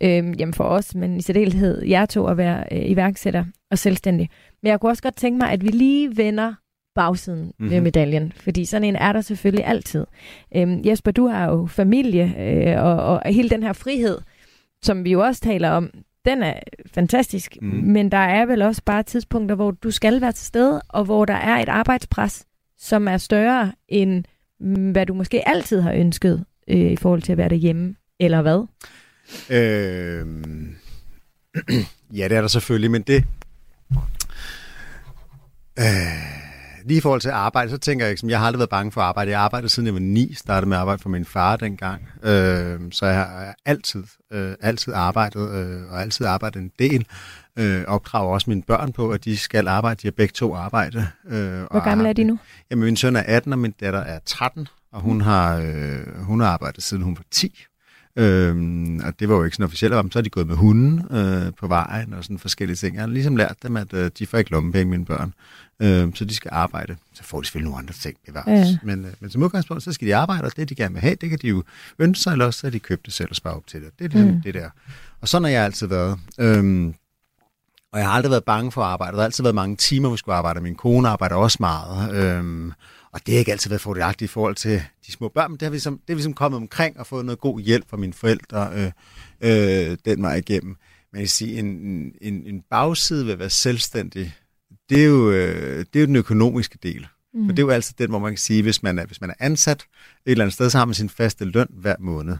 øh, 0.00 0.40
jamen 0.40 0.54
for 0.54 0.64
os, 0.64 0.94
men 0.94 1.16
i 1.16 1.22
særdeleshed 1.22 1.84
jer 1.84 2.06
to 2.06 2.26
at 2.26 2.36
være 2.36 2.64
øh, 2.72 2.90
iværksætter 2.90 3.44
og 3.70 3.78
selvstændig. 3.78 4.30
Men 4.62 4.70
jeg 4.70 4.80
kunne 4.80 4.92
også 4.92 5.02
godt 5.02 5.16
tænke 5.16 5.38
mig, 5.38 5.50
at 5.50 5.64
vi 5.64 5.68
lige 5.68 6.16
vender 6.16 6.54
bagsiden 6.94 7.44
mm-hmm. 7.44 7.70
ved 7.70 7.80
medaljen, 7.80 8.32
fordi 8.36 8.64
sådan 8.64 8.84
en 8.84 8.96
er 8.96 9.12
der 9.12 9.20
selvfølgelig 9.20 9.66
altid. 9.66 10.06
Øhm, 10.56 10.82
Jesper, 10.86 11.10
du 11.10 11.26
har 11.26 11.50
jo 11.50 11.66
familie, 11.66 12.34
øh, 12.38 12.82
og, 12.84 12.96
og 12.96 13.34
hele 13.34 13.50
den 13.50 13.62
her 13.62 13.72
frihed, 13.72 14.18
som 14.82 15.04
vi 15.04 15.12
jo 15.12 15.20
også 15.20 15.40
taler 15.40 15.70
om, 15.70 15.90
den 16.24 16.42
er 16.42 16.54
fantastisk, 16.94 17.56
mm. 17.62 17.68
men 17.68 18.10
der 18.12 18.18
er 18.18 18.46
vel 18.46 18.62
også 18.62 18.82
bare 18.84 19.02
tidspunkter, 19.02 19.54
hvor 19.54 19.70
du 19.70 19.90
skal 19.90 20.20
være 20.20 20.32
til 20.32 20.46
stede, 20.46 20.82
og 20.88 21.04
hvor 21.04 21.24
der 21.24 21.34
er 21.34 21.62
et 21.62 21.68
arbejdspres, 21.68 22.44
som 22.78 23.08
er 23.08 23.16
større 23.16 23.72
end 23.88 24.24
mm, 24.60 24.90
hvad 24.90 25.06
du 25.06 25.14
måske 25.14 25.48
altid 25.48 25.80
har 25.80 25.92
ønsket 25.92 26.44
øh, 26.68 26.92
i 26.92 26.96
forhold 26.96 27.22
til 27.22 27.32
at 27.32 27.38
være 27.38 27.48
derhjemme, 27.48 27.94
eller 28.20 28.42
hvad? 28.42 28.66
Øh... 29.50 30.26
ja, 32.18 32.28
det 32.28 32.36
er 32.36 32.40
der 32.40 32.48
selvfølgelig, 32.48 32.90
men 32.90 33.02
det... 33.02 33.24
Øh 35.78 36.41
lige 36.84 36.98
i 36.98 37.00
forhold 37.00 37.20
til 37.20 37.28
arbejde, 37.28 37.70
så 37.70 37.78
tænker 37.78 38.06
jeg, 38.06 38.12
at 38.12 38.22
jeg 38.22 38.38
har 38.38 38.46
aldrig 38.46 38.58
været 38.58 38.70
bange 38.70 38.92
for 38.92 39.00
arbejde. 39.00 39.30
Jeg 39.30 39.38
har 39.38 39.44
arbejdet 39.44 39.70
siden 39.70 39.86
jeg 39.86 39.94
var 39.94 40.00
ni, 40.00 40.34
startede 40.34 40.68
med 40.68 40.76
at 40.76 40.80
arbejde 40.80 41.02
for 41.02 41.08
min 41.08 41.24
far 41.24 41.56
dengang. 41.56 42.08
Øh, 42.22 42.80
så 42.92 43.06
jeg 43.06 43.14
har 43.14 43.54
altid, 43.66 44.04
øh, 44.32 44.54
altid 44.60 44.92
arbejdet, 44.92 45.50
øh, 45.50 45.92
og 45.92 46.00
altid 46.00 46.26
arbejdet 46.26 46.62
en 46.62 46.70
del. 46.78 47.06
Øh, 47.58 47.84
opdrager 47.86 48.32
også 48.32 48.50
mine 48.50 48.62
børn 48.62 48.92
på, 48.92 49.10
at 49.10 49.24
de 49.24 49.36
skal 49.38 49.68
arbejde. 49.68 49.98
De 50.02 50.06
har 50.06 50.12
begge 50.12 50.32
to 50.32 50.54
arbejde. 50.54 51.08
Øh, 51.28 51.62
Hvor 51.70 51.84
gamle 51.84 52.08
er 52.08 52.12
de 52.12 52.24
nu? 52.24 52.38
Jamen, 52.70 52.84
min 52.84 52.96
søn 52.96 53.16
er 53.16 53.22
18, 53.26 53.52
og 53.52 53.58
min 53.58 53.74
datter 53.80 54.00
er 54.00 54.18
13, 54.26 54.68
og 54.92 55.00
hun 55.00 55.20
har, 55.20 55.56
øh, 55.56 56.22
hun 56.24 56.40
har 56.40 56.48
arbejdet 56.48 56.82
siden 56.82 57.02
hun 57.02 57.16
var 57.16 57.24
10. 57.30 57.64
Øhm, 58.16 59.00
og 59.04 59.20
det 59.20 59.28
var 59.28 59.34
jo 59.34 59.44
ikke 59.44 59.56
sådan 59.56 59.64
officielt 59.64 59.94
om, 59.94 60.10
så 60.10 60.18
er 60.18 60.22
de 60.22 60.30
gået 60.30 60.46
med 60.46 60.56
hunden 60.56 61.16
øh, 61.16 61.52
på 61.60 61.66
vejen 61.66 62.12
og 62.14 62.24
sådan 62.24 62.38
forskellige 62.38 62.76
ting. 62.76 62.94
Jeg 62.94 63.02
har 63.02 63.08
ligesom 63.08 63.36
lært 63.36 63.56
dem, 63.62 63.76
at 63.76 63.92
øh, 63.92 64.10
de 64.18 64.26
får 64.26 64.38
ikke 64.38 64.50
lommepenge, 64.50 64.90
mine 64.90 65.04
børn. 65.04 65.34
Øh, 65.82 66.14
så 66.14 66.24
de 66.24 66.34
skal 66.34 66.50
arbejde. 66.52 66.96
Så 67.14 67.24
får 67.24 67.40
de 67.40 67.46
selvfølgelig 67.46 67.70
nogle 67.70 67.82
andre 67.82 67.94
ting 67.94 68.16
bevares. 68.26 68.68
Ja. 68.68 68.78
Men, 68.82 69.04
øh, 69.04 69.12
men 69.20 69.30
som 69.30 69.42
udgangspunkt, 69.42 69.82
så 69.82 69.92
skal 69.92 70.08
de 70.08 70.16
arbejde, 70.16 70.44
og 70.44 70.56
det 70.56 70.68
de 70.68 70.74
gerne 70.74 70.94
vil 70.94 71.00
have, 71.00 71.14
det 71.14 71.30
kan 71.30 71.38
de 71.38 71.48
jo 71.48 71.62
ønske 71.98 72.22
sig, 72.22 72.32
eller 72.32 72.46
også 72.46 72.60
så 72.60 72.70
de 72.70 72.78
købt 72.78 73.06
det 73.06 73.14
selv 73.14 73.30
og 73.30 73.36
spare 73.36 73.54
op 73.54 73.66
til 73.66 73.82
det. 73.82 73.90
Det 73.98 74.04
er 74.04 74.08
ligesom 74.08 74.34
mm. 74.34 74.42
det 74.42 74.54
der. 74.54 74.70
Og 75.20 75.28
sådan 75.28 75.44
har 75.44 75.50
jeg 75.50 75.64
altid 75.64 75.86
været. 75.86 76.18
Øhm, 76.38 76.94
og 77.92 77.98
jeg 77.98 78.08
har 78.08 78.14
aldrig 78.14 78.30
været 78.30 78.44
bange 78.44 78.72
for 78.72 78.82
at 78.82 78.88
arbejde. 78.88 79.12
Der 79.12 79.18
har 79.18 79.24
altid 79.24 79.44
været 79.44 79.54
mange 79.54 79.76
timer, 79.76 80.10
vi 80.10 80.16
skulle 80.16 80.34
arbejde. 80.34 80.60
Min 80.60 80.74
kone 80.74 81.08
arbejder 81.08 81.36
også 81.36 81.56
meget. 81.60 82.14
Øhm, 82.14 82.72
og 83.12 83.26
det 83.26 83.34
har 83.34 83.38
ikke 83.38 83.52
altid 83.52 83.70
været 83.70 83.80
fordelagtigt 83.80 84.30
i 84.30 84.32
forhold 84.32 84.54
til 84.54 84.82
de 85.06 85.12
små 85.12 85.28
børn, 85.28 85.50
men 85.50 85.60
det 85.60 85.66
har 85.66 85.70
vi 85.70 85.74
ligesom, 85.74 85.94
det 85.94 86.04
har 86.08 86.14
vi 86.14 86.18
ligesom 86.18 86.34
kommet 86.34 86.56
omkring 86.56 86.98
og 86.98 87.06
fået 87.06 87.24
noget 87.24 87.40
god 87.40 87.60
hjælp 87.60 87.90
fra 87.90 87.96
mine 87.96 88.12
forældre 88.12 88.70
øh, 88.74 88.90
øh, 89.40 89.96
den 90.04 90.22
vej 90.22 90.34
igennem. 90.34 90.76
Men 91.12 91.20
jeg 91.20 91.28
siger, 91.28 91.58
en, 91.58 91.66
en, 92.20 92.46
en 92.46 92.62
bagside 92.70 93.26
ved 93.26 93.32
at 93.32 93.38
være 93.38 93.50
selvstændig, 93.50 94.34
det 94.90 95.00
er 95.00 95.06
jo, 95.06 95.30
øh, 95.30 95.78
det 95.78 95.96
er 95.96 96.00
jo 96.00 96.06
den 96.06 96.16
økonomiske 96.16 96.78
del. 96.82 97.06
Mm. 97.34 97.46
For 97.46 97.52
det 97.52 97.62
er 97.62 97.66
jo 97.66 97.70
altid 97.70 97.94
den, 97.98 98.10
hvor 98.10 98.18
man 98.18 98.32
kan 98.32 98.38
sige, 98.38 98.62
hvis 98.62 98.82
man 98.82 98.98
er, 98.98 99.06
hvis 99.06 99.20
man 99.20 99.30
er 99.30 99.34
ansat 99.38 99.80
et 99.80 99.86
eller 100.30 100.44
andet 100.44 100.54
sted, 100.54 100.70
så 100.70 100.78
har 100.78 100.84
man 100.84 100.94
sin 100.94 101.08
faste 101.08 101.44
løn 101.44 101.68
hver 101.70 101.96
måned. 101.98 102.36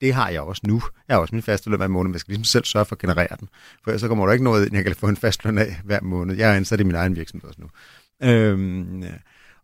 Det 0.00 0.14
har 0.14 0.28
jeg 0.28 0.40
også 0.40 0.62
nu. 0.66 0.82
Jeg 1.08 1.16
har 1.16 1.20
også 1.20 1.34
min 1.34 1.42
faste 1.42 1.70
løn 1.70 1.78
hver 1.78 1.88
måned, 1.88 2.08
men 2.08 2.12
jeg 2.12 2.20
skal 2.20 2.32
ligesom 2.32 2.44
selv 2.44 2.64
sørge 2.64 2.84
for 2.84 2.94
at 2.94 3.00
generere 3.00 3.36
den. 3.40 3.48
For 3.84 3.98
så 3.98 4.08
kommer 4.08 4.26
der 4.26 4.32
ikke 4.32 4.44
noget, 4.44 4.72
jeg 4.72 4.84
kan 4.84 4.94
få 4.94 5.08
en 5.08 5.16
fast 5.16 5.44
løn 5.44 5.58
af 5.58 5.80
hver 5.84 6.00
måned. 6.02 6.36
Jeg 6.36 6.50
er 6.50 6.54
ansat 6.54 6.80
i 6.80 6.82
min 6.82 6.94
egen 6.94 7.16
virksomhed 7.16 7.48
også 7.48 7.60
nu. 7.60 7.68
Øhm, 8.28 9.04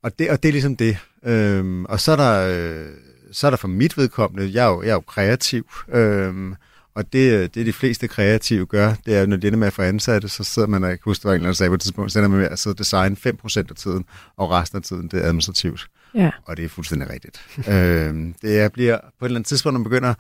og, 0.04 0.18
det, 0.18 0.30
og 0.30 0.42
det 0.42 0.48
er 0.48 0.52
ligesom 0.52 0.76
det. 0.76 0.98
Øhm, 1.24 1.84
og 1.84 2.00
så 2.00 2.12
er, 2.12 2.16
der, 2.16 2.48
øh, 2.48 2.86
så 3.32 3.46
er 3.46 3.50
der 3.50 3.56
for 3.56 3.68
mit 3.68 3.98
vedkommende, 3.98 4.50
jeg 4.54 4.64
er 4.64 4.70
jo, 4.70 4.82
jeg 4.82 4.88
er 4.90 4.94
jo 4.94 5.00
kreativ. 5.00 5.70
Øhm, 5.88 6.54
og 6.94 7.12
det, 7.12 7.54
det 7.54 7.66
de 7.66 7.72
fleste 7.72 8.08
kreative 8.08 8.66
gør, 8.66 8.94
det 9.06 9.16
er, 9.16 9.26
når 9.26 9.36
det 9.36 9.52
er 9.52 9.56
med 9.56 9.66
at 9.66 9.72
få 9.72 9.82
ansatte, 9.82 10.28
så 10.28 10.44
sidder 10.44 10.68
man, 10.68 10.84
og 10.84 10.90
jeg 10.90 10.98
kan 10.98 11.04
huske, 11.04 11.22
der 11.22 11.28
var 11.28 11.34
en 11.34 11.36
eller 11.36 11.46
anden 11.46 11.54
sag 11.54 11.68
på 11.68 11.74
et 11.74 11.80
tidspunkt, 11.80 12.12
så 12.12 12.18
ender 12.18 12.28
man 12.28 12.38
med 12.38 12.48
at 12.48 12.58
sidde 12.58 12.74
og 12.74 12.78
designe 12.78 13.16
5% 13.26 13.58
af 13.58 13.76
tiden, 13.76 14.04
og 14.36 14.50
resten 14.50 14.76
af 14.76 14.82
tiden, 14.82 15.08
det 15.08 15.20
er 15.20 15.24
administrativt. 15.24 15.86
Ja. 16.14 16.30
Og 16.44 16.56
det 16.56 16.64
er 16.64 16.68
fuldstændig 16.68 17.10
rigtigt. 17.10 17.40
øhm, 17.68 18.34
det 18.42 18.60
er, 18.60 18.68
bliver 18.68 18.98
på 19.18 19.24
et 19.24 19.28
eller 19.28 19.38
andet 19.38 19.48
tidspunkt, 19.48 19.72
når 19.74 19.78
man 19.78 19.84
begynder 19.84 20.14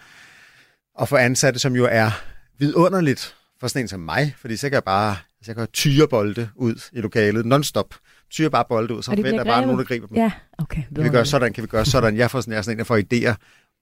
at 1.00 1.08
få 1.08 1.16
ansatte, 1.16 1.60
som 1.60 1.76
jo 1.76 1.88
er 1.90 2.10
vidunderligt 2.58 3.34
for 3.60 3.68
sådan 3.68 3.84
en 3.84 3.88
som 3.88 4.00
mig, 4.00 4.34
fordi 4.38 4.56
så 4.56 4.68
kan 4.68 4.74
jeg 4.74 4.84
bare, 4.84 5.16
så 5.42 5.50
jeg 5.50 5.56
kan 5.56 5.66
tyre 5.72 6.08
bolde 6.08 6.48
ud 6.56 6.74
i 6.92 7.00
lokalet 7.00 7.46
non-stop 7.46 7.94
tyrer 8.30 8.48
bare 8.48 8.64
bolde 8.68 8.94
ud, 8.94 9.02
så 9.02 9.10
forventer 9.10 9.34
jeg 9.34 9.46
bare 9.46 9.62
nogen, 9.62 9.78
der 9.78 9.84
griber 9.84 10.06
dem. 10.06 10.16
Ja, 10.16 10.32
okay. 10.58 10.82
Kan 10.94 11.04
vi 11.04 11.08
gøre 11.08 11.26
sådan, 11.26 11.52
kan 11.52 11.62
vi 11.62 11.68
gøre 11.68 11.84
sådan. 11.84 12.16
Jeg 12.16 12.30
får 12.30 12.40
sådan, 12.40 12.52
jeg 12.52 12.58
er 12.58 12.62
sådan 12.62 12.74
en, 12.74 12.78
der 12.78 12.84
får 12.84 12.98
idéer 12.98 13.34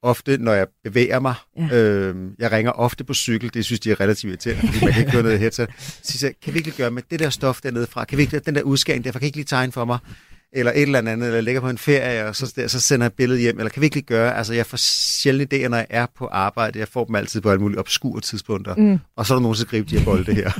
ofte, 0.02 0.38
når 0.38 0.52
jeg 0.52 0.66
bevæger 0.84 1.20
mig. 1.20 1.34
Ja. 1.56 1.76
Øh, 1.76 2.16
jeg 2.38 2.52
ringer 2.52 2.72
ofte 2.72 3.04
på 3.04 3.14
cykel, 3.14 3.54
det 3.54 3.64
synes 3.64 3.80
de 3.80 3.90
er 3.90 4.00
relativt 4.00 4.30
irriterende, 4.30 4.72
fordi 4.72 4.84
man 4.84 4.92
kan 4.92 5.00
ikke 5.00 5.12
køre 5.12 5.22
noget 5.22 5.38
headset. 5.38 5.68
Så 5.78 6.18
siger 6.18 6.32
kan 6.42 6.54
vi 6.54 6.58
ikke 6.58 6.70
gøre 6.70 6.90
med 6.90 7.02
det 7.10 7.20
der 7.20 7.30
stof 7.30 7.60
dernede 7.60 7.86
fra? 7.86 8.04
Kan 8.04 8.18
vi 8.18 8.22
ikke 8.22 8.38
den 8.38 8.54
der 8.54 8.62
udskæring 8.62 9.04
derfor 9.04 9.18
kan 9.18 9.26
I 9.26 9.28
ikke 9.28 9.38
lige 9.38 9.44
tegne 9.44 9.72
for 9.72 9.84
mig? 9.84 9.98
Eller 10.52 10.72
et 10.72 10.82
eller 10.82 10.98
andet, 10.98 11.26
eller 11.26 11.40
ligger 11.40 11.60
på 11.60 11.68
en 11.68 11.78
ferie, 11.78 12.26
og 12.26 12.36
så, 12.36 12.52
der, 12.56 12.66
så 12.66 12.80
sender 12.80 13.04
jeg 13.04 13.08
et 13.08 13.12
billede 13.12 13.40
hjem, 13.40 13.58
eller 13.58 13.70
kan 13.70 13.80
vi 13.80 13.86
ikke 13.86 13.96
lige 13.96 14.04
gøre, 14.04 14.36
altså 14.36 14.54
jeg 14.54 14.66
får 14.66 14.76
sjældent 14.76 15.54
idéer, 15.54 15.68
når 15.68 15.76
jeg 15.76 15.86
er 15.90 16.06
på 16.16 16.26
arbejde, 16.26 16.78
jeg 16.78 16.88
får 16.88 17.04
dem 17.04 17.14
altid 17.14 17.40
på 17.40 17.50
alle 17.50 17.60
mulige 17.60 17.78
obskure 17.78 18.20
tidspunkter, 18.20 18.74
mm. 18.74 18.98
og 19.16 19.26
så 19.26 19.34
er 19.34 19.38
der 19.38 19.42
nogen, 19.42 19.54
der 19.54 19.60
skriver 19.60 19.84
de 19.84 19.98
her 19.98 20.04
bolde 20.04 20.34
her. 20.42 20.50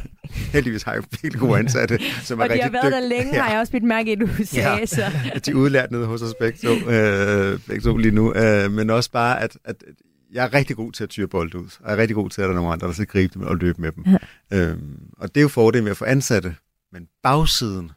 Heldigvis 0.52 0.82
har 0.82 0.92
jeg 0.92 1.02
virkelig 1.10 1.40
gode 1.40 1.58
ansatte, 1.58 1.98
som 2.22 2.40
er 2.40 2.44
og 2.44 2.50
de 2.50 2.60
har 2.60 2.70
været 2.70 2.92
der 2.92 3.00
længe, 3.00 3.34
ja. 3.34 3.42
har 3.42 3.50
jeg 3.50 3.60
også 3.60 3.70
mit 3.72 3.82
mærke 3.82 4.12
i, 4.12 4.14
du 4.14 4.28
sagde. 4.44 4.68
Ja, 4.80 4.86
så. 4.86 5.02
de 5.46 5.50
er 5.50 5.54
udlært 5.54 5.90
nede 5.90 6.06
hos 6.06 6.22
os 6.22 6.34
begge 6.40 6.58
to, 6.58 6.90
øh, 6.90 7.58
begge 7.68 7.80
to 7.80 7.96
lige 7.96 8.14
nu, 8.14 8.34
øh, 8.34 8.72
men 8.72 8.90
også 8.90 9.10
bare, 9.10 9.42
at, 9.42 9.56
at 9.64 9.76
jeg 10.32 10.44
er 10.44 10.54
rigtig 10.54 10.76
god 10.76 10.92
til 10.92 11.04
at 11.04 11.10
tyre 11.10 11.26
bolde 11.26 11.58
ud, 11.58 11.64
og 11.80 11.90
jeg 11.90 11.92
er 11.92 11.96
rigtig 11.96 12.14
god 12.14 12.30
til, 12.30 12.42
at 12.42 12.44
der 12.44 12.50
er 12.50 12.54
nogen 12.54 12.72
andre, 12.72 12.86
der 12.86 12.92
skal 12.92 13.06
gribe 13.06 13.34
dem 13.34 13.42
og 13.42 13.56
løbe 13.56 13.80
med 13.80 13.92
dem. 13.92 14.04
Ja. 14.50 14.58
Øhm, 14.58 14.96
og 15.18 15.28
det 15.28 15.36
er 15.40 15.42
jo 15.42 15.48
fordelen 15.48 15.84
med 15.84 15.90
at 15.90 15.96
få 15.96 16.04
ansatte, 16.04 16.54
men 16.92 17.06
bagsiden 17.22 17.90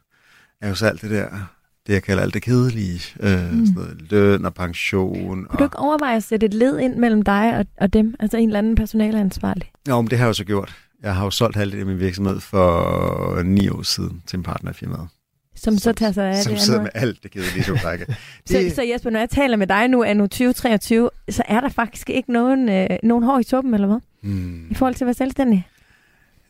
er 0.60 0.68
jo 0.68 0.74
så 0.74 0.86
alt 0.86 1.02
det 1.02 1.10
der 1.10 1.55
det, 1.86 1.92
jeg 1.92 2.02
kalder 2.02 2.22
alt 2.22 2.34
det 2.34 2.42
kedelige. 2.42 3.00
Øh, 3.20 3.52
mm. 3.52 3.66
sådan 3.66 3.72
noget, 3.74 4.10
løn 4.10 4.44
og 4.44 4.54
pension. 4.54 5.26
Kunne 5.26 5.50
og... 5.50 5.58
du 5.58 5.64
ikke 5.64 5.78
overveje 5.78 6.16
at 6.16 6.22
sætte 6.22 6.46
et 6.46 6.54
led 6.54 6.78
ind 6.78 6.96
mellem 6.96 7.22
dig 7.22 7.58
og, 7.58 7.66
og 7.80 7.92
dem? 7.92 8.14
Altså 8.20 8.36
en 8.36 8.48
eller 8.48 8.58
anden 8.58 8.74
personaleansvarlig? 8.74 9.70
Jo, 9.88 10.00
men 10.00 10.10
det 10.10 10.18
har 10.18 10.24
jeg 10.24 10.28
jo 10.28 10.32
så 10.32 10.44
gjort. 10.44 10.74
Jeg 11.02 11.14
har 11.14 11.24
jo 11.24 11.30
solgt 11.30 11.56
halvdelen 11.56 11.80
af 11.80 11.86
min 11.86 12.00
virksomhed 12.00 12.40
for 12.40 13.42
ni 13.42 13.68
år 13.68 13.82
siden 13.82 14.22
til 14.26 14.36
en 14.36 14.42
partner 14.42 14.70
i 14.70 14.74
firmaet. 14.74 15.08
Som 15.56 15.78
så 15.78 15.92
tager 15.92 16.12
sig 16.12 16.28
af 16.28 16.42
som 16.42 16.52
det 16.52 16.62
sidder 16.62 16.82
med 16.82 16.90
alt 16.94 17.22
det 17.22 17.30
kedelige, 17.30 17.64
du 17.66 17.72
det... 17.78 18.16
så, 18.46 18.74
så 18.74 18.82
Jesper, 18.82 19.10
når 19.10 19.18
jeg 19.18 19.30
taler 19.30 19.56
med 19.56 19.66
dig 19.66 19.88
nu, 19.88 20.02
er 20.02 20.14
nu 20.14 20.24
2023, 20.24 21.10
så 21.28 21.42
er 21.48 21.60
der 21.60 21.68
faktisk 21.68 22.10
ikke 22.10 22.32
nogen, 22.32 22.68
øh, 22.68 22.86
nogen 23.02 23.24
hår 23.24 23.38
i 23.38 23.44
toppen, 23.44 23.74
eller 23.74 23.86
hvad? 23.86 23.98
Hmm. 24.22 24.70
I 24.70 24.74
forhold 24.74 24.94
til 24.94 25.04
at 25.04 25.06
være 25.06 25.14
selvstændig? 25.14 25.68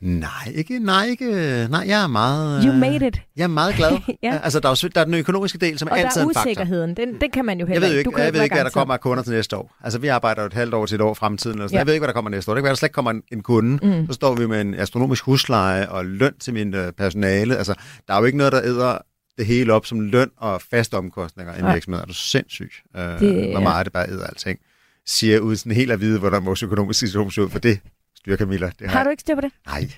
Nej, 0.01 0.53
ikke, 0.55 0.79
nej, 0.79 1.07
ikke, 1.07 1.67
nej, 1.71 1.85
jeg 1.87 2.03
er 2.03 2.07
meget... 2.07 2.65
You 2.65 2.73
made 2.73 3.07
it. 3.07 3.23
Jeg 3.37 3.45
er 3.45 3.49
meget 3.49 3.75
glad. 3.75 3.91
ja. 4.23 4.39
Altså, 4.43 4.61
der 4.61 4.69
er, 4.69 4.89
der 4.95 5.01
er 5.01 5.05
den 5.05 5.15
økonomiske 5.15 5.59
del, 5.59 5.79
som 5.79 5.89
og 5.89 5.99
altid 5.99 6.21
er 6.21 6.25
en 6.25 6.35
faktor. 6.35 6.41
Og 6.41 6.45
der 6.45 6.51
er 6.51 6.65
usikkerheden, 6.65 6.97
den, 6.97 7.21
den 7.21 7.31
kan 7.31 7.45
man 7.45 7.61
jo 7.61 7.67
heller 7.67 7.87
jeg 7.87 7.91
ved 7.91 7.99
ikke. 7.99 8.11
Du 8.11 8.19
jeg 8.19 8.35
ved 8.35 8.43
ikke, 8.43 8.55
hvad 8.55 8.65
der 8.65 8.71
kommer 8.71 8.95
af 8.95 9.01
kunder 9.01 9.23
til 9.23 9.33
næste 9.33 9.57
år. 9.57 9.77
Altså, 9.85 9.99
vi 9.99 10.09
arbejder 10.09 10.43
jo 10.43 10.47
et 10.47 10.53
halvt 10.53 10.75
år 10.75 10.87
til 10.87 10.95
et 10.95 11.01
år 11.01 11.15
fremtiden. 11.15 11.57
Eller 11.57 11.67
sådan. 11.67 11.75
Ja. 11.75 11.79
Jeg 11.79 11.87
ved 11.87 11.95
ikke, 11.95 12.01
hvad 12.01 12.09
der 12.09 12.15
kommer 12.15 12.31
næste 12.31 12.51
år. 12.51 12.55
Det 12.55 12.61
kan 12.61 12.65
være, 12.65 12.71
der 12.71 12.77
slet 12.77 12.87
ikke 12.87 12.95
kommer 12.95 13.11
en, 13.11 13.23
en 13.33 13.43
kunde. 13.43 13.87
Mm. 13.87 14.07
Så 14.07 14.13
står 14.13 14.35
vi 14.35 14.47
med 14.47 14.61
en 14.61 14.75
astronomisk 14.75 15.25
husleje 15.25 15.89
og 15.89 16.05
løn 16.05 16.35
til 16.41 16.55
min 16.55 16.75
uh, 16.75 16.81
personale. 16.99 17.57
Altså, 17.57 17.75
der 18.09 18.15
er 18.15 18.19
jo 18.19 18.25
ikke 18.25 18.39
noget, 18.39 18.53
der 18.53 18.63
æder 18.63 18.99
det 19.39 19.47
hele 19.47 19.73
op 19.73 19.87
som 19.87 20.01
løn 20.01 20.31
og 20.37 20.63
faste 20.71 20.95
omkostninger 20.95 21.55
i 21.55 21.59
en 21.59 21.75
virksomhed. 21.75 22.03
Er 22.03 22.07
du 22.07 22.15
sindssyg, 22.15 22.71
uh, 22.95 23.01
det, 23.01 23.51
hvor 23.51 23.61
meget 23.61 23.85
det 23.85 23.93
bare 23.93 24.09
æder 24.09 24.27
alting. 24.27 24.59
Siger 25.07 25.41
uden 25.41 25.57
sådan 25.57 25.73
helt 25.73 25.93
at 25.93 26.01
vide, 26.01 26.19
hvordan 26.19 26.47
vores 26.47 26.63
økonomiske 26.63 27.07
situation 27.07 27.31
ser 27.31 27.43
ud, 27.43 27.51
for 27.51 27.59
det 27.59 27.81
styrer 28.27 28.37
Camilla. 28.37 28.71
Det 28.79 28.91
har, 28.91 28.99
har 28.99 29.05
du 29.05 29.11
ikke 29.11 29.21
styr 29.21 29.35
på 29.35 29.41
det? 29.41 29.53
Nej. 29.67 29.91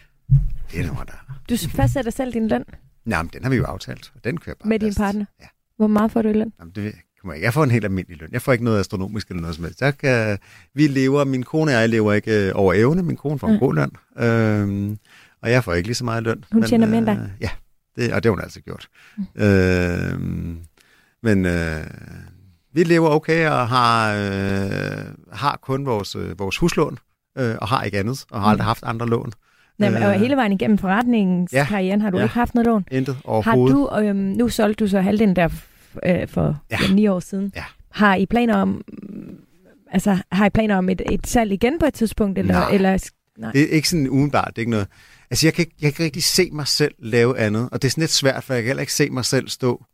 Det 0.72 0.80
er 0.80 1.04
der... 1.04 1.36
Du 1.50 1.56
fastsætter 1.56 2.10
selv 2.10 2.32
din 2.32 2.48
løn? 2.48 2.64
Nej, 3.04 3.22
men 3.22 3.30
den 3.32 3.42
har 3.42 3.50
vi 3.50 3.56
jo 3.56 3.64
aftalt, 3.64 4.12
og 4.14 4.24
den 4.24 4.38
kører 4.38 4.56
bare 4.62 4.68
Med 4.68 4.78
din 4.78 4.94
partner? 4.94 5.24
Ja. 5.40 5.46
Hvor 5.76 5.86
meget 5.86 6.12
får 6.12 6.22
du 6.22 6.28
i 6.28 6.32
løn? 6.32 6.52
Jamen, 6.60 6.72
det 6.74 6.94
kommer 7.20 7.34
jeg. 7.34 7.42
Jeg 7.42 7.54
får 7.54 7.64
en 7.64 7.70
helt 7.70 7.84
almindelig 7.84 8.20
løn. 8.20 8.28
Jeg 8.32 8.42
får 8.42 8.52
ikke 8.52 8.64
noget 8.64 8.80
astronomisk 8.80 9.28
eller 9.28 9.40
noget 9.40 9.56
som 9.56 9.64
helst. 9.64 9.80
Jeg 9.80 9.98
kan, 9.98 10.38
vi 10.74 10.86
lever, 10.86 11.24
min 11.24 11.42
kone 11.42 11.70
og 11.70 11.80
jeg 11.80 11.88
lever 11.88 12.12
ikke 12.12 12.48
øh, 12.48 12.52
over 12.54 12.74
evne. 12.74 13.02
Min 13.02 13.16
kone 13.16 13.38
får 13.38 13.48
en 13.48 13.54
ja. 13.54 13.58
god 13.58 13.74
løn. 13.74 13.90
Øhm, 14.18 14.98
og 15.42 15.50
jeg 15.50 15.64
får 15.64 15.74
ikke 15.74 15.88
lige 15.88 15.94
så 15.94 16.04
meget 16.04 16.22
løn. 16.22 16.44
Hun 16.52 16.60
men, 16.60 16.68
tjener 16.68 17.00
dig? 17.00 17.18
Øh, 17.22 17.30
ja, 17.40 17.50
det, 17.96 18.12
og 18.12 18.22
det 18.22 18.28
har 18.28 18.30
hun 18.30 18.40
altid 18.40 18.60
gjort. 18.60 18.88
Mm. 19.16 19.42
Øhm, 19.42 20.58
men 21.22 21.46
øh, 21.46 21.86
vi 22.72 22.84
lever 22.84 23.08
okay 23.08 23.48
og 23.48 23.68
har, 23.68 24.14
øh, 24.14 25.04
har 25.32 25.58
kun 25.62 25.86
vores, 25.86 26.16
øh, 26.16 26.38
vores 26.38 26.56
huslån, 26.56 26.98
øh, 27.38 27.56
og 27.60 27.68
har 27.68 27.82
ikke 27.82 27.98
andet, 27.98 28.24
og 28.30 28.40
har 28.40 28.48
aldrig 28.48 28.64
mm. 28.64 28.66
haft 28.66 28.82
andre 28.82 29.06
lån. 29.06 29.32
Nej, 29.78 29.90
men, 29.90 30.02
og 30.02 30.12
hele 30.12 30.36
vejen 30.36 30.52
igennem 30.52 30.78
forretningskarrieren 30.78 32.00
ja, 32.00 32.04
har 32.04 32.10
du 32.10 32.18
ja, 32.18 32.22
ikke 32.22 32.34
haft 32.34 32.54
noget 32.54 32.66
lån? 32.66 32.84
Intet 32.90 33.16
overhovedet. 33.24 33.90
Har 33.90 34.00
du, 34.00 34.06
øhm, 34.06 34.16
nu 34.16 34.48
solgte 34.48 34.84
du 34.84 34.88
så 34.88 35.00
halvdelen 35.00 35.36
der 35.36 35.48
øh, 36.06 36.28
for 36.28 36.60
ja. 36.70 36.78
Ni 36.92 37.06
år 37.06 37.20
siden. 37.20 37.52
Ja. 37.56 37.64
Har 37.90 38.14
I 38.14 38.26
planer 38.26 38.56
om, 38.56 38.84
altså, 39.90 40.18
har 40.32 40.46
I 40.46 40.50
planer 40.50 40.76
om 40.76 40.88
et, 40.88 41.02
et 41.12 41.26
salg 41.26 41.52
igen 41.52 41.78
på 41.78 41.86
et 41.86 41.94
tidspunkt? 41.94 42.38
Eller, 42.38 42.54
nej. 42.54 42.70
eller, 42.70 43.10
nej, 43.38 43.52
det 43.52 43.62
er 43.62 43.68
ikke 43.68 43.88
sådan 43.88 44.08
udenbart, 44.08 44.48
det 44.48 44.58
er 44.58 44.62
ikke 44.62 44.70
noget. 44.70 44.86
Altså, 45.30 45.46
jeg 45.46 45.54
kan, 45.54 45.62
ikke, 45.62 45.74
jeg 45.80 45.94
kan 45.94 46.04
rigtig 46.04 46.24
se 46.24 46.50
mig 46.52 46.66
selv 46.66 46.94
lave 46.98 47.38
andet, 47.38 47.68
og 47.72 47.82
det 47.82 47.88
er 47.88 47.90
sådan 47.90 48.02
lidt 48.02 48.10
svært, 48.10 48.44
for 48.44 48.54
jeg 48.54 48.62
kan 48.62 48.68
heller 48.68 48.80
ikke 48.80 48.94
se 48.94 49.10
mig 49.10 49.24
selv 49.24 49.48
stå 49.48 49.84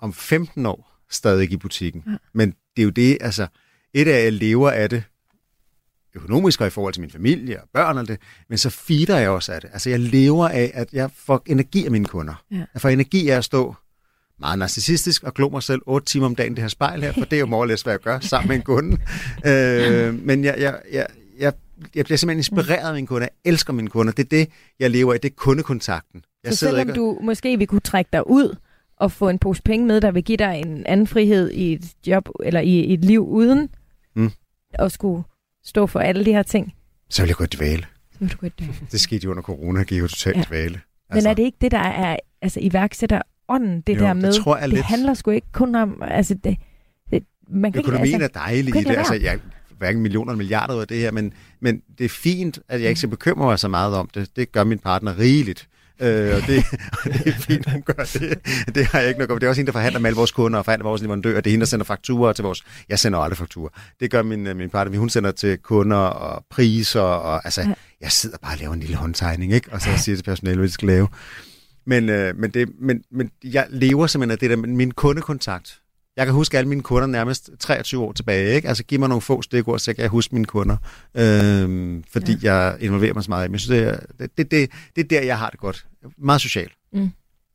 om 0.00 0.12
15 0.12 0.66
år 0.66 0.90
stadig 1.10 1.52
i 1.52 1.56
butikken. 1.56 2.02
Ja. 2.06 2.16
Men 2.32 2.50
det 2.50 2.82
er 2.82 2.84
jo 2.84 2.90
det, 2.90 3.18
altså, 3.20 3.46
et 3.94 4.08
af, 4.08 4.18
at 4.18 4.24
jeg 4.24 4.32
lever 4.32 4.70
af 4.70 4.90
det, 4.90 5.02
økonomisk 6.14 6.60
og 6.60 6.66
i 6.66 6.70
forhold 6.70 6.94
til 6.94 7.00
min 7.00 7.10
familie 7.10 7.62
og 7.62 7.68
børn 7.74 7.98
og 7.98 8.08
det, 8.08 8.18
men 8.48 8.58
så 8.58 8.70
feeder 8.70 9.18
jeg 9.18 9.30
også 9.30 9.52
af 9.52 9.60
det. 9.60 9.70
Altså 9.72 9.90
jeg 9.90 10.00
lever 10.00 10.48
af, 10.48 10.70
at 10.74 10.92
jeg 10.92 11.10
får 11.14 11.42
energi 11.46 11.84
af 11.84 11.90
mine 11.90 12.04
kunder. 12.04 12.42
Ja. 12.50 12.56
Jeg 12.56 12.80
får 12.80 12.88
energi 12.88 13.28
af 13.28 13.36
at 13.36 13.44
stå 13.44 13.74
meget 14.40 14.58
narcissistisk 14.58 15.22
og 15.22 15.34
glo 15.34 15.48
mig 15.48 15.62
selv 15.62 15.82
otte 15.86 16.06
timer 16.06 16.26
om 16.26 16.34
dagen 16.34 16.54
det 16.54 16.62
her 16.62 16.68
spejl 16.68 17.02
her, 17.02 17.12
for 17.12 17.24
det 17.24 17.32
er 17.32 17.40
jo 17.40 17.46
morlæs, 17.46 17.82
hvad 17.82 17.92
jeg 17.92 18.00
gør 18.00 18.20
sammen 18.20 18.48
med 18.48 18.56
en 18.56 18.62
kunde. 18.62 18.96
øh, 19.46 20.14
men 20.26 20.44
jeg, 20.44 20.54
jeg, 20.58 20.80
jeg, 20.92 21.06
jeg, 21.38 21.52
jeg 21.94 22.04
bliver 22.04 22.18
simpelthen 22.18 22.38
inspireret 22.38 22.88
af 22.88 22.94
mine 22.94 23.06
kunder. 23.06 23.28
Jeg 23.44 23.52
elsker 23.52 23.72
mine 23.72 23.88
kunder. 23.88 24.12
Det 24.12 24.24
er 24.24 24.28
det, 24.28 24.48
jeg 24.80 24.90
lever 24.90 25.14
af. 25.14 25.20
Det 25.20 25.30
er 25.30 25.34
kundekontakten. 25.36 26.24
Jeg 26.44 26.52
så 26.52 26.58
selvom 26.58 26.88
ikke... 26.88 26.92
du 26.92 27.18
måske 27.22 27.58
vil 27.58 27.66
kunne 27.66 27.80
trække 27.80 28.08
dig 28.12 28.30
ud 28.30 28.56
og 28.96 29.12
få 29.12 29.28
en 29.28 29.38
pose 29.38 29.62
penge 29.62 29.86
med, 29.86 30.00
der 30.00 30.10
vil 30.10 30.24
give 30.24 30.36
dig 30.36 30.62
en 30.66 30.86
anden 30.86 31.06
frihed 31.06 31.50
i 31.50 31.72
et 31.72 31.84
job 32.06 32.28
eller 32.44 32.60
i 32.60 32.94
et 32.94 33.04
liv 33.04 33.28
uden 33.28 33.68
mm. 34.16 34.30
at 34.72 34.92
skulle 34.92 35.22
stå 35.68 35.86
for 35.86 36.00
alle 36.00 36.24
de 36.24 36.32
her 36.32 36.42
ting. 36.42 36.74
Så 37.10 37.22
vil 37.22 37.28
jeg 37.28 37.36
gå 37.36 37.44
i 37.44 37.46
dvale. 37.46 37.86
Så 38.12 38.18
vil 38.18 38.32
du 38.32 38.36
gå 38.36 38.46
i 38.46 38.50
dvale. 38.58 38.74
Det 38.92 39.00
skete 39.00 39.24
jo 39.24 39.30
under 39.30 39.42
corona, 39.42 39.82
gik 39.82 39.98
jo 39.98 40.08
totalt 40.08 40.36
ja. 40.36 40.42
dvale. 40.42 40.80
Altså. 41.10 41.28
Men 41.28 41.30
er 41.30 41.34
det 41.34 41.42
ikke 41.42 41.58
det, 41.60 41.70
der 41.70 41.78
er 41.78 42.16
altså, 42.42 42.60
iværksætter 42.62 43.22
ånden, 43.48 43.80
det 43.80 43.96
jo, 43.96 44.00
der 44.00 44.12
med? 44.12 44.32
Det, 44.32 44.42
tror 44.42 44.56
jeg 44.56 44.68
det 44.68 44.74
lidt... 44.74 44.86
handler 44.86 45.14
sgu 45.14 45.30
ikke 45.30 45.52
kun 45.52 45.74
om... 45.74 46.02
Altså, 46.02 46.34
det, 46.34 46.56
det, 47.10 47.24
man 47.48 47.72
kan 47.72 47.82
Økonomien 47.82 48.06
ikke, 48.06 48.24
altså, 48.24 48.40
er 48.40 48.44
dejlig 48.44 48.76
i 48.76 48.84
det. 48.84 48.96
Altså, 48.96 49.14
jeg, 49.14 49.38
hverken 49.78 50.02
millioner 50.02 50.32
eller 50.32 50.38
milliarder 50.38 50.74
ud 50.74 50.80
af 50.80 50.88
det 50.88 50.96
her, 50.96 51.10
men, 51.10 51.32
men 51.60 51.82
det 51.98 52.04
er 52.04 52.08
fint, 52.08 52.58
at 52.68 52.80
jeg 52.80 52.88
ikke 52.88 52.98
skal 52.98 53.10
bekymre 53.10 53.46
mig 53.46 53.58
så 53.58 53.68
meget 53.68 53.94
om 53.94 54.10
det. 54.14 54.36
Det 54.36 54.52
gør 54.52 54.64
min 54.64 54.78
partner 54.78 55.18
rigeligt. 55.18 55.68
Øh, 56.00 56.34
og, 56.36 56.42
det, 56.46 56.64
og 57.04 57.12
det 57.12 57.26
er 57.26 57.38
fint, 57.38 57.70
hun 57.70 57.82
gør 57.82 58.04
det. 58.12 58.38
Det 58.74 58.86
har 58.86 58.98
jeg 58.98 59.08
ikke 59.08 59.18
noget 59.18 59.40
Det 59.40 59.46
er 59.46 59.48
også 59.48 59.58
hende, 59.58 59.66
der 59.66 59.72
forhandler 59.72 60.00
med 60.00 60.08
alle 60.08 60.16
vores 60.16 60.32
kunder 60.32 60.58
og 60.58 60.64
forhandler 60.64 60.84
med 60.84 60.90
vores 60.90 61.02
leverandører. 61.02 61.40
Det 61.40 61.50
er 61.50 61.52
hende, 61.52 61.64
der 61.64 61.68
sender 61.68 61.84
fakturer 61.84 62.32
til 62.32 62.42
vores... 62.42 62.64
Jeg 62.88 62.98
sender 62.98 63.18
aldrig 63.18 63.38
fakturer. 63.38 63.70
Det 64.00 64.10
gør 64.10 64.22
min, 64.22 64.56
min 64.56 64.70
partner. 64.70 64.98
Hun 64.98 65.10
sender 65.10 65.30
til 65.30 65.58
kunder 65.58 65.96
og 65.96 66.44
priser. 66.50 67.00
Og, 67.00 67.44
altså, 67.44 67.74
jeg 68.00 68.12
sidder 68.12 68.36
bare 68.42 68.54
og 68.54 68.58
laver 68.58 68.74
en 68.74 68.80
lille 68.80 68.96
håndtegning, 68.96 69.52
ikke? 69.52 69.72
og 69.72 69.80
så 69.80 69.88
siger 69.96 70.16
til 70.16 70.22
personalet, 70.22 70.58
hvad 70.58 70.68
de 70.68 70.72
skal 70.72 70.88
lave. 70.88 71.08
Men, 71.86 72.08
øh, 72.08 72.36
men, 72.36 72.50
det, 72.50 72.68
men, 72.80 73.02
men 73.10 73.30
jeg 73.44 73.66
lever 73.70 74.06
simpelthen 74.06 74.30
af 74.30 74.38
det 74.38 74.50
der, 74.50 74.56
min 74.56 74.90
kundekontakt. 74.90 75.80
Jeg 76.18 76.26
kan 76.26 76.34
huske 76.34 76.58
alle 76.58 76.68
mine 76.68 76.82
kunder 76.82 77.06
nærmest 77.06 77.50
23 77.60 78.04
år 78.04 78.12
tilbage. 78.12 78.54
Ikke? 78.54 78.68
Altså 78.68 78.84
giv 78.84 78.98
mig 78.98 79.08
nogle 79.08 79.22
få 79.22 79.42
stikord, 79.42 79.78
så 79.78 79.94
kan 79.94 80.02
jeg 80.02 80.10
huske 80.10 80.34
mine 80.34 80.44
kunder. 80.44 80.76
Øhm, 81.14 82.04
fordi 82.12 82.36
ja. 82.42 82.54
jeg 82.54 82.76
involverer 82.80 83.14
mig 83.14 83.24
så 83.24 83.30
meget. 83.30 83.50
Men 83.50 83.52
jeg 83.52 83.60
synes, 83.60 83.80
det, 83.80 83.88
er, 83.88 83.96
det, 84.18 84.36
det, 84.38 84.50
det, 84.50 84.70
det 84.96 85.04
er 85.04 85.08
der, 85.08 85.26
jeg 85.26 85.38
har 85.38 85.50
det 85.50 85.60
godt. 85.60 85.86
Meget 86.18 86.40
socialt. 86.40 86.72
Mm. 86.92 87.10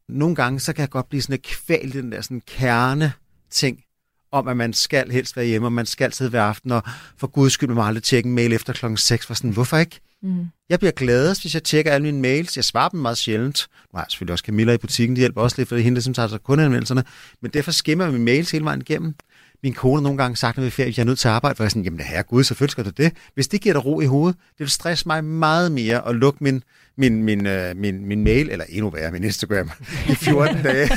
Nogle 0.10 0.36
gange, 0.36 0.60
så 0.60 0.74
kan 0.74 0.82
jeg 0.82 0.90
godt 0.90 1.10
blive 1.10 1.22
sådan 1.22 1.34
et 1.34 1.42
kval 1.42 1.94
den 1.94 2.12
der 2.12 2.22
sådan 2.22 2.42
kerne 2.48 3.14
ting, 3.50 3.84
om 4.32 4.48
at 4.48 4.58
man 4.58 4.74
skal 4.74 5.12
helst 5.12 5.38
være 5.38 5.46
hjemme, 5.46 5.68
og 5.68 5.74
man 5.74 5.86
skal 5.86 6.14
sidde 6.14 6.30
hver 6.30 6.44
aften, 6.44 6.72
og 6.72 6.84
for 7.18 7.28
guds 7.28 7.54
skyld, 7.54 7.70
man 7.70 7.76
må 7.76 7.84
aldrig 7.84 8.04
tjekke 8.04 8.28
en 8.28 8.36
mail 8.36 8.54
efter 8.54 8.74
klokken 8.74 8.98
6, 8.98 9.26
for 9.26 9.34
sådan, 9.34 9.52
hvorfor 9.52 9.78
ikke? 9.78 10.00
Mm. 10.22 10.46
Jeg 10.70 10.80
bliver 10.80 10.92
gladest, 10.92 11.42
hvis 11.42 11.54
jeg 11.54 11.64
tjekker 11.64 11.92
alle 11.92 12.06
mine 12.06 12.22
mails. 12.22 12.56
Jeg 12.56 12.64
svarer 12.64 12.90
dem 12.90 13.00
meget 13.00 13.18
sjældent. 13.18 13.68
Nu 13.94 13.98
har 13.98 14.04
jeg 14.04 14.12
selvfølgelig 14.12 14.34
også 14.34 14.46
Camilla 14.46 14.74
i 14.74 14.78
butikken, 14.78 15.16
de 15.16 15.20
hjælper 15.20 15.42
også 15.42 15.56
lidt, 15.58 15.70
for 15.70 15.76
det 15.76 15.82
er 15.82 15.84
hende, 15.84 16.02
som 16.02 16.14
tager 16.14 16.28
sig 16.28 16.44
kundeanmeldelserne. 16.44 17.04
Men 17.42 17.52
derfor 17.52 17.72
skimmer 17.72 18.04
jeg 18.04 18.14
mine 18.14 18.26
mails 18.26 18.52
hele 18.52 18.66
vejen 18.66 18.82
igennem. 18.82 19.16
Min 19.64 19.74
kone 19.74 20.02
nogle 20.02 20.18
gange 20.18 20.36
sagt, 20.36 20.58
når 20.58 20.62
vi 20.62 20.68
er 20.68 20.72
ferie, 20.72 20.90
at 20.90 20.98
jeg 20.98 21.04
er 21.04 21.08
nødt 21.08 21.20
til 21.20 21.28
at 21.28 21.34
arbejde, 21.34 21.56
for 21.56 21.64
jeg 21.64 21.68
er 21.68 21.70
sådan, 21.70 21.84
jamen 21.84 22.00
herre 22.00 22.24
gud, 22.24 22.44
selvfølgelig 22.44 22.72
skal 22.72 22.86
du 22.86 22.90
det. 22.90 23.14
Hvis 23.34 23.48
det 23.48 23.62
giver 23.62 23.74
dig 23.74 23.86
ro 23.86 24.02
i 24.02 24.06
hovedet, 24.06 24.38
det 24.52 24.60
vil 24.60 24.70
stresse 24.70 25.08
mig 25.08 25.24
meget 25.24 25.72
mere 25.72 26.08
at 26.08 26.16
lukke 26.16 26.44
min, 26.44 26.64
min, 26.98 27.24
min, 27.24 27.48
uh, 27.48 27.54
min, 27.76 28.06
min 28.06 28.24
mail, 28.24 28.50
eller 28.50 28.66
endnu 28.70 28.90
værre, 28.90 29.12
min 29.12 29.24
Instagram, 29.24 29.72
i 30.12 30.16
14 30.16 30.64
dage. 30.64 30.90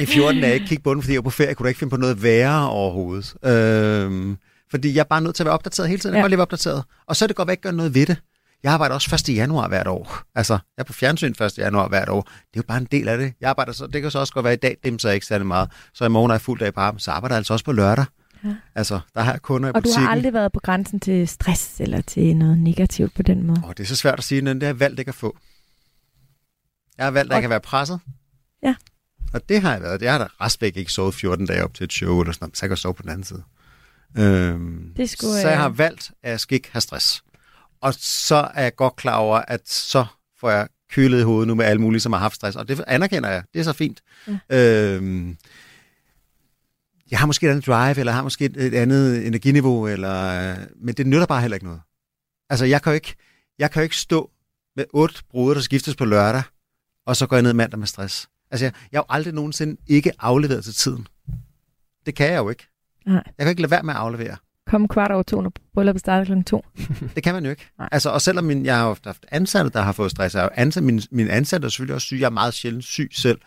I 0.00 0.06
14 0.06 0.40
dage, 0.40 0.54
ikke 0.54 0.66
kigge 0.66 0.82
på 0.82 0.94
den, 0.94 1.02
fordi 1.02 1.12
jeg 1.12 1.18
er 1.18 1.22
på 1.22 1.30
ferie, 1.30 1.54
kunne 1.54 1.64
du 1.64 1.68
ikke 1.68 1.78
finde 1.78 1.90
på 1.90 1.96
noget 1.96 2.22
værre 2.22 2.70
overhovedet. 2.70 3.34
Øhm, 3.44 4.36
fordi 4.70 4.94
jeg 4.94 5.00
er 5.00 5.04
bare 5.04 5.20
nødt 5.20 5.34
til 5.34 5.42
at 5.42 5.44
være 5.44 5.54
opdateret 5.54 5.88
hele 5.88 6.00
tiden. 6.00 6.14
Jeg 6.14 6.20
ja. 6.20 6.24
kan 6.24 6.30
leve 6.30 6.42
opdateret. 6.42 6.84
Og 7.06 7.16
så 7.16 7.24
er 7.24 7.26
det 7.26 7.36
godt 7.36 7.50
at 7.50 7.60
gøre 7.60 7.72
noget 7.72 7.94
ved 7.94 8.06
det. 8.06 8.16
Jeg 8.62 8.72
arbejder 8.72 8.94
også 8.94 9.14
1. 9.30 9.36
januar 9.36 9.68
hvert 9.68 9.86
år. 9.86 10.18
Altså, 10.34 10.52
jeg 10.52 10.60
er 10.82 10.84
på 10.84 10.92
fjernsyn 10.92 11.34
1. 11.42 11.58
januar 11.58 11.88
hvert 11.88 12.08
år. 12.08 12.22
Det 12.22 12.30
er 12.32 12.56
jo 12.56 12.62
bare 12.62 12.78
en 12.78 12.88
del 12.92 13.08
af 13.08 13.18
det. 13.18 13.32
Jeg 13.40 13.50
arbejder 13.50 13.72
så, 13.72 13.86
det 13.86 14.02
kan 14.02 14.10
så 14.10 14.18
også 14.18 14.32
godt 14.32 14.44
være 14.44 14.52
i 14.52 14.56
dag, 14.56 14.76
dem 14.84 14.98
så 14.98 15.08
ikke 15.10 15.26
særlig 15.26 15.46
meget. 15.46 15.70
Så 15.94 16.04
i 16.04 16.08
morgen 16.08 16.30
er 16.30 16.34
jeg 16.34 16.40
fuld 16.40 16.60
dag 16.60 16.74
på 16.74 16.80
arbejde, 16.80 17.02
så 17.04 17.10
arbejder 17.10 17.34
jeg 17.34 17.38
altså 17.38 17.52
også 17.52 17.64
på 17.64 17.72
lørdag. 17.72 18.04
Ja. 18.44 18.54
Altså, 18.74 19.00
der 19.14 19.20
har 19.20 19.32
jeg 19.32 19.42
kunder 19.42 19.68
i 19.68 19.72
Og 19.74 19.82
butikken. 19.82 20.00
du 20.02 20.04
har 20.04 20.12
aldrig 20.12 20.32
været 20.32 20.52
på 20.52 20.60
grænsen 20.60 21.00
til 21.00 21.28
stress 21.28 21.80
eller 21.80 22.00
til 22.00 22.36
noget 22.36 22.58
negativt 22.58 23.14
på 23.14 23.22
den 23.22 23.42
måde? 23.46 23.62
Oh, 23.64 23.70
det 23.70 23.80
er 23.80 23.84
så 23.86 23.96
svært 23.96 24.18
at 24.18 24.24
sige, 24.24 24.42
men 24.42 24.54
det 24.56 24.62
har 24.62 24.68
jeg 24.68 24.80
valgt 24.80 24.98
ikke 24.98 25.08
at 25.08 25.14
få. 25.14 25.36
Jeg 26.98 27.06
har 27.06 27.10
valgt, 27.10 27.32
at 27.32 27.34
jeg 27.34 27.42
kan 27.42 27.50
være 27.50 27.60
presset. 27.60 28.00
Ja. 28.62 28.74
Og 29.32 29.48
det 29.48 29.62
har 29.62 29.72
jeg 29.72 29.82
været. 29.82 30.02
Jeg 30.02 30.12
har 30.12 30.18
da 30.18 30.26
restvæk 30.40 30.76
ikke 30.76 30.92
sovet 30.92 31.14
14 31.14 31.46
dage 31.46 31.64
op 31.64 31.74
til 31.74 31.84
et 31.84 31.92
show, 31.92 32.20
eller 32.20 32.32
sådan 32.32 32.44
noget, 32.44 32.56
så 32.56 32.66
jeg 32.66 32.70
kan 32.70 32.76
sove 32.76 32.94
på 32.94 33.02
den 33.02 33.10
anden 33.10 33.24
side. 33.24 33.42
Øhm, 34.18 34.92
det 34.96 35.10
skulle, 35.10 35.40
så 35.40 35.48
jeg 35.48 35.58
har 35.58 35.68
valgt, 35.68 36.10
at 36.22 36.30
jeg 36.30 36.40
skal 36.40 36.54
ikke 36.54 36.68
have 36.72 36.80
stress. 36.80 37.22
Og 37.82 37.94
så 37.98 38.50
er 38.54 38.62
jeg 38.62 38.76
godt 38.76 38.96
klar 38.96 39.16
over, 39.16 39.38
at 39.48 39.68
så 39.68 40.06
får 40.40 40.50
jeg 40.50 40.68
kølet 40.90 41.20
i 41.20 41.22
hovedet 41.22 41.48
nu 41.48 41.54
med 41.54 41.64
alle 41.64 41.82
mulige, 41.82 42.00
som 42.00 42.12
har 42.12 42.20
haft 42.20 42.34
stress. 42.34 42.56
Og 42.56 42.68
det 42.68 42.84
anerkender 42.86 43.28
jeg. 43.28 43.42
Det 43.54 43.60
er 43.60 43.64
så 43.64 43.72
fint. 43.72 44.00
Ja. 44.50 44.94
Øhm, 44.96 45.36
jeg 47.10 47.18
har 47.18 47.26
måske 47.26 47.46
et 47.46 47.50
andet 47.50 47.66
drive, 47.66 47.98
eller 47.98 48.12
har 48.12 48.22
måske 48.22 48.44
et, 48.44 48.74
andet 48.74 49.26
energiniveau, 49.26 49.86
eller, 49.88 50.56
men 50.76 50.94
det 50.94 51.06
nytter 51.06 51.26
bare 51.26 51.40
heller 51.40 51.54
ikke 51.54 51.66
noget. 51.66 51.80
Altså, 52.50 52.64
jeg 52.64 52.82
kan 52.82 52.90
jo 52.90 52.94
ikke, 52.94 53.14
jeg 53.58 53.70
kan 53.70 53.80
jo 53.80 53.82
ikke 53.82 53.96
stå 53.96 54.30
med 54.76 54.84
otte 54.92 55.14
bruder, 55.30 55.54
der 55.54 55.60
skiftes 55.60 55.96
på 55.96 56.04
lørdag, 56.04 56.42
og 57.06 57.16
så 57.16 57.26
går 57.26 57.36
jeg 57.36 57.42
ned 57.42 57.52
mandag 57.52 57.78
med 57.78 57.86
stress. 57.86 58.28
Altså, 58.50 58.64
jeg, 58.64 58.72
jeg 58.92 58.98
har 58.98 59.02
jo 59.02 59.14
aldrig 59.14 59.34
nogensinde 59.34 59.76
ikke 59.86 60.12
afleveret 60.18 60.64
til 60.64 60.74
tiden. 60.74 61.06
Det 62.06 62.14
kan 62.14 62.32
jeg 62.32 62.38
jo 62.38 62.50
ikke. 62.50 62.66
Nej. 63.06 63.14
Jeg 63.14 63.44
kan 63.44 63.48
ikke 63.48 63.62
lade 63.62 63.70
være 63.70 63.82
med 63.82 63.94
at 63.94 64.00
aflevere. 64.00 64.36
Kom 64.70 64.88
kvart 64.88 65.10
over 65.10 65.22
to, 65.22 65.40
når 65.40 65.52
brylluppet 65.74 66.00
starter 66.00 66.24
klokken 66.24 66.44
to. 66.44 66.64
det 67.14 67.22
kan 67.22 67.34
man 67.34 67.44
jo 67.44 67.50
ikke. 67.50 67.70
Nej. 67.78 67.88
Altså, 67.92 68.10
og 68.10 68.22
selvom 68.22 68.44
min, 68.44 68.64
jeg 68.64 68.76
har 68.76 68.94
haft 69.04 69.26
ansatte, 69.28 69.70
der 69.70 69.80
har 69.80 69.92
fået 69.92 70.10
stress, 70.10 70.34
jeg 70.34 70.48
ansat, 70.54 70.82
min, 70.82 71.02
min 71.10 71.28
ansatte 71.28 71.66
er 71.66 71.68
selvfølgelig 71.68 71.94
også 71.94 72.04
syg. 72.04 72.20
Jeg 72.20 72.26
er 72.26 72.30
meget 72.30 72.54
sjældent 72.54 72.84
syg 72.84 73.10
selv. 73.12 73.38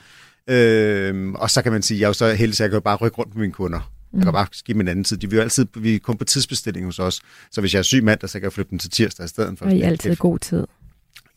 Øhm, 0.47 1.35
og 1.35 1.49
så 1.49 1.61
kan 1.61 1.71
man 1.71 1.81
sige, 1.81 1.99
jeg 1.99 2.05
er 2.05 2.09
jo 2.09 2.13
så 2.13 2.33
heldig, 2.33 2.57
så 2.57 2.63
jeg 2.63 2.69
kan 2.69 2.77
jo 2.77 2.81
bare 2.81 2.95
rykke 2.95 3.17
rundt 3.17 3.35
med 3.35 3.41
mine 3.41 3.53
kunder. 3.53 3.91
Jeg 4.13 4.21
kan 4.21 4.29
mm. 4.29 4.33
bare 4.33 4.47
give 4.65 4.73
dem 4.73 4.81
en 4.81 4.87
anden 4.87 5.03
tid. 5.03 5.17
De 5.17 5.29
vil 5.29 5.35
jo 5.35 5.41
altid, 5.41 5.65
vi 5.75 5.97
kommer 5.97 6.17
på 6.17 6.25
tidsbestilling 6.25 6.85
hos 6.85 6.99
os. 6.99 7.21
Så 7.51 7.61
hvis 7.61 7.73
jeg 7.73 7.79
er 7.79 7.83
syg 7.83 8.03
mandag, 8.03 8.29
så 8.29 8.39
kan 8.39 8.43
jeg 8.43 8.53
flytte 8.53 8.69
dem 8.69 8.79
til 8.79 8.89
tirsdag 8.89 9.25
i 9.25 9.27
stedet 9.27 9.59
for. 9.59 9.65
Og 9.65 9.73
I 9.73 9.81
er 9.81 9.87
altid 9.87 10.15
god 10.15 10.39
tid. 10.39 10.67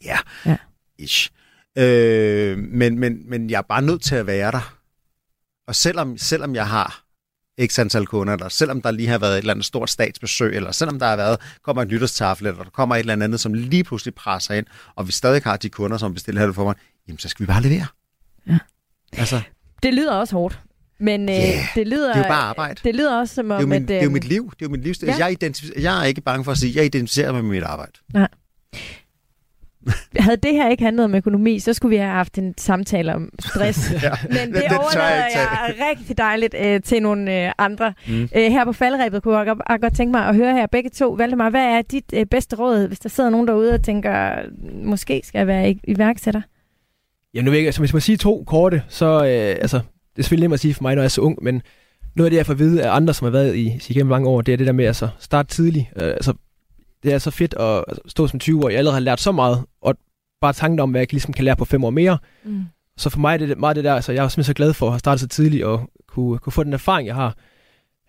Ja, 0.05 0.19
ja. 0.47 0.57
ish. 0.99 1.31
Øh, 1.79 2.59
men, 2.59 2.99
men, 2.99 3.31
men 3.31 3.51
jeg 3.51 3.59
er 3.59 3.63
bare 3.63 3.83
nødt 3.83 4.03
til 4.03 4.15
at 4.15 4.27
være 4.27 4.53
der. 4.53 4.77
Og 5.69 5.75
selvom, 5.75 6.19
selvom 6.19 6.55
jeg 6.55 6.69
har 6.69 7.06
x 7.67 7.79
antal 7.79 8.07
kunder, 8.07 8.33
eller 8.33 8.49
selvom 8.49 8.83
der 8.83 8.91
lige 8.91 9.09
har 9.09 9.19
været 9.19 9.33
et 9.33 9.39
eller 9.39 9.53
andet 9.53 9.67
stort 9.67 9.91
statsbesøg, 9.91 10.57
eller 10.57 10.73
selvom 10.73 10.99
der 10.99 11.07
har 11.07 11.17
været, 11.17 11.41
kommer 11.63 11.83
et 11.83 11.89
nytårstafel, 11.89 12.47
eller 12.47 12.63
der 12.63 12.71
kommer 12.71 12.95
et 12.95 13.01
eller 13.01 13.13
andet, 13.13 13.41
som 13.41 13.55
lige 13.55 13.85
pludselig 13.85 14.15
presser 14.15 14.55
ind, 14.55 14.67
og 14.95 15.07
vi 15.07 15.13
stadig 15.13 15.43
har 15.45 15.57
de 15.57 15.69
kunder, 15.69 15.97
som 15.97 16.15
bestiller 16.15 16.47
her 16.47 16.53
for 16.53 16.65
mig, 16.65 16.75
jamen 17.09 17.19
så 17.19 17.29
skal 17.29 17.47
vi 17.47 17.47
bare 17.47 17.63
levere. 17.63 17.87
Ja. 18.49 18.59
Altså. 19.13 19.41
Det 19.83 19.95
lyder 19.95 20.13
også 20.13 20.35
hårdt. 20.35 20.61
Men 21.01 21.29
yeah, 21.29 21.49
øh, 21.49 21.65
det 21.75 21.87
lyder 21.87 22.09
det 22.09 22.17
er 22.17 22.19
jo 22.19 22.29
bare 22.29 22.43
arbejde. 22.43 22.81
Det 22.85 22.95
lyder 22.95 23.19
også 23.19 23.35
som 23.35 23.51
om, 23.51 23.59
det 23.59 23.59
er 23.59 23.63
jo 23.63 23.67
min, 23.67 23.83
at... 23.83 23.89
Det 23.89 23.99
er 23.99 24.05
jo 24.05 24.11
mit 24.11 24.25
liv. 24.25 24.51
Det 24.51 24.63
er 24.63 24.67
jo 24.67 24.71
mit 24.71 24.83
livsstil. 24.83 25.07
Ja. 25.07 25.27
Jeg, 25.27 25.55
jeg 25.77 26.01
er 26.01 26.05
ikke 26.05 26.21
bange 26.21 26.45
for 26.45 26.53
at 26.53 26.59
sige, 26.59 26.71
at 26.71 26.77
jeg 26.77 26.85
identificerer 26.85 27.33
mig 27.33 27.45
med 27.45 27.51
mit 27.51 27.63
arbejde. 27.63 27.93
Nej. 28.15 28.29
Havde 30.19 30.37
det 30.37 30.53
her 30.53 30.71
ikke 30.71 30.85
handlet 30.85 31.05
om 31.05 31.15
økonomi, 31.15 31.59
så 31.59 31.73
skulle 31.73 31.91
vi 31.91 31.97
have 31.97 32.13
haft 32.13 32.39
en 32.39 32.55
samtale 32.59 33.15
om 33.15 33.31
stress. 33.39 33.93
ja, 34.03 34.11
Men 34.23 34.55
det, 34.55 34.63
det 34.71 34.79
overlader 34.79 35.15
jeg, 35.15 35.31
jeg 35.35 35.75
rigtig 35.91 36.19
dejligt 36.19 36.55
øh, 36.59 36.81
til 36.83 37.03
nogle 37.03 37.47
øh, 37.47 37.53
andre. 37.59 37.95
Mm. 38.09 38.29
Æ, 38.35 38.47
øh, 38.47 38.53
her 38.53 38.65
på 38.65 38.73
faldrebet 38.73 39.23
kunne 39.23 39.39
jeg 39.39 39.47
godt, 39.47 39.81
godt 39.81 39.97
tænke 39.97 40.13
mig 40.13 40.27
at 40.27 40.37
høre 40.37 40.53
her 40.53 40.67
begge 40.67 40.91
to. 40.91 41.11
Valdemar, 41.11 41.51
hvad 41.51 41.65
er 41.65 41.83
dit 41.83 42.05
øh, 42.15 42.27
bedste 42.27 42.57
råd, 42.57 42.87
hvis 42.87 42.99
der 42.99 43.09
sidder 43.09 43.31
nogen 43.31 43.49
derude 43.49 43.75
og 43.75 43.83
tænker, 43.83 44.37
måske 44.85 45.23
skal 45.25 45.39
jeg 45.39 45.47
være 45.47 45.75
iværksætter? 45.85 46.41
Ja, 47.35 47.43
nu 47.43 47.51
ved 47.51 47.59
jeg, 47.59 47.67
altså, 47.67 47.81
hvis 47.81 47.93
man 47.93 48.03
siger 48.03 48.17
to 48.17 48.45
korte, 48.47 48.83
så 48.89 49.07
øh, 49.07 49.57
altså, 49.61 49.77
det 49.77 50.19
er 50.19 50.23
selvfølgelig 50.23 50.45
nemt 50.45 50.55
at 50.55 50.61
sige 50.61 50.75
for 50.75 50.83
mig, 50.83 50.95
når 50.95 51.03
jeg 51.03 51.05
er 51.05 51.09
så 51.09 51.21
ung, 51.21 51.39
men 51.43 51.63
noget 52.17 52.27
af 52.27 52.31
det, 52.31 52.37
jeg 52.37 52.47
får 52.47 52.53
at 52.53 52.59
vide 52.59 52.85
af 52.85 52.97
andre, 52.97 53.15
som 53.15 53.25
har 53.25 53.33
været 53.33 53.57
i 53.57 53.81
igennem 53.89 54.09
mange 54.09 54.29
år, 54.29 54.41
det 54.41 54.53
er 54.53 54.57
det 54.57 54.67
der 54.67 54.73
med 54.73 54.85
at 54.85 54.89
altså, 54.89 55.09
starte 55.19 55.55
tidligt. 55.55 55.87
Øh, 55.97 56.09
altså, 56.09 56.35
det 57.07 57.15
er 57.15 57.19
så 57.19 57.31
fedt 57.31 57.55
at 57.55 57.85
stå 58.07 58.27
som 58.27 58.39
20 58.39 58.65
år, 58.65 58.69
jeg 58.69 58.79
allerede 58.79 58.95
har 58.95 59.01
lært 59.01 59.21
så 59.21 59.33
meget, 59.33 59.65
og 59.81 59.95
bare 60.41 60.53
tanken 60.53 60.81
om, 60.81 60.91
hvad 60.91 61.01
jeg 61.01 61.13
ligesom 61.13 61.33
kan 61.33 61.45
lære 61.45 61.57
på 61.57 61.65
fem 61.65 61.85
år 61.85 61.91
mere. 61.91 62.19
Mm. 62.45 62.65
Så 62.97 63.11
for 63.11 63.19
mig 63.19 63.35
er 63.35 63.47
det 63.47 63.59
meget 63.59 63.77
det 63.77 63.85
der, 63.85 63.95
altså 63.95 64.13
jeg 64.13 64.25
er 64.25 64.29
simpelthen 64.29 64.51
så 64.51 64.57
glad 64.57 64.73
for 64.73 64.87
at 64.87 64.93
have 64.93 64.99
startet 64.99 65.21
så 65.21 65.29
tidligt 65.29 65.65
og 65.65 65.91
kunne, 66.09 66.39
kunne 66.39 66.53
få 66.53 66.65
den 66.65 66.73
erfaring, 66.73 67.07
jeg 67.07 67.15
har. 67.15 67.37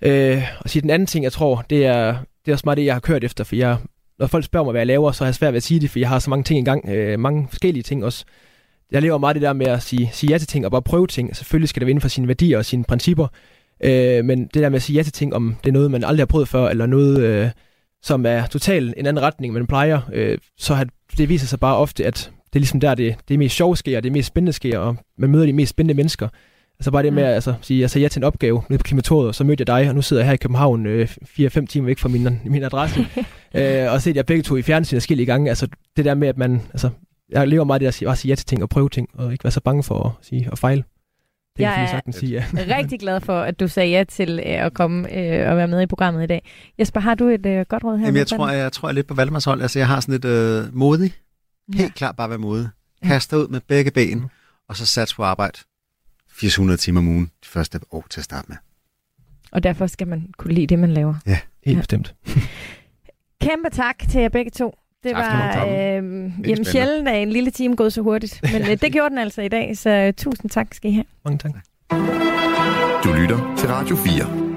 Øh, 0.02 0.44
og 0.60 0.70
sige 0.70 0.82
den 0.82 0.90
anden 0.90 1.06
ting, 1.06 1.24
jeg 1.24 1.32
tror, 1.32 1.66
det 1.70 1.86
er, 1.86 2.18
det 2.46 2.52
er 2.52 2.56
også 2.56 2.66
meget 2.66 2.78
det, 2.78 2.86
jeg 2.86 2.96
har 2.96 3.00
kørt 3.00 3.24
efter, 3.24 3.44
for 3.44 3.56
jeg, 3.56 3.78
når 4.20 4.28
folk 4.28 4.46
spørger 4.46 4.64
mig, 4.64 4.72
hvad 4.72 4.82
jeg 4.82 4.88
laver, 4.88 5.12
så 5.12 5.24
har 5.24 5.28
jeg 5.28 5.36
svært 5.36 5.54
ved 5.54 5.58
at 5.58 5.64
sige 5.64 5.80
det, 5.80 5.90
for 5.90 6.00
jeg 6.00 6.10
har 6.10 6.20
så 6.20 6.30
mange 6.30 6.44
ting 6.44 6.60
i 6.60 6.64
gang, 6.64 6.90
øh, 6.90 7.20
mange 7.20 7.48
forskellige 7.50 7.84
ting 7.84 8.06
også. 8.06 8.26
Jeg 8.92 9.02
lever 9.02 9.18
meget 9.18 9.36
det 9.36 9.42
der 9.42 9.54
med 9.54 9.68
at 9.68 9.84
sige, 9.84 10.10
sige 10.14 10.32
ja 10.32 10.38
til 10.38 10.48
ting 10.48 10.66
og 10.66 10.72
bare 10.72 10.82
prøve 10.82 11.08
ting. 11.08 11.36
Selvfølgelig 11.36 11.70
skal 11.70 11.80
det 11.80 11.86
være 11.86 11.92
inden 11.92 12.02
for 12.02 12.08
sine 12.08 12.28
værdier 12.28 12.58
og 12.58 12.66
sine 12.66 12.84
principper, 12.84 13.28
øh, 13.84 14.26
men 14.26 14.44
det 14.44 14.54
der 14.54 14.70
med 14.70 14.76
at 14.76 14.82
sige 14.82 14.98
ja 14.98 15.04
til 15.04 15.14
ting, 15.14 15.34
om 15.34 15.56
det 15.64 15.70
er 15.70 15.74
noget, 15.74 15.92
man 15.92 16.04
aldrig 16.04 16.22
har 16.22 16.26
prøvet 16.26 16.48
før, 16.48 16.70
eller 16.70 16.86
noget, 16.86 17.20
øh, 17.20 17.50
som 18.04 18.26
er 18.26 18.46
totalt 18.46 18.94
en 18.98 19.06
anden 19.06 19.24
retning, 19.24 19.54
man 19.54 19.68
plejer, 19.68 20.02
øh, 20.14 20.38
så 20.58 20.74
har 20.74 20.88
det 21.18 21.30
viser 21.30 21.48
sig 21.48 21.60
bare 21.60 21.76
ofte, 21.76 22.06
at 22.06 22.32
det 22.54 22.56
er 22.56 22.60
ligesom 22.60 22.80
der, 22.80 22.96
det, 22.96 23.16
det 23.28 23.34
er 23.34 23.38
mest 23.38 23.56
sjovt 23.56 23.78
sker, 23.78 24.00
det 24.00 24.10
er 24.10 24.14
mest 24.14 24.28
spændende 24.28 24.54
sker, 24.54 24.80
og 24.80 24.98
man 25.18 25.30
møder 25.30 25.46
de 25.46 25.54
mest 25.54 25.70
spændende 25.70 25.94
mennesker. 25.94 26.28
Altså 26.80 26.92
bare 26.92 27.04
det 27.04 27.14
med 27.14 27.24
at 27.24 27.34
altså, 27.34 27.54
sige, 27.62 27.80
jeg 27.80 27.90
sagde 27.90 28.04
ja 28.04 28.08
til 28.10 28.20
en 28.20 28.24
opgave 28.24 28.64
nede 28.70 28.78
på 28.78 28.84
klimatoriet, 28.84 29.28
og 29.28 29.36
så 29.36 29.44
mødte 29.44 29.62
jeg 29.62 29.68
dig, 29.68 29.90
og 29.90 29.96
nu 29.96 30.02
sidder 30.02 30.22
jeg 30.22 30.28
her 30.28 30.34
i 30.34 30.38
København 30.38 30.86
øh, 30.86 31.10
4-5 31.24 31.66
timer 31.66 31.86
væk 31.86 31.98
fra 31.98 32.10
min, 32.10 32.40
min 32.46 32.64
adresse, 32.64 33.00
øh, 33.58 33.92
og 33.92 34.02
set 34.02 34.16
jer 34.16 34.24
begge 34.24 34.44
to 34.44 34.56
i 34.56 34.62
fjernsyn 34.62 34.96
forskellige 34.96 35.26
gange. 35.26 35.50
Altså 35.50 35.68
det 35.98 36.06
der 36.06 36.14
med, 36.14 36.28
at 36.28 36.38
man, 36.38 36.62
altså, 36.74 36.90
jeg 37.30 37.48
lever 37.48 37.64
meget 37.64 37.82
det 37.82 37.88
at 37.88 37.94
sige, 37.94 38.10
at 38.10 38.18
sige 38.18 38.30
ja 38.30 38.36
til 38.36 38.46
ting 38.46 38.64
og 38.64 38.70
prøve 38.70 38.90
ting, 38.90 39.10
og 39.14 39.32
ikke 39.32 39.44
være 39.44 39.52
så 39.52 39.62
bange 39.62 39.84
for 39.84 40.04
at 40.04 40.26
sige 40.26 40.48
og 40.52 40.58
fejle. 40.58 40.84
Det 41.58 41.64
jeg 41.64 41.84
er 41.84 41.88
sagtens 41.88 42.16
sige, 42.16 42.32
ja. 42.32 42.46
rigtig 42.78 43.00
glad 43.00 43.22
for, 43.22 43.40
at 43.40 43.60
du 43.60 43.68
sagde 43.68 43.90
ja 43.90 44.04
til 44.04 44.40
øh, 44.40 44.66
at 44.66 44.74
komme 44.74 45.14
øh, 45.14 45.52
og 45.52 45.58
være 45.58 45.68
med 45.68 45.82
i 45.82 45.86
programmet 45.86 46.24
i 46.24 46.28
dag. 46.28 46.50
Jesper, 46.80 47.00
har 47.00 47.16
du 47.16 47.28
et 47.28 47.46
øh, 47.46 47.66
godt 47.70 47.84
råd 47.84 47.98
her? 47.98 48.06
Jamen, 48.06 48.18
jeg, 48.18 48.28
tror, 48.28 48.50
jeg, 48.50 48.60
jeg 48.60 48.72
tror 48.72 48.88
jeg 48.88 48.92
er 48.92 48.96
lidt 48.96 49.08
på 49.08 49.14
Valdemars 49.14 49.46
hold. 49.46 49.62
Altså, 49.62 49.80
jeg 49.80 49.88
har 49.88 50.00
sådan 50.00 50.12
lidt 50.12 50.26
øh, 50.26 50.76
modig. 50.76 51.14
Helt 51.74 51.84
ja. 51.84 51.90
klart 51.96 52.16
bare 52.16 52.30
være 52.30 52.38
modig. 52.38 52.70
Kast 53.04 53.34
ud 53.34 53.48
med 53.48 53.62
begge 53.68 53.92
ben, 53.92 54.20
mm. 54.20 54.30
og 54.70 54.76
så 54.76 54.86
sats 54.86 55.14
på 55.14 55.24
arbejde. 55.24 55.58
400 56.32 56.78
timer 56.78 57.00
om 57.00 57.08
ugen 57.08 57.26
de 57.26 57.48
første 57.48 57.80
år 57.92 58.06
til 58.10 58.20
at 58.20 58.24
starte 58.24 58.46
med. 58.48 58.58
Og 59.52 59.64
derfor 59.64 59.88
skal 59.88 60.08
man 60.08 60.30
kunne 60.38 60.54
lide 60.54 60.68
det, 60.68 60.80
man 60.80 60.94
laver. 60.94 61.16
Ja, 61.26 61.40
helt 61.66 61.76
ja. 61.76 61.82
bestemt. 61.82 62.16
Kæmpe 63.42 63.70
tak 63.72 63.96
til 64.10 64.22
jer 64.22 64.30
begge 64.30 64.52
to. 64.52 64.76
Det 65.08 65.16
var 65.16 65.66
øh, 65.66 65.74
jamen, 66.50 66.66
sjældent, 66.66 67.08
at 67.08 67.22
en 67.22 67.30
lille 67.30 67.52
time 67.52 67.76
gået 67.76 67.94
så 67.94 68.02
hurtigt. 68.02 68.42
Men 68.54 68.62
øh, 68.62 68.82
det 68.82 68.92
gjorde 68.92 69.10
den 69.10 69.18
altså 69.18 69.42
i 69.42 69.48
dag, 69.48 69.78
så 69.78 69.90
øh, 69.90 70.14
tusind 70.14 70.52
tak 70.52 70.74
skal 70.74 70.92
I 70.92 70.94
have. 70.94 71.06
Mange 71.26 71.38
tak. 71.38 71.52
Du 73.04 73.14
lytter 73.22 73.56
til 73.58 73.70
Radio 73.70 73.96
4. 73.96 74.48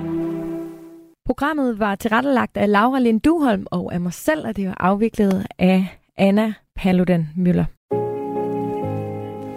Programmet 1.27 1.79
var 1.79 1.95
tilrettelagt 1.95 2.57
af 2.57 2.71
Laura 2.71 2.99
Lind 2.99 3.21
Duholm 3.21 3.67
og 3.71 3.95
af 3.95 4.01
mig 4.01 4.13
selv, 4.13 4.47
og 4.47 4.57
det 4.57 4.69
var 4.69 4.77
afviklet 4.81 5.47
af 5.59 5.87
Anna 6.19 6.53
Paludan 6.77 7.29
Møller. 7.37 7.65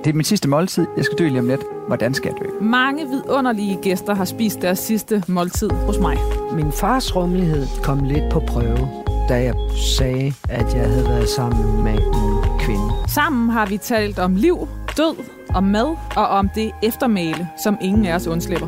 Det 0.04 0.10
er 0.10 0.14
min 0.14 0.24
sidste 0.24 0.50
måltid. 0.50 0.88
Jeg 0.98 1.06
skal 1.06 1.18
dø 1.18 1.28
lige 1.28 1.40
om 1.40 1.48
lidt. 1.48 1.62
Hvordan 1.88 2.14
skal 2.14 2.34
jeg 2.34 2.46
dø? 2.46 2.64
Mange 2.66 3.08
vidunderlige 3.08 3.80
gæster 3.82 4.16
har 4.16 4.26
spist 4.26 4.62
deres 4.62 4.80
sidste 4.80 5.24
måltid 5.28 5.70
hos 5.70 6.00
mig. 6.00 6.18
Min 6.54 6.72
fars 6.72 7.16
rummelighed 7.16 7.66
kom 7.84 8.04
lidt 8.04 8.24
på 8.32 8.40
prøve, 8.40 9.03
da 9.30 9.34
jeg 9.44 9.56
sagde, 9.98 10.34
at 10.50 10.76
jeg 10.76 10.88
havde 10.90 11.06
været 11.06 11.30
sammen 11.30 11.84
med 11.84 11.94
en 11.94 12.60
kvinde. 12.60 12.94
Sammen 13.08 13.50
har 13.50 13.66
vi 13.66 13.78
talt 13.78 14.20
om 14.20 14.36
liv, 14.36 14.68
død, 14.98 15.16
om 15.56 15.64
mad 15.64 15.96
og 16.16 16.28
om 16.28 16.50
det 16.56 16.72
eftermæle, 16.84 17.50
som 17.64 17.78
ingen 17.82 18.06
af 18.06 18.16
os 18.16 18.28
undslipper. 18.28 18.68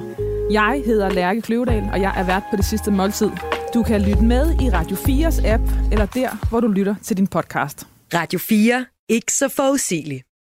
Jeg 0.52 0.84
hedder 0.86 1.10
Lærke 1.10 1.42
Kløvedal, 1.42 1.90
og 1.94 2.02
jeg 2.02 2.14
er 2.18 2.24
vært 2.24 2.44
på 2.52 2.56
det 2.56 2.66
sidste 2.66 2.92
måltid. 2.92 3.30
Du 3.74 3.84
kan 3.84 4.02
lytte 4.02 4.24
med 4.24 4.62
i 4.62 4.70
Radio 4.70 4.96
4's 4.96 5.48
app, 5.48 5.64
eller 5.92 6.06
der, 6.06 6.48
hvor 6.50 6.60
du 6.60 6.68
lytter 6.68 6.96
til 7.04 7.18
din 7.18 7.28
podcast. 7.28 7.88
Radio 8.14 8.40
4. 8.40 8.86
Ikke 9.10 9.34
så 9.34 9.50
forudsigeligt. 9.50 10.25